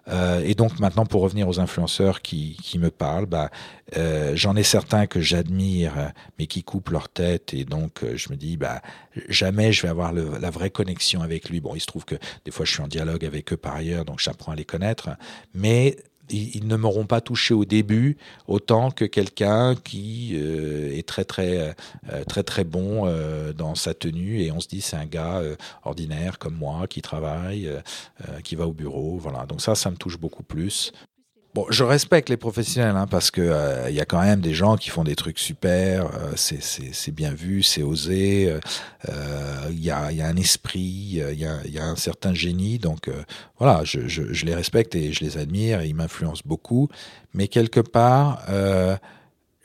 Euh, 0.09 0.41
et 0.45 0.55
donc 0.55 0.79
maintenant, 0.79 1.05
pour 1.05 1.23
revenir 1.23 1.49
aux 1.49 1.61
influenceurs 1.61 2.23
qui, 2.23 2.57
qui 2.63 2.79
me 2.79 2.91
parlent, 2.91 3.27
bah, 3.27 3.51
euh, 3.97 4.33
j'en 4.35 4.57
ai 4.57 4.63
certains 4.63 5.07
que 5.07 5.21
j'admire, 5.21 6.13
mais 6.39 6.47
qui 6.47 6.63
coupent 6.63 6.91
leur 6.91 7.09
tête. 7.09 7.55
Et 7.55 7.65
donc 7.65 8.05
je 8.15 8.31
me 8.31 8.37
dis, 8.37 8.57
bah, 8.57 8.81
jamais 9.29 9.73
je 9.73 9.83
vais 9.83 9.89
avoir 9.89 10.13
la 10.13 10.51
vraie 10.51 10.71
connexion 10.71 11.23
avec 11.23 11.49
lui. 11.49 11.61
Bon, 11.61 11.75
il 11.75 11.81
se 11.81 11.87
trouve 11.87 12.05
que 12.05 12.17
des 12.45 12.51
fois 12.51 12.65
je 12.65 12.73
suis 12.73 12.83
en 12.83 12.89
dialogue 12.89 13.25
avec 13.25 13.53
eux 13.53 13.57
par 13.57 13.75
ailleurs, 13.75 14.05
donc 14.05 14.21
j'apprends 14.21 14.53
à 14.53 14.57
les 14.57 14.65
connaître. 14.65 15.11
Mais 15.55 15.97
ils, 16.31 16.67
ne 16.67 16.77
m'auront 16.77 17.07
pas 17.07 17.21
touché 17.21 17.55
au 17.55 17.65
début 17.65 18.17
autant 18.47 18.91
que 18.91 19.05
quelqu'un 19.05 19.75
qui 19.75 20.33
euh, 20.35 20.97
est 20.97 21.07
très 21.07 21.25
très 21.25 21.75
euh, 22.11 22.25
très 22.25 22.43
très 22.43 22.65
bon 22.65 23.07
euh, 23.07 23.53
dans 23.53 23.75
sa 23.75 23.95
tenue 23.95 24.41
et 24.43 24.53
on 24.53 24.61
se 24.61 24.69
dit 24.69 24.81
c'est 24.81 24.97
un 24.97 25.07
gars 25.07 25.43
ordinaire 25.85 26.39
comme 26.39 26.55
moi 26.55 26.87
qui 26.87 27.03
travaille, 27.03 27.71
qui 28.45 28.57
va 28.57 28.67
au 28.67 28.73
bureau, 28.73 29.19
voilà. 29.19 29.47
Donc 29.47 29.61
ça, 29.61 29.75
ça 29.75 29.91
me 29.91 29.97
touche 29.97 30.19
beaucoup 30.19 30.43
plus. 30.43 30.93
Bon, 31.55 31.65
je 31.71 31.83
respecte 31.83 32.29
les 32.29 32.37
professionnels 32.37 32.97
hein, 32.97 33.07
parce 33.07 33.31
que 33.31 33.41
il 33.41 33.49
euh, 33.49 33.91
y 33.91 34.01
a 34.01 34.05
quand 34.05 34.21
même 34.21 34.41
des 34.41 34.53
gens 34.53 34.77
qui 34.77 34.91
font 34.91 35.03
des 35.03 35.17
trucs 35.17 35.39
super, 35.39 36.07
euh, 36.15 36.33
c'est 36.37 37.11
bien 37.11 37.33
vu, 37.33 37.63
c'est 37.63 37.83
osé, 37.83 38.43
il 38.43 39.11
euh, 39.11 39.71
y, 39.73 39.91
a, 39.91 40.13
y, 40.13 40.21
a, 40.21 40.27
un 40.27 40.37
esprit, 40.37 41.23
il 41.33 41.41
y 41.41 41.79
a, 41.79 41.85
un 41.85 41.97
certain 41.97 42.35
génie, 42.35 42.79
donc 42.79 43.11
voilà, 43.59 43.83
je, 43.85 44.45
les 44.45 44.55
respecte 44.55 44.95
et 44.95 45.13
je 45.15 45.25
les 45.25 45.39
admire, 45.39 45.81
et 45.81 45.89
ils 45.89 45.95
m'influencent 45.95 46.43
beaucoup, 46.45 46.91
mais 47.33 47.49
quelque 47.49 47.81
part, 47.81 48.45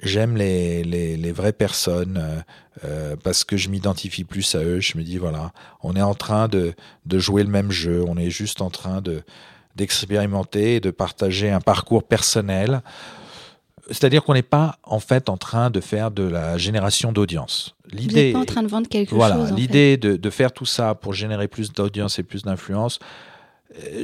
j'aime 0.02 0.38
les, 0.38 1.32
vraies 1.34 1.52
personnes 1.52 2.44
parce 3.24 3.44
que 3.44 3.58
je 3.58 3.68
m'identifie 3.70 4.24
plus 4.24 4.56
à 4.56 4.64
eux, 4.64 4.80
je 4.80 4.98
me 4.98 5.04
dis 5.04 5.18
voilà, 5.18 5.52
on 5.82 5.98
est 5.98 6.02
en 6.02 6.16
train 6.16 6.48
de 6.48 6.74
jouer 7.20 7.44
le 7.44 7.50
même 7.50 7.72
jeu, 7.72 8.06
on 8.08 8.16
est 8.16 8.30
juste 8.30 8.62
en 8.62 8.70
train 8.70 9.02
de 9.02 9.22
d'expérimenter 9.76 10.80
de 10.80 10.92
partager 10.92 11.50
un 11.50 11.60
parcours 11.60 12.04
personnel. 12.04 12.82
C'est-à-dire 13.90 14.24
qu'on 14.24 14.34
n'est 14.34 14.42
pas 14.42 14.78
en 14.84 15.00
fait 15.00 15.30
en 15.30 15.38
train 15.38 15.70
de 15.70 15.82
faire 15.82 16.10
de 16.10 16.24
la 16.24 16.58
génération 16.58 17.12
d'audience. 17.12 17.76
L'idée, 17.92 18.32
pas 18.32 18.40
en 18.40 18.46
train 18.46 18.64
de 18.64 18.68
vendre 18.68 18.88
quelque 18.88 19.14
voilà, 19.14 19.36
chose. 19.36 19.44
Voilà, 19.50 19.58
l'idée 19.58 19.98
de, 19.98 20.16
de, 20.16 20.30
faire 20.30 20.54
tout 20.54 20.66
ça 20.66 20.96
pour 20.96 21.14
générer 21.14 21.48
plus 21.48 21.74
d'audience 21.74 22.18
et 22.18 22.24
plus 22.24 22.44
d'influence, 22.44 23.00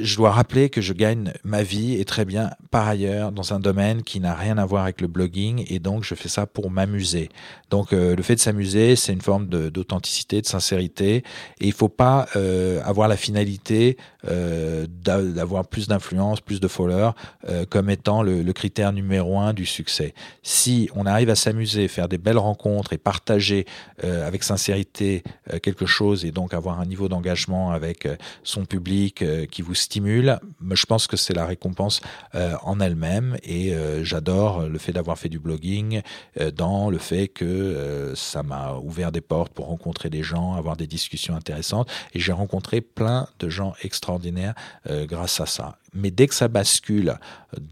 je 0.01 0.15
dois 0.15 0.31
rappeler 0.31 0.69
que 0.69 0.81
je 0.81 0.93
gagne 0.93 1.33
ma 1.43 1.63
vie 1.63 1.99
et 1.99 2.05
très 2.05 2.25
bien 2.25 2.51
par 2.71 2.87
ailleurs 2.87 3.31
dans 3.31 3.53
un 3.53 3.59
domaine 3.59 4.03
qui 4.03 4.19
n'a 4.19 4.33
rien 4.33 4.57
à 4.57 4.65
voir 4.65 4.83
avec 4.83 5.01
le 5.01 5.07
blogging 5.07 5.65
et 5.67 5.79
donc 5.79 6.03
je 6.03 6.15
fais 6.15 6.29
ça 6.29 6.45
pour 6.45 6.71
m'amuser. 6.71 7.29
Donc 7.69 7.93
euh, 7.93 8.15
le 8.15 8.23
fait 8.23 8.35
de 8.35 8.39
s'amuser, 8.39 8.95
c'est 8.95 9.13
une 9.13 9.21
forme 9.21 9.47
d'authenticité, 9.47 10.41
de, 10.41 10.47
sincérité 10.47 11.17
et 11.17 11.67
il 11.67 11.73
faut 11.73 11.89
pas 11.89 12.27
euh, 12.35 12.81
avoir 12.83 13.07
la 13.07 13.17
finalité 13.17 13.97
euh, 14.27 14.85
d'avoir 14.87 15.67
plus 15.67 15.87
d'influence, 15.87 16.41
plus 16.41 16.59
de 16.59 16.67
followers 16.67 17.11
euh, 17.47 17.65
comme 17.69 17.89
étant 17.89 18.23
le, 18.23 18.49
critère 18.53 18.91
numéro 18.91 19.39
un 19.39 19.53
du 19.53 19.65
succès. 19.65 20.13
Si 20.41 20.89
on 20.95 21.05
arrive 21.05 21.29
à 21.29 21.35
s'amuser, 21.35 21.87
faire 21.87 22.09
des 22.09 22.17
belles 22.17 22.39
rencontres 22.39 22.93
et 22.93 22.97
partager 22.97 23.65
avec 24.01 24.43
sincérité 24.43 25.23
quelque 25.61 25.85
chose 25.85 26.25
et 26.25 26.31
donc 26.31 26.53
avoir 26.53 26.79
un 26.79 26.85
niveau 26.85 27.07
d'engagement 27.07 27.71
avec 27.71 28.07
son 28.43 28.65
public 28.65 29.23
qui 29.51 29.58
qui 29.59 29.63
vous 29.63 29.75
stimule, 29.75 30.39
je 30.71 30.85
pense 30.85 31.05
que 31.05 31.17
c'est 31.17 31.33
la 31.33 31.45
récompense 31.45 31.99
euh, 32.33 32.55
en 32.63 32.79
elle-même 32.79 33.35
et 33.43 33.73
euh, 33.73 34.05
j'adore 34.05 34.69
le 34.69 34.77
fait 34.77 34.93
d'avoir 34.93 35.19
fait 35.19 35.27
du 35.27 35.37
blogging 35.37 36.01
euh, 36.39 36.49
dans 36.49 36.89
le 36.89 36.97
fait 36.97 37.27
que 37.27 38.13
ça 38.15 38.41
m'a 38.41 38.75
ouvert 38.75 39.11
des 39.11 39.19
portes 39.19 39.51
pour 39.51 39.65
rencontrer 39.65 40.09
des 40.09 40.23
gens, 40.23 40.53
avoir 40.53 40.77
des 40.77 40.87
discussions 40.87 41.35
intéressantes 41.35 41.91
et 42.13 42.21
j'ai 42.21 42.31
rencontré 42.31 42.79
plein 42.79 43.27
de 43.39 43.49
gens 43.49 43.73
extraordinaires 43.83 44.53
grâce 44.87 45.41
à 45.41 45.45
ça. 45.45 45.77
Mais 45.93 46.09
dès 46.09 46.27
que 46.27 46.35
ça 46.35 46.47
bascule 46.47 47.15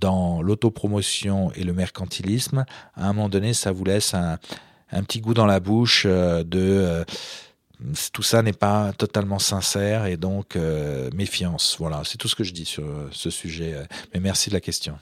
dans 0.02 0.42
l'autopromotion 0.42 1.54
et 1.54 1.64
le 1.64 1.72
mercantilisme, 1.72 2.66
à 2.96 3.08
un 3.08 3.14
moment 3.14 3.30
donné, 3.30 3.54
ça 3.54 3.72
vous 3.72 3.86
laisse 3.86 4.14
un, 4.14 4.40
un 4.92 5.04
petit 5.04 5.22
goût 5.22 5.34
dans 5.34 5.46
la 5.46 5.62
bouche 5.62 6.06
de 6.06 7.06
tout 8.12 8.24
ça 8.24 8.42
n'est 8.42 8.54
pas 8.54 8.92
totalement 8.98 9.40
sincère 9.40 10.06
et 10.08 10.18
donc 10.18 10.56
euh, 10.56 11.10
méfiance. 11.16 11.76
Voilà, 11.80 12.02
c'est 12.04 12.18
tout 12.18 12.28
ce 12.28 12.36
que 12.36 12.44
je 12.44 12.54
dis 12.54 12.66
sur 12.66 12.84
euh, 12.84 13.08
ce 13.12 13.30
sujet. 13.30 13.76
Mais 14.14 14.20
merci 14.20 14.50
de 14.50 14.56
la 14.56 14.62
question. 14.62 14.96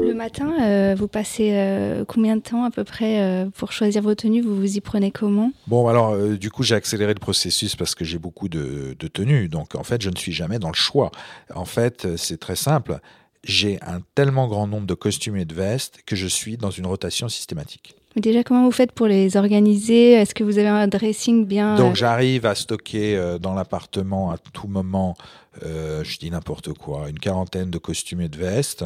Le 0.00 0.14
matin, 0.14 0.52
euh, 0.60 0.94
vous 0.96 1.08
passez 1.08 2.04
combien 2.06 2.36
de 2.36 2.42
temps 2.42 2.64
à 2.64 2.70
peu 2.70 2.84
près 2.84 3.46
pour 3.56 3.72
choisir 3.72 4.02
vos 4.02 4.14
tenues? 4.14 4.42
Vous 4.42 4.54
vous 4.54 4.76
y 4.76 4.80
prenez 4.80 5.10
comment? 5.10 5.50
Bon, 5.66 5.88
alors 5.88 6.16
du 6.16 6.50
coup, 6.50 6.62
j'ai 6.62 6.74
accéléré 6.74 7.14
le 7.14 7.20
processus 7.20 7.74
parce 7.74 7.94
que 7.94 8.04
j'ai 8.04 8.18
beaucoup 8.18 8.48
de, 8.48 8.94
de 8.98 9.08
tenues. 9.08 9.48
Donc 9.48 9.74
en 9.74 9.82
fait, 9.82 10.02
je 10.02 10.10
ne 10.10 10.16
suis 10.16 10.32
jamais 10.32 10.58
dans 10.58 10.68
le 10.68 10.74
choix. 10.74 11.10
En 11.54 11.64
fait, 11.64 12.16
c'est 12.16 12.38
très 12.38 12.56
simple. 12.56 13.00
J'ai 13.44 13.78
un 13.82 14.00
tellement 14.14 14.48
grand 14.48 14.66
nombre 14.66 14.86
de 14.86 14.94
costumes 14.94 15.36
et 15.36 15.44
de 15.44 15.54
vestes 15.54 16.00
que 16.06 16.16
je 16.16 16.26
suis 16.26 16.56
dans 16.56 16.70
une 16.70 16.86
rotation 16.86 17.28
systématique. 17.28 17.94
Déjà, 18.16 18.44
comment 18.44 18.64
vous 18.64 18.70
faites 18.70 18.92
pour 18.92 19.08
les 19.08 19.36
organiser? 19.36 20.12
Est-ce 20.12 20.34
que 20.36 20.44
vous 20.44 20.58
avez 20.58 20.68
un 20.68 20.86
dressing 20.86 21.46
bien 21.46 21.74
Donc, 21.74 21.96
j'arrive 21.96 22.46
à 22.46 22.54
stocker 22.54 23.16
euh, 23.16 23.38
dans 23.38 23.54
l'appartement 23.54 24.30
à 24.30 24.38
tout 24.38 24.68
moment, 24.68 25.16
euh, 25.64 26.04
je 26.04 26.18
dis 26.18 26.30
n'importe 26.30 26.72
quoi, 26.74 27.08
une 27.08 27.18
quarantaine 27.18 27.70
de 27.70 27.78
costumes 27.78 28.20
et 28.20 28.28
de 28.28 28.38
vestes. 28.38 28.84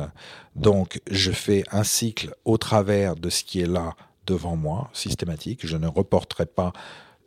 Donc, 0.56 1.02
je 1.10 1.30
fais 1.30 1.62
un 1.72 1.84
cycle 1.84 2.34
au 2.46 2.56
travers 2.56 3.16
de 3.16 3.28
ce 3.28 3.44
qui 3.44 3.60
est 3.60 3.68
là 3.68 3.94
devant 4.26 4.56
moi, 4.56 4.88
systématique. 4.94 5.66
Je 5.66 5.76
ne 5.76 5.86
reporterai 5.86 6.46
pas 6.46 6.72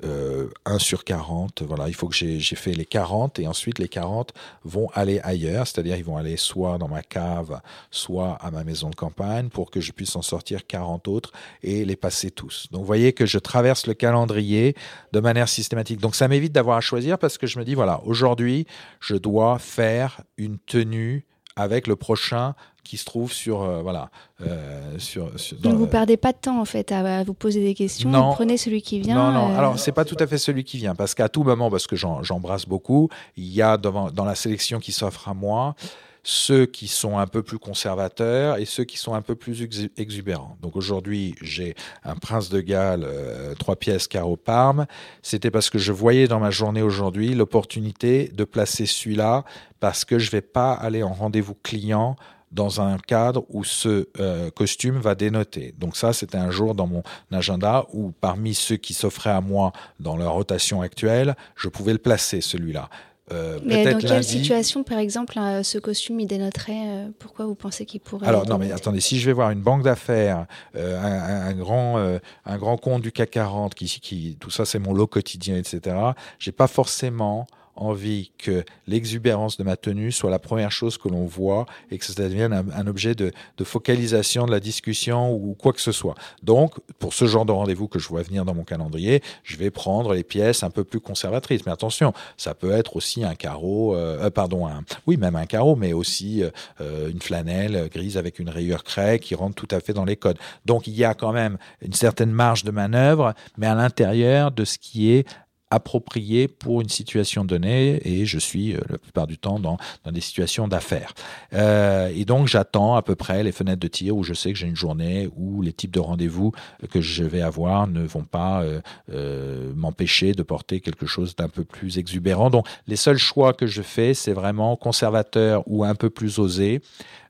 euh, 0.04 0.50
1 0.66 0.80
sur 0.80 1.04
40. 1.04 1.64
Voilà, 1.64 1.88
il 1.88 1.94
faut 1.94 2.08
que 2.08 2.16
j'ai 2.16 2.40
fait 2.40 2.74
les 2.74 2.86
40 2.86 3.40
et 3.40 3.48
ensuite 3.48 3.80
les 3.80 3.88
40 3.88 4.34
vont 4.64 4.90
aller 4.94 5.20
ailleurs, 5.24 5.68
c'est-à-dire 5.68 5.96
ils 5.96 6.04
vont 6.04 6.18
aller 6.18 6.38
soit 6.38 6.78
dans 6.78 6.88
ma 6.88 7.02
cave, 7.02 7.62
soit 7.90 8.34
à 8.34 8.52
ma 8.52 8.64
maison 8.64 8.90
de 8.90 8.96
campagne 8.96 9.50
pour 9.50 9.72
que 9.72 9.82
je 9.82 9.92
puisse 9.92 10.16
en 10.16 10.22
sortir 10.22 10.66
40 10.66 11.08
autres 11.08 11.32
et 11.64 11.86
les 11.86 11.96
passer 11.96 12.32
tous. 12.32 12.68
Donc 12.72 12.82
vous 12.82 12.88
voyez 12.88 13.14
que 13.14 13.26
je 13.26 13.40
traverse 13.40 13.88
le 13.88 13.94
calendrier 13.94 14.76
de 15.12 15.20
manière 15.20 15.50
systématique. 15.50 16.00
Donc 16.00 16.16
ça 16.16 16.28
m'évite 16.28 16.54
d'avoir 16.54 16.78
à 16.78 16.82
choisir 16.82 17.18
parce 17.18 17.38
que 17.38 17.48
je 17.48 17.60
me 17.60 17.66
dis 17.66 17.76
voilà, 17.76 18.02
aujourd'hui, 18.06 18.66
je 19.00 19.16
dois 19.16 19.60
faire 19.60 20.22
une 20.38 20.58
tenue 20.58 21.26
avec 21.56 21.88
le 21.88 21.96
prochain 21.96 22.56
qui 22.84 22.98
se 22.98 23.06
trouve 23.06 23.32
sur 23.32 23.62
euh, 23.62 23.82
voilà 23.82 24.10
euh, 24.42 24.98
sur, 24.98 25.40
sur 25.40 25.58
donc 25.58 25.76
vous 25.76 25.88
perdez 25.88 26.18
pas 26.18 26.32
de 26.32 26.38
temps 26.38 26.60
en 26.60 26.66
fait 26.66 26.92
à, 26.92 27.24
vous 27.24 27.34
poser 27.34 27.62
des 27.62 27.74
questions 27.74 28.10
non, 28.10 28.30
vous 28.30 28.36
prenez 28.36 28.58
celui 28.58 28.82
qui 28.82 29.00
vient 29.00 29.16
non 29.16 29.32
non 29.32 29.54
euh... 29.54 29.58
alors 29.58 29.80
c'est 29.80 29.92
pas 29.92 30.06
tout 30.06 30.18
à 30.20 30.28
fait 30.28 30.38
celui 30.38 30.64
qui 30.64 30.78
vient 30.78 30.96
parce 30.96 31.14
qu'à 31.14 31.30
tout 31.30 31.44
moment 31.44 31.70
parce 31.70 31.88
que 31.88 31.96
j'embrasse 31.96 32.66
beaucoup 32.66 33.10
il 33.38 33.48
y 33.48 33.62
a 33.62 33.78
dans, 33.78 34.12
dans 34.12 34.26
la 34.26 34.36
sélection 34.36 34.80
qui 34.80 34.92
s'offre 34.92 35.30
à 35.30 35.34
moi 35.34 35.76
ceux 36.24 36.66
qui 36.66 36.88
sont 36.88 37.18
un 37.18 37.28
peu 37.28 37.42
plus 37.42 37.58
conservateurs 37.58 38.58
et 38.58 38.66
ceux 38.66 38.84
qui 38.84 38.98
sont 38.98 39.14
un 39.14 39.22
peu 39.22 39.36
plus 39.36 39.64
exubérants. 39.98 40.58
Donc 40.62 40.76
aujourd'hui, 40.76 41.36
j'ai 41.42 41.76
un 42.04 42.16
prince 42.16 42.50
de 42.50 42.62
Galles, 42.62 43.06
euh, 43.06 43.56
trois 43.56 43.76
pièces 43.76 44.08
carreau 44.08 44.38
Parme. 44.38 44.86
C'était 45.22 45.52
parce 45.52 45.70
que 45.70 45.80
je 45.80 45.92
voyais 45.92 46.28
dans 46.28 46.40
ma 46.40 46.52
journée 46.52 46.82
aujourd'hui 46.82 47.34
l'opportunité 47.34 48.30
de 48.34 48.44
placer 48.44 48.86
celui-là 48.86 49.44
parce 49.80 50.06
que 50.06 50.20
je 50.20 50.30
vais 50.32 50.42
pas 50.42 50.74
aller 50.74 51.02
en 51.02 51.14
rendez-vous 51.14 51.56
client 51.56 52.16
dans 52.52 52.82
un 52.82 52.98
cadre 52.98 53.46
où 53.50 53.64
ce 53.64 54.08
euh, 54.20 54.52
costume 54.52 55.00
va 55.00 55.16
dénoter. 55.16 55.74
Donc 55.78 55.96
ça, 55.96 56.14
c'était 56.14 56.38
un 56.38 56.52
jour 56.52 56.76
dans 56.76 56.88
mon 56.88 57.04
agenda 57.32 57.86
où 57.94 58.12
parmi 58.20 58.54
ceux 58.54 58.78
qui 58.78 58.94
s'offraient 58.94 59.30
à 59.30 59.42
moi 59.42 59.72
dans 60.00 60.18
leur 60.18 60.34
rotation 60.34 60.82
actuelle, 60.82 61.36
je 61.56 61.70
pouvais 61.70 61.94
le 61.94 62.00
placer, 62.00 62.42
celui-là. 62.42 62.90
Euh, 63.32 63.60
mais 63.64 63.94
dans 63.94 64.00
quelle 64.00 64.24
situation, 64.24 64.84
par 64.84 64.98
exemple, 64.98 65.40
ce 65.64 65.78
costume, 65.78 66.20
il 66.20 66.28
dénoterait 66.28 66.84
euh, 66.86 67.10
Pourquoi 67.20 67.46
vous 67.46 67.56
pensez 67.56 67.86
qu'il 67.86 68.02
pourrait 68.02 68.28
Alors, 68.28 68.46
non, 68.46 68.58
mais 68.58 68.72
attendez, 68.72 69.00
si 69.00 69.20
je 69.20 69.26
vais 69.26 69.34
voir 69.34 69.52
une 69.52 69.62
banque 69.62 69.84
d'affaires, 69.84 70.46
euh, 70.76 71.00
un, 71.00 71.50
un, 71.50 71.54
grand, 71.54 71.98
un 72.46 72.58
grand 72.58 72.78
compte 72.78 73.02
du 73.02 73.12
CAC 73.12 73.32
40, 73.32 73.74
qui, 73.74 73.86
qui 73.86 74.38
tout 74.40 74.50
ça, 74.50 74.66
c'est 74.66 74.80
mon 74.80 74.94
lot 74.94 75.08
quotidien, 75.08 75.56
etc., 75.56 75.96
j'ai 76.40 76.52
pas 76.52 76.68
forcément 76.68 77.48
envie 77.82 78.32
que 78.38 78.64
l'exubérance 78.88 79.58
de 79.58 79.64
ma 79.64 79.76
tenue 79.76 80.12
soit 80.12 80.30
la 80.30 80.40
première 80.40 80.72
chose 80.72 80.98
que 80.98 81.10
l'on 81.10 81.26
voit 81.26 81.66
et 81.90 81.98
que 81.98 82.06
ça 82.06 82.14
devienne 82.14 82.54
un, 82.54 82.88
objet 82.88 83.16
de, 83.16 83.32
focalisation 83.64 84.46
de 84.46 84.52
la 84.52 84.60
discussion 84.60 85.34
ou 85.34 85.54
quoi 85.54 85.72
que 85.74 85.82
ce 85.82 85.92
soit. 85.92 86.16
Donc, 86.44 86.76
pour 87.00 87.14
ce 87.14 87.26
genre 87.26 87.46
de 87.46 87.52
rendez-vous 87.52 87.88
que 87.88 88.00
je 88.00 88.08
vois 88.08 88.22
venir 88.22 88.44
dans 88.44 88.56
mon 88.56 88.64
calendrier, 88.64 89.22
je 89.44 89.58
vais 89.58 89.72
prendre 89.72 90.14
les 90.14 90.24
pièces 90.24 90.64
un 90.64 90.70
peu 90.70 90.84
plus 90.84 91.00
conservatrices. 91.00 91.66
Mais 91.66 91.72
attention, 91.72 92.14
ça 92.38 92.54
peut 92.54 92.72
être 92.72 92.96
aussi 92.96 93.24
un 93.24 93.36
carreau, 93.36 93.96
euh, 93.96 94.26
euh, 94.26 94.30
pardon, 94.30 94.68
un, 94.68 94.84
oui, 95.08 95.18
même 95.18 95.36
un 95.36 95.46
carreau, 95.46 95.76
mais 95.76 95.94
aussi 95.94 96.44
euh, 96.82 97.10
une 97.10 97.22
flanelle 97.22 97.90
grise 97.92 98.18
avec 98.18 98.40
une 98.40 98.50
rayure 98.50 98.84
craie 98.84 99.20
qui 99.20 99.36
rentre 99.36 99.56
tout 99.56 99.74
à 99.74 99.80
fait 99.80 99.94
dans 99.94 100.06
les 100.06 100.16
codes. 100.16 100.38
Donc, 100.66 100.88
il 100.88 100.96
y 100.96 101.04
a 101.04 101.14
quand 101.14 101.32
même 101.32 101.58
une 101.82 101.94
certaine 101.94 102.32
marge 102.32 102.64
de 102.64 102.72
manœuvre, 102.72 103.34
mais 103.58 103.68
à 103.68 103.76
l'intérieur 103.76 104.52
de 104.52 104.66
ce 104.66 104.78
qui 104.78 105.12
est 105.12 105.26
approprié 105.72 106.48
pour 106.48 106.82
une 106.82 106.90
situation 106.90 107.46
donnée 107.46 108.00
et 108.06 108.26
je 108.26 108.38
suis 108.38 108.76
euh, 108.76 108.80
la 108.90 108.98
plupart 108.98 109.26
du 109.26 109.38
temps 109.38 109.60
dans, 109.60 109.78
dans 110.04 110.12
des 110.12 110.22
situations 110.22 110.68
d'affaires. 110.68 111.14
Euh, 111.54 112.12
et 112.14 112.26
donc 112.26 112.48
j'attends 112.48 112.96
à 112.96 113.02
peu 113.02 113.16
près 113.16 113.44
les 113.44 113.52
fenêtres 113.52 113.80
de 113.80 113.88
tir 113.88 114.16
où 114.16 114.24
je 114.24 114.34
sais 114.34 114.52
que 114.52 114.60
j'ai 114.60 114.68
une 114.68 114.76
journée 114.76 115.30
où 115.36 115.62
les 115.62 115.74
types 115.74 115.92
de 115.92 116.00
rendez-vous 116.00 116.52
que 116.92 117.02
je 117.02 117.24
vais 117.24 117.42
avoir 117.42 117.88
ne 117.88 118.04
vont 118.04 118.26
pas 118.26 118.64
euh, 119.12 119.74
m'empêcher 119.76 120.34
de 120.34 120.44
porter 120.44 120.82
quelque 120.82 121.06
chose 121.06 121.36
d'un 121.36 121.50
peu 121.50 121.64
plus 121.64 121.98
exubérant. 121.98 122.50
Donc 122.50 122.68
les 122.88 122.98
seuls 122.98 123.18
choix 123.18 123.54
que 123.54 123.66
je 123.66 123.82
fais, 123.82 124.14
c'est 124.14 124.34
vraiment 124.34 124.76
conservateur 124.76 125.64
ou 125.66 125.84
un 125.84 125.96
peu 125.96 126.10
plus 126.10 126.40
osé. 126.40 126.82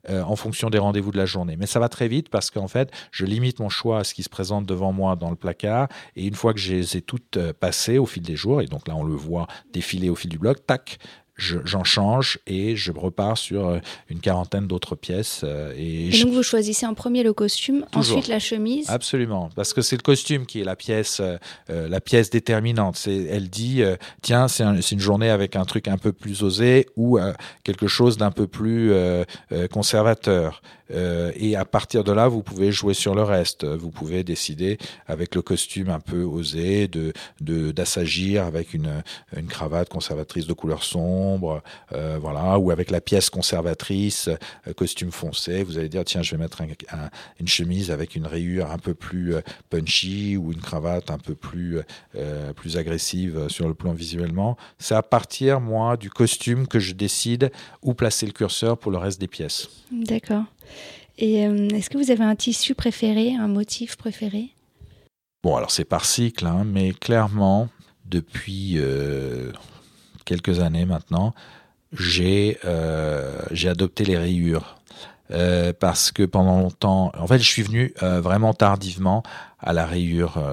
Euh, 0.10 0.24
en 0.24 0.36
fonction 0.36 0.72
des 0.72 0.80
rendez-vous 0.80 1.12
de 1.12 1.18
la 1.18 1.28
journée. 1.28 1.56
Mais 1.58 1.68
ça 1.68 1.80
va 1.80 1.88
très 1.88 2.08
vite 2.08 2.30
parce 2.30 2.50
qu'en 2.50 2.68
fait, 2.68 2.90
je 3.12 3.24
limite 3.24 3.60
mon 3.60 3.70
choix 3.70 4.00
à 4.00 4.04
ce 4.04 4.16
qui 4.16 4.24
se 4.24 4.30
présente 4.30 4.66
devant 4.66 4.92
moi 4.92 5.16
dans 5.16 5.30
le 5.30 5.36
placard. 5.36 5.90
Et 6.16 6.26
une 6.26 6.34
fois 6.34 6.56
que 6.56 6.60
je 6.60 6.74
les 6.74 6.98
ai 6.98 7.02
toutes 7.02 7.38
euh, 7.38 7.54
passées 7.54 8.00
au 8.00 8.08
fil 8.08 8.24
des 8.24 8.36
jours, 8.36 8.64
et 8.64 8.66
donc 8.66 8.88
là 8.88 8.96
on 8.96 9.04
le 9.04 9.14
voit 9.14 9.46
défiler 9.74 10.10
au 10.10 10.16
fil 10.16 10.32
du 10.32 10.40
bloc, 10.40 10.66
tac, 10.66 10.98
j'en 11.38 11.84
change 11.84 12.40
et 12.46 12.76
je 12.76 12.92
repars 12.92 13.38
sur 13.38 13.68
euh, 13.68 13.80
une 14.10 14.20
quarantaine 14.20 14.68
d'autres 14.68 14.96
pièces. 14.96 15.42
Euh, 15.44 15.74
et, 15.78 16.10
donc 16.22 16.34
vous 16.34 16.44
choisissez 16.44 16.86
en 16.86 16.94
premier 16.94 17.24
le 17.24 17.34
costume, 17.34 17.86
ensuite 17.94 18.28
la 18.28 18.40
chemise. 18.40 18.90
Absolument, 18.90 19.50
parce 19.56 19.74
que 19.74 19.82
c'est 19.82 19.96
le 19.96 20.02
costume 20.02 20.46
qui 20.46 20.62
est 20.62 20.64
la 20.64 20.76
pièce, 20.76 21.22
euh, 21.22 21.88
la 21.88 22.02
pièce 22.02 22.30
déterminante. 22.30 23.02
Elle 23.08 23.50
dit, 23.50 23.82
tiens, 24.22 24.48
c'est, 24.48 24.64
une 24.92 25.00
journée 25.00 25.30
avec 25.30 25.56
un 25.56 25.66
truc 25.66 25.88
un 25.88 25.98
peu 25.98 26.12
plus 26.12 26.44
osé 26.44 26.88
ou 26.96 27.20
quelque 27.64 27.88
chose 27.88 28.18
d'un 28.18 28.32
peu 28.32 28.48
plus 28.48 28.94
conservateur. 29.72 30.62
Et 30.92 31.56
à 31.56 31.66
partir 31.66 32.04
de 32.04 32.12
là, 32.12 32.28
vous 32.28 32.44
pouvez 32.44 32.72
jouer 32.72 32.94
sur 32.94 33.16
le 33.16 33.24
reste. 33.24 33.66
Vous 33.66 33.92
pouvez 33.92 34.24
décider 34.24 34.78
avec 35.08 35.36
le 35.36 35.42
costume 35.42 35.90
un 35.90 36.00
peu 36.00 36.24
osé 36.24 36.88
de, 36.88 37.14
d'assagir 37.72 38.46
avec 38.46 38.74
une, 38.74 39.04
une 39.36 39.48
cravate 39.48 39.90
conservatrice 39.90 40.48
de 40.48 40.54
couleur 40.54 40.84
sombre 40.84 41.62
euh, 41.94 42.18
voilà, 42.22 42.58
ou 42.60 42.72
avec 42.72 42.92
la 42.92 43.02
pièce 43.02 43.30
conservatrice, 43.30 44.30
euh, 44.68 44.74
costume 44.74 45.12
foncé, 45.12 45.64
vous 45.64 45.78
allez 45.78 45.90
dire 45.90 46.04
tiens, 46.06 46.22
je 46.22 46.32
vais 46.32 46.42
mettre 46.42 46.62
une 47.40 47.48
chemise 47.48 47.92
avec 47.92 48.16
une 48.16 48.26
rayure 48.26 48.72
un 48.72 48.78
peu 48.78 48.94
plus 48.94 49.36
euh, 49.36 49.42
punchy 49.70 50.38
ou 50.38 50.52
une 50.52 50.62
cravate 50.62 51.12
un 51.12 51.18
peu 51.18 51.36
plus 51.36 51.80
plus 52.56 52.78
agressive 52.78 53.48
sur 53.48 53.68
le 53.68 53.74
plan 53.74 53.94
visuellement. 53.94 54.58
C'est 54.78 54.96
à 54.96 55.02
partir 55.02 55.60
moi 55.60 55.98
du 55.98 56.10
costume 56.10 56.68
que 56.68 56.80
je 56.80 56.94
décide 56.94 57.52
où 57.82 57.94
placer 57.94 58.26
le 58.26 58.32
curseur 58.32 58.78
pour 58.78 58.92
le 58.92 58.98
reste 58.98 59.20
des 59.20 59.28
pièces. 59.28 59.70
D'accord. 59.92 60.44
Et 61.18 61.42
est-ce 61.42 61.90
que 61.90 61.98
vous 61.98 62.10
avez 62.10 62.24
un 62.24 62.36
tissu 62.36 62.74
préféré, 62.74 63.36
un 63.36 63.48
motif 63.48 63.96
préféré? 63.96 64.50
Bon, 65.44 65.56
alors 65.56 65.72
c'est 65.72 65.86
par 65.86 66.06
cycle, 66.06 66.48
hein, 66.48 66.64
mais 66.66 66.94
clairement, 66.94 67.70
depuis, 68.06 68.80
quelques 70.26 70.60
années 70.60 70.86
maintenant, 70.86 71.34
j'ai 71.92 72.58
euh, 72.66 73.42
adopté 73.66 74.06
les 74.06 74.18
rayures. 74.18 74.78
Euh, 75.32 75.72
parce 75.78 76.12
que 76.12 76.24
pendant 76.24 76.60
longtemps, 76.60 77.14
en 77.18 77.26
fait, 77.26 77.40
je 77.40 77.48
suis 77.48 77.62
venu 77.62 77.94
euh, 78.04 78.20
vraiment 78.20 78.54
tardivement 78.54 79.24
à 79.60 79.72
la 79.72 79.86
rayure 79.86 80.44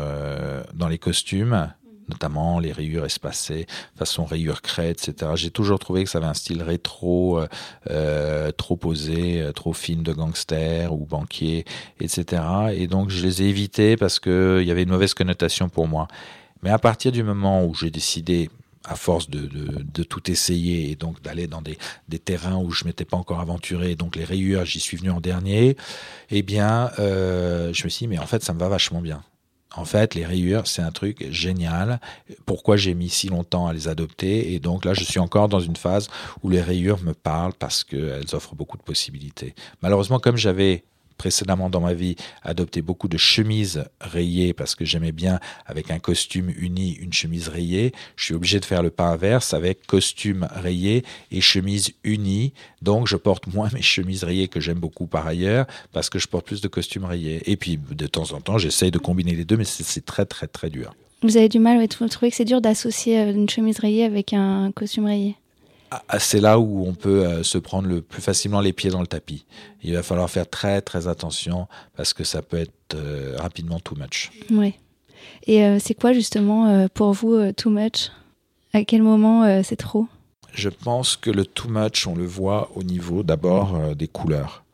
dans 0.74 0.88
les 0.88 0.98
costumes, 0.98 1.72
notamment 2.08 2.58
les 2.58 2.72
rayures 2.72 3.04
espacées, 3.04 3.66
façon 3.96 4.24
rayure 4.24 4.62
craie, 4.62 4.90
etc. 4.90 5.32
J'ai 5.34 5.50
toujours 5.50 5.78
trouvé 5.78 6.04
que 6.04 6.10
ça 6.10 6.18
avait 6.18 6.26
un 6.26 6.34
style 6.34 6.62
rétro, 6.62 7.40
trop 8.56 8.76
posé, 8.76 9.44
trop 9.54 9.72
film 9.72 10.02
de 10.02 10.12
gangster 10.12 10.92
ou 10.92 11.06
banquier, 11.06 11.64
etc. 12.00 12.42
Et 12.74 12.86
donc, 12.86 13.10
je 13.10 13.22
les 13.22 13.42
ai 13.42 13.46
évités 13.46 13.96
parce 13.96 14.20
qu'il 14.20 14.62
y 14.64 14.70
avait 14.70 14.82
une 14.82 14.90
mauvaise 14.90 15.14
connotation 15.14 15.68
pour 15.68 15.88
moi. 15.88 16.08
Mais 16.62 16.70
à 16.70 16.78
partir 16.78 17.12
du 17.12 17.22
moment 17.22 17.64
où 17.64 17.74
j'ai 17.74 17.90
décidé, 17.90 18.50
à 18.84 18.96
force 18.96 19.28
de, 19.28 20.02
tout 20.04 20.30
essayer 20.30 20.90
et 20.90 20.96
donc 20.96 21.20
d'aller 21.22 21.46
dans 21.46 21.62
des, 21.62 21.76
terrains 22.18 22.56
où 22.56 22.70
je 22.70 22.84
m'étais 22.84 23.04
pas 23.04 23.16
encore 23.16 23.40
aventuré, 23.40 23.94
donc 23.94 24.16
les 24.16 24.24
rayures, 24.24 24.64
j'y 24.64 24.80
suis 24.80 24.96
venu 24.96 25.10
en 25.10 25.20
dernier, 25.20 25.76
eh 26.30 26.42
bien, 26.42 26.90
euh, 26.98 27.72
je 27.72 27.84
me 27.84 27.88
suis 27.88 28.06
dit, 28.06 28.08
mais 28.08 28.18
en 28.18 28.26
fait, 28.26 28.42
ça 28.42 28.54
me 28.54 28.58
va 28.58 28.68
vachement 28.68 29.00
bien. 29.00 29.22
En 29.78 29.84
fait, 29.84 30.16
les 30.16 30.26
rayures, 30.26 30.66
c'est 30.66 30.82
un 30.82 30.90
truc 30.90 31.30
génial. 31.30 32.00
Pourquoi 32.46 32.76
j'ai 32.76 32.94
mis 32.94 33.08
si 33.08 33.28
longtemps 33.28 33.68
à 33.68 33.72
les 33.72 33.86
adopter? 33.86 34.52
Et 34.52 34.58
donc 34.58 34.84
là, 34.84 34.92
je 34.92 35.04
suis 35.04 35.20
encore 35.20 35.48
dans 35.48 35.60
une 35.60 35.76
phase 35.76 36.08
où 36.42 36.50
les 36.50 36.60
rayures 36.60 37.00
me 37.04 37.14
parlent 37.14 37.52
parce 37.56 37.84
qu'elles 37.84 38.34
offrent 38.34 38.56
beaucoup 38.56 38.76
de 38.76 38.82
possibilités. 38.82 39.54
Malheureusement, 39.80 40.18
comme 40.18 40.36
j'avais 40.36 40.82
précédemment 41.18 41.68
dans 41.68 41.80
ma 41.80 41.92
vie 41.92 42.16
adopté 42.42 42.80
beaucoup 42.80 43.08
de 43.08 43.18
chemises 43.18 43.84
rayées 44.00 44.54
parce 44.54 44.74
que 44.74 44.84
j'aimais 44.84 45.12
bien 45.12 45.40
avec 45.66 45.90
un 45.90 45.98
costume 45.98 46.50
uni 46.56 46.92
une 46.94 47.12
chemise 47.12 47.48
rayée. 47.48 47.92
Je 48.16 48.24
suis 48.24 48.34
obligé 48.34 48.60
de 48.60 48.64
faire 48.64 48.82
le 48.82 48.90
pas 48.90 49.08
inverse 49.08 49.52
avec 49.52 49.86
costume 49.86 50.48
rayé 50.50 51.04
et 51.30 51.40
chemise 51.40 51.90
unie. 52.04 52.54
Donc 52.80 53.06
je 53.06 53.16
porte 53.16 53.46
moins 53.54 53.68
mes 53.74 53.82
chemises 53.82 54.24
rayées 54.24 54.48
que 54.48 54.60
j'aime 54.60 54.78
beaucoup 54.78 55.06
par 55.06 55.26
ailleurs 55.26 55.66
parce 55.92 56.08
que 56.08 56.18
je 56.18 56.28
porte 56.28 56.46
plus 56.46 56.62
de 56.62 56.68
costumes 56.68 57.04
rayés. 57.04 57.42
Et 57.50 57.56
puis 57.56 57.78
de 57.78 58.06
temps 58.06 58.32
en 58.32 58.40
temps 58.40 58.56
j'essaye 58.56 58.90
de 58.90 58.98
combiner 58.98 59.34
les 59.34 59.44
deux 59.44 59.56
mais 59.56 59.64
c'est 59.64 60.04
très 60.04 60.24
très 60.24 60.46
très 60.46 60.70
dur. 60.70 60.94
Vous 61.22 61.36
avez 61.36 61.48
du 61.48 61.58
mal, 61.58 61.84
vous 61.98 62.08
trouvez 62.08 62.30
que 62.30 62.36
c'est 62.36 62.44
dur 62.44 62.60
d'associer 62.60 63.18
euh, 63.18 63.32
une 63.32 63.50
chemise 63.50 63.80
rayée 63.80 64.04
avec 64.04 64.32
un 64.32 64.70
costume 64.70 65.06
rayé 65.06 65.34
c'est 66.18 66.40
là 66.40 66.58
où 66.58 66.86
on 66.86 66.94
peut 66.94 67.26
euh, 67.26 67.42
se 67.42 67.58
prendre 67.58 67.88
le 67.88 68.02
plus 68.02 68.22
facilement 68.22 68.60
les 68.60 68.72
pieds 68.72 68.90
dans 68.90 69.00
le 69.00 69.06
tapis. 69.06 69.44
Il 69.82 69.94
va 69.94 70.02
falloir 70.02 70.28
faire 70.28 70.48
très 70.48 70.80
très 70.80 71.08
attention 71.08 71.68
parce 71.96 72.12
que 72.12 72.24
ça 72.24 72.42
peut 72.42 72.58
être 72.58 72.94
euh, 72.94 73.36
rapidement 73.38 73.80
too 73.80 73.94
much. 73.96 74.30
Oui. 74.50 74.74
Et 75.46 75.64
euh, 75.64 75.78
c'est 75.80 75.94
quoi 75.94 76.12
justement 76.12 76.88
pour 76.88 77.12
vous 77.12 77.52
too 77.52 77.70
much? 77.70 78.10
À 78.72 78.84
quel 78.84 79.02
moment 79.02 79.62
c'est 79.62 79.76
trop? 79.76 80.06
Je 80.52 80.68
pense 80.68 81.16
que 81.16 81.30
le 81.30 81.44
too 81.44 81.68
much, 81.68 82.06
on 82.06 82.14
le 82.14 82.26
voit 82.26 82.70
au 82.74 82.82
niveau 82.82 83.22
d'abord 83.22 83.94
des 83.96 84.08
couleurs. 84.08 84.64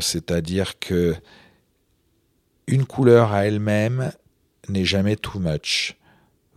C'est-à-dire 0.00 0.78
que 0.78 1.14
une 2.66 2.84
couleur 2.84 3.32
à 3.32 3.46
elle-même 3.46 4.12
n'est 4.68 4.84
jamais 4.84 5.16
too 5.16 5.38
much. 5.38 5.97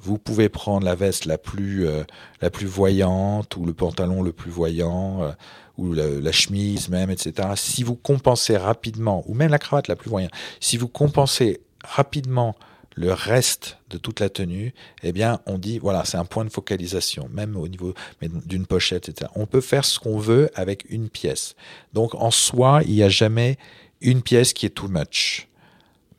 Vous 0.02 0.18
pouvez 0.18 0.49
prendre 0.49 0.86
la 0.86 0.95
veste 0.95 1.26
la 1.26 1.38
plus 1.38 1.88
euh, 1.88 2.04
la 2.41 2.49
plus 2.49 2.66
voyante 2.66 3.56
ou 3.58 3.66
le 3.66 3.74
pantalon 3.74 4.22
le 4.22 4.32
plus 4.32 4.52
voyant 4.52 5.24
euh, 5.24 5.32
ou 5.78 5.93
la, 5.93 6.32
chemise 6.32 6.89
même, 6.89 7.10
etc. 7.10 7.49
Si 7.56 7.84
vous 7.84 7.95
compensez 7.95 8.58
rapidement 8.58 9.24
ou 9.28 9.34
même 9.34 9.52
la 9.52 9.60
cravate 9.60 9.88
la 9.88 9.95
plus 9.95 10.10
voyante, 10.10 10.32
si 10.60 10.78
vous 10.78 10.88
compensez 10.88 11.62
rapidement 11.84 12.56
le 12.95 13.14
reste 13.14 13.78
de 13.89 13.97
toute 13.97 14.20
la 14.20 14.30
tenue, 14.30 14.74
eh 15.02 15.12
bien, 15.12 15.39
on 15.45 15.58
dit, 15.58 15.80
voilà, 15.80 16.04
c'est 16.06 16.18
un 16.18 16.26
point 16.26 16.43
de 16.43 16.49
focalisation, 16.49 17.30
même 17.32 17.56
au 17.56 17.68
niveau 17.68 17.93
d'une 18.22 18.66
pochette, 18.66 19.10
etc. 19.10 19.32
On 19.36 19.45
peut 19.45 19.62
faire 19.62 19.86
ce 19.86 19.97
qu'on 19.97 20.18
veut 20.18 20.49
avec 20.56 20.86
une 20.89 21.10
pièce. 21.10 21.56
Donc, 21.93 22.16
en 22.16 22.32
soi, 22.32 22.82
il 22.86 22.93
n'y 22.93 23.04
a 23.04 23.10
jamais 23.10 23.58
une 24.02 24.22
pièce 24.22 24.54
qui 24.54 24.66
est 24.66 24.72
too 24.72 24.89
much. 24.89 25.47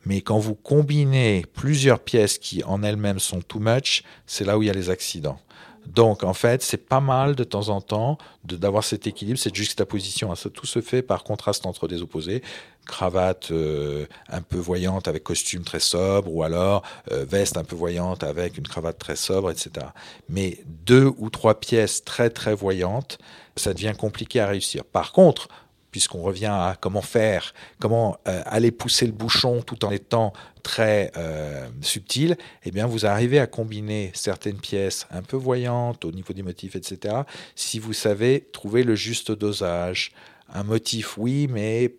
Mais 0.05 0.21
quand 0.21 0.37
vous 0.37 0.55
combinez 0.55 1.45
plusieurs 1.53 1.99
pièces 1.99 2.37
qui 2.37 2.63
en 2.63 2.83
elles-mêmes 2.83 3.19
sont 3.19 3.41
too 3.41 3.59
much, 3.59 4.03
c'est 4.25 4.45
là 4.45 4.57
où 4.57 4.63
il 4.63 4.67
y 4.67 4.69
a 4.69 4.73
les 4.73 4.89
accidents. 4.89 5.39
Donc 5.87 6.23
en 6.23 6.33
fait, 6.33 6.63
c'est 6.63 6.77
pas 6.77 7.01
mal 7.01 7.35
de 7.35 7.43
temps 7.43 7.69
en 7.69 7.81
temps 7.81 8.17
d'avoir 8.45 8.83
cet 8.83 9.07
équilibre, 9.07 9.37
cette 9.37 9.55
juxtaposition. 9.55 10.31
Hein. 10.31 10.49
tout 10.53 10.65
se 10.65 10.81
fait 10.81 11.01
par 11.01 11.23
contraste 11.23 11.65
entre 11.65 11.87
des 11.87 12.01
opposés. 12.01 12.41
Cravate 12.85 13.51
euh, 13.51 14.05
un 14.29 14.41
peu 14.41 14.57
voyante 14.57 15.07
avec 15.07 15.23
costume 15.23 15.63
très 15.63 15.79
sobre, 15.79 16.33
ou 16.33 16.43
alors 16.43 16.83
euh, 17.11 17.25
veste 17.27 17.57
un 17.57 17.63
peu 17.63 17.75
voyante 17.75 18.23
avec 18.23 18.57
une 18.57 18.67
cravate 18.67 18.97
très 18.97 19.15
sobre, 19.15 19.51
etc. 19.51 19.87
Mais 20.29 20.59
deux 20.65 21.11
ou 21.17 21.29
trois 21.29 21.59
pièces 21.59 22.03
très 22.03 22.29
très 22.29 22.53
voyantes, 22.53 23.17
ça 23.55 23.73
devient 23.73 23.93
compliqué 23.97 24.39
à 24.39 24.47
réussir. 24.47 24.83
Par 24.83 25.11
contre, 25.11 25.47
puisqu'on 25.93 26.23
revient 26.23 26.47
à 26.47 26.75
comment 26.81 27.03
faire, 27.03 27.53
comment 27.79 28.17
euh, 28.27 28.41
aller 28.45 28.71
pousser 28.71 29.05
le 29.05 29.11
bouchon 29.11 29.61
tout 29.61 29.85
en 29.85 29.91
étant 29.91 30.33
très 30.63 31.11
euh, 31.17 31.67
subtil, 31.81 32.35
eh 32.63 32.71
bien 32.71 32.87
vous 32.87 33.05
arrivez 33.05 33.37
à 33.37 33.45
combiner 33.45 34.09
certaines 34.15 34.57
pièces 34.57 35.05
un 35.11 35.21
peu 35.21 35.37
voyantes 35.37 36.03
au 36.03 36.11
niveau 36.11 36.33
des 36.33 36.41
motifs, 36.41 36.75
etc. 36.75 37.15
Si 37.55 37.77
vous 37.77 37.93
savez 37.93 38.49
trouver 38.51 38.83
le 38.83 38.95
juste 38.95 39.31
dosage, 39.31 40.13
un 40.51 40.63
motif 40.63 41.15
oui, 41.19 41.47
mais 41.47 41.93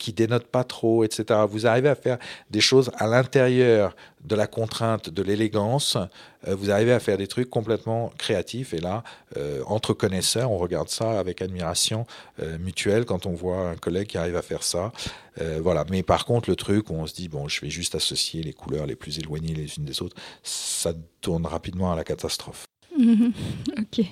qui 0.00 0.14
dénote 0.14 0.46
pas 0.46 0.64
trop, 0.64 1.04
etc. 1.04 1.40
Vous 1.48 1.66
arrivez 1.66 1.90
à 1.90 1.94
faire 1.94 2.18
des 2.50 2.62
choses 2.62 2.90
à 2.96 3.06
l'intérieur 3.06 3.94
de 4.24 4.34
la 4.34 4.46
contrainte 4.46 5.10
de 5.10 5.22
l'élégance. 5.22 5.96
Euh, 6.48 6.54
vous 6.56 6.70
arrivez 6.70 6.92
à 6.92 7.00
faire 7.00 7.18
des 7.18 7.26
trucs 7.26 7.50
complètement 7.50 8.10
créatifs. 8.16 8.72
Et 8.72 8.80
là, 8.80 9.04
euh, 9.36 9.62
entre 9.66 9.92
connaisseurs, 9.92 10.50
on 10.50 10.56
regarde 10.56 10.88
ça 10.88 11.20
avec 11.20 11.42
admiration 11.42 12.06
euh, 12.42 12.58
mutuelle 12.58 13.04
quand 13.04 13.26
on 13.26 13.34
voit 13.34 13.68
un 13.68 13.76
collègue 13.76 14.08
qui 14.08 14.18
arrive 14.18 14.36
à 14.36 14.42
faire 14.42 14.62
ça. 14.62 14.90
voilà. 15.60 15.84
Mais 15.90 16.02
par 16.02 16.24
contre, 16.24 16.48
le 16.50 16.56
truc 16.56 16.90
où 16.90 16.94
on 16.94 17.06
se 17.06 17.14
dit 17.14 17.28
bon, 17.28 17.46
je 17.48 17.60
vais 17.60 17.70
juste 17.70 17.94
associer 17.94 18.42
les 18.42 18.52
couleurs 18.54 18.86
les 18.86 18.96
plus 18.96 19.18
éloignées 19.18 19.54
les 19.54 19.76
unes 19.76 19.84
des 19.84 20.02
autres, 20.02 20.16
ça 20.42 20.92
tourne 21.20 21.46
rapidement 21.46 21.92
à 21.92 21.96
la 21.96 22.04
catastrophe. 22.04 22.64
ok. 22.98 24.04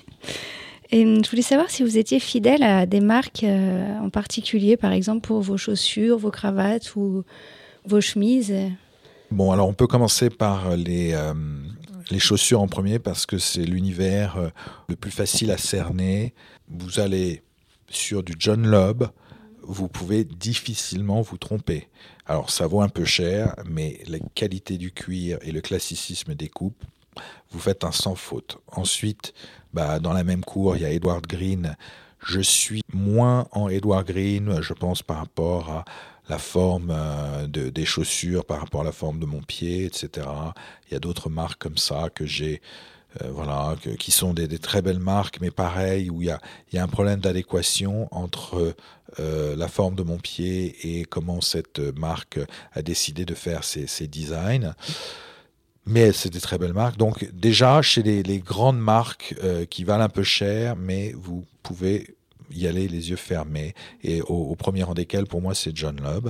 Et 0.91 1.03
je 1.03 1.29
voulais 1.29 1.43
savoir 1.43 1.69
si 1.69 1.83
vous 1.83 1.97
étiez 1.97 2.19
fidèle 2.19 2.63
à 2.63 2.85
des 2.87 2.99
marques 2.99 3.43
euh, 3.43 3.99
en 3.99 4.09
particulier, 4.09 4.75
par 4.75 4.91
exemple 4.91 5.27
pour 5.27 5.41
vos 5.41 5.57
chaussures, 5.57 6.17
vos 6.17 6.31
cravates 6.31 6.95
ou 6.95 7.23
vos 7.85 8.01
chemises. 8.01 8.53
Bon, 9.29 9.51
alors 9.51 9.67
on 9.67 9.73
peut 9.73 9.85
commencer 9.85 10.31
par 10.31 10.75
les, 10.75 11.13
euh, 11.13 11.33
les 12.09 12.17
chaussures 12.17 12.61
en 12.61 12.67
premier 12.67 12.97
parce 12.97 13.27
que 13.27 13.37
c'est 13.37 13.65
l'univers 13.65 14.37
euh, 14.37 14.49
le 14.87 14.95
plus 14.95 15.11
facile 15.11 15.51
à 15.51 15.57
cerner. 15.57 16.33
Vous 16.67 16.99
allez 16.99 17.43
sur 17.87 18.23
du 18.23 18.33
John 18.39 18.65
Lobb, 18.65 19.09
vous 19.61 19.87
pouvez 19.87 20.23
difficilement 20.23 21.21
vous 21.21 21.37
tromper. 21.37 21.87
Alors 22.25 22.49
ça 22.49 22.65
vaut 22.65 22.81
un 22.81 22.89
peu 22.89 23.05
cher, 23.05 23.55
mais 23.69 23.99
la 24.07 24.17
qualité 24.33 24.79
du 24.79 24.91
cuir 24.91 25.37
et 25.43 25.51
le 25.51 25.61
classicisme 25.61 26.33
des 26.33 26.49
coupes, 26.49 26.83
vous 27.51 27.59
faites 27.59 27.83
un 27.83 27.91
sans 27.91 28.15
faute. 28.15 28.57
Ensuite, 28.67 29.33
bah, 29.73 29.99
dans 29.99 30.13
la 30.13 30.23
même 30.23 30.43
cour, 30.43 30.75
il 30.75 30.81
y 30.81 30.85
a 30.85 30.91
Edward 30.91 31.25
Green. 31.27 31.75
Je 32.19 32.41
suis 32.41 32.81
moins 32.91 33.47
en 33.51 33.69
Edward 33.69 34.05
Green, 34.05 34.61
je 34.61 34.73
pense, 34.73 35.03
par 35.03 35.17
rapport 35.17 35.69
à 35.69 35.85
la 36.29 36.37
forme 36.37 36.91
euh, 36.91 37.47
de, 37.47 37.69
des 37.69 37.85
chaussures, 37.85 38.45
par 38.45 38.59
rapport 38.59 38.81
à 38.81 38.83
la 38.83 38.91
forme 38.91 39.19
de 39.19 39.25
mon 39.25 39.41
pied, 39.41 39.85
etc. 39.85 40.27
Il 40.87 40.93
y 40.93 40.95
a 40.95 40.99
d'autres 40.99 41.29
marques 41.29 41.61
comme 41.61 41.77
ça 41.77 42.09
que 42.13 42.25
j'ai, 42.25 42.61
euh, 43.21 43.29
voilà, 43.31 43.75
qui 43.97 44.11
sont 44.11 44.33
des, 44.33 44.47
très 44.59 44.81
belles 44.81 44.99
marques, 44.99 45.39
mais 45.41 45.49
pareil, 45.49 46.09
où 46.09 46.21
il 46.21 46.27
y 46.27 46.77
a, 46.77 46.83
un 46.83 46.87
problème 46.87 47.19
d'adéquation 47.19 48.07
entre 48.11 48.75
euh, 49.19 49.55
la 49.55 49.67
forme 49.67 49.95
de 49.95 50.03
mon 50.03 50.17
pied 50.17 50.99
et 50.99 51.05
comment 51.05 51.41
cette 51.41 51.79
marque 51.97 52.39
a 52.73 52.81
décidé 52.83 53.25
de 53.25 53.33
faire 53.33 53.63
ses 53.63 54.07
designs 54.07 54.75
mais 55.89 56.11
c'est 56.11 56.29
des 56.29 56.39
très 56.39 56.57
belles 56.57 56.73
marques. 56.73 56.97
Donc 56.97 57.27
déjà, 57.33 57.81
chez 57.81 58.03
les, 58.03 58.39
grandes 58.39 58.79
marques 58.79 59.35
euh, 59.43 59.65
qui 59.65 59.83
valent 59.83 60.03
un 60.03 60.09
peu 60.09 60.23
cher, 60.23 60.75
mais 60.75 61.13
vous 61.17 61.43
pouvez 61.63 62.15
y 62.51 62.67
aller 62.67 62.87
les 62.87 63.09
yeux 63.09 63.15
fermés. 63.15 63.73
Et 64.03 64.21
au, 64.21 64.55
premier 64.55 64.83
rang 64.83 64.93
desquels, 64.93 65.25
pour 65.25 65.41
moi, 65.41 65.55
c'est 65.55 65.75
John 65.75 65.99
Loeb. 65.99 66.29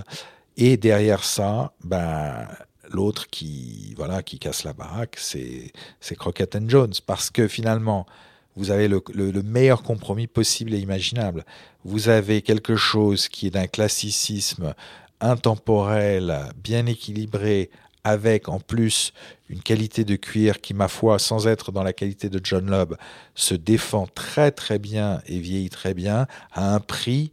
Et 0.55 0.77
derrière 0.77 1.23
ça, 1.25 1.73
ben, 1.83 2.47
l'autre 2.89 3.27
qui, 3.27 3.93
voilà, 3.97 4.23
qui 4.23 4.39
casse 4.39 4.63
la 4.63 4.73
baraque, 4.73 5.17
c'est, 5.19 5.71
Crockett 6.17 6.57
Jones. 6.67 6.93
Parce 7.05 7.29
que 7.29 7.49
finalement, 7.49 8.05
vous 8.55 8.71
avez 8.71 8.87
le, 8.87 9.01
meilleur 9.43 9.83
compromis 9.83 10.27
possible 10.27 10.73
et 10.73 10.79
imaginable. 10.79 11.45
Vous 11.83 12.07
avez 12.07 12.41
quelque 12.41 12.77
chose 12.77 13.27
qui 13.27 13.47
est 13.47 13.51
d'un 13.51 13.67
classicisme 13.67 14.73
intemporel, 15.19 16.49
bien 16.63 16.85
équilibré, 16.85 17.69
avec 18.03 18.49
en 18.49 18.59
plus 18.59 19.13
une 19.49 19.61
qualité 19.61 20.03
de 20.03 20.15
cuir 20.15 20.61
qui, 20.61 20.73
ma 20.73 20.87
foi, 20.87 21.19
sans 21.19 21.47
être 21.47 21.71
dans 21.71 21.83
la 21.83 21.93
qualité 21.93 22.29
de 22.29 22.39
John 22.43 22.69
Lobb, 22.69 22.95
se 23.35 23.55
défend 23.55 24.07
très 24.07 24.51
très 24.51 24.79
bien 24.79 25.21
et 25.27 25.39
vieillit 25.39 25.69
très 25.69 25.93
bien 25.93 26.27
à 26.51 26.73
un 26.73 26.79
prix 26.79 27.31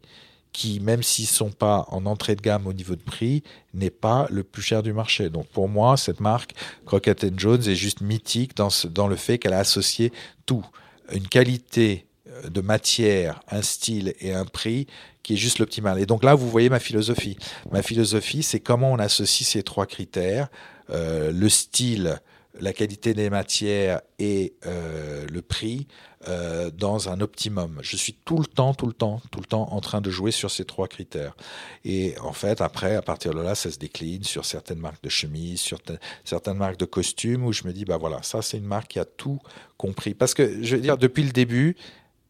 qui, 0.53 0.81
même 0.81 1.03
s'ils 1.03 1.27
ne 1.27 1.31
sont 1.31 1.51
pas 1.51 1.85
en 1.89 2.07
entrée 2.07 2.35
de 2.35 2.41
gamme 2.41 2.67
au 2.67 2.73
niveau 2.73 2.97
de 2.97 3.03
prix, 3.03 3.43
n'est 3.75 3.91
pas 3.91 4.27
le 4.31 4.43
plus 4.43 4.63
cher 4.63 4.83
du 4.83 4.95
marché. 4.95 5.29
Donc 5.29 5.47
pour 5.49 5.69
moi, 5.69 5.99
cette 5.99 6.21
marque 6.21 6.55
Crockett 6.87 7.39
Jones 7.39 7.63
est 7.69 7.75
juste 7.75 8.01
mythique 8.01 8.57
dans, 8.57 8.69
dans 8.89 9.07
le 9.07 9.17
fait 9.17 9.39
qu'elle 9.39 9.53
a 9.53 9.59
associé 9.59 10.13
tout. 10.47 10.65
Une 11.13 11.29
qualité 11.29 12.06
de 12.49 12.61
matière, 12.61 13.41
un 13.51 13.63
style 13.63 14.15
et 14.21 14.33
un 14.33 14.45
prix 14.45 14.87
qui 15.23 15.35
est 15.35 15.37
juste 15.37 15.59
l'optimal. 15.59 15.99
Et 15.99 16.07
donc 16.07 16.23
là, 16.23 16.35
vous 16.35 16.49
voyez 16.49 16.69
ma 16.69 16.79
philosophie. 16.79 17.37
Ma 17.73 17.83
philosophie, 17.83 18.43
c'est 18.43 18.61
comment 18.61 18.93
on 18.93 18.99
associe 18.99 19.49
ces 19.49 19.63
trois 19.63 19.87
critères, 19.87 20.49
euh, 20.91 21.33
le 21.33 21.49
style, 21.49 22.21
la 22.61 22.73
qualité 22.73 23.15
des 23.15 23.31
matières 23.31 24.01
et 24.19 24.55
euh, 24.67 25.27
le 25.31 25.43
prix 25.43 25.87
euh, 26.29 26.71
dans 26.71 27.09
un 27.09 27.21
optimum. 27.21 27.79
Je 27.83 27.97
suis 27.97 28.15
tout 28.25 28.39
le 28.39 28.47
temps, 28.47 28.73
tout 28.75 28.87
le 28.87 28.93
temps, 28.93 29.21
tout 29.31 29.41
le 29.41 29.47
temps 29.47 29.73
en 29.73 29.81
train 29.81 30.01
de 30.01 30.11
jouer 30.11 30.31
sur 30.31 30.51
ces 30.51 30.65
trois 30.65 30.89
critères. 30.89 31.37
Et 31.85 32.15
en 32.21 32.33
fait, 32.33 32.61
après, 32.61 32.95
à 32.97 33.03
partir 33.03 33.35
de 33.35 33.41
là, 33.41 33.55
ça 33.55 33.71
se 33.71 33.79
décline 33.79 34.25
sur 34.25 34.45
certaines 34.45 34.79
marques 34.79 35.03
de 35.03 35.09
chemises, 35.09 35.61
sur 35.61 35.79
certaines 36.25 36.57
marques 36.57 36.79
de 36.79 36.85
costumes 36.85 37.45
où 37.45 37.53
je 37.53 37.65
me 37.65 37.73
dis, 37.73 37.85
bah 37.85 37.97
voilà, 37.97 38.23
ça 38.23 38.43
c'est 38.43 38.59
une 38.59 38.65
marque 38.65 38.93
qui 38.93 38.99
a 38.99 39.05
tout 39.05 39.41
compris. 39.77 40.15
Parce 40.15 40.35
que 40.35 40.63
je 40.63 40.77
veux 40.77 40.83
dire, 40.83 40.99
depuis 40.99 41.25
le 41.25 41.33
début, 41.33 41.77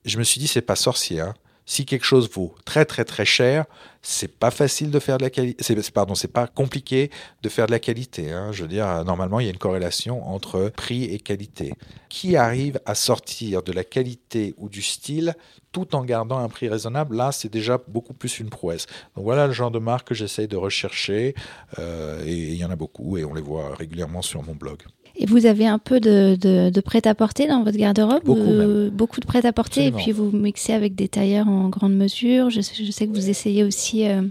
je 0.07 0.18
me 0.18 0.24
suis 0.24 0.40
dit, 0.40 0.46
c'est 0.46 0.62
pas 0.62 0.76
sorcier. 0.76 1.20
Hein 1.20 1.34
si 1.66 1.84
quelque 1.84 2.04
chose 2.04 2.30
vaut 2.30 2.54
très 2.64 2.84
très 2.84 3.04
très 3.04 3.24
cher, 3.24 3.66
c'est 4.00 4.38
pas 4.38 4.52
facile 4.52 4.92
de 4.92 5.00
faire 5.00 5.18
de 5.18 5.24
la 5.24 5.30
qualité. 5.30 5.74
Pardon, 5.92 6.14
c'est 6.14 6.32
pas 6.32 6.46
compliqué 6.46 7.11
de 7.42 7.48
faire 7.48 7.66
de 7.66 7.72
la 7.72 7.80
qualité. 7.80 8.30
Hein. 8.30 8.52
Je 8.52 8.62
veux 8.62 8.68
dire, 8.68 9.04
normalement, 9.04 9.40
il 9.40 9.46
y 9.46 9.48
a 9.48 9.52
une 9.52 9.59
corrélation 9.59 10.26
entre 10.28 10.70
prix 10.76 11.04
et 11.04 11.18
qualité. 11.18 11.74
Qui 12.09 12.36
arrive 12.36 12.80
à 12.86 12.94
sortir 12.94 13.64
de 13.64 13.72
la 13.72 13.82
qualité 13.82 14.54
ou 14.59 14.68
du 14.68 14.80
style 14.80 15.34
tout 15.72 15.96
en 15.96 16.04
gardant 16.04 16.38
un 16.38 16.48
prix 16.48 16.68
raisonnable, 16.68 17.16
là, 17.16 17.32
c'est 17.32 17.52
déjà 17.52 17.78
beaucoup 17.88 18.14
plus 18.14 18.38
une 18.38 18.48
prouesse. 18.48 18.86
Donc 19.16 19.24
voilà 19.24 19.46
le 19.48 19.52
genre 19.52 19.72
de 19.72 19.80
marque 19.80 20.09
que 20.09 20.14
j'essaye 20.14 20.48
de 20.48 20.57
rechercher, 20.57 21.34
euh, 21.78 22.24
et 22.24 22.32
il 22.32 22.54
y 22.54 22.64
en 22.64 22.70
a 22.70 22.76
beaucoup, 22.76 23.18
et 23.18 23.24
on 23.24 23.34
les 23.34 23.42
voit 23.42 23.74
régulièrement 23.74 24.22
sur 24.22 24.42
mon 24.42 24.54
blog. 24.54 24.78
Et 25.18 25.26
vous 25.26 25.46
avez 25.46 25.66
un 25.66 25.78
peu 25.78 25.98
de, 25.98 26.36
de, 26.36 26.80
prêt-à-porter 26.80 27.46
dans 27.46 27.62
votre 27.62 27.78
garde-robe 27.78 28.22
Beaucoup, 28.24 28.90
beaucoup 28.92 29.20
de 29.20 29.26
prêt-à-porter 29.26 29.86
et 29.86 29.92
puis 29.92 30.12
vous 30.12 30.30
mixez 30.30 30.72
avec 30.72 30.94
des 30.94 31.08
tailleurs 31.08 31.48
en 31.48 31.68
grande 31.68 31.94
mesure. 31.94 32.50
Je, 32.50 32.60
je 32.60 32.90
sais 32.90 33.06
que 33.06 33.12
vous 33.12 33.30
essayez 33.30 33.64
aussi 33.64 34.06
euh, 34.06 34.22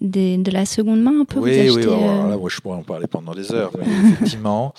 des, 0.00 0.36
de 0.36 0.50
la 0.50 0.66
seconde 0.66 1.02
main 1.02 1.20
un 1.22 1.24
peu. 1.24 1.40
Oui, 1.40 1.70
oui, 1.70 1.84
euh, 1.86 2.48
je 2.48 2.60
pourrais 2.60 2.76
en 2.76 2.82
parler 2.82 3.06
pendant 3.06 3.34
des 3.34 3.52
heures. 3.52 3.72
effectivement, 4.12 4.74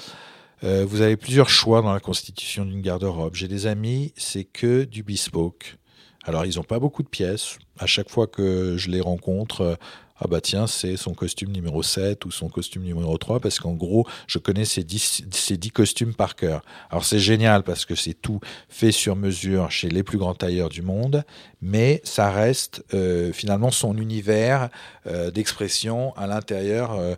euh, 0.63 0.85
vous 0.87 1.01
avez 1.01 1.17
plusieurs 1.17 1.49
choix 1.49 1.81
dans 1.81 1.93
la 1.93 1.99
constitution 1.99 2.65
d'une 2.65 2.81
garde-robe. 2.81 3.33
J'ai 3.35 3.47
des 3.47 3.67
amis, 3.67 4.13
c'est 4.17 4.43
que 4.43 4.83
du 4.83 5.03
bespoke. 5.03 5.77
Alors, 6.23 6.45
ils 6.45 6.57
n'ont 6.57 6.63
pas 6.63 6.79
beaucoup 6.79 7.01
de 7.01 7.07
pièces. 7.07 7.57
À 7.79 7.87
chaque 7.87 8.09
fois 8.09 8.27
que 8.27 8.75
je 8.77 8.91
les 8.91 9.01
rencontre, 9.01 9.77
ah 10.24 10.28
bah 10.30 10.39
tiens, 10.39 10.67
c'est 10.67 10.97
son 10.97 11.15
costume 11.15 11.51
numéro 11.51 11.82
7 11.82 12.26
ou 12.26 12.32
son 12.32 12.47
costume 12.47 12.84
numéro 12.84 13.17
3, 13.17 13.39
parce 13.39 13.59
qu'en 13.59 13.74
gros, 13.74 14.05
je 14.28 14.38
connais 14.38 14.65
ces 14.65 14.84
10, 14.84 15.24
ces 15.32 15.57
10 15.57 15.72
costumes 15.72 16.13
par 16.13 16.36
cœur. 16.36 16.63
Alors 16.91 17.05
c'est 17.05 17.17
génial 17.17 17.63
parce 17.63 17.86
que 17.86 17.95
c'est 17.95 18.13
tout 18.13 18.39
fait 18.69 18.91
sur 18.91 19.15
mesure 19.15 19.72
chez 19.72 19.89
les 19.89 20.03
plus 20.03 20.19
grands 20.19 20.36
tailleurs 20.36 20.69
du 20.69 20.84
monde, 20.84 21.24
mais 21.63 22.01
ça 22.03 22.30
reste 22.30 22.84
euh, 22.93 23.34
finalement 23.34 23.72
son 23.72 23.97
univers 23.97 24.69
euh, 25.07 25.32
d'expression 25.32 26.15
à 26.15 26.28
l'intérieur 26.28 26.91
euh, 26.91 27.15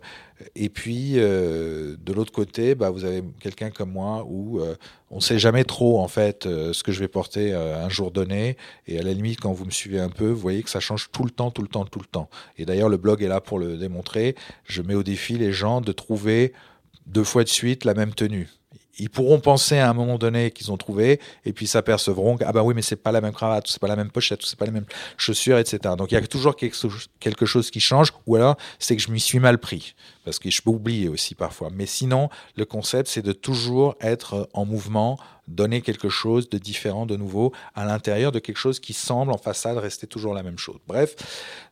et 0.54 0.68
puis, 0.68 1.14
euh, 1.16 1.96
de 1.98 2.12
l'autre 2.12 2.32
côté, 2.32 2.74
bah, 2.74 2.90
vous 2.90 3.04
avez 3.04 3.22
quelqu'un 3.40 3.70
comme 3.70 3.90
moi 3.90 4.24
où 4.28 4.60
euh, 4.60 4.74
on 5.10 5.16
ne 5.16 5.20
sait 5.20 5.38
jamais 5.38 5.64
trop, 5.64 6.00
en 6.00 6.08
fait, 6.08 6.46
euh, 6.46 6.72
ce 6.72 6.82
que 6.82 6.92
je 6.92 7.00
vais 7.00 7.08
porter 7.08 7.52
un 7.54 7.88
jour 7.88 8.10
donné. 8.10 8.56
Et 8.86 8.98
à 8.98 9.02
la 9.02 9.12
limite, 9.12 9.40
quand 9.40 9.52
vous 9.52 9.64
me 9.64 9.70
suivez 9.70 10.00
un 10.00 10.08
peu, 10.08 10.28
vous 10.28 10.40
voyez 10.40 10.62
que 10.62 10.70
ça 10.70 10.80
change 10.80 11.10
tout 11.12 11.24
le 11.24 11.30
temps, 11.30 11.50
tout 11.50 11.62
le 11.62 11.68
temps, 11.68 11.84
tout 11.84 12.00
le 12.00 12.06
temps. 12.06 12.28
Et 12.58 12.64
d'ailleurs, 12.64 12.88
le 12.88 12.96
blog 12.96 13.22
est 13.22 13.28
là 13.28 13.40
pour 13.40 13.58
le 13.58 13.76
démontrer. 13.76 14.34
Je 14.64 14.82
mets 14.82 14.94
au 14.94 15.02
défi 15.02 15.38
les 15.38 15.52
gens 15.52 15.80
de 15.80 15.92
trouver 15.92 16.52
deux 17.06 17.24
fois 17.24 17.44
de 17.44 17.48
suite 17.48 17.84
la 17.84 17.94
même 17.94 18.14
tenue 18.14 18.48
ils 18.98 19.10
pourront 19.10 19.40
penser 19.40 19.78
à 19.78 19.90
un 19.90 19.92
moment 19.92 20.18
donné 20.18 20.50
qu'ils 20.50 20.70
ont 20.70 20.76
trouvé 20.76 21.20
et 21.44 21.52
puis 21.52 21.66
s'apercevront 21.66 22.36
que 22.36 22.44
ah 22.46 22.52
bah 22.52 22.62
oui 22.62 22.74
mais 22.74 22.82
c'est 22.82 22.96
pas 22.96 23.12
la 23.12 23.20
même 23.20 23.32
cravate, 23.32 23.66
c'est 23.68 23.80
pas 23.80 23.88
la 23.88 23.96
même 23.96 24.10
pochette, 24.10 24.42
c'est 24.42 24.58
pas 24.58 24.66
les 24.66 24.70
mêmes 24.70 24.86
chaussures, 25.16 25.58
etc. 25.58 25.78
Donc 25.96 26.12
il 26.12 26.14
y 26.14 26.18
a 26.18 26.26
toujours 26.26 26.56
quelque 26.56 27.46
chose 27.46 27.70
qui 27.70 27.80
change 27.80 28.12
ou 28.26 28.36
alors 28.36 28.56
c'est 28.78 28.96
que 28.96 29.02
je 29.02 29.10
m'y 29.10 29.20
suis 29.20 29.38
mal 29.38 29.58
pris 29.58 29.94
parce 30.24 30.38
que 30.38 30.50
je 30.50 30.62
peux 30.62 30.70
oublier 30.70 31.08
aussi 31.08 31.34
parfois. 31.34 31.70
Mais 31.72 31.86
sinon 31.86 32.28
le 32.56 32.64
concept 32.64 33.08
c'est 33.08 33.22
de 33.22 33.32
toujours 33.32 33.96
être 34.00 34.48
en 34.52 34.64
mouvement, 34.64 35.18
donner 35.48 35.82
quelque 35.82 36.08
chose 36.08 36.48
de 36.48 36.58
différent, 36.58 37.06
de 37.06 37.16
nouveau 37.16 37.52
à 37.74 37.84
l'intérieur 37.84 38.32
de 38.32 38.38
quelque 38.38 38.56
chose 38.56 38.80
qui 38.80 38.92
semble 38.92 39.32
en 39.32 39.38
façade 39.38 39.76
rester 39.76 40.06
toujours 40.06 40.34
la 40.34 40.42
même 40.42 40.58
chose. 40.58 40.78
Bref, 40.86 41.16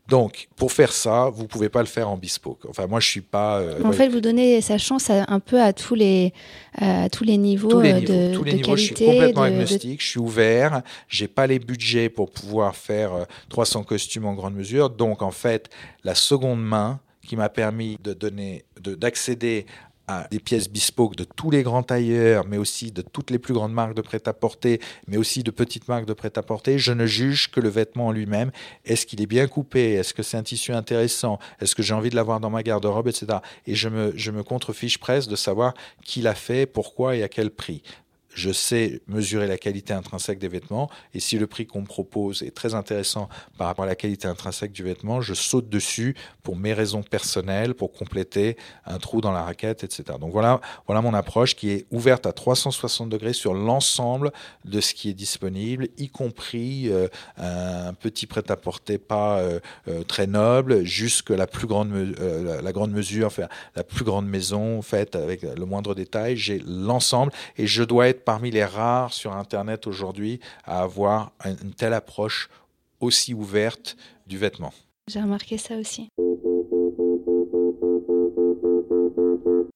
donc, 0.08 0.48
pour 0.56 0.72
faire 0.72 0.92
ça, 0.92 1.30
vous 1.32 1.46
pouvez 1.46 1.68
pas 1.68 1.80
le 1.80 1.86
faire 1.86 2.08
en 2.08 2.16
bespoke. 2.16 2.66
Enfin, 2.68 2.86
moi, 2.86 2.98
je 2.98 3.08
suis 3.08 3.20
pas. 3.20 3.60
Euh, 3.60 3.82
en 3.84 3.92
fait, 3.92 4.08
vous 4.08 4.20
donnez 4.20 4.60
sa 4.60 4.76
chance 4.76 5.10
un 5.10 5.40
peu 5.40 5.60
à 5.60 5.72
tous 5.72 5.94
les 5.94 6.32
à 6.76 7.08
tous 7.08 7.24
les 7.24 7.36
niveaux, 7.36 7.68
tous 7.68 7.80
les 7.80 7.92
niveaux 7.92 8.12
de, 8.12 8.34
tous 8.34 8.44
les 8.44 8.54
niveaux, 8.54 8.76
Je 8.76 8.82
suis 8.82 8.94
complètement 8.94 9.42
agnostique. 9.42 10.02
Je 10.02 10.08
suis 10.08 10.20
ouvert. 10.20 10.82
J'ai 11.08 11.28
pas 11.28 11.46
les 11.46 11.60
budgets 11.60 12.08
pour 12.08 12.30
pouvoir 12.30 12.74
faire 12.74 13.26
300 13.48 13.80
euh, 13.80 13.84
costumes 13.84 14.26
en 14.26 14.34
grande 14.34 14.54
mesure. 14.54 14.90
Donc, 14.90 15.22
en 15.22 15.30
fait, 15.30 15.70
la 16.02 16.16
seconde 16.16 16.62
main 16.62 17.00
qui 17.26 17.36
m'a 17.36 17.48
permis 17.48 17.98
de 18.02 18.12
donner, 18.12 18.64
d'accéder 18.80 19.66
à 20.08 20.26
des 20.30 20.40
pièces 20.40 20.68
bespoke 20.68 21.16
de 21.16 21.24
tous 21.24 21.50
les 21.50 21.62
grands 21.62 21.82
tailleurs, 21.82 22.44
mais 22.46 22.56
aussi 22.56 22.90
de 22.90 23.02
toutes 23.02 23.30
les 23.30 23.38
plus 23.38 23.54
grandes 23.54 23.72
marques 23.72 23.94
de 23.94 24.02
prêt-à-porter, 24.02 24.80
mais 25.06 25.16
aussi 25.16 25.42
de 25.42 25.50
petites 25.50 25.88
marques 25.88 26.06
de 26.06 26.12
prêt-à-porter, 26.12 26.78
je 26.78 26.92
ne 26.92 27.06
juge 27.06 27.50
que 27.50 27.60
le 27.60 27.68
vêtement 27.68 28.08
en 28.08 28.12
lui-même. 28.12 28.50
Est-ce 28.84 29.06
qu'il 29.06 29.22
est 29.22 29.26
bien 29.26 29.46
coupé? 29.46 29.92
Est-ce 29.92 30.12
que 30.12 30.22
c'est 30.22 30.36
un 30.36 30.42
tissu 30.42 30.72
intéressant? 30.72 31.38
Est-ce 31.60 31.74
que 31.74 31.82
j'ai 31.82 31.94
envie 31.94 32.10
de 32.10 32.16
l'avoir 32.16 32.40
dans 32.40 32.50
ma 32.50 32.62
garde-robe, 32.62 33.08
etc. 33.08 33.38
Et 33.66 33.74
je 33.74 33.88
me, 33.88 34.12
je 34.16 34.30
me 34.30 34.42
contrefiche 34.42 34.98
presque 34.98 35.30
de 35.30 35.36
savoir 35.36 35.74
qui 36.04 36.20
l'a 36.20 36.34
fait, 36.34 36.66
pourquoi 36.66 37.16
et 37.16 37.22
à 37.22 37.28
quel 37.28 37.50
prix 37.50 37.82
je 38.34 38.50
sais 38.50 39.00
mesurer 39.06 39.46
la 39.46 39.58
qualité 39.58 39.92
intrinsèque 39.92 40.38
des 40.38 40.48
vêtements 40.48 40.90
et 41.14 41.20
si 41.20 41.38
le 41.38 41.46
prix 41.46 41.66
qu'on 41.66 41.82
me 41.82 41.86
propose 41.86 42.42
est 42.42 42.54
très 42.54 42.74
intéressant 42.74 43.28
par 43.58 43.66
rapport 43.66 43.84
à 43.84 43.88
la 43.88 43.94
qualité 43.94 44.28
intrinsèque 44.28 44.72
du 44.72 44.82
vêtement, 44.82 45.20
je 45.20 45.34
saute 45.34 45.68
dessus 45.68 46.14
pour 46.42 46.56
mes 46.56 46.72
raisons 46.72 47.02
personnelles, 47.02 47.74
pour 47.74 47.92
compléter 47.92 48.56
un 48.86 48.98
trou 48.98 49.20
dans 49.20 49.32
la 49.32 49.42
raquette, 49.42 49.84
etc. 49.84 50.04
Donc 50.20 50.32
voilà, 50.32 50.60
voilà 50.86 51.00
mon 51.00 51.14
approche 51.14 51.54
qui 51.54 51.70
est 51.70 51.86
ouverte 51.90 52.26
à 52.26 52.32
360 52.32 53.08
degrés 53.08 53.32
sur 53.32 53.54
l'ensemble 53.54 54.32
de 54.64 54.80
ce 54.80 54.94
qui 54.94 55.10
est 55.10 55.14
disponible, 55.14 55.88
y 55.98 56.08
compris 56.08 56.90
euh, 56.90 57.08
un 57.38 57.94
petit 57.94 58.26
prêt-à-porter 58.26 58.98
pas 58.98 59.38
euh, 59.38 59.60
euh, 59.88 60.02
très 60.04 60.26
noble, 60.26 60.84
jusque 60.84 61.30
la 61.30 61.46
plus 61.46 61.66
grande, 61.66 61.92
la, 61.92 62.72
grande 62.72 62.92
mesure, 62.92 63.26
enfin, 63.26 63.48
la 63.76 63.84
plus 63.84 64.04
grande 64.04 64.26
maison 64.26 64.82
faite 64.82 65.16
avec 65.16 65.42
le 65.42 65.64
moindre 65.64 65.94
détail. 65.94 66.36
J'ai 66.36 66.62
l'ensemble 66.66 67.32
et 67.56 67.66
je 67.66 67.82
dois 67.82 68.08
être 68.08 68.21
parmi 68.24 68.50
les 68.50 68.64
rares 68.64 69.12
sur 69.12 69.32
Internet 69.32 69.86
aujourd'hui 69.86 70.40
à 70.64 70.82
avoir 70.82 71.32
une 71.44 71.74
telle 71.74 71.94
approche 71.94 72.48
aussi 73.00 73.34
ouverte 73.34 73.96
du 74.26 74.38
vêtement. 74.38 74.72
J'ai 75.08 75.20
remarqué 75.20 75.58
ça 75.58 75.76
aussi. 75.76 76.08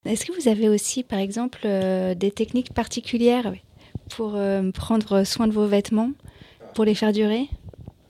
Est-ce 0.05 0.25
que 0.25 0.41
vous 0.41 0.49
avez 0.49 0.69
aussi, 0.69 1.03
par 1.03 1.19
exemple, 1.19 1.61
euh, 1.65 2.15
des 2.15 2.31
techniques 2.31 2.73
particulières 2.73 3.53
pour 4.11 4.37
euh, 4.37 4.71
prendre 4.71 5.25
soin 5.25 5.49
de 5.49 5.53
vos 5.53 5.67
vêtements, 5.67 6.13
pour 6.75 6.85
les 6.85 6.95
faire 6.95 7.13
durer? 7.13 7.49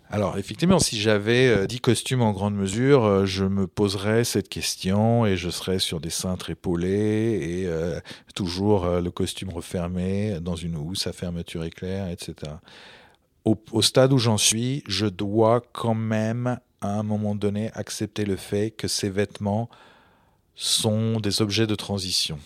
Alors 0.08 0.38
effectivement, 0.38 0.78
si 0.78 1.00
j'avais 1.00 1.66
10 1.66 1.76
euh, 1.76 1.78
costumes 1.80 2.22
en 2.22 2.32
grande 2.32 2.54
mesure, 2.54 3.04
euh, 3.04 3.26
je 3.26 3.44
me 3.44 3.66
poserais 3.66 4.22
cette 4.22 4.48
question 4.48 5.26
et 5.26 5.36
je 5.36 5.50
serais 5.50 5.80
sur 5.80 6.00
des 6.00 6.10
cintres 6.10 6.50
épaulés 6.50 7.38
et 7.42 7.66
euh, 7.66 7.98
toujours 8.34 8.86
le 8.86 9.10
costume 9.10 9.50
refermé 9.50 10.38
dans 10.40 10.54
une 10.54 10.76
housse 10.76 11.08
à 11.08 11.12
fermeture 11.12 11.64
éclair, 11.64 12.08
etc. 12.08 12.52
Au, 13.44 13.56
au 13.72 13.82
stade 13.82 14.12
où 14.12 14.18
j'en 14.18 14.38
suis, 14.38 14.84
je 14.86 15.06
dois 15.06 15.60
quand 15.72 15.94
même 15.94 16.58
à 16.80 16.98
un 16.98 17.02
moment 17.02 17.34
donné 17.34 17.70
accepter 17.72 18.24
le 18.24 18.36
fait 18.36 18.70
que 18.70 18.86
ces 18.86 19.10
vêtements 19.10 19.68
sont 20.54 21.18
des 21.18 21.42
objets 21.42 21.66
de 21.66 21.74
transition. 21.74 22.38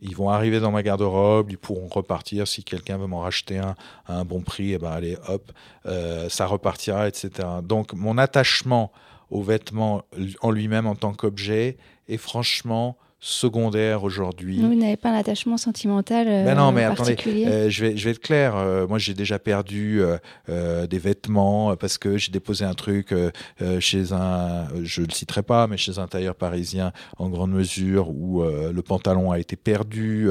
Ils 0.00 0.16
vont 0.16 0.30
arriver 0.30 0.60
dans 0.60 0.70
ma 0.70 0.82
garde-robe, 0.82 1.50
ils 1.50 1.58
pourront 1.58 1.88
repartir. 1.88 2.48
Si 2.48 2.64
quelqu'un 2.64 2.96
veut 2.98 3.06
m'en 3.06 3.20
racheter 3.20 3.58
un 3.58 3.74
à 4.06 4.18
un 4.18 4.24
bon 4.24 4.40
prix, 4.40 4.72
eh 4.72 4.78
ben 4.78 4.90
allez, 4.90 5.16
hop, 5.28 5.52
euh, 5.86 6.28
ça 6.28 6.46
repartira, 6.46 7.08
etc. 7.08 7.48
Donc 7.62 7.92
mon 7.92 8.18
attachement 8.18 8.92
au 9.30 9.42
vêtement 9.42 10.02
en 10.40 10.50
lui-même 10.50 10.86
en 10.86 10.94
tant 10.94 11.12
qu'objet 11.12 11.76
est 12.08 12.16
franchement 12.16 12.96
secondaire 13.20 14.02
aujourd'hui. 14.02 14.60
Vous 14.60 14.74
n'avez 14.74 14.96
pas 14.96 15.10
un 15.10 15.18
attachement 15.18 15.58
sentimental 15.58 16.26
euh, 16.26 16.44
ben 16.44 16.54
non, 16.54 16.72
mais 16.72 16.84
attendez, 16.84 17.16
euh, 17.26 17.68
je, 17.68 17.84
vais, 17.84 17.96
je 17.96 18.04
vais 18.04 18.12
être 18.12 18.20
clair. 18.20 18.56
Euh, 18.56 18.86
moi, 18.86 18.98
j'ai 18.98 19.12
déjà 19.12 19.38
perdu 19.38 20.00
des 20.48 20.98
vêtements 20.98 21.76
parce 21.76 21.98
que 21.98 22.16
j'ai 22.16 22.32
déposé 22.32 22.64
un 22.64 22.74
truc 22.74 23.14
chez 23.78 24.12
un, 24.12 24.68
je 24.82 25.02
le 25.02 25.10
citerai 25.10 25.42
pas, 25.42 25.66
mais 25.66 25.76
chez 25.76 25.98
un 25.98 26.06
tailleur 26.06 26.34
parisien 26.34 26.92
en 27.18 27.28
grande 27.28 27.52
mesure 27.52 28.10
où 28.10 28.42
le 28.42 28.82
pantalon 28.82 29.30
a 29.30 29.38
été 29.38 29.56
perdu. 29.56 30.30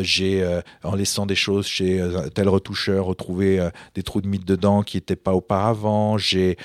j'ai, 0.00 0.44
en 0.82 0.94
laissant 0.94 1.26
des 1.26 1.34
choses 1.34 1.66
chez 1.66 2.02
tel 2.34 2.48
retoucheur, 2.48 3.06
retrouvé 3.06 3.66
des 3.94 4.02
trous 4.02 4.20
de 4.20 4.28
mythe 4.28 4.46
dedans 4.46 4.82
qui 4.82 4.96
n'étaient 4.96 5.16
pas 5.16 5.32
auparavant. 5.32 6.18
J'ai, 6.18 6.56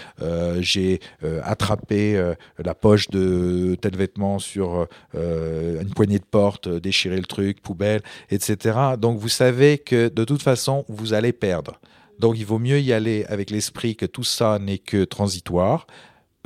j'ai 0.60 1.00
attrapé 1.44 2.34
la 2.58 2.76
poche 2.76 3.10
de 3.10 3.76
tel 3.80 3.96
vêtement 3.96 4.40
sur 4.40 4.88
euh, 5.60 5.82
une 5.82 5.90
poignée 5.90 6.20
de 6.20 6.26
porte, 6.26 6.68
euh, 6.68 6.80
déchirer 6.80 7.18
le 7.18 7.26
truc, 7.26 7.62
poubelle, 7.62 8.02
etc. 8.30 8.78
Donc 8.98 9.20
vous 9.20 9.30
savez 9.30 9.78
que 9.78 10.10
de 10.10 10.24
toute 10.24 10.42
façon, 10.42 10.86
vous 10.88 11.14
allez 11.14 11.34
perdre. 11.34 11.80
Donc 12.20 12.38
il 12.38 12.46
vaut 12.46 12.60
mieux 12.60 12.80
y 12.80 12.94
aller 12.94 13.26
avec 13.30 13.50
l'esprit 13.50 13.96
que 13.96 14.06
tout 14.06 14.24
ça 14.24 14.60
n'est 14.60 14.78
que 14.78 15.04
transitoire, 15.06 15.88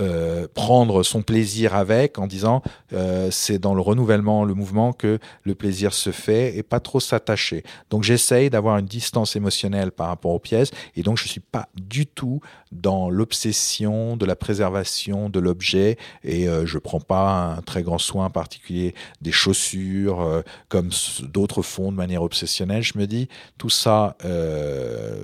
euh, 0.02 0.48
prendre 0.56 1.04
son 1.04 1.22
plaisir 1.22 1.76
avec 1.76 2.18
en 2.18 2.26
disant 2.26 2.64
euh, 2.94 3.30
c'est 3.30 3.60
dans 3.60 3.76
le 3.76 3.82
renouvellement, 3.82 4.44
le 4.44 4.56
mouvement 4.56 4.92
que 4.92 5.20
le 5.44 5.54
plaisir 5.54 5.94
se 5.94 6.10
fait 6.10 6.58
et 6.58 6.64
pas 6.64 6.80
trop 6.80 7.00
s'attacher. 7.00 7.64
Donc 7.92 8.02
j'essaye 8.02 8.50
d'avoir 8.50 8.80
une 8.80 8.88
distance 8.88 9.36
émotionnelle 9.36 9.92
par 9.92 10.08
rapport 10.08 10.32
aux 10.32 10.40
pièces 10.40 10.72
et 10.96 11.04
donc 11.04 11.20
je 11.20 11.28
suis 11.28 11.42
pas 11.42 11.70
du 11.76 12.08
tout 12.08 12.42
dans 12.72 13.12
l'obsession 13.12 14.18
de 14.18 14.26
la 14.26 14.36
préservation 14.36 15.30
de 15.30 15.40
l'objet 15.40 16.00
et 16.24 16.48
euh, 16.48 16.66
je 16.66 16.80
prends 16.80 17.00
pas 17.00 17.56
un 17.58 17.62
très 17.62 17.84
grand 17.84 18.00
soin 18.00 18.32
particulier 18.32 18.96
des 19.22 19.32
chaussures 19.32 20.44
comme 20.70 20.90
d'autres 21.22 21.62
font 21.62 21.92
de 21.92 21.98
manière 21.98 22.24
obsessionnelle. 22.24 22.82
Je 22.82 22.98
me 22.98 23.06
dis 23.06 23.30
tout 23.60 23.70
ça 23.70 24.18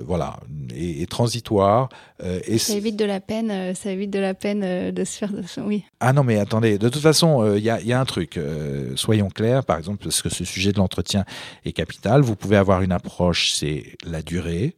voilà 0.06 0.40
est, 0.76 1.02
est 1.02 1.10
transitoire 1.10 1.90
et 2.24 2.60
ça 2.60 2.76
évite 2.76 2.98
de 2.98 3.06
la 3.06 3.20
peine, 3.20 3.74
ça 3.74 3.92
évite 3.92 4.12
de 4.12 4.20
la 4.20 4.36
peine 4.36 4.59
euh, 4.64 4.92
de 4.92 5.04
se 5.04 5.18
faire. 5.18 5.32
Oui. 5.58 5.84
Ah 6.00 6.14
non, 6.14 6.24
mais 6.24 6.38
attendez, 6.38 6.78
de 6.78 6.90
toute 6.90 7.02
façon, 7.02 7.44
il 7.56 7.70
euh, 7.70 7.80
y, 7.82 7.94
a, 7.94 8.00
un 8.00 8.06
truc. 8.06 8.38
Euh, 8.38 8.96
soyons 8.96 9.30
clairs, 9.30 9.66
par 9.66 9.78
exemple, 9.78 10.04
parce 10.04 10.22
que 10.22 10.30
ce 10.30 10.46
sujet 10.46 10.72
de 10.72 10.78
l'entretien 10.78 11.26
est 11.66 11.72
capital. 11.72 12.22
Vous 12.22 12.36
pouvez 12.36 12.58
avoir 12.58 12.82
une 12.82 12.92
approche, 12.92 13.54
c'est 13.54 13.98
la 14.06 14.22
durée. 14.22 14.76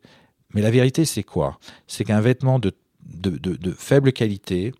Mais 0.53 0.61
la 0.61 0.71
vérité, 0.71 1.05
c'est 1.05 1.23
quoi? 1.23 1.59
C'est 1.87 2.03
qu'un 2.03 2.21
vêtement 2.21 2.59
de, 2.59 2.73
de, 3.05 3.71
faible 3.71 4.11
qualité, 4.11 4.73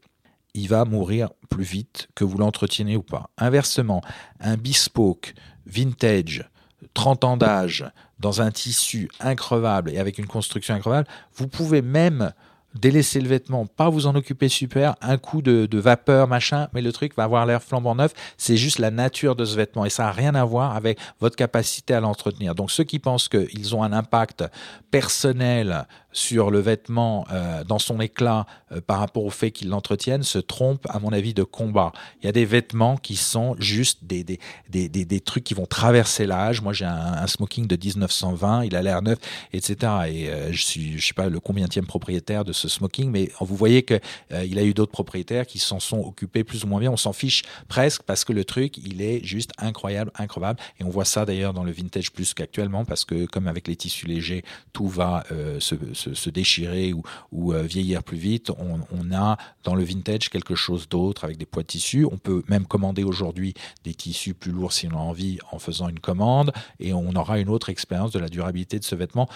il 0.54 0.68
va 0.68 0.86
mourir 0.86 1.30
plus 1.50 1.64
vite 1.64 2.10
que 2.16 2.24
vous 2.24 2.38
l'entretiennez 2.38 2.98
ou 2.98 3.04
pas. 3.04 3.30
Inversement, 3.38 4.02
un 4.40 4.58
bespoke 4.58 5.34
vintage, 5.66 6.50
30 6.94 7.24
ans 7.24 7.38
d'âge, 7.38 7.86
dans 8.20 8.42
un 8.42 8.52
tissu 8.52 9.10
increvable 9.20 9.90
et 9.92 9.98
avec 9.98 10.18
une 10.18 10.28
construction 10.28 10.76
increvable, 10.76 11.08
vous 11.36 11.48
pouvez 11.48 11.82
même 11.82 12.34
délaisser 12.76 13.20
le 13.20 13.28
vêtement, 13.28 13.66
pas 13.66 13.90
vous 13.90 14.08
en 14.08 14.16
occuper 14.16 14.48
super, 14.48 14.96
un 15.02 15.18
coup 15.18 15.42
de, 15.42 15.68
vapeur, 15.78 16.28
machin, 16.28 16.68
mais 16.74 16.82
le 16.82 16.92
truc 16.92 17.16
va 17.16 17.24
avoir 17.24 17.46
l'air 17.46 17.62
flambant 17.62 17.96
neuf. 17.96 18.14
C'est 18.38 18.58
juste 18.58 18.80
la 18.80 18.92
nature 18.92 19.36
de 19.36 19.46
ce 19.46 19.56
vêtement 19.56 19.86
et 19.86 19.90
ça 19.90 20.04
n'a 20.04 20.12
rien 20.12 20.36
à 20.36 20.46
voir 20.46 20.76
avec 20.76 21.00
votre 21.20 21.36
capacité 21.36 21.94
à 21.94 22.00
l'entretenir. 22.00 22.56
Donc 22.56 22.72
ceux 22.72 22.84
qui 22.84 23.00
pensent 23.00 23.30
qu'ils 23.30 23.76
ont 23.76 23.84
un 23.84 23.94
impact 23.94 24.44
personnel 24.90 25.86
sur 26.12 26.52
le 26.52 26.60
vêtement 26.60 27.26
euh, 27.32 27.64
dans 27.64 27.80
son 27.80 28.00
éclat 28.00 28.46
par 28.80 29.00
rapport 29.00 29.26
au 29.26 29.30
fait 29.30 29.52
qu'ils 29.52 29.70
l'entretiennent 29.70 30.24
se 30.24 30.40
trompent, 30.40 30.88
à 30.90 31.00
mon 31.00 31.12
avis, 31.12 31.34
de 31.34 31.44
combat. 31.44 31.92
Il 32.22 32.26
y 32.26 32.30
a 32.30 32.32
des 32.32 32.46
vêtements 32.46 32.98
qui 32.98 33.16
sont 33.16 33.56
juste 33.60 34.00
des, 34.04 34.24
des, 34.24 34.40
des, 34.70 34.90
des, 34.90 35.06
des 35.06 35.20
trucs 35.20 35.44
qui 35.44 35.54
vont 35.54 35.66
traverser 35.66 36.26
l'âge. 36.26 36.62
Moi, 36.62 36.74
j'ai 36.74 36.86
un, 36.86 37.28
smoking 37.28 37.68
de 37.68 37.76
1920, 37.76 38.66
il 38.66 38.76
a 38.76 38.82
l'air 38.82 39.02
neuf, 39.02 39.18
etc. 39.54 39.76
Et 40.08 40.30
euh, 40.30 40.52
je 40.52 40.62
suis, 40.62 40.98
je 40.98 41.06
sais 41.06 41.14
pas 41.14 41.30
le 41.30 41.40
combienième 41.40 41.86
propriétaire 41.86 42.44
de 42.44 42.54
ce 42.54 42.68
smoking, 42.68 43.10
mais 43.12 43.32
vous 43.40 43.56
voyez 43.56 43.84
que 43.84 44.00
il 44.46 44.58
a 44.60 44.64
eu 44.64 44.74
d'autres 44.74 44.92
propriétaires 44.92 45.46
qui 45.46 45.60
s'en 45.60 45.80
sont 45.80 46.00
occupés 46.00 46.44
plus 46.44 46.64
ou 46.64 46.68
moins 46.68 46.80
bien. 46.80 46.92
On 46.92 46.98
s'en 46.98 47.14
fiche 47.14 47.44
presque 47.68 48.04
parce 48.04 48.26
que 48.26 48.34
le 48.34 48.44
truc, 48.44 48.78
il 48.78 49.02
est 49.02 49.24
juste 49.24 49.52
incroyable, 49.58 50.12
incroyable. 50.16 50.60
Et 50.80 50.84
on 50.84 50.90
voit 50.90 51.06
ça 51.06 51.26
d'ailleurs 51.26 51.54
dans 51.54 51.64
le 51.64 51.72
vintage 51.72 52.12
plus 52.12 52.34
qu'actuellement 52.34 52.86
parce 52.86 53.06
que 53.06 53.26
comme 53.26 53.48
avec 53.48 53.68
les 53.68 53.76
tissus 53.76 54.08
légers, 54.08 54.44
tout 54.74 54.88
va 54.88 55.24
se 55.60 55.76
se, 55.94 56.30
déchirer 56.30 56.94
ou, 57.32 57.54
euh, 57.54 57.64
vieillir 57.64 58.04
plus 58.04 58.18
vite, 58.18 58.52
on, 58.62 59.12
a 59.14 59.38
dans 59.64 59.76
le 59.76 59.84
vintage 59.84 60.30
quelque 60.30 60.56
chose 60.56 60.88
d'autre 60.88 61.24
avec 61.24 61.38
des 61.38 61.46
poids 61.46 61.64
de 61.64 61.68
tissu. 61.68 62.06
On 62.06 62.18
peut 62.18 62.44
même 62.48 62.66
commander 62.66 63.04
aujourd'hui 63.04 63.54
des 63.84 63.94
tissus 63.94 64.34
plus 64.34 64.52
lourds 64.52 64.74
si 64.74 64.88
on 64.88 64.92
a 64.92 65.02
envie 65.02 65.40
en 65.52 65.60
faisant 65.60 65.90
une 65.90 66.00
commande 66.00 66.52
et 66.80 66.94
on 66.94 67.16
aura 67.16 67.40
une 67.40 67.50
autre 67.50 67.70
expérience 67.70 68.12
de 68.12 68.20
la 68.20 68.30
durabilité 68.30 68.80
de 68.80 68.84
ce 68.84 68.96
vêtement 68.96 69.28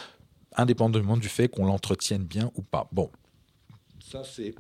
indépendamment 0.57 1.17
du 1.17 1.30
fait 1.30 1.47
qu'on 1.47 1.65
l'entretienne 1.65 2.23
bien 2.23 2.51
ou 2.55 2.61
pas. 2.61 2.88
Bon, 2.91 3.09
ça 3.99 4.23
c'est 4.23 4.55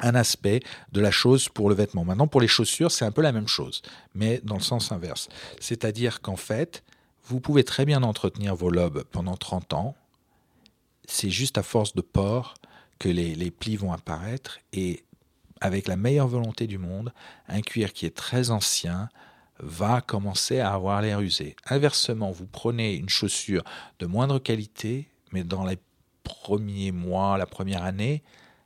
un 0.00 0.14
aspect 0.14 0.60
de 0.92 1.00
la 1.00 1.10
chose 1.10 1.48
pour 1.48 1.68
le 1.68 1.74
vêtement. 1.74 2.04
Maintenant, 2.04 2.28
pour 2.28 2.40
les 2.40 2.48
chaussures, 2.48 2.90
c'est 2.90 3.04
un 3.04 3.10
peu 3.10 3.22
la 3.22 3.32
même 3.32 3.48
chose, 3.48 3.82
mais 4.14 4.40
dans 4.44 4.56
le 4.56 4.62
sens 4.62 4.92
inverse. 4.92 5.28
C'est-à-dire 5.60 6.20
qu'en 6.20 6.36
fait, 6.36 6.84
vous 7.24 7.40
pouvez 7.40 7.64
très 7.64 7.84
bien 7.84 8.02
entretenir 8.02 8.54
vos 8.54 8.70
lobes 8.70 9.04
pendant 9.10 9.36
30 9.36 9.74
ans, 9.74 9.96
c'est 11.06 11.30
juste 11.30 11.58
à 11.58 11.62
force 11.62 11.94
de 11.94 12.00
port 12.00 12.54
que 12.98 13.08
les, 13.08 13.50
plis 13.50 13.76
vont 13.76 13.92
apparaître 13.92 14.58
et 14.72 15.04
avec 15.60 15.88
la 15.88 15.96
meilleure 15.96 16.28
volonté 16.28 16.66
du 16.66 16.78
monde, 16.78 17.12
un 17.48 17.60
cuir 17.60 17.92
qui 17.92 18.06
est 18.06 18.14
très 18.14 18.50
ancien 18.50 19.08
va 19.60 20.00
commencer 20.00 20.60
à 20.60 20.72
avoir 20.72 21.02
l'air 21.02 21.20
usé. 21.20 21.56
Inversement, 21.68 22.30
vous 22.30 22.46
prenez 22.46 22.94
une 22.94 23.08
chaussure 23.08 23.64
de 23.98 24.06
moindre 24.06 24.38
qualité, 24.38 25.08
mais 25.32 25.42
dans 25.42 25.64
les 25.64 25.78
premiers 26.22 26.92
mois, 26.92 27.38
la 27.38 27.46
première 27.46 27.82
année, 27.82 28.22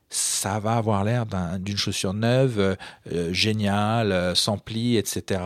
ça 0.09 0.59
va 0.59 0.75
avoir 0.75 1.03
l'air 1.03 1.25
d'une 1.57 1.77
chaussure 1.77 2.13
neuve, 2.13 2.77
géniale, 3.31 4.35
sans 4.35 4.59
plis, 4.59 4.97
etc. 4.97 5.41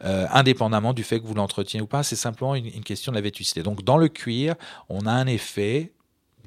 indépendamment 0.00 0.94
du 0.94 1.04
fait 1.04 1.20
que 1.20 1.26
vous 1.26 1.34
l'entretiennez 1.34 1.82
ou 1.82 1.86
pas, 1.86 2.02
c'est 2.02 2.16
simplement 2.16 2.54
une, 2.54 2.66
une 2.66 2.84
question 2.84 3.12
de 3.12 3.16
la 3.16 3.20
vétusté. 3.20 3.62
Donc 3.62 3.84
dans 3.84 3.98
le 3.98 4.08
cuir, 4.08 4.54
on 4.88 5.04
a 5.04 5.12
un 5.12 5.26
effet 5.26 5.92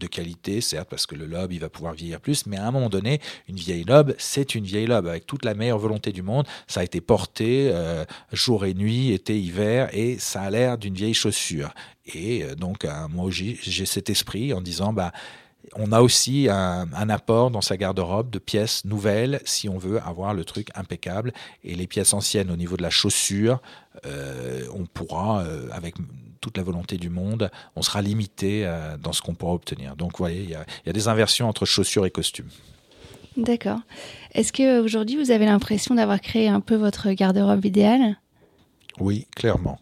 de 0.01 0.07
qualité, 0.07 0.59
certes, 0.59 0.89
parce 0.89 1.05
que 1.05 1.15
le 1.15 1.25
lobe, 1.25 1.53
il 1.53 1.59
va 1.59 1.69
pouvoir 1.69 1.93
vieillir 1.93 2.19
plus, 2.19 2.45
mais 2.45 2.57
à 2.57 2.67
un 2.67 2.71
moment 2.71 2.89
donné, 2.89 3.21
une 3.47 3.55
vieille 3.55 3.83
lobe, 3.83 4.13
c'est 4.17 4.55
une 4.55 4.65
vieille 4.65 4.87
lobe, 4.87 5.07
avec 5.07 5.25
toute 5.25 5.45
la 5.45 5.53
meilleure 5.53 5.79
volonté 5.79 6.11
du 6.11 6.23
monde. 6.23 6.45
Ça 6.67 6.81
a 6.81 6.83
été 6.83 6.99
porté 6.99 7.69
euh, 7.71 8.03
jour 8.31 8.65
et 8.65 8.73
nuit, 8.73 9.11
été, 9.11 9.39
hiver, 9.39 9.89
et 9.93 10.17
ça 10.19 10.41
a 10.41 10.49
l'air 10.49 10.77
d'une 10.77 10.95
vieille 10.95 11.13
chaussure. 11.13 11.73
Et 12.13 12.43
euh, 12.43 12.55
donc, 12.55 12.85
moi, 13.09 13.29
j'ai 13.31 13.85
cet 13.85 14.09
esprit 14.09 14.53
en 14.53 14.61
disant, 14.61 14.91
bah, 14.91 15.11
on 15.75 15.91
a 15.91 16.01
aussi 16.01 16.47
un, 16.49 17.09
apport 17.09 17.51
dans 17.51 17.61
sa 17.61 17.77
garde-robe 17.77 18.29
de 18.29 18.39
pièces 18.39 18.85
nouvelles 18.85 19.41
si 19.45 19.69
on 19.69 19.77
veut 19.77 20.01
avoir 20.01 20.33
le 20.33 20.43
truc 20.43 20.69
impeccable. 20.75 21.33
Et 21.63 21.75
les 21.75 21.87
pièces 21.87 22.13
anciennes 22.13 22.51
au 22.51 22.55
niveau 22.55 22.77
de 22.77 22.81
la 22.81 22.89
chaussure, 22.89 23.61
euh, 24.05 24.65
on 24.73 24.85
pourra, 24.85 25.43
avec 25.71 25.95
toute 26.41 26.57
la 26.57 26.63
volonté 26.63 26.97
du 26.97 27.09
monde, 27.09 27.51
on 27.75 27.81
sera 27.81 28.01
limité 28.01 28.65
euh, 28.65 28.97
dans 28.97 29.13
ce 29.13 29.21
qu'on 29.21 29.35
pourra 29.35 29.53
obtenir. 29.53 29.95
Donc, 29.95 30.13
vous 30.13 30.23
voyez, 30.23 30.41
il 30.41 30.49
y, 30.49 30.55
a, 30.55 30.93
des 30.93 31.07
inversions 31.07 31.47
entre 31.47 31.65
chaussures 31.65 32.05
et 32.05 32.11
costumes. 32.11 32.49
D'accord. 33.37 33.79
Est-ce 34.33 34.51
qu'aujourd'hui, 34.51 35.15
vous 35.15 35.31
avez 35.31 35.45
l'impression 35.45 35.95
d'avoir 35.95 36.19
créé 36.19 36.49
un 36.49 36.59
peu 36.59 36.75
votre 36.75 37.11
garde-robe 37.11 37.63
idéale? 37.63 38.17
Oui, 38.99 39.27
clairement. 39.35 39.79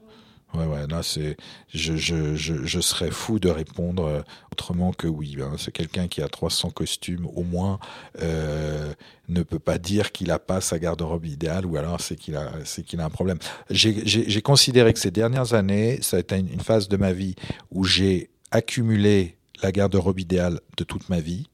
Ouais, 0.56 0.66
ouais, 0.66 0.88
là, 0.88 1.04
c'est, 1.04 1.38
je, 1.72 1.96
je, 1.96 2.36
je, 2.36 2.66
je, 2.66 2.80
serais 2.80 3.12
fou 3.12 3.38
de 3.38 3.50
répondre 3.50 4.06
euh, 4.06 4.22
autrement 4.52 4.92
que 4.94 5.08
oui. 5.08 5.38
Hein. 5.40 5.54
C'est 5.60 5.72
quelqu'un 5.72 6.08
qui 6.08 6.24
a 6.24 6.28
300 6.28 6.72
costumes, 6.72 7.28
au 7.36 7.44
moins, 7.44 7.80
euh, 8.22 8.92
ne 9.28 9.44
peut 9.44 9.60
pas 9.60 9.78
dire 9.78 10.12
qu'il 10.12 10.30
n'a 10.30 10.40
pas 10.40 10.60
sa 10.60 10.80
garde-robe 10.80 11.26
idéale, 11.26 11.68
ou 11.68 11.78
alors 11.78 12.02
c'est 12.02 12.16
qu'il 12.16 12.36
a, 12.36 12.52
c'est 12.66 12.84
qu'il 12.84 13.00
a 13.00 13.06
un 13.06 13.12
problème. 13.12 13.38
J'ai 13.70 14.42
considéré 14.42 14.92
que 14.92 15.00
ces 15.00 15.12
dernières 15.12 15.54
années, 15.54 16.00
ça 16.02 16.18
a 16.18 16.20
été 16.20 16.38
une 16.38 16.62
phase 16.62 16.90
de 16.90 16.98
ma 16.98 17.14
vie 17.14 17.36
où 17.70 17.84
j'ai 17.84 18.32
accumulé 18.50 19.38
la 19.62 19.72
garde-robe 19.72 20.20
idéale 20.20 20.62
de 20.78 20.84
toute 20.84 21.10
ma 21.10 21.20
vie. 21.20 21.46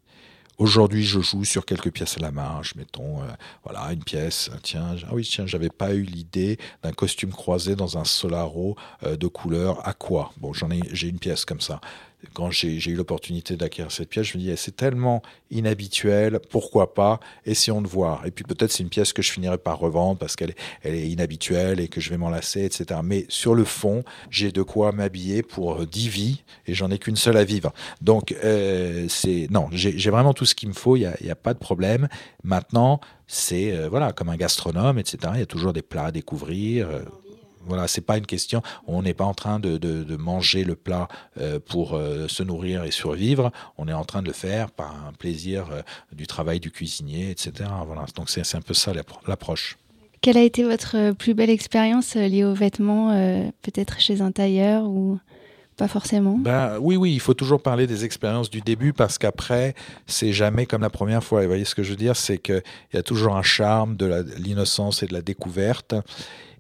Aujourd'hui, 0.58 1.03
je 1.03 1.20
joue 1.20 1.43
sur 1.43 1.66
quelques 1.66 1.91
pièces 1.91 2.18
à 2.18 2.22
la 2.22 2.32
marge, 2.32 2.76
mettons, 2.76 3.22
euh, 3.22 3.26
voilà, 3.66 3.91
une 3.91 4.03
pièce. 4.03 4.49
Tiens, 4.64 4.95
ah 5.06 5.10
oui, 5.12 5.28
tiens, 5.30 5.45
j'avais 5.45 5.70
pas 5.70 5.93
eu 5.93 6.03
l'idée 6.03 6.58
d'un 6.82 6.93
costume 6.93 7.32
croisé 7.32 7.76
dans 7.76 7.97
un 7.97 8.06
Solaro 8.06 8.78
euh, 9.03 9.18
de 9.18 9.28
couleur 9.28 9.86
aqua. 9.86 10.32
Bon, 10.38 10.53
j'en 10.53 10.72
ai, 10.72 10.80
j'ai 10.93 11.10
une 11.10 11.20
pièce 11.20 11.43
comme 11.43 11.60
ça 11.60 11.82
quand 12.34 12.51
j'ai 12.51 12.78
eu 12.89 12.95
l'opportunité 12.95 13.55
d'acquérir 13.55 13.91
cette 13.91 14.09
pièce, 14.09 14.28
je 14.28 14.38
me 14.38 14.43
dis, 14.43 14.49
eh, 14.49 14.55
c'est 14.55 14.76
tellement 14.76 15.21
inhabituel, 15.51 16.39
pourquoi 16.49 16.93
pas, 16.93 17.19
essayons 17.45 17.82
de 17.82 17.88
voir. 17.88 18.26
Et 18.26 18.32
puis 18.32 18.43
peut-être 18.43 18.71
c'est 18.71 18.84
une 18.84 18.89
pièce 18.89 19.13
que 19.13 19.21
je 19.21 19.32
finirai 19.32 19.57
par 19.57 19.80
revendre 19.80 20.17
parce 20.17 20.36
qu'elle 20.36 20.51
est, 20.51 20.57
elle 20.84 20.95
est 20.95 21.07
inhabituelle 21.07 21.80
et 21.80 21.88
que 21.88 22.01
je 22.01 22.09
vais 22.09 22.17
m'en 22.17 22.30
lasser, 22.30 22.63
etc. 22.63 22.99
Mais 23.03 23.26
sur 23.30 23.55
le 23.55 23.63
fond, 23.63 24.03
j'ai 24.30 24.51
de 24.51 24.61
quoi 24.61 24.91
m'habiller 24.91 25.43
pour 25.43 25.86
dix 25.86 26.09
vies 26.09 26.43
et 26.67 26.73
j'en 26.73 26.91
ai 26.91 26.97
qu'une 26.97 27.15
seule 27.15 27.38
à 27.38 27.43
vivre. 27.43 27.73
Donc, 28.01 28.36
euh, 28.43 29.05
c'est 29.09 29.47
non, 29.49 29.67
j'ai 29.71 30.09
vraiment 30.09 30.34
tout 30.34 30.45
ce 30.45 30.55
qu'il 30.55 30.69
me 30.69 30.73
faut, 30.73 30.95
il 30.95 31.11
n'y 31.21 31.30
a, 31.30 31.36
pas 31.36 31.53
de 31.53 31.59
problème. 31.59 32.07
Maintenant, 32.43 32.99
c'est 33.28 33.71
euh, 33.71 33.89
voilà, 33.89 34.11
comme 34.11 34.30
un 34.30 34.38
gastronome, 34.38 34.99
etc. 34.99 35.17
Il 35.34 35.39
y 35.39 35.43
a 35.43 35.47
toujours 35.47 35.73
des 35.73 35.82
plats 35.82 36.05
à 36.05 36.11
découvrir. 36.11 36.89
Euh, 36.89 37.01
voilà, 37.68 37.88
c'est 37.88 38.01
pas 38.01 38.18
une 38.18 38.26
question. 38.26 38.61
On 38.88 39.01
n'est 39.01 39.13
pas 39.13 39.26
en 39.26 39.34
train 39.34 39.59
de, 39.59 39.78
de, 39.78 40.16
manger 40.16 40.63
le 40.63 40.76
plat 40.76 41.07
euh, 41.39 41.59
pour 41.59 41.93
euh, 41.93 42.28
se 42.28 42.43
nourrir 42.43 42.84
et 42.84 42.91
survivre. 42.91 43.51
On 43.78 43.88
est 43.88 43.93
en 43.93 44.05
train 44.05 44.22
de 44.22 44.28
le 44.28 44.34
faire 44.34 44.72
par 44.72 44.91
un 45.07 45.13
plaisir 45.13 45.68
euh, 45.72 45.82
du 46.11 46.28
travail 46.28 46.59
du 46.59 46.72
cuisinier, 46.72 47.30
etc. 47.30 47.70
Voilà. 47.86 48.05
Donc 48.16 48.30
c'est 48.30 48.55
un 48.55 48.61
peu 48.61 48.74
ça 48.74 48.93
l'approche. 49.28 49.78
Quelle 50.22 50.38
a 50.38 50.43
été 50.43 50.63
votre 50.63 51.11
plus 51.11 51.34
belle 51.34 51.49
expérience 51.49 52.16
liée 52.16 52.45
aux 52.45 52.53
vêtements, 52.55 53.11
peut-être 53.61 53.99
chez 53.99 54.22
un 54.22 54.32
tailleur 54.32 54.86
ou 54.86 55.20
pas 55.78 55.88
forcément? 55.88 56.38
Ben, 56.38 56.78
Oui, 56.80 56.95
oui, 56.95 57.13
il 57.13 57.20
faut 57.20 57.34
toujours 57.34 57.61
parler 57.61 57.86
des 57.86 58.05
expériences 58.05 58.49
du 58.49 58.61
début 58.61 58.93
parce 58.93 59.18
qu'après, 59.18 59.76
c'est 60.07 60.34
jamais 60.34 60.66
comme 60.66 60.82
la 60.82 60.89
première 60.89 61.24
fois. 61.24 61.41
vous 61.41 61.47
voyez 61.47 61.66
ce 61.66 61.76
que 61.76 61.84
je 61.84 61.91
veux 61.91 61.95
dire? 61.95 62.16
C'est 62.16 62.38
qu'il 62.38 62.63
y 62.93 62.97
a 62.97 63.03
toujours 63.03 63.36
un 63.36 63.43
charme 63.43 63.95
de 63.97 64.26
l'innocence 64.38 65.03
et 65.03 65.07
de 65.07 65.13
la 65.13 65.22
découverte. 65.22 65.93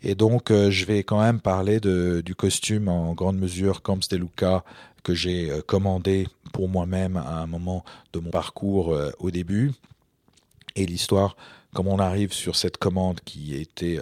Et 0.07 0.13
donc, 0.13 0.51
euh, 0.51 0.69
je 0.69 0.85
vais 0.85 1.03
quand 1.03 1.19
même 1.19 1.39
parler 1.39 1.79
du 1.79 2.35
costume 2.35 2.89
en 2.89 3.13
grande 3.15 3.39
mesure 3.39 3.81
Camps 3.81 4.07
de 4.07 4.17
Luca 4.17 4.63
que 5.01 5.15
j'ai 5.15 5.49
euh, 5.49 5.61
commandé 5.65 6.27
pour 6.53 6.69
moi-même 6.69 7.17
à 7.17 7.41
un 7.41 7.47
moment 7.47 7.83
de 8.13 8.19
mon 8.19 8.29
parcours 8.29 8.93
euh, 8.93 9.09
au 9.17 9.31
début. 9.31 9.71
Et 10.75 10.85
l'histoire, 10.85 11.35
comme 11.73 11.87
on 11.87 11.97
arrive 11.97 12.33
sur 12.33 12.55
cette 12.55 12.77
commande 12.77 13.19
qui 13.25 13.55
était 13.55 13.99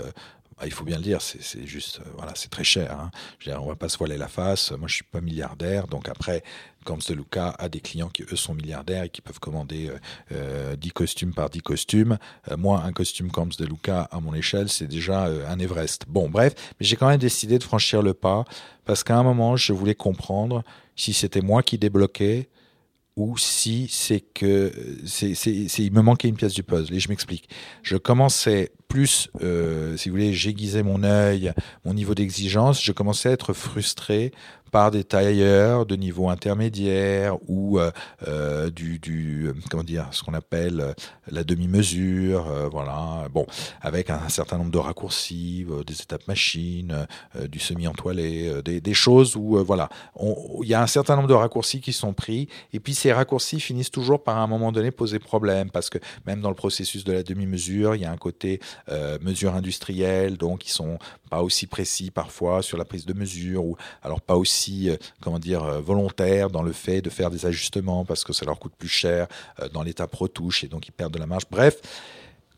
il 0.65 0.71
faut 0.71 0.83
bien 0.83 0.97
le 0.97 1.03
dire, 1.03 1.21
c'est 1.21 1.65
juste, 1.65 2.01
voilà, 2.15 2.33
c'est 2.35 2.49
très 2.49 2.63
cher. 2.63 2.91
Hein. 2.99 3.11
Je 3.39 3.49
veux 3.49 3.55
dire, 3.55 3.63
on 3.63 3.67
va 3.67 3.75
pas 3.75 3.89
se 3.89 3.97
voiler 3.97 4.17
la 4.17 4.27
face. 4.27 4.71
Moi, 4.71 4.87
je 4.87 4.95
suis 4.95 5.03
pas 5.03 5.21
milliardaire, 5.21 5.87
donc 5.87 6.09
après, 6.09 6.43
Camps 6.83 6.97
de 6.97 7.13
Luca 7.13 7.55
a 7.57 7.69
des 7.69 7.79
clients 7.79 8.09
qui 8.09 8.23
eux 8.23 8.35
sont 8.35 8.53
milliardaires 8.53 9.03
et 9.03 9.09
qui 9.09 9.21
peuvent 9.21 9.39
commander 9.39 9.91
euh, 10.31 10.75
10 10.75 10.91
costumes 10.91 11.33
par 11.33 11.49
10 11.49 11.61
costumes. 11.61 12.17
Euh, 12.51 12.57
moi, 12.57 12.83
un 12.83 12.91
costume 12.91 13.31
Camps 13.31 13.57
de 13.57 13.65
Luca 13.65 14.07
à 14.11 14.19
mon 14.19 14.33
échelle, 14.33 14.69
c'est 14.69 14.87
déjà 14.87 15.27
euh, 15.27 15.47
un 15.49 15.59
Everest. 15.59 16.05
Bon, 16.07 16.29
bref, 16.29 16.53
mais 16.79 16.85
j'ai 16.85 16.95
quand 16.95 17.07
même 17.07 17.19
décidé 17.19 17.57
de 17.57 17.63
franchir 17.63 18.01
le 18.01 18.13
pas 18.13 18.43
parce 18.85 19.03
qu'à 19.03 19.17
un 19.17 19.23
moment, 19.23 19.55
je 19.55 19.73
voulais 19.73 19.95
comprendre 19.95 20.63
si 20.95 21.13
c'était 21.13 21.41
moi 21.41 21.63
qui 21.63 21.77
débloquais 21.77 22.49
ou 23.15 23.37
si 23.37 23.87
c'est 23.89 24.21
que 24.21 24.71
c'est, 25.05 25.31
il 25.33 25.93
me 25.93 26.01
manquait 26.01 26.27
une 26.27 26.35
pièce 26.35 26.53
du 26.53 26.63
puzzle. 26.63 26.93
Et 26.93 26.99
je 26.99 27.09
m'explique. 27.09 27.47
Je 27.83 27.95
commençais 27.95 28.71
plus, 28.93 29.27
euh, 29.41 29.97
si 29.97 30.09
vous 30.09 30.17
voulez, 30.17 30.33
j'aiguisais 30.33 30.83
mon 30.83 31.01
œil, 31.01 31.51
mon 31.83 31.95
niveau 31.95 32.13
d'exigence. 32.13 32.79
Je 32.79 32.91
commençais 32.91 33.29
à 33.29 33.31
être 33.31 33.51
frustré 33.51 34.31
par 34.71 34.89
des 34.89 35.03
tailleurs 35.03 35.85
de 35.85 35.95
niveau 35.95 36.29
intermédiaire 36.29 37.37
ou 37.47 37.79
euh, 37.79 37.91
euh, 38.27 38.71
du, 38.71 39.51
comment 39.69 39.83
dire, 39.83 40.07
ce 40.11 40.23
qu'on 40.23 40.33
appelle 40.33 40.95
la 41.29 41.43
demi-mesure, 41.43 42.69
voilà. 42.71 43.27
Bon, 43.31 43.45
avec 43.81 44.09
un, 44.09 44.29
certain 44.29 44.57
nombre 44.57 44.71
de 44.71 44.77
raccourcis, 44.77 45.65
des 45.87 46.01
étapes 46.01 46.27
machines, 46.27 47.07
du 47.49 47.59
semi-entoilé, 47.59 48.61
des, 48.63 48.81
des, 48.81 48.93
choses 48.95 49.35
où, 49.35 49.63
voilà, 49.63 49.89
il 50.61 50.67
y 50.67 50.73
a 50.73 50.81
un 50.81 50.87
certain 50.87 51.15
nombre 51.15 51.27
de 51.27 51.33
raccourcis 51.35 51.81
qui 51.81 51.93
sont 51.93 52.13
pris, 52.13 52.47
et 52.73 52.79
puis 52.79 52.95
ces 52.95 53.13
raccourcis 53.13 53.59
finissent 53.59 53.91
toujours 53.91 54.23
par 54.23 54.37
à 54.37 54.41
un 54.41 54.47
moment 54.47 54.71
donné 54.71 54.89
poser 54.89 55.19
problème, 55.19 55.69
parce 55.69 55.91
que 55.91 55.99
même 56.25 56.41
dans 56.41 56.49
le 56.49 56.55
processus 56.55 57.03
de 57.03 57.11
la 57.11 57.21
demi-mesure, 57.21 57.95
il 57.95 58.01
y 58.01 58.05
a 58.05 58.11
un 58.11 58.17
côté 58.17 58.59
mesure 59.21 59.55
industrielle, 59.55 60.37
donc 60.37 60.65
ils 60.65 60.71
sont 60.71 60.97
pas 61.29 61.41
aussi 61.41 61.67
précis 61.67 62.11
parfois 62.11 62.61
sur 62.61 62.77
la 62.77 62.85
prise 62.85 63.05
de 63.05 63.13
mesure, 63.13 63.65
ou 63.65 63.77
alors 64.01 64.21
pas 64.21 64.35
aussi 64.35 64.89
euh, 64.89 64.97
comment 65.21 65.39
dire, 65.39 65.63
euh, 65.63 65.79
volontaires 65.79 66.49
dans 66.49 66.63
le 66.63 66.73
fait 66.73 67.01
de 67.01 67.09
faire 67.09 67.29
des 67.29 67.45
ajustements 67.45 68.05
parce 68.05 68.23
que 68.23 68.33
ça 68.33 68.45
leur 68.45 68.59
coûte 68.59 68.73
plus 68.77 68.87
cher 68.87 69.27
euh, 69.59 69.69
dans 69.69 69.83
l'étape 69.83 70.13
retouche 70.13 70.63
et 70.63 70.67
donc 70.67 70.87
ils 70.87 70.91
perdent 70.91 71.13
de 71.13 71.19
la 71.19 71.25
marge. 71.25 71.43
Bref, 71.49 71.79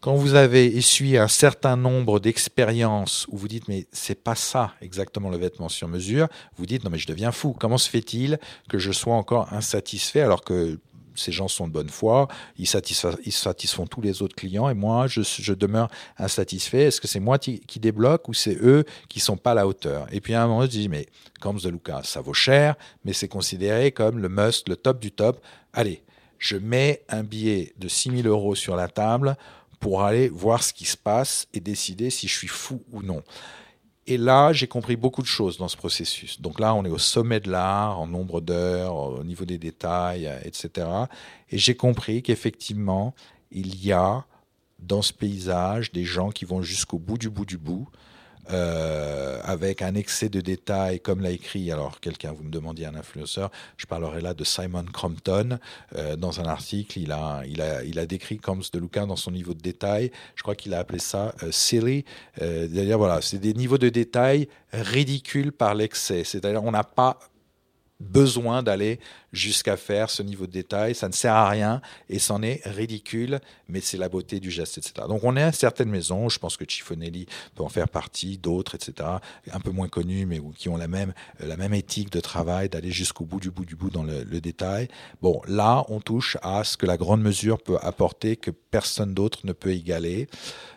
quand 0.01 0.15
vous 0.15 0.35
avez 0.35 0.65
essuyé 0.65 1.17
un 1.17 1.27
certain 1.27 1.77
nombre 1.77 2.19
d'expériences 2.19 3.25
où 3.29 3.37
vous 3.37 3.47
dites 3.47 3.67
mais 3.67 3.87
c'est 3.91 4.21
pas 4.23 4.35
ça 4.35 4.73
exactement 4.81 5.29
le 5.29 5.37
vêtement 5.37 5.69
sur 5.69 5.87
mesure, 5.87 6.27
vous 6.57 6.65
dites 6.65 6.83
non 6.83 6.89
mais 6.89 6.99
je 6.99 7.07
deviens 7.07 7.31
fou. 7.31 7.55
Comment 7.59 7.77
se 7.77 7.89
fait-il 7.89 8.39
que 8.69 8.77
je 8.77 8.91
sois 8.91 9.15
encore 9.15 9.51
insatisfait 9.53 10.21
alors 10.21 10.43
que 10.43 10.79
ces 11.15 11.31
gens 11.31 11.47
sont 11.47 11.67
de 11.67 11.73
bonne 11.73 11.89
foi, 11.89 12.27
ils, 12.57 12.67
satisfont 12.67 13.87
tous 13.87 14.01
les 14.01 14.21
autres 14.21 14.35
clients 14.35 14.69
et 14.69 14.73
moi, 14.73 15.07
je, 15.07 15.53
demeure 15.53 15.89
insatisfait. 16.17 16.83
Est-ce 16.83 17.01
que 17.01 17.07
c'est 17.07 17.19
moi 17.19 17.37
qui, 17.39 17.61
débloque 17.79 18.27
ou 18.29 18.33
c'est 18.33 18.57
eux 18.61 18.83
qui 19.09 19.19
sont 19.19 19.37
pas 19.37 19.51
à 19.51 19.55
la 19.55 19.67
hauteur? 19.67 20.07
Et 20.11 20.21
puis 20.21 20.33
à 20.33 20.43
un 20.43 20.47
moment, 20.47 20.61
je 20.63 20.67
dis, 20.67 20.89
mais 20.89 21.07
Combs 21.41 21.61
de 21.61 21.69
Lucas, 21.69 22.03
ça 22.03 22.21
vaut 22.21 22.33
cher, 22.33 22.75
mais 23.03 23.13
c'est 23.13 23.27
considéré 23.27 23.91
comme 23.91 24.19
le 24.19 24.29
must, 24.29 24.69
le 24.69 24.75
top 24.75 24.99
du 24.99 25.11
top. 25.11 25.39
Allez, 25.73 26.03
je 26.37 26.57
mets 26.57 27.03
un 27.09 27.23
billet 27.23 27.73
de 27.77 27.87
6000 27.87 28.27
euros 28.27 28.55
sur 28.55 28.75
la 28.75 28.87
table 28.87 29.37
pour 29.79 30.03
aller 30.03 30.29
voir 30.29 30.63
ce 30.63 30.73
qui 30.73 30.85
se 30.85 30.97
passe 30.97 31.47
et 31.53 31.59
décider 31.59 32.09
si 32.09 32.27
je 32.27 32.37
suis 32.37 32.47
fou 32.47 32.83
ou 32.91 33.01
non. 33.01 33.23
Et 34.07 34.17
là, 34.17 34.53
j'ai 34.53 34.67
compris 34.67 34.95
beaucoup 34.95 35.23
de 35.23 35.27
choses 35.27 35.57
dans 35.57 35.67
ce 35.67 35.77
processus. 35.77 36.39
Donc 36.39 36.59
là, 36.59 36.75
on 36.75 36.85
est 36.85 36.89
au 36.89 36.99
sommet 36.99 37.39
de 37.39 37.49
l'art, 37.49 37.99
en 37.99 38.05
nombre 38.05 38.39
d'heures, 38.39 38.95
au 38.95 39.23
niveau 39.23 39.45
des 39.45 39.57
détails, 39.57 40.31
etc. 40.43 40.87
Et 41.49 41.57
j'ai 41.57 41.75
compris 41.75 42.21
qu'effectivement, 42.21 43.15
il 43.51 43.83
y 43.83 43.91
a 43.91 44.25
dans 44.77 45.01
ce 45.01 45.11
paysage 45.11 45.91
des 45.91 46.03
gens 46.03 46.29
qui 46.29 46.45
vont 46.45 46.61
jusqu'au 46.61 46.99
bout 46.99 47.17
du 47.17 47.29
bout 47.29 47.45
du 47.45 47.57
bout, 47.57 47.87
euh, 48.51 49.39
avec 49.43 49.81
un 49.81 49.95
excès 49.95 50.29
de 50.29 50.41
détails, 50.41 50.99
comme 50.99 51.21
l'a 51.21 51.31
écrit, 51.31 51.71
alors 51.71 51.99
quelqu'un, 51.99 52.31
vous 52.31 52.43
me 52.43 52.51
demandiez 52.51 52.85
un 52.85 52.95
influenceur, 52.95 53.49
je 53.77 53.85
parlerai 53.85 54.21
là 54.21 54.33
de 54.33 54.43
Simon 54.43 54.85
Crompton, 54.91 55.57
euh, 55.95 56.15
dans 56.15 56.39
un 56.39 56.45
article, 56.45 56.99
il 56.99 57.11
a, 57.11 57.43
il 57.47 57.61
a, 57.61 57.83
il 57.83 57.99
a 57.99 58.05
décrit 58.05 58.37
Combs 58.37 58.69
de 58.71 58.79
Luca 58.79 59.05
dans 59.05 59.15
son 59.15 59.31
niveau 59.31 59.53
de 59.53 59.61
détail, 59.61 60.11
je 60.35 60.43
crois 60.43 60.55
qu'il 60.55 60.73
a 60.73 60.79
appelé 60.79 60.99
ça 60.99 61.33
euh, 61.43 61.51
silly, 61.51 62.05
c'est-à-dire 62.37 62.97
voilà, 62.97 63.21
c'est 63.21 63.39
des 63.39 63.53
niveaux 63.53 63.77
de 63.77 63.89
détail 63.89 64.47
ridicules 64.71 65.51
par 65.51 65.73
l'excès, 65.73 66.23
c'est-à-dire 66.23 66.63
on 66.63 66.71
n'a 66.71 66.83
pas 66.83 67.19
besoin 67.99 68.61
d'aller 68.61 68.99
jusqu'à 69.35 69.77
faire 69.77 70.09
ce 70.09 70.23
niveau 70.23 70.47
de 70.47 70.51
détail. 70.51 70.95
Ça 70.95 71.07
ne 71.07 71.13
sert 71.13 71.33
à 71.33 71.49
rien 71.49 71.81
et 72.09 72.19
c'en 72.19 72.41
est 72.41 72.61
ridicule, 72.65 73.39
mais 73.67 73.81
c'est 73.81 73.97
la 73.97 74.09
beauté 74.09 74.39
du 74.39 74.49
geste, 74.49 74.77
etc. 74.77 75.07
Donc 75.07 75.23
on 75.23 75.35
est 75.35 75.43
à 75.43 75.51
certaines 75.51 75.89
maisons, 75.89 76.29
je 76.29 76.39
pense 76.39 76.57
que 76.57 76.65
Cifonelli 76.67 77.27
peut 77.55 77.63
en 77.63 77.69
faire 77.69 77.89
partie, 77.89 78.37
d'autres, 78.37 78.75
etc., 78.75 79.09
un 79.51 79.59
peu 79.59 79.71
moins 79.71 79.87
connus, 79.87 80.25
mais 80.25 80.41
qui 80.55 80.69
ont 80.69 80.77
la 80.77 80.87
même, 80.87 81.13
euh, 81.41 81.47
la 81.47 81.57
même 81.57 81.73
éthique 81.73 82.09
de 82.11 82.19
travail, 82.19 82.69
d'aller 82.69 82.91
jusqu'au 82.91 83.25
bout 83.25 83.39
du 83.39 83.51
bout 83.51 83.65
du 83.65 83.75
bout 83.75 83.89
dans 83.89 84.03
le, 84.03 84.23
le, 84.23 84.41
détail. 84.41 84.87
Bon, 85.21 85.41
là, 85.47 85.83
on 85.89 85.99
touche 85.99 86.37
à 86.41 86.63
ce 86.63 86.77
que 86.77 86.85
la 86.85 86.97
grande 86.97 87.21
mesure 87.21 87.61
peut 87.61 87.77
apporter, 87.81 88.37
que 88.37 88.51
personne 88.51 89.13
d'autre 89.13 89.39
ne 89.43 89.53
peut 89.53 89.71
égaler. 89.71 90.27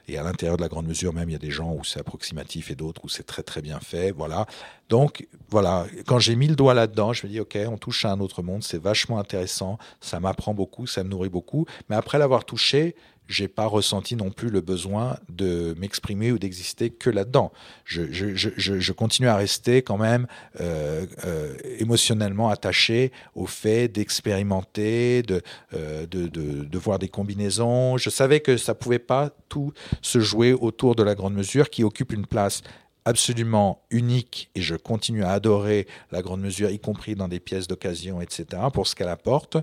Et 0.08 0.16
à 0.16 0.22
l'intérieur 0.22 0.56
de 0.56 0.62
la 0.62 0.68
grande 0.68 0.86
mesure, 0.86 1.12
même, 1.12 1.28
il 1.28 1.32
y 1.32 1.36
a 1.36 1.40
des 1.40 1.50
gens 1.50 1.74
où 1.74 1.84
c'est 1.84 2.00
approximatif 2.00 2.70
et 2.70 2.74
d'autres 2.74 3.04
où 3.04 3.08
c'est 3.08 3.24
très 3.24 3.42
très 3.42 3.60
bien 3.60 3.78
fait. 3.78 4.10
Voilà. 4.10 4.46
Donc, 4.88 5.26
voilà, 5.50 5.86
quand 6.06 6.18
j'ai 6.18 6.34
mis 6.34 6.46
le 6.46 6.56
doigt 6.56 6.72
là-dedans, 6.72 7.12
je 7.12 7.26
me 7.26 7.32
dis, 7.32 7.40
OK, 7.40 7.58
on 7.66 7.76
touche 7.76 8.06
à 8.06 8.12
un 8.12 8.20
autre 8.20 8.42
c'est 8.60 8.82
vachement 8.82 9.18
intéressant, 9.18 9.78
ça 10.00 10.20
m'apprend 10.20 10.54
beaucoup, 10.54 10.86
ça 10.86 11.04
me 11.04 11.08
nourrit 11.08 11.28
beaucoup. 11.28 11.66
Mais 11.88 11.96
après 11.96 12.18
l'avoir 12.18 12.44
touché, 12.44 12.94
j'ai 13.28 13.46
pas 13.46 13.66
ressenti 13.66 14.16
non 14.16 14.30
plus 14.30 14.48
le 14.48 14.62
besoin 14.62 15.18
de 15.28 15.74
m'exprimer 15.78 16.32
ou 16.32 16.38
d'exister 16.38 16.90
que 16.90 17.10
là-dedans. 17.10 17.52
Je, 17.84 18.92
continue 18.92 19.28
à 19.28 19.36
rester 19.36 19.82
quand 19.82 19.98
même 19.98 20.26
euh, 20.60 21.06
euh, 21.24 21.54
émotionnellement 21.78 22.48
attaché 22.48 23.12
au 23.34 23.46
fait 23.46 23.88
d'expérimenter, 23.88 25.22
de, 25.22 25.42
euh, 25.74 26.06
de, 26.06 26.26
de, 26.26 26.78
voir 26.78 26.98
des 26.98 27.08
combinaisons. 27.08 27.98
Je 27.98 28.08
savais 28.08 28.40
que 28.40 28.56
ça 28.56 28.74
pouvait 28.74 28.98
pas 28.98 29.30
tout 29.48 29.72
se 30.00 30.20
jouer 30.20 30.54
autour 30.54 30.94
de 30.94 31.02
la 31.02 31.14
grande 31.14 31.34
mesure 31.34 31.68
qui 31.70 31.84
occupe 31.84 32.12
une 32.12 32.26
place 32.26 32.62
absolument 33.08 33.80
unique 33.90 34.50
et 34.54 34.60
je 34.60 34.74
continue 34.74 35.24
à 35.24 35.30
adorer 35.30 35.86
la 36.12 36.20
grande 36.20 36.42
mesure, 36.42 36.68
y 36.68 36.78
compris 36.78 37.14
dans 37.14 37.26
des 37.26 37.40
pièces 37.40 37.66
d'occasion, 37.66 38.20
etc., 38.20 38.44
pour 38.72 38.86
ce 38.86 38.94
qu'elle 38.94 39.08
apporte. 39.08 39.56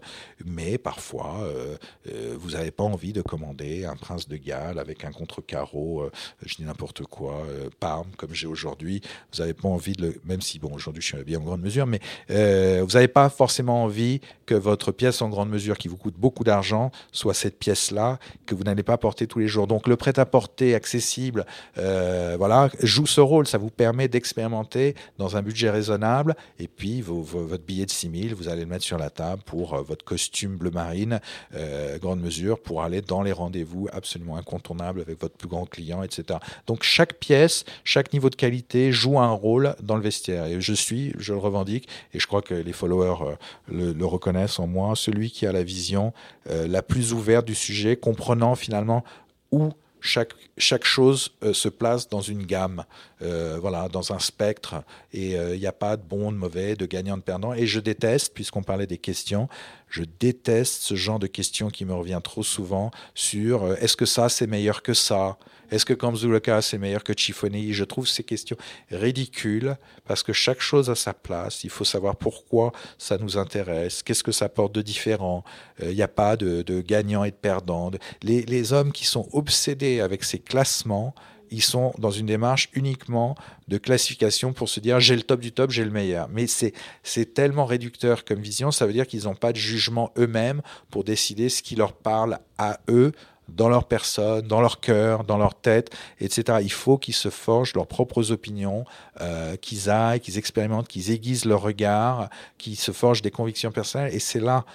Mais 0.44 0.80
parfois, 0.80 1.36
euh, 1.42 1.78
euh, 2.10 2.36
vous 2.40 2.52
n'avez 2.52 2.72
pas 2.72 2.84
envie 2.84 3.14
de 3.14 3.22
commander 3.22 3.86
un 3.86 3.96
prince 3.96 4.28
de 4.28 4.36
Galles 4.36 4.80
avec 4.80 5.06
un 5.06 5.12
contre-carreau, 5.12 6.02
euh, 6.02 6.12
je 6.44 6.56
dis 6.56 6.64
n'importe 6.64 7.04
quoi, 7.04 7.46
Parme, 7.80 8.08
comme 8.18 8.34
j'ai 8.34 8.48
aujourd'hui. 8.48 9.02
Vous 9.32 9.40
n'avez 9.40 9.54
pas 9.54 9.70
envie 9.70 9.94
de 9.94 10.08
le, 10.08 10.22
même 10.26 10.42
si, 10.42 10.58
bon, 10.58 10.72
aujourd'hui 10.74 11.04
je 11.04 11.08
suis 11.08 11.18
habillé 11.18 11.38
en 11.38 11.42
grande 11.42 11.62
mesure, 11.62 11.86
mais 11.86 12.00
vous 12.30 12.94
n'avez 12.94 13.08
pas 13.08 13.30
forcément 13.30 13.84
envie 13.84 14.22
que 14.48 14.56
votre 14.56 14.92
pièce 14.92 15.22
en 15.22 15.30
grande 15.30 15.50
mesure, 15.50 15.78
qui 15.78 15.88
vous 15.88 15.98
coûte 15.98 16.16
beaucoup 16.18 16.44
d'argent, 16.44 16.92
soit 17.12 17.36
cette 17.36 17.60
pièce-là, 17.60 18.18
que 18.48 18.56
vous 18.56 18.64
n'allez 18.64 18.84
pas 18.84 18.98
porter 18.98 19.28
tous 19.28 19.40
les 19.40 19.48
jours. 19.48 19.68
Donc 19.68 19.88
le 19.88 19.96
prêt-à-porter 19.98 20.74
accessible, 20.74 21.46
voilà, 21.76 22.70
joue 22.82 23.06
ce 23.06 23.22
rôle 23.22 23.35
ça 23.44 23.58
vous 23.58 23.70
permet 23.70 24.08
d'expérimenter 24.08 24.96
dans 25.18 25.36
un 25.36 25.42
budget 25.42 25.70
raisonnable. 25.70 26.36
Et 26.60 26.68
puis, 26.68 27.02
votre 27.02 27.64
billet 27.64 27.86
de 27.86 27.92
6 27.92 28.28
000, 28.30 28.36
vous 28.36 28.48
allez 28.48 28.62
le 28.62 28.68
mettre 28.68 28.86
sur 28.86 28.98
la 28.98 29.10
table 29.10 29.42
pour 29.46 29.74
euh, 29.74 29.82
votre 29.82 30.06
costume 30.06 30.56
bleu 30.56 30.72
marine, 30.72 31.20
euh, 31.56 31.98
grande 32.00 32.22
mesure, 32.22 32.60
pour 32.60 32.82
aller 32.84 33.02
dans 33.02 33.22
les 33.22 33.32
rendez-vous 33.32 33.90
absolument 33.92 34.38
incontournables 34.38 35.02
avec 35.02 35.20
votre 35.20 35.36
plus 35.36 35.50
grand 35.50 35.66
client, 35.66 36.04
etc. 36.04 36.40
Donc, 36.68 36.84
chaque 36.84 37.16
pièce, 37.16 37.66
chaque 37.84 38.14
niveau 38.14 38.30
de 38.30 38.36
qualité 38.36 38.92
joue 38.92 39.20
un 39.20 39.32
rôle 39.32 39.76
dans 39.82 39.96
le 39.96 40.02
vestiaire. 40.02 40.46
Et 40.46 40.62
je 40.62 40.74
suis, 40.74 41.14
je 41.18 41.34
le 41.34 41.40
revendique, 41.40 41.90
et 42.14 42.20
je 42.20 42.28
crois 42.28 42.42
que 42.42 42.54
les 42.54 42.74
followers 42.74 43.24
euh, 43.24 43.36
le, 43.68 43.94
le, 43.94 44.06
reconnaissent 44.06 44.60
en 44.60 44.68
moi, 44.68 44.96
celui 44.96 45.32
qui 45.32 45.46
a 45.46 45.52
la 45.52 45.64
vision 45.64 46.14
la 46.48 46.84
plus 46.84 47.12
ouverte 47.12 47.46
du 47.46 47.56
sujet, 47.56 47.96
comprenant 47.96 48.56
finalement 48.56 49.04
où 49.52 49.72
chaque, 50.06 50.86
chose 50.86 51.32
euh, 51.44 51.54
se 51.54 51.70
place 51.70 52.10
dans 52.10 52.22
une 52.22 52.46
gamme, 52.46 52.86
euh, 53.22 53.58
voilà, 53.60 53.90
dans 53.90 54.14
un 54.14 54.20
spectre, 54.20 54.84
et 55.14 55.32
il 55.32 55.36
euh, 55.36 55.58
n'y 55.58 55.68
a 55.68 55.72
pas 55.72 55.98
de 55.98 56.04
bon, 56.04 56.32
de 56.32 56.38
mauvais, 56.38 56.76
de 56.76 56.86
gagnant, 56.86 57.18
de 57.18 57.22
perdant. 57.22 57.54
Et 57.54 57.68
je 57.68 57.80
déteste, 57.80 58.34
puisqu'on 58.34 58.64
parlait 58.64 58.88
des 58.88 58.98
questions, 58.98 59.50
je 59.90 60.04
déteste 60.20 60.82
ce 60.82 60.96
genre 60.96 61.20
de 61.20 61.28
questions 61.28 61.70
qui 61.70 61.86
me 61.86 61.94
revient 61.94 62.22
trop 62.24 62.44
souvent 62.44 62.92
sur 63.14 63.74
est-ce 63.82 63.96
que 63.96 64.06
ça 64.06 64.30
c'est 64.30 64.48
meilleur 64.48 64.82
que 64.82 64.94
ça? 64.94 65.38
Est-ce 65.72 65.86
que 65.86 65.94
Kamzulaka 65.94 66.62
c'est 66.62 66.78
meilleur 66.78 67.04
que 67.04 67.14
Chifoni 67.14 67.74
Je 67.74 67.84
trouve 67.84 68.08
ces 68.08 68.24
questions 68.24 68.58
ridicules 68.92 69.76
parce 70.06 70.24
que 70.24 70.34
chaque 70.34 70.62
chose 70.62 70.90
a 70.90 70.96
sa 70.96 71.14
place. 71.14 71.64
Il 71.64 71.70
faut 71.70 71.86
savoir 71.86 72.16
pourquoi 72.16 72.72
ça 72.98 73.18
nous 73.18 73.38
intéresse, 73.38 74.04
qu'est-ce 74.04 74.24
que 74.24 74.32
ça 74.32 74.50
porte 74.50 74.74
de 74.74 74.82
différent. 74.82 75.44
Il 75.82 75.96
n'y 75.96 76.02
a 76.02 76.08
pas 76.08 76.38
de, 76.38 76.62
de 76.62 76.82
gagnants 76.82 77.24
et 77.24 77.32
de 77.32 77.36
perdants. 77.36 77.92
Les, 78.22 78.44
les 78.44 78.74
hommes 78.74 78.92
qui 78.92 79.06
sont 79.06 79.28
obsédés 79.34 80.02
avec 80.02 80.24
ces 80.24 80.40
classements, 80.40 81.14
ils 81.52 81.62
sont 81.62 81.94
dans 81.98 82.12
une 82.12 82.26
démarche 82.26 82.70
uniquement 82.74 83.36
de 83.68 83.78
classification 83.78 84.54
pour 84.54 84.70
se 84.70 84.80
dire 84.80 85.00
j'ai 85.00 85.16
le 85.16 85.22
top 85.22 85.40
du 85.40 85.52
top, 85.52 85.72
j'ai 85.72 85.86
le 85.86 85.92
meilleur. 85.92 86.28
Mais 86.30 86.48
c'est 86.48 87.34
tellement 87.34 87.66
réducteur 87.66 88.26
comme 88.26 88.40
vision, 88.40 88.72
ça 88.72 88.86
veut 88.86 88.94
dire 88.94 89.08
qu'ils 89.08 89.24
n'ont 89.24 89.36
pas 89.36 89.52
de 89.52 89.58
jugement 89.58 90.12
eux-mêmes 90.18 90.62
pour 90.90 91.04
décider 91.04 91.50
ce 91.50 91.62
qui 91.62 91.76
leur 91.76 91.94
parle 91.94 92.40
à 92.58 92.80
eux 92.90 93.12
dans 93.50 93.70
leur 93.70 93.86
personne, 93.86 94.42
dans 94.42 94.62
leur 94.62 94.80
cœur, 94.80 95.24
dans 95.24 95.38
leur 95.38 95.56
tête, 95.56 95.92
etc. 96.20 96.60
Il 96.62 96.72
faut 96.72 96.98
qu'ils 96.98 97.14
se 97.14 97.30
forgent 97.30 97.74
leurs 97.74 97.88
propres 97.88 98.32
opinions, 98.32 98.86
euh, 99.22 99.56
qu'ils 99.56 99.90
aillent, 99.90 100.20
qu'ils 100.20 100.38
expérimentent, 100.38 100.88
qu'ils 100.88 101.12
aiguisent 101.12 101.46
leur 101.46 101.62
regard, 101.62 102.30
qu'ils 102.58 102.78
se 102.78 102.92
forgent 102.92 103.22
des 103.22 103.32
convictions 103.32 103.72
personnelles. 103.72 104.14
Et 104.14 104.20
c'est 104.20 104.40
là 104.40 104.66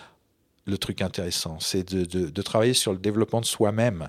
le 0.66 0.78
truc 0.78 1.02
intéressant, 1.02 1.58
c'est 1.58 1.92
de, 1.92 2.04
de, 2.04 2.28
de, 2.28 2.42
travailler 2.42 2.74
sur 2.74 2.92
le 2.92 2.98
développement 2.98 3.40
de 3.40 3.46
soi-même 3.46 4.08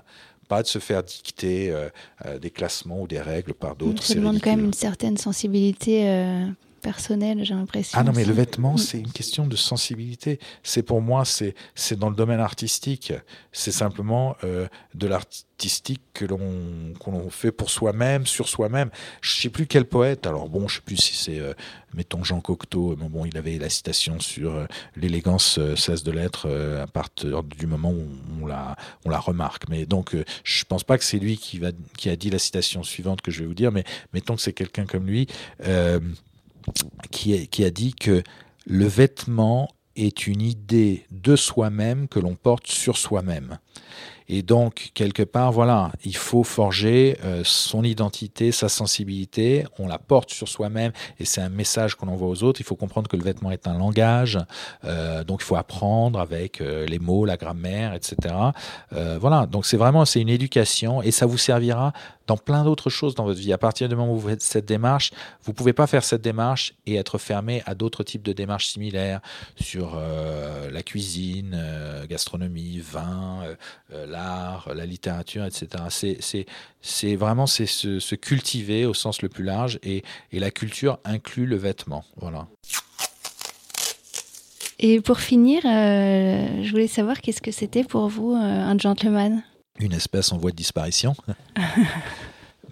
pas 0.52 0.62
de 0.62 0.68
se 0.68 0.78
faire 0.78 1.02
dicter 1.02 1.70
euh, 1.70 1.88
euh, 2.26 2.38
des 2.38 2.50
classements 2.50 3.00
ou 3.00 3.06
des 3.06 3.20
règles 3.20 3.54
par 3.54 3.74
d'autres. 3.74 4.02
Ça 4.02 4.14
demande 4.14 4.38
quand 4.42 4.50
même 4.50 4.66
une 4.66 4.74
certaine 4.74 5.16
sensibilité 5.16 6.06
euh, 6.06 6.46
personnelle, 6.82 7.44
j'ai 7.44 7.54
l'impression. 7.54 7.98
Ah 7.98 8.04
non, 8.04 8.12
mais 8.14 8.24
le 8.24 8.32
vêtement, 8.32 8.74
mm. 8.74 8.78
c'est 8.78 8.98
une 8.98 9.12
question 9.12 9.46
de 9.46 9.56
sensibilité. 9.56 10.38
C'est 10.62 10.82
pour 10.82 11.00
moi, 11.00 11.24
c'est 11.24 11.54
c'est 11.74 11.98
dans 11.98 12.10
le 12.10 12.16
domaine 12.16 12.40
artistique. 12.40 13.12
C'est 13.52 13.72
simplement 13.72 14.36
euh, 14.44 14.66
de 14.94 15.06
l'artistique 15.06 16.02
que 16.12 16.24
l'on 16.24 16.92
qu'on 16.98 17.30
fait 17.30 17.52
pour 17.52 17.70
soi-même, 17.70 18.26
sur 18.26 18.48
soi-même. 18.48 18.90
Je 19.20 19.40
sais 19.40 19.48
plus 19.48 19.66
quel 19.66 19.84
poète. 19.84 20.26
Alors 20.26 20.48
bon, 20.48 20.68
je 20.68 20.76
sais 20.76 20.82
plus 20.82 20.96
si 20.96 21.14
c'est 21.14 21.38
euh, 21.38 21.54
mettons 21.94 22.24
Jean 22.24 22.40
Cocteau. 22.40 22.96
Mais 22.98 23.08
bon, 23.08 23.24
il 23.24 23.38
avait 23.38 23.56
la 23.58 23.70
citation 23.70 24.20
sur 24.20 24.52
euh, 24.52 24.66
l'élégance 24.96 25.58
cesse 25.76 26.02
de 26.02 26.10
l'être 26.10 26.50
à 26.82 26.86
partir 26.86 27.42
du 27.42 27.66
moment 27.66 27.92
où 27.92 28.06
on 28.42 28.46
la 28.46 28.76
on 29.04 29.10
la 29.10 29.18
remarque. 29.18 29.68
Mais 29.70 29.86
donc, 29.86 30.16
je 30.44 30.64
pense 30.64 30.84
pas 30.84 30.98
que 30.98 31.04
c'est 31.04 31.18
lui 31.18 31.38
qui 31.38 31.58
va 31.58 31.70
qui 31.96 32.10
a 32.10 32.16
dit 32.16 32.28
la 32.28 32.38
citation 32.38 32.82
suivante 32.82 33.22
que 33.22 33.30
je 33.30 33.40
vais 33.40 33.46
vous 33.46 33.54
dire. 33.54 33.72
Mais 33.72 33.84
mettons 34.12 34.34
que 34.34 34.42
c'est 34.42 34.52
quelqu'un 34.52 34.84
comme 34.84 35.06
lui. 35.06 35.28
Euh, 35.66 36.00
qui, 37.10 37.64
a 37.64 37.70
dit 37.70 37.94
que 37.94 38.22
le 38.66 38.86
vêtement 38.86 39.68
est 39.96 40.26
une 40.26 40.40
idée 40.40 41.04
de 41.10 41.36
soi-même 41.36 42.08
que 42.08 42.18
l'on 42.18 42.34
porte 42.34 42.66
sur 42.66 42.96
soi-même. 42.96 43.58
Et 44.28 44.42
donc, 44.42 44.90
quelque 44.94 45.22
part, 45.22 45.52
voilà, 45.52 45.92
il 46.04 46.16
faut 46.16 46.44
forger 46.44 47.18
euh, 47.24 47.42
son 47.44 47.84
identité, 47.84 48.52
sa 48.52 48.68
sensibilité, 48.68 49.64
on 49.78 49.86
la 49.86 49.98
porte 49.98 50.30
sur 50.30 50.48
soi-même 50.48 50.92
et 51.18 51.24
c'est 51.24 51.40
un 51.40 51.48
message 51.48 51.94
qu'on 51.94 52.08
envoie 52.08 52.28
aux 52.28 52.42
autres. 52.42 52.60
Il 52.60 52.64
faut 52.64 52.76
comprendre 52.76 53.08
que 53.08 53.16
le 53.16 53.24
vêtement 53.24 53.50
est 53.50 53.66
un 53.66 53.76
langage, 53.76 54.38
euh, 54.84 55.24
donc 55.24 55.40
il 55.42 55.44
faut 55.44 55.56
apprendre 55.56 56.20
avec 56.20 56.60
euh, 56.60 56.86
les 56.86 56.98
mots, 56.98 57.24
la 57.24 57.36
grammaire, 57.36 57.94
etc. 57.94 58.34
Voilà, 59.20 59.46
donc 59.46 59.66
c'est 59.66 59.76
vraiment, 59.76 60.04
c'est 60.04 60.20
une 60.20 60.28
éducation 60.28 61.02
et 61.02 61.10
ça 61.10 61.26
vous 61.26 61.38
servira 61.38 61.92
dans 62.26 62.36
plein 62.36 62.64
d'autres 62.64 62.90
choses 62.90 63.14
dans 63.14 63.24
votre 63.24 63.40
vie. 63.40 63.52
À 63.52 63.58
partir 63.58 63.88
du 63.88 63.96
moment 63.96 64.12
où 64.12 64.18
vous 64.18 64.28
faites 64.28 64.42
cette 64.42 64.64
démarche, 64.64 65.10
vous 65.42 65.52
pouvez 65.52 65.72
pas 65.72 65.86
faire 65.86 66.04
cette 66.04 66.22
démarche 66.22 66.74
et 66.86 66.96
être 66.96 67.18
fermé 67.18 67.62
à 67.66 67.74
d'autres 67.74 68.04
types 68.04 68.22
de 68.22 68.32
démarches 68.32 68.68
similaires 68.68 69.20
sur 69.56 70.00
la 70.70 70.82
cuisine, 70.82 71.60
gastronomie, 72.08 72.80
vin, 72.80 73.42
l'art, 74.12 74.72
la 74.74 74.86
littérature, 74.86 75.44
etc. 75.44 76.46
C'est, 76.80 77.16
vraiment 77.16 77.46
c'est 77.46 77.66
se, 77.66 77.98
se, 77.98 78.14
cultiver 78.14 78.86
au 78.86 78.94
sens 78.94 79.22
le 79.22 79.28
plus 79.28 79.44
large 79.44 79.78
et, 79.82 80.04
et 80.30 80.38
la 80.38 80.50
culture 80.50 80.98
inclut 81.04 81.46
le 81.46 81.56
vêtement. 81.56 82.04
Voilà. 82.16 82.46
Et 84.78 85.00
pour 85.00 85.20
finir, 85.20 85.62
euh, 85.64 86.62
je 86.62 86.70
voulais 86.70 86.88
savoir 86.88 87.20
qu'est-ce 87.20 87.42
que 87.42 87.52
c'était 87.52 87.84
pour 87.84 88.08
vous 88.08 88.32
euh, 88.32 88.36
un 88.38 88.76
gentleman? 88.78 89.42
Une 89.78 89.92
espèce 89.92 90.32
en 90.32 90.38
voie 90.38 90.50
de 90.50 90.56
disparition. 90.56 91.14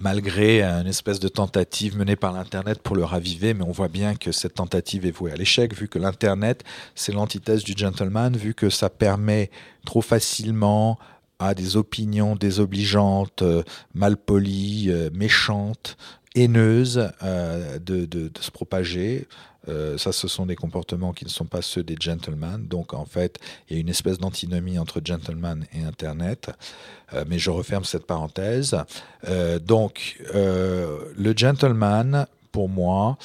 malgré 0.01 0.62
une 0.62 0.86
espèce 0.86 1.20
de 1.20 1.28
tentative 1.28 1.97
menée 1.97 2.16
par 2.16 2.32
l'Internet 2.32 2.80
pour 2.82 2.97
le 2.97 3.05
raviver, 3.05 3.55
mais 3.55 3.64
on 3.64 3.70
voit 3.70 3.88
bien 3.88 4.14
que 4.14 4.32
cette 4.32 4.55
tentative 4.55 5.05
est 5.07 5.11
vouée 5.11 5.30
à 5.30 5.36
l'échec, 5.36 5.74
vu 5.74 5.88
que 5.88 5.99
l'Internet, 5.99 6.64
c'est 6.95 7.12
l'antithèse 7.12 7.62
du 7.62 7.74
gentleman, 7.76 8.34
vu 8.34 8.55
que 8.55 8.70
ça 8.70 8.88
permet 8.88 9.51
trop 9.84 10.01
facilement 10.01 10.99
à 11.41 11.55
des 11.55 11.76
opinions 11.76 12.36
désobligeantes, 12.36 13.43
euh, 13.43 13.62
malpolies, 13.95 14.91
euh, 14.91 15.09
méchantes, 15.12 15.97
haineuses 16.36 17.11
euh, 17.22 17.78
de, 17.78 18.30
se 18.38 18.51
propager. 18.53 19.26
Ça, 19.99 20.11
ce 20.11 20.26
sont 20.26 20.47
des 20.47 20.57
comportements 20.57 21.12
qui 21.12 21.24
ne 21.24 21.30
sont 21.30 21.45
pas 21.45 21.62
ceux 21.62 21.84
des 21.84 21.95
gentlemen. 22.01 22.66
Donc, 22.66 22.93
en 22.93 23.05
fait, 23.05 23.38
il 23.68 23.74
y 23.74 23.76
a 23.76 23.80
une 23.80 23.88
espèce 23.88 24.18
d'antinomie 24.18 24.80
entre 24.80 25.01
gentleman 25.05 25.64
et 25.72 25.84
Internet. 25.84 26.51
Mais 27.28 27.38
je 27.38 27.51
referme 27.51 27.84
cette 27.84 28.05
parenthèse. 28.05 28.76
Donc, 29.64 30.20
le 30.34 31.34
gentleman, 31.36 32.26
pour 32.53 32.68
moi, 32.68 33.16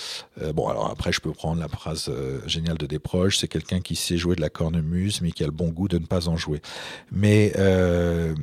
euh, 0.41 0.53
bon 0.53 0.67
alors 0.67 0.89
après 0.89 1.11
je 1.11 1.21
peux 1.21 1.31
prendre 1.31 1.59
la 1.59 1.67
phrase 1.67 2.07
euh, 2.09 2.39
géniale 2.47 2.77
de 2.77 2.85
Desproges, 2.85 3.37
c'est 3.37 3.47
quelqu'un 3.47 3.79
qui 3.79 3.95
sait 3.95 4.17
jouer 4.17 4.35
de 4.35 4.41
la 4.41 4.49
cornemuse 4.49 5.21
mais 5.21 5.31
qui 5.31 5.43
a 5.43 5.47
le 5.47 5.51
bon 5.51 5.69
goût 5.69 5.87
de 5.87 5.97
ne 5.97 6.05
pas 6.05 6.27
en 6.27 6.37
jouer. 6.37 6.61
Mais 7.11 7.53
euh, 7.57 8.35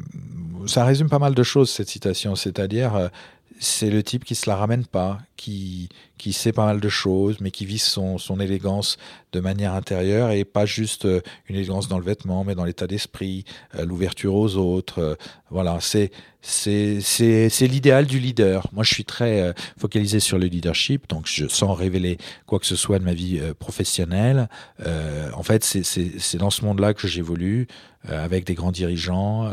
ça 0.66 0.85
résume 0.85 1.09
pas 1.09 1.18
mal 1.18 1.35
de 1.35 1.43
choses 1.43 1.70
cette 1.70 1.89
citation, 1.89 2.35
c'est-à-dire 2.37 3.11
c'est 3.59 3.90
le 3.90 4.03
type 4.03 4.24
qui 4.24 4.34
se 4.34 4.48
la 4.48 4.57
ramène 4.57 4.86
pas, 4.86 5.18
qui, 5.36 5.88
qui 6.18 6.32
sait 6.32 6.53
pas 6.53 6.66
mal 6.66 6.80
de 6.80 6.88
choses, 6.88 7.38
mais 7.40 7.50
qui 7.50 7.66
vit 7.66 7.78
son, 7.78 8.18
son 8.18 8.40
élégance 8.40 8.98
de 9.32 9.40
manière 9.40 9.74
intérieure 9.74 10.30
et 10.30 10.44
pas 10.44 10.66
juste 10.66 11.05
une 11.48 11.57
élégance 11.57 11.88
dans 11.88 11.98
le 11.98 12.05
vêtement, 12.05 12.44
mais 12.44 12.55
dans 12.55 12.64
l'état 12.64 12.86
d'esprit, 12.86 13.44
l'ouverture 13.78 14.34
aux 14.34 14.57
autres. 14.57 15.16
voilà, 15.50 15.78
c'est 15.80 16.11
c'est 16.42 17.66
l'idéal 17.68 18.07
du 18.07 18.18
leader. 18.18 18.66
Moi, 18.72 18.82
je 18.82 18.92
suis 18.92 19.05
très 19.05 19.40
euh, 19.40 19.53
focalisé 19.78 20.18
sur 20.18 20.38
le 20.38 20.46
leadership, 20.46 21.09
donc 21.09 21.26
je, 21.26 21.46
sans 21.46 21.72
révéler 21.72 22.18
quoi 22.46 22.59
que 22.59 22.66
ce 22.66 22.76
soit 22.76 22.98
de 22.98 23.05
ma 23.05 23.14
vie 23.14 23.38
euh, 23.40 23.55
professionnelle. 23.55 24.48
Euh, 24.84 25.30
en 25.34 25.42
fait, 25.42 25.62
c'est 25.62 26.36
dans 26.38 26.50
ce 26.50 26.64
monde-là 26.64 26.94
que 26.94 27.07
j'évolue 27.07 27.68
avec 28.09 28.44
des 28.44 28.55
grands 28.55 28.72
dirigeants. 28.72 29.50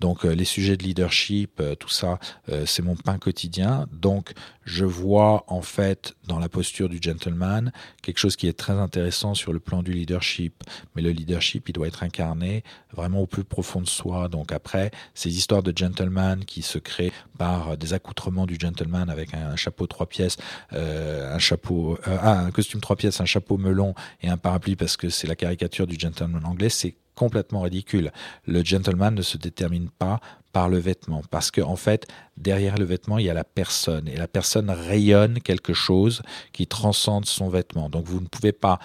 donc, 0.00 0.24
les 0.24 0.44
sujets 0.44 0.76
de 0.76 0.82
leadership, 0.82 1.62
tout 1.78 1.88
ça, 1.88 2.18
c'est 2.66 2.82
mon 2.82 2.96
pain 2.96 3.18
quotidien. 3.18 3.86
Donc, 3.92 4.32
je 4.64 4.84
vois 4.84 5.44
en 5.48 5.62
fait 5.62 6.14
dans 6.28 6.38
la 6.38 6.48
posture 6.48 6.88
du 6.88 6.98
gentleman 7.00 7.72
quelque 8.02 8.18
chose 8.18 8.36
qui 8.36 8.46
est 8.46 8.56
très 8.56 8.74
intéressant 8.74 9.34
sur 9.34 9.52
le 9.52 9.58
plan 9.58 9.82
du 9.82 9.92
leadership. 9.92 10.62
Mais 10.94 11.02
le 11.02 11.10
leadership, 11.10 11.68
il 11.68 11.72
doit 11.72 11.88
être 11.88 12.02
incarné 12.02 12.62
vraiment 12.92 13.20
au 13.20 13.26
plus 13.26 13.44
profond 13.44 13.80
de 13.80 13.88
soi. 13.88 14.28
Donc 14.28 14.52
après, 14.52 14.90
ces 15.14 15.36
histoires 15.36 15.62
de 15.62 15.72
gentleman 15.76 16.44
qui 16.44 16.62
se 16.62 16.78
créent 16.78 17.12
par 17.38 17.76
des 17.76 17.94
accoutrements 17.94 18.46
du 18.46 18.56
gentleman 18.60 19.10
avec 19.10 19.34
un 19.34 19.56
chapeau 19.56 19.86
trois 19.86 20.06
pièces, 20.06 20.36
euh, 20.72 21.34
un 21.34 21.38
chapeau, 21.38 21.98
euh, 22.06 22.18
ah, 22.20 22.40
un 22.40 22.50
costume 22.50 22.80
trois 22.80 22.96
pièces, 22.96 23.20
un 23.20 23.26
chapeau 23.26 23.56
melon 23.56 23.94
et 24.22 24.28
un 24.28 24.36
parapluie 24.36 24.76
parce 24.76 24.96
que 24.96 25.08
c'est 25.08 25.26
la 25.26 25.36
caricature 25.36 25.86
du 25.86 25.98
gentleman 25.98 26.44
anglais, 26.44 26.68
c'est 26.68 26.94
complètement 27.20 27.60
ridicule. 27.60 28.12
Le 28.46 28.64
gentleman 28.64 29.14
ne 29.14 29.20
se 29.20 29.36
détermine 29.36 29.90
pas 29.90 30.20
par 30.54 30.70
le 30.70 30.78
vêtement. 30.78 31.20
Parce 31.30 31.50
qu'en 31.50 31.72
en 31.72 31.76
fait, 31.76 32.08
derrière 32.38 32.78
le 32.78 32.86
vêtement, 32.86 33.18
il 33.18 33.26
y 33.26 33.30
a 33.30 33.34
la 33.34 33.44
personne. 33.44 34.08
Et 34.08 34.16
la 34.16 34.26
personne 34.26 34.70
rayonne 34.70 35.38
quelque 35.40 35.74
chose 35.74 36.22
qui 36.54 36.66
transcende 36.66 37.26
son 37.26 37.50
vêtement. 37.50 37.90
Donc 37.90 38.06
vous 38.06 38.20
ne 38.20 38.26
pouvez 38.26 38.52
pas 38.52 38.78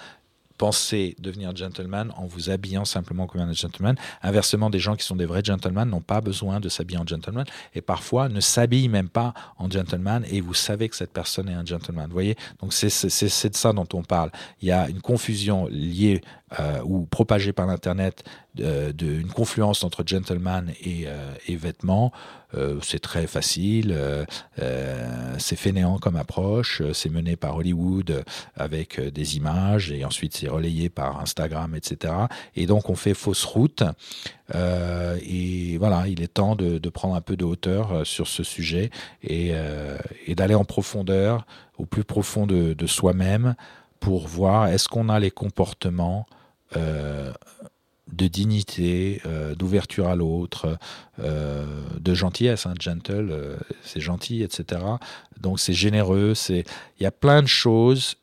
penser 0.58 1.16
devenir 1.18 1.54
gentleman 1.54 2.12
en 2.16 2.26
vous 2.26 2.50
habillant 2.50 2.84
simplement 2.84 3.26
comme 3.26 3.40
un 3.40 3.52
gentleman. 3.52 3.96
Inversement, 4.22 4.70
des 4.70 4.78
gens 4.78 4.96
qui 4.96 5.04
sont 5.04 5.16
des 5.16 5.26
vrais 5.26 5.44
gentlemen 5.44 5.88
n'ont 5.88 6.00
pas 6.00 6.20
besoin 6.20 6.60
de 6.60 6.68
s'habiller 6.68 6.98
en 6.98 7.06
gentleman 7.06 7.46
et 7.74 7.80
parfois 7.80 8.28
ne 8.28 8.40
s'habillent 8.40 8.88
même 8.88 9.08
pas 9.08 9.34
en 9.58 9.70
gentleman 9.70 10.24
et 10.30 10.40
vous 10.40 10.54
savez 10.54 10.88
que 10.88 10.96
cette 10.96 11.12
personne 11.12 11.48
est 11.48 11.54
un 11.54 11.64
gentleman. 11.64 12.06
Vous 12.06 12.12
voyez? 12.12 12.36
Donc 12.60 12.72
c'est 12.72 13.48
de 13.48 13.56
ça 13.56 13.72
dont 13.72 13.88
on 13.92 14.02
parle. 14.02 14.30
Il 14.62 14.68
y 14.68 14.72
a 14.72 14.88
une 14.88 15.00
confusion 15.00 15.68
liée 15.70 16.20
euh, 16.60 16.80
ou 16.84 17.06
propagée 17.06 17.52
par 17.52 17.66
l'Internet 17.66 18.22
d'une 18.54 19.26
confluence 19.26 19.84
entre 19.84 20.02
gentleman 20.06 20.72
et, 20.80 21.04
euh, 21.06 21.32
et 21.48 21.56
vêtements. 21.56 22.12
Euh, 22.54 22.78
c'est 22.82 23.00
très 23.00 23.26
facile, 23.26 23.92
euh, 23.92 24.24
c'est 25.38 25.56
fainéant 25.56 25.98
comme 25.98 26.14
approche, 26.14 26.82
c'est 26.92 27.10
mené 27.10 27.34
par 27.36 27.56
Hollywood 27.56 28.24
avec 28.54 29.00
des 29.00 29.36
images 29.36 29.90
et 29.90 30.04
ensuite 30.04 30.36
c'est 30.36 30.48
relayé 30.48 30.88
par 30.88 31.20
Instagram, 31.20 31.74
etc. 31.74 32.14
Et 32.54 32.66
donc 32.66 32.88
on 32.88 32.94
fait 32.94 33.14
fausse 33.14 33.44
route. 33.44 33.82
et 34.54 35.76
voilà, 35.78 36.06
il 36.06 36.22
est 36.22 36.32
temps 36.32 36.54
de, 36.54 36.88
prendre 36.88 37.16
un 37.16 37.20
peu 37.20 37.36
de 37.36 37.44
hauteur 37.44 38.06
sur 38.06 38.28
ce 38.28 38.44
sujet 38.44 38.90
et, 39.22 39.52
d'aller 40.28 40.54
en 40.54 40.64
profondeur, 40.64 41.44
au 41.76 41.84
plus 41.84 42.04
profond 42.04 42.46
de, 42.46 42.86
soi-même, 42.86 43.56
pour 43.98 44.28
voir 44.28 44.68
est-ce 44.68 44.88
qu'on 44.88 45.08
a 45.08 45.18
les 45.18 45.32
comportements 45.32 46.26
euh, 46.30 46.35
de 48.12 48.28
dignité, 48.28 49.20
euh, 49.26 49.54
d'ouverture 49.54 50.08
à 50.08 50.14
l'autre, 50.14 50.78
euh, 51.18 51.64
de 51.98 52.14
gentillesse, 52.14 52.66
hein, 52.66 52.74
gentle, 52.80 53.58
c'est 53.82 54.00
gentil, 54.00 54.42
etc. 54.42 54.80
Donc 55.40 55.58
c'est 55.58 55.72
généreux, 55.72 56.34
c'est 56.34 56.64
il 56.98 57.02
y 57.02 57.06
a 57.06 57.10
plein 57.10 57.42
de 57.42 57.48
choses 57.48 58.16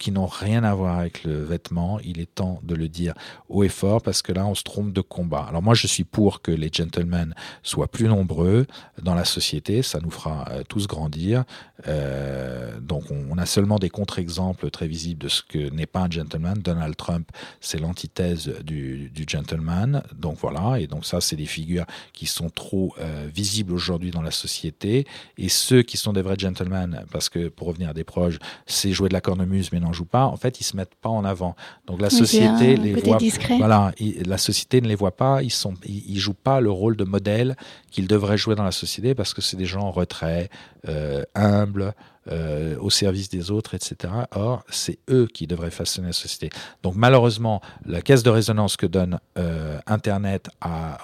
qui 0.00 0.12
n'ont 0.12 0.26
rien 0.26 0.64
à 0.64 0.74
voir 0.74 0.98
avec 0.98 1.24
le 1.24 1.44
vêtement, 1.44 2.00
il 2.00 2.20
est 2.20 2.34
temps 2.34 2.58
de 2.62 2.74
le 2.74 2.88
dire 2.88 3.12
haut 3.50 3.62
et 3.62 3.68
fort 3.68 4.00
parce 4.00 4.22
que 4.22 4.32
là, 4.32 4.46
on 4.46 4.54
se 4.54 4.62
trompe 4.62 4.92
de 4.92 5.02
combat. 5.02 5.44
Alors 5.46 5.62
moi, 5.62 5.74
je 5.74 5.86
suis 5.86 6.04
pour 6.04 6.40
que 6.40 6.50
les 6.50 6.70
gentlemen 6.72 7.34
soient 7.62 7.86
plus 7.86 8.08
nombreux 8.08 8.66
dans 9.02 9.14
la 9.14 9.26
société, 9.26 9.82
ça 9.82 10.00
nous 10.00 10.10
fera 10.10 10.46
euh, 10.50 10.62
tous 10.66 10.86
grandir. 10.86 11.44
Euh, 11.86 12.80
donc 12.80 13.04
on, 13.10 13.36
a 13.36 13.46
seulement 13.46 13.78
des 13.78 13.90
contre-exemples 13.90 14.70
très 14.70 14.86
visibles 14.86 15.22
de 15.22 15.28
ce 15.28 15.42
que 15.42 15.70
n'est 15.70 15.86
pas 15.86 16.00
un 16.00 16.10
gentleman. 16.10 16.58
Donald 16.58 16.96
Trump, 16.96 17.30
c'est 17.60 17.78
l'antithèse 17.78 18.54
du, 18.64 19.12
gentleman. 19.26 20.02
Donc 20.14 20.38
voilà, 20.40 20.80
et 20.80 20.86
donc 20.86 21.04
ça, 21.04 21.20
c'est 21.20 21.36
des 21.36 21.46
figures 21.46 21.84
qui 22.14 22.24
sont 22.24 22.48
trop 22.48 22.94
euh, 22.98 23.28
visibles 23.32 23.74
aujourd'hui 23.74 24.10
dans 24.10 24.22
la 24.22 24.30
société. 24.30 25.06
Et 25.36 25.50
ceux 25.50 25.82
qui 25.82 25.98
sont 25.98 26.14
des 26.14 26.22
vrais 26.22 26.38
gentlemen, 26.38 27.04
parce 27.12 27.28
que 27.28 27.48
pour 27.48 27.68
revenir 27.68 27.90
à 27.90 27.94
des 27.94 28.04
proches, 28.04 28.38
c'est 28.64 28.92
jouer 28.92 29.08
de 29.08 29.14
la 29.14 29.20
cornemuse, 29.20 29.72
mais 29.72 29.80
non 29.80 29.89
joue 29.92 30.04
pas, 30.04 30.24
en 30.24 30.36
fait, 30.36 30.60
ils 30.60 30.64
se 30.64 30.76
mettent 30.76 30.94
pas 30.94 31.08
en 31.08 31.24
avant. 31.24 31.56
Donc 31.86 32.00
la 32.00 32.10
société 32.10 32.76
les 32.76 32.94
voit, 32.94 33.18
voilà, 33.58 33.92
la 34.24 34.38
société 34.38 34.80
ne 34.80 34.88
les 34.88 34.94
voit 34.94 35.16
pas, 35.16 35.42
ils 35.42 35.50
sont, 35.50 35.74
ils, 35.84 36.18
jouent 36.18 36.34
pas 36.34 36.60
le 36.60 36.70
rôle 36.70 36.96
de 36.96 37.04
modèle 37.04 37.56
qu'ils 37.90 38.06
devraient 38.06 38.38
jouer 38.38 38.54
dans 38.54 38.64
la 38.64 38.72
société 38.72 39.14
parce 39.14 39.34
que 39.34 39.40
c'est 39.40 39.56
des 39.56 39.66
gens 39.66 39.82
en 39.82 39.90
retrait, 39.90 40.50
euh, 40.88 41.22
humbles, 41.34 41.94
euh, 42.28 42.76
au 42.78 42.90
service 42.90 43.30
des 43.30 43.50
autres, 43.50 43.74
etc. 43.74 44.12
Or, 44.32 44.62
c'est 44.68 44.98
eux 45.08 45.26
qui 45.32 45.46
devraient 45.46 45.70
façonner 45.70 46.08
la 46.08 46.12
société. 46.12 46.50
Donc 46.82 46.94
malheureusement, 46.94 47.62
la 47.86 48.02
caisse 48.02 48.22
de 48.22 48.28
résonance 48.28 48.76
que 48.76 48.84
donne 48.84 49.18
euh, 49.38 49.78
Internet 49.86 50.50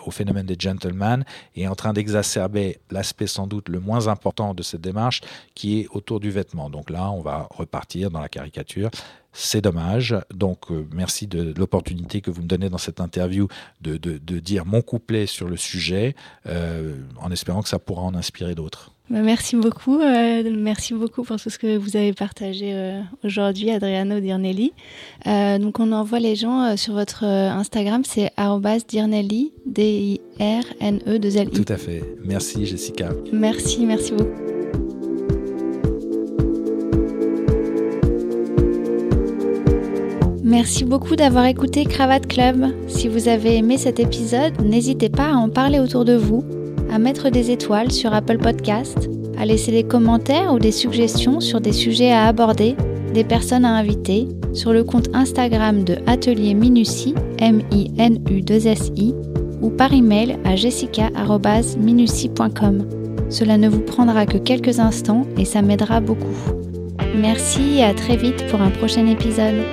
au 0.05 0.11
phénomène 0.11 0.45
des 0.45 0.57
gentlemen 0.59 1.25
est 1.57 1.67
en 1.69 1.75
train 1.75 1.95
d'exacerber 1.95 2.81
l'aspect 2.91 3.27
sans 3.27 3.47
doute 3.47 3.71
le 3.71 3.81
moins 3.81 4.09
important 4.09 4.53
de 4.53 4.63
cette 4.63 4.83
démarche, 4.83 5.23
qui 5.55 5.81
est 5.81 5.89
autour 5.91 6.21
du 6.21 6.31
vêtement. 6.31 6.69
Donc 6.69 6.91
là, 6.91 7.11
on 7.11 7.23
va 7.23 7.49
repartir 7.51 8.11
dans 8.11 8.21
la 8.21 8.29
caricature. 8.29 8.91
C'est 9.33 9.63
dommage. 9.63 10.15
Donc, 10.35 10.71
euh, 10.71 10.87
merci 10.93 11.27
de, 11.27 11.55
l'opportunité 11.57 12.21
que 12.21 12.31
vous 12.31 12.43
me 12.43 12.47
donnez 12.47 12.69
dans 12.69 12.77
cette 12.77 13.01
interview 13.01 13.49
de, 13.81 13.97
dire 14.39 14.67
mon 14.67 14.83
couplet 14.83 15.25
sur 15.25 15.49
le 15.49 15.57
sujet, 15.57 16.15
en 16.47 17.31
espérant 17.31 17.63
que 17.63 17.71
ça 17.71 17.79
pourra 17.79 18.03
en 18.03 18.15
inspirer 18.15 18.55
d'autres. 18.55 18.93
Bah, 19.09 19.21
merci 19.23 19.55
beaucoup. 19.55 20.01
Euh, 20.01 20.43
merci 20.57 20.93
beaucoup 20.93 21.23
pour 21.23 21.37
tout 21.37 21.49
ce 21.49 21.59
que 21.59 21.77
vous 21.77 21.97
avez 21.97 22.13
partagé 22.13 22.73
euh, 22.75 23.01
aujourd'hui, 23.23 23.71
Adriano 23.71 24.19
Dirnelli. 24.19 24.73
Euh, 25.27 25.59
donc, 25.59 25.79
on 25.79 25.93
envoie 25.93 26.19
les 26.19 26.35
gens 26.35 26.77
sur 26.77 26.95
votre 26.95 27.25
Instagram, 27.25 28.03
c'est 28.05 28.33
Dirnelli, 28.89 29.53
D-I-R-N-E-2-L-I. 29.65 31.51
Tout 31.51 31.73
à 31.73 31.77
fait. 31.77 32.03
Merci, 32.25 32.67
Jessica. 32.67 33.11
Merci, 33.33 33.87
merci 33.87 34.13
beaucoup. 34.13 34.31
Merci 40.43 40.85
beaucoup 40.85 41.17
d'avoir 41.17 41.47
écouté 41.47 41.85
Cravate 41.85 42.27
Club. 42.27 42.67
Si 42.89 43.09
vous 43.09 43.29
avez 43.29 43.57
aimé 43.57 43.79
cet 43.79 44.01
épisode, 44.01 44.61
n'hésitez 44.63 45.09
pas 45.09 45.31
à 45.31 45.35
en 45.35 45.49
parler 45.49 45.81
autour 45.81 46.05
de 46.05 46.15
vous 46.15 46.45
à 46.91 46.99
mettre 46.99 47.31
des 47.31 47.51
étoiles 47.51 47.93
sur 47.93 48.15
Apple 48.15 48.39
Podcast, 48.39 49.11
à 49.39 49.45
laisser 49.45 49.73
des 49.73 49.85
commentaires 49.85 50.53
ou 50.53 50.59
des 50.59 50.73
suggestions 50.73 51.41
sur 51.41 51.61
des 51.61 51.73
sujets 51.73 52.13
à 52.13 52.27
aborder, 52.27 52.75
des 53.13 53.25
personnes 53.25 53.65
à 53.65 53.75
inviter, 53.75 54.29
sur 54.53 54.73
le 54.73 54.85
compte 54.85 55.09
Instagram 55.15 55.83
de 55.85 55.97
Atelier 56.07 56.55
Minutie, 56.55 57.15
M-I-N-U-2-S-I, 57.39 59.15
ou 59.61 59.71
par 59.71 59.93
email 59.93 60.39
à 60.45 60.55
jessica.minutie.com. 60.57 62.89
Cela 63.29 63.59
ne 63.59 63.69
vous 63.69 63.81
prendra 63.81 64.25
que 64.27 64.39
quelques 64.39 64.79
instants 64.79 65.27
et 65.37 65.45
ça 65.45 65.63
m'aidera 65.63 66.01
beaucoup. 66.01 66.37
Merci 67.17 67.79
et 67.79 67.85
à 67.85 67.95
très 67.95 68.17
vite 68.17 68.47
pour 68.49 68.61
un 68.61 68.71
prochain 68.71 69.07
épisode. 69.07 69.65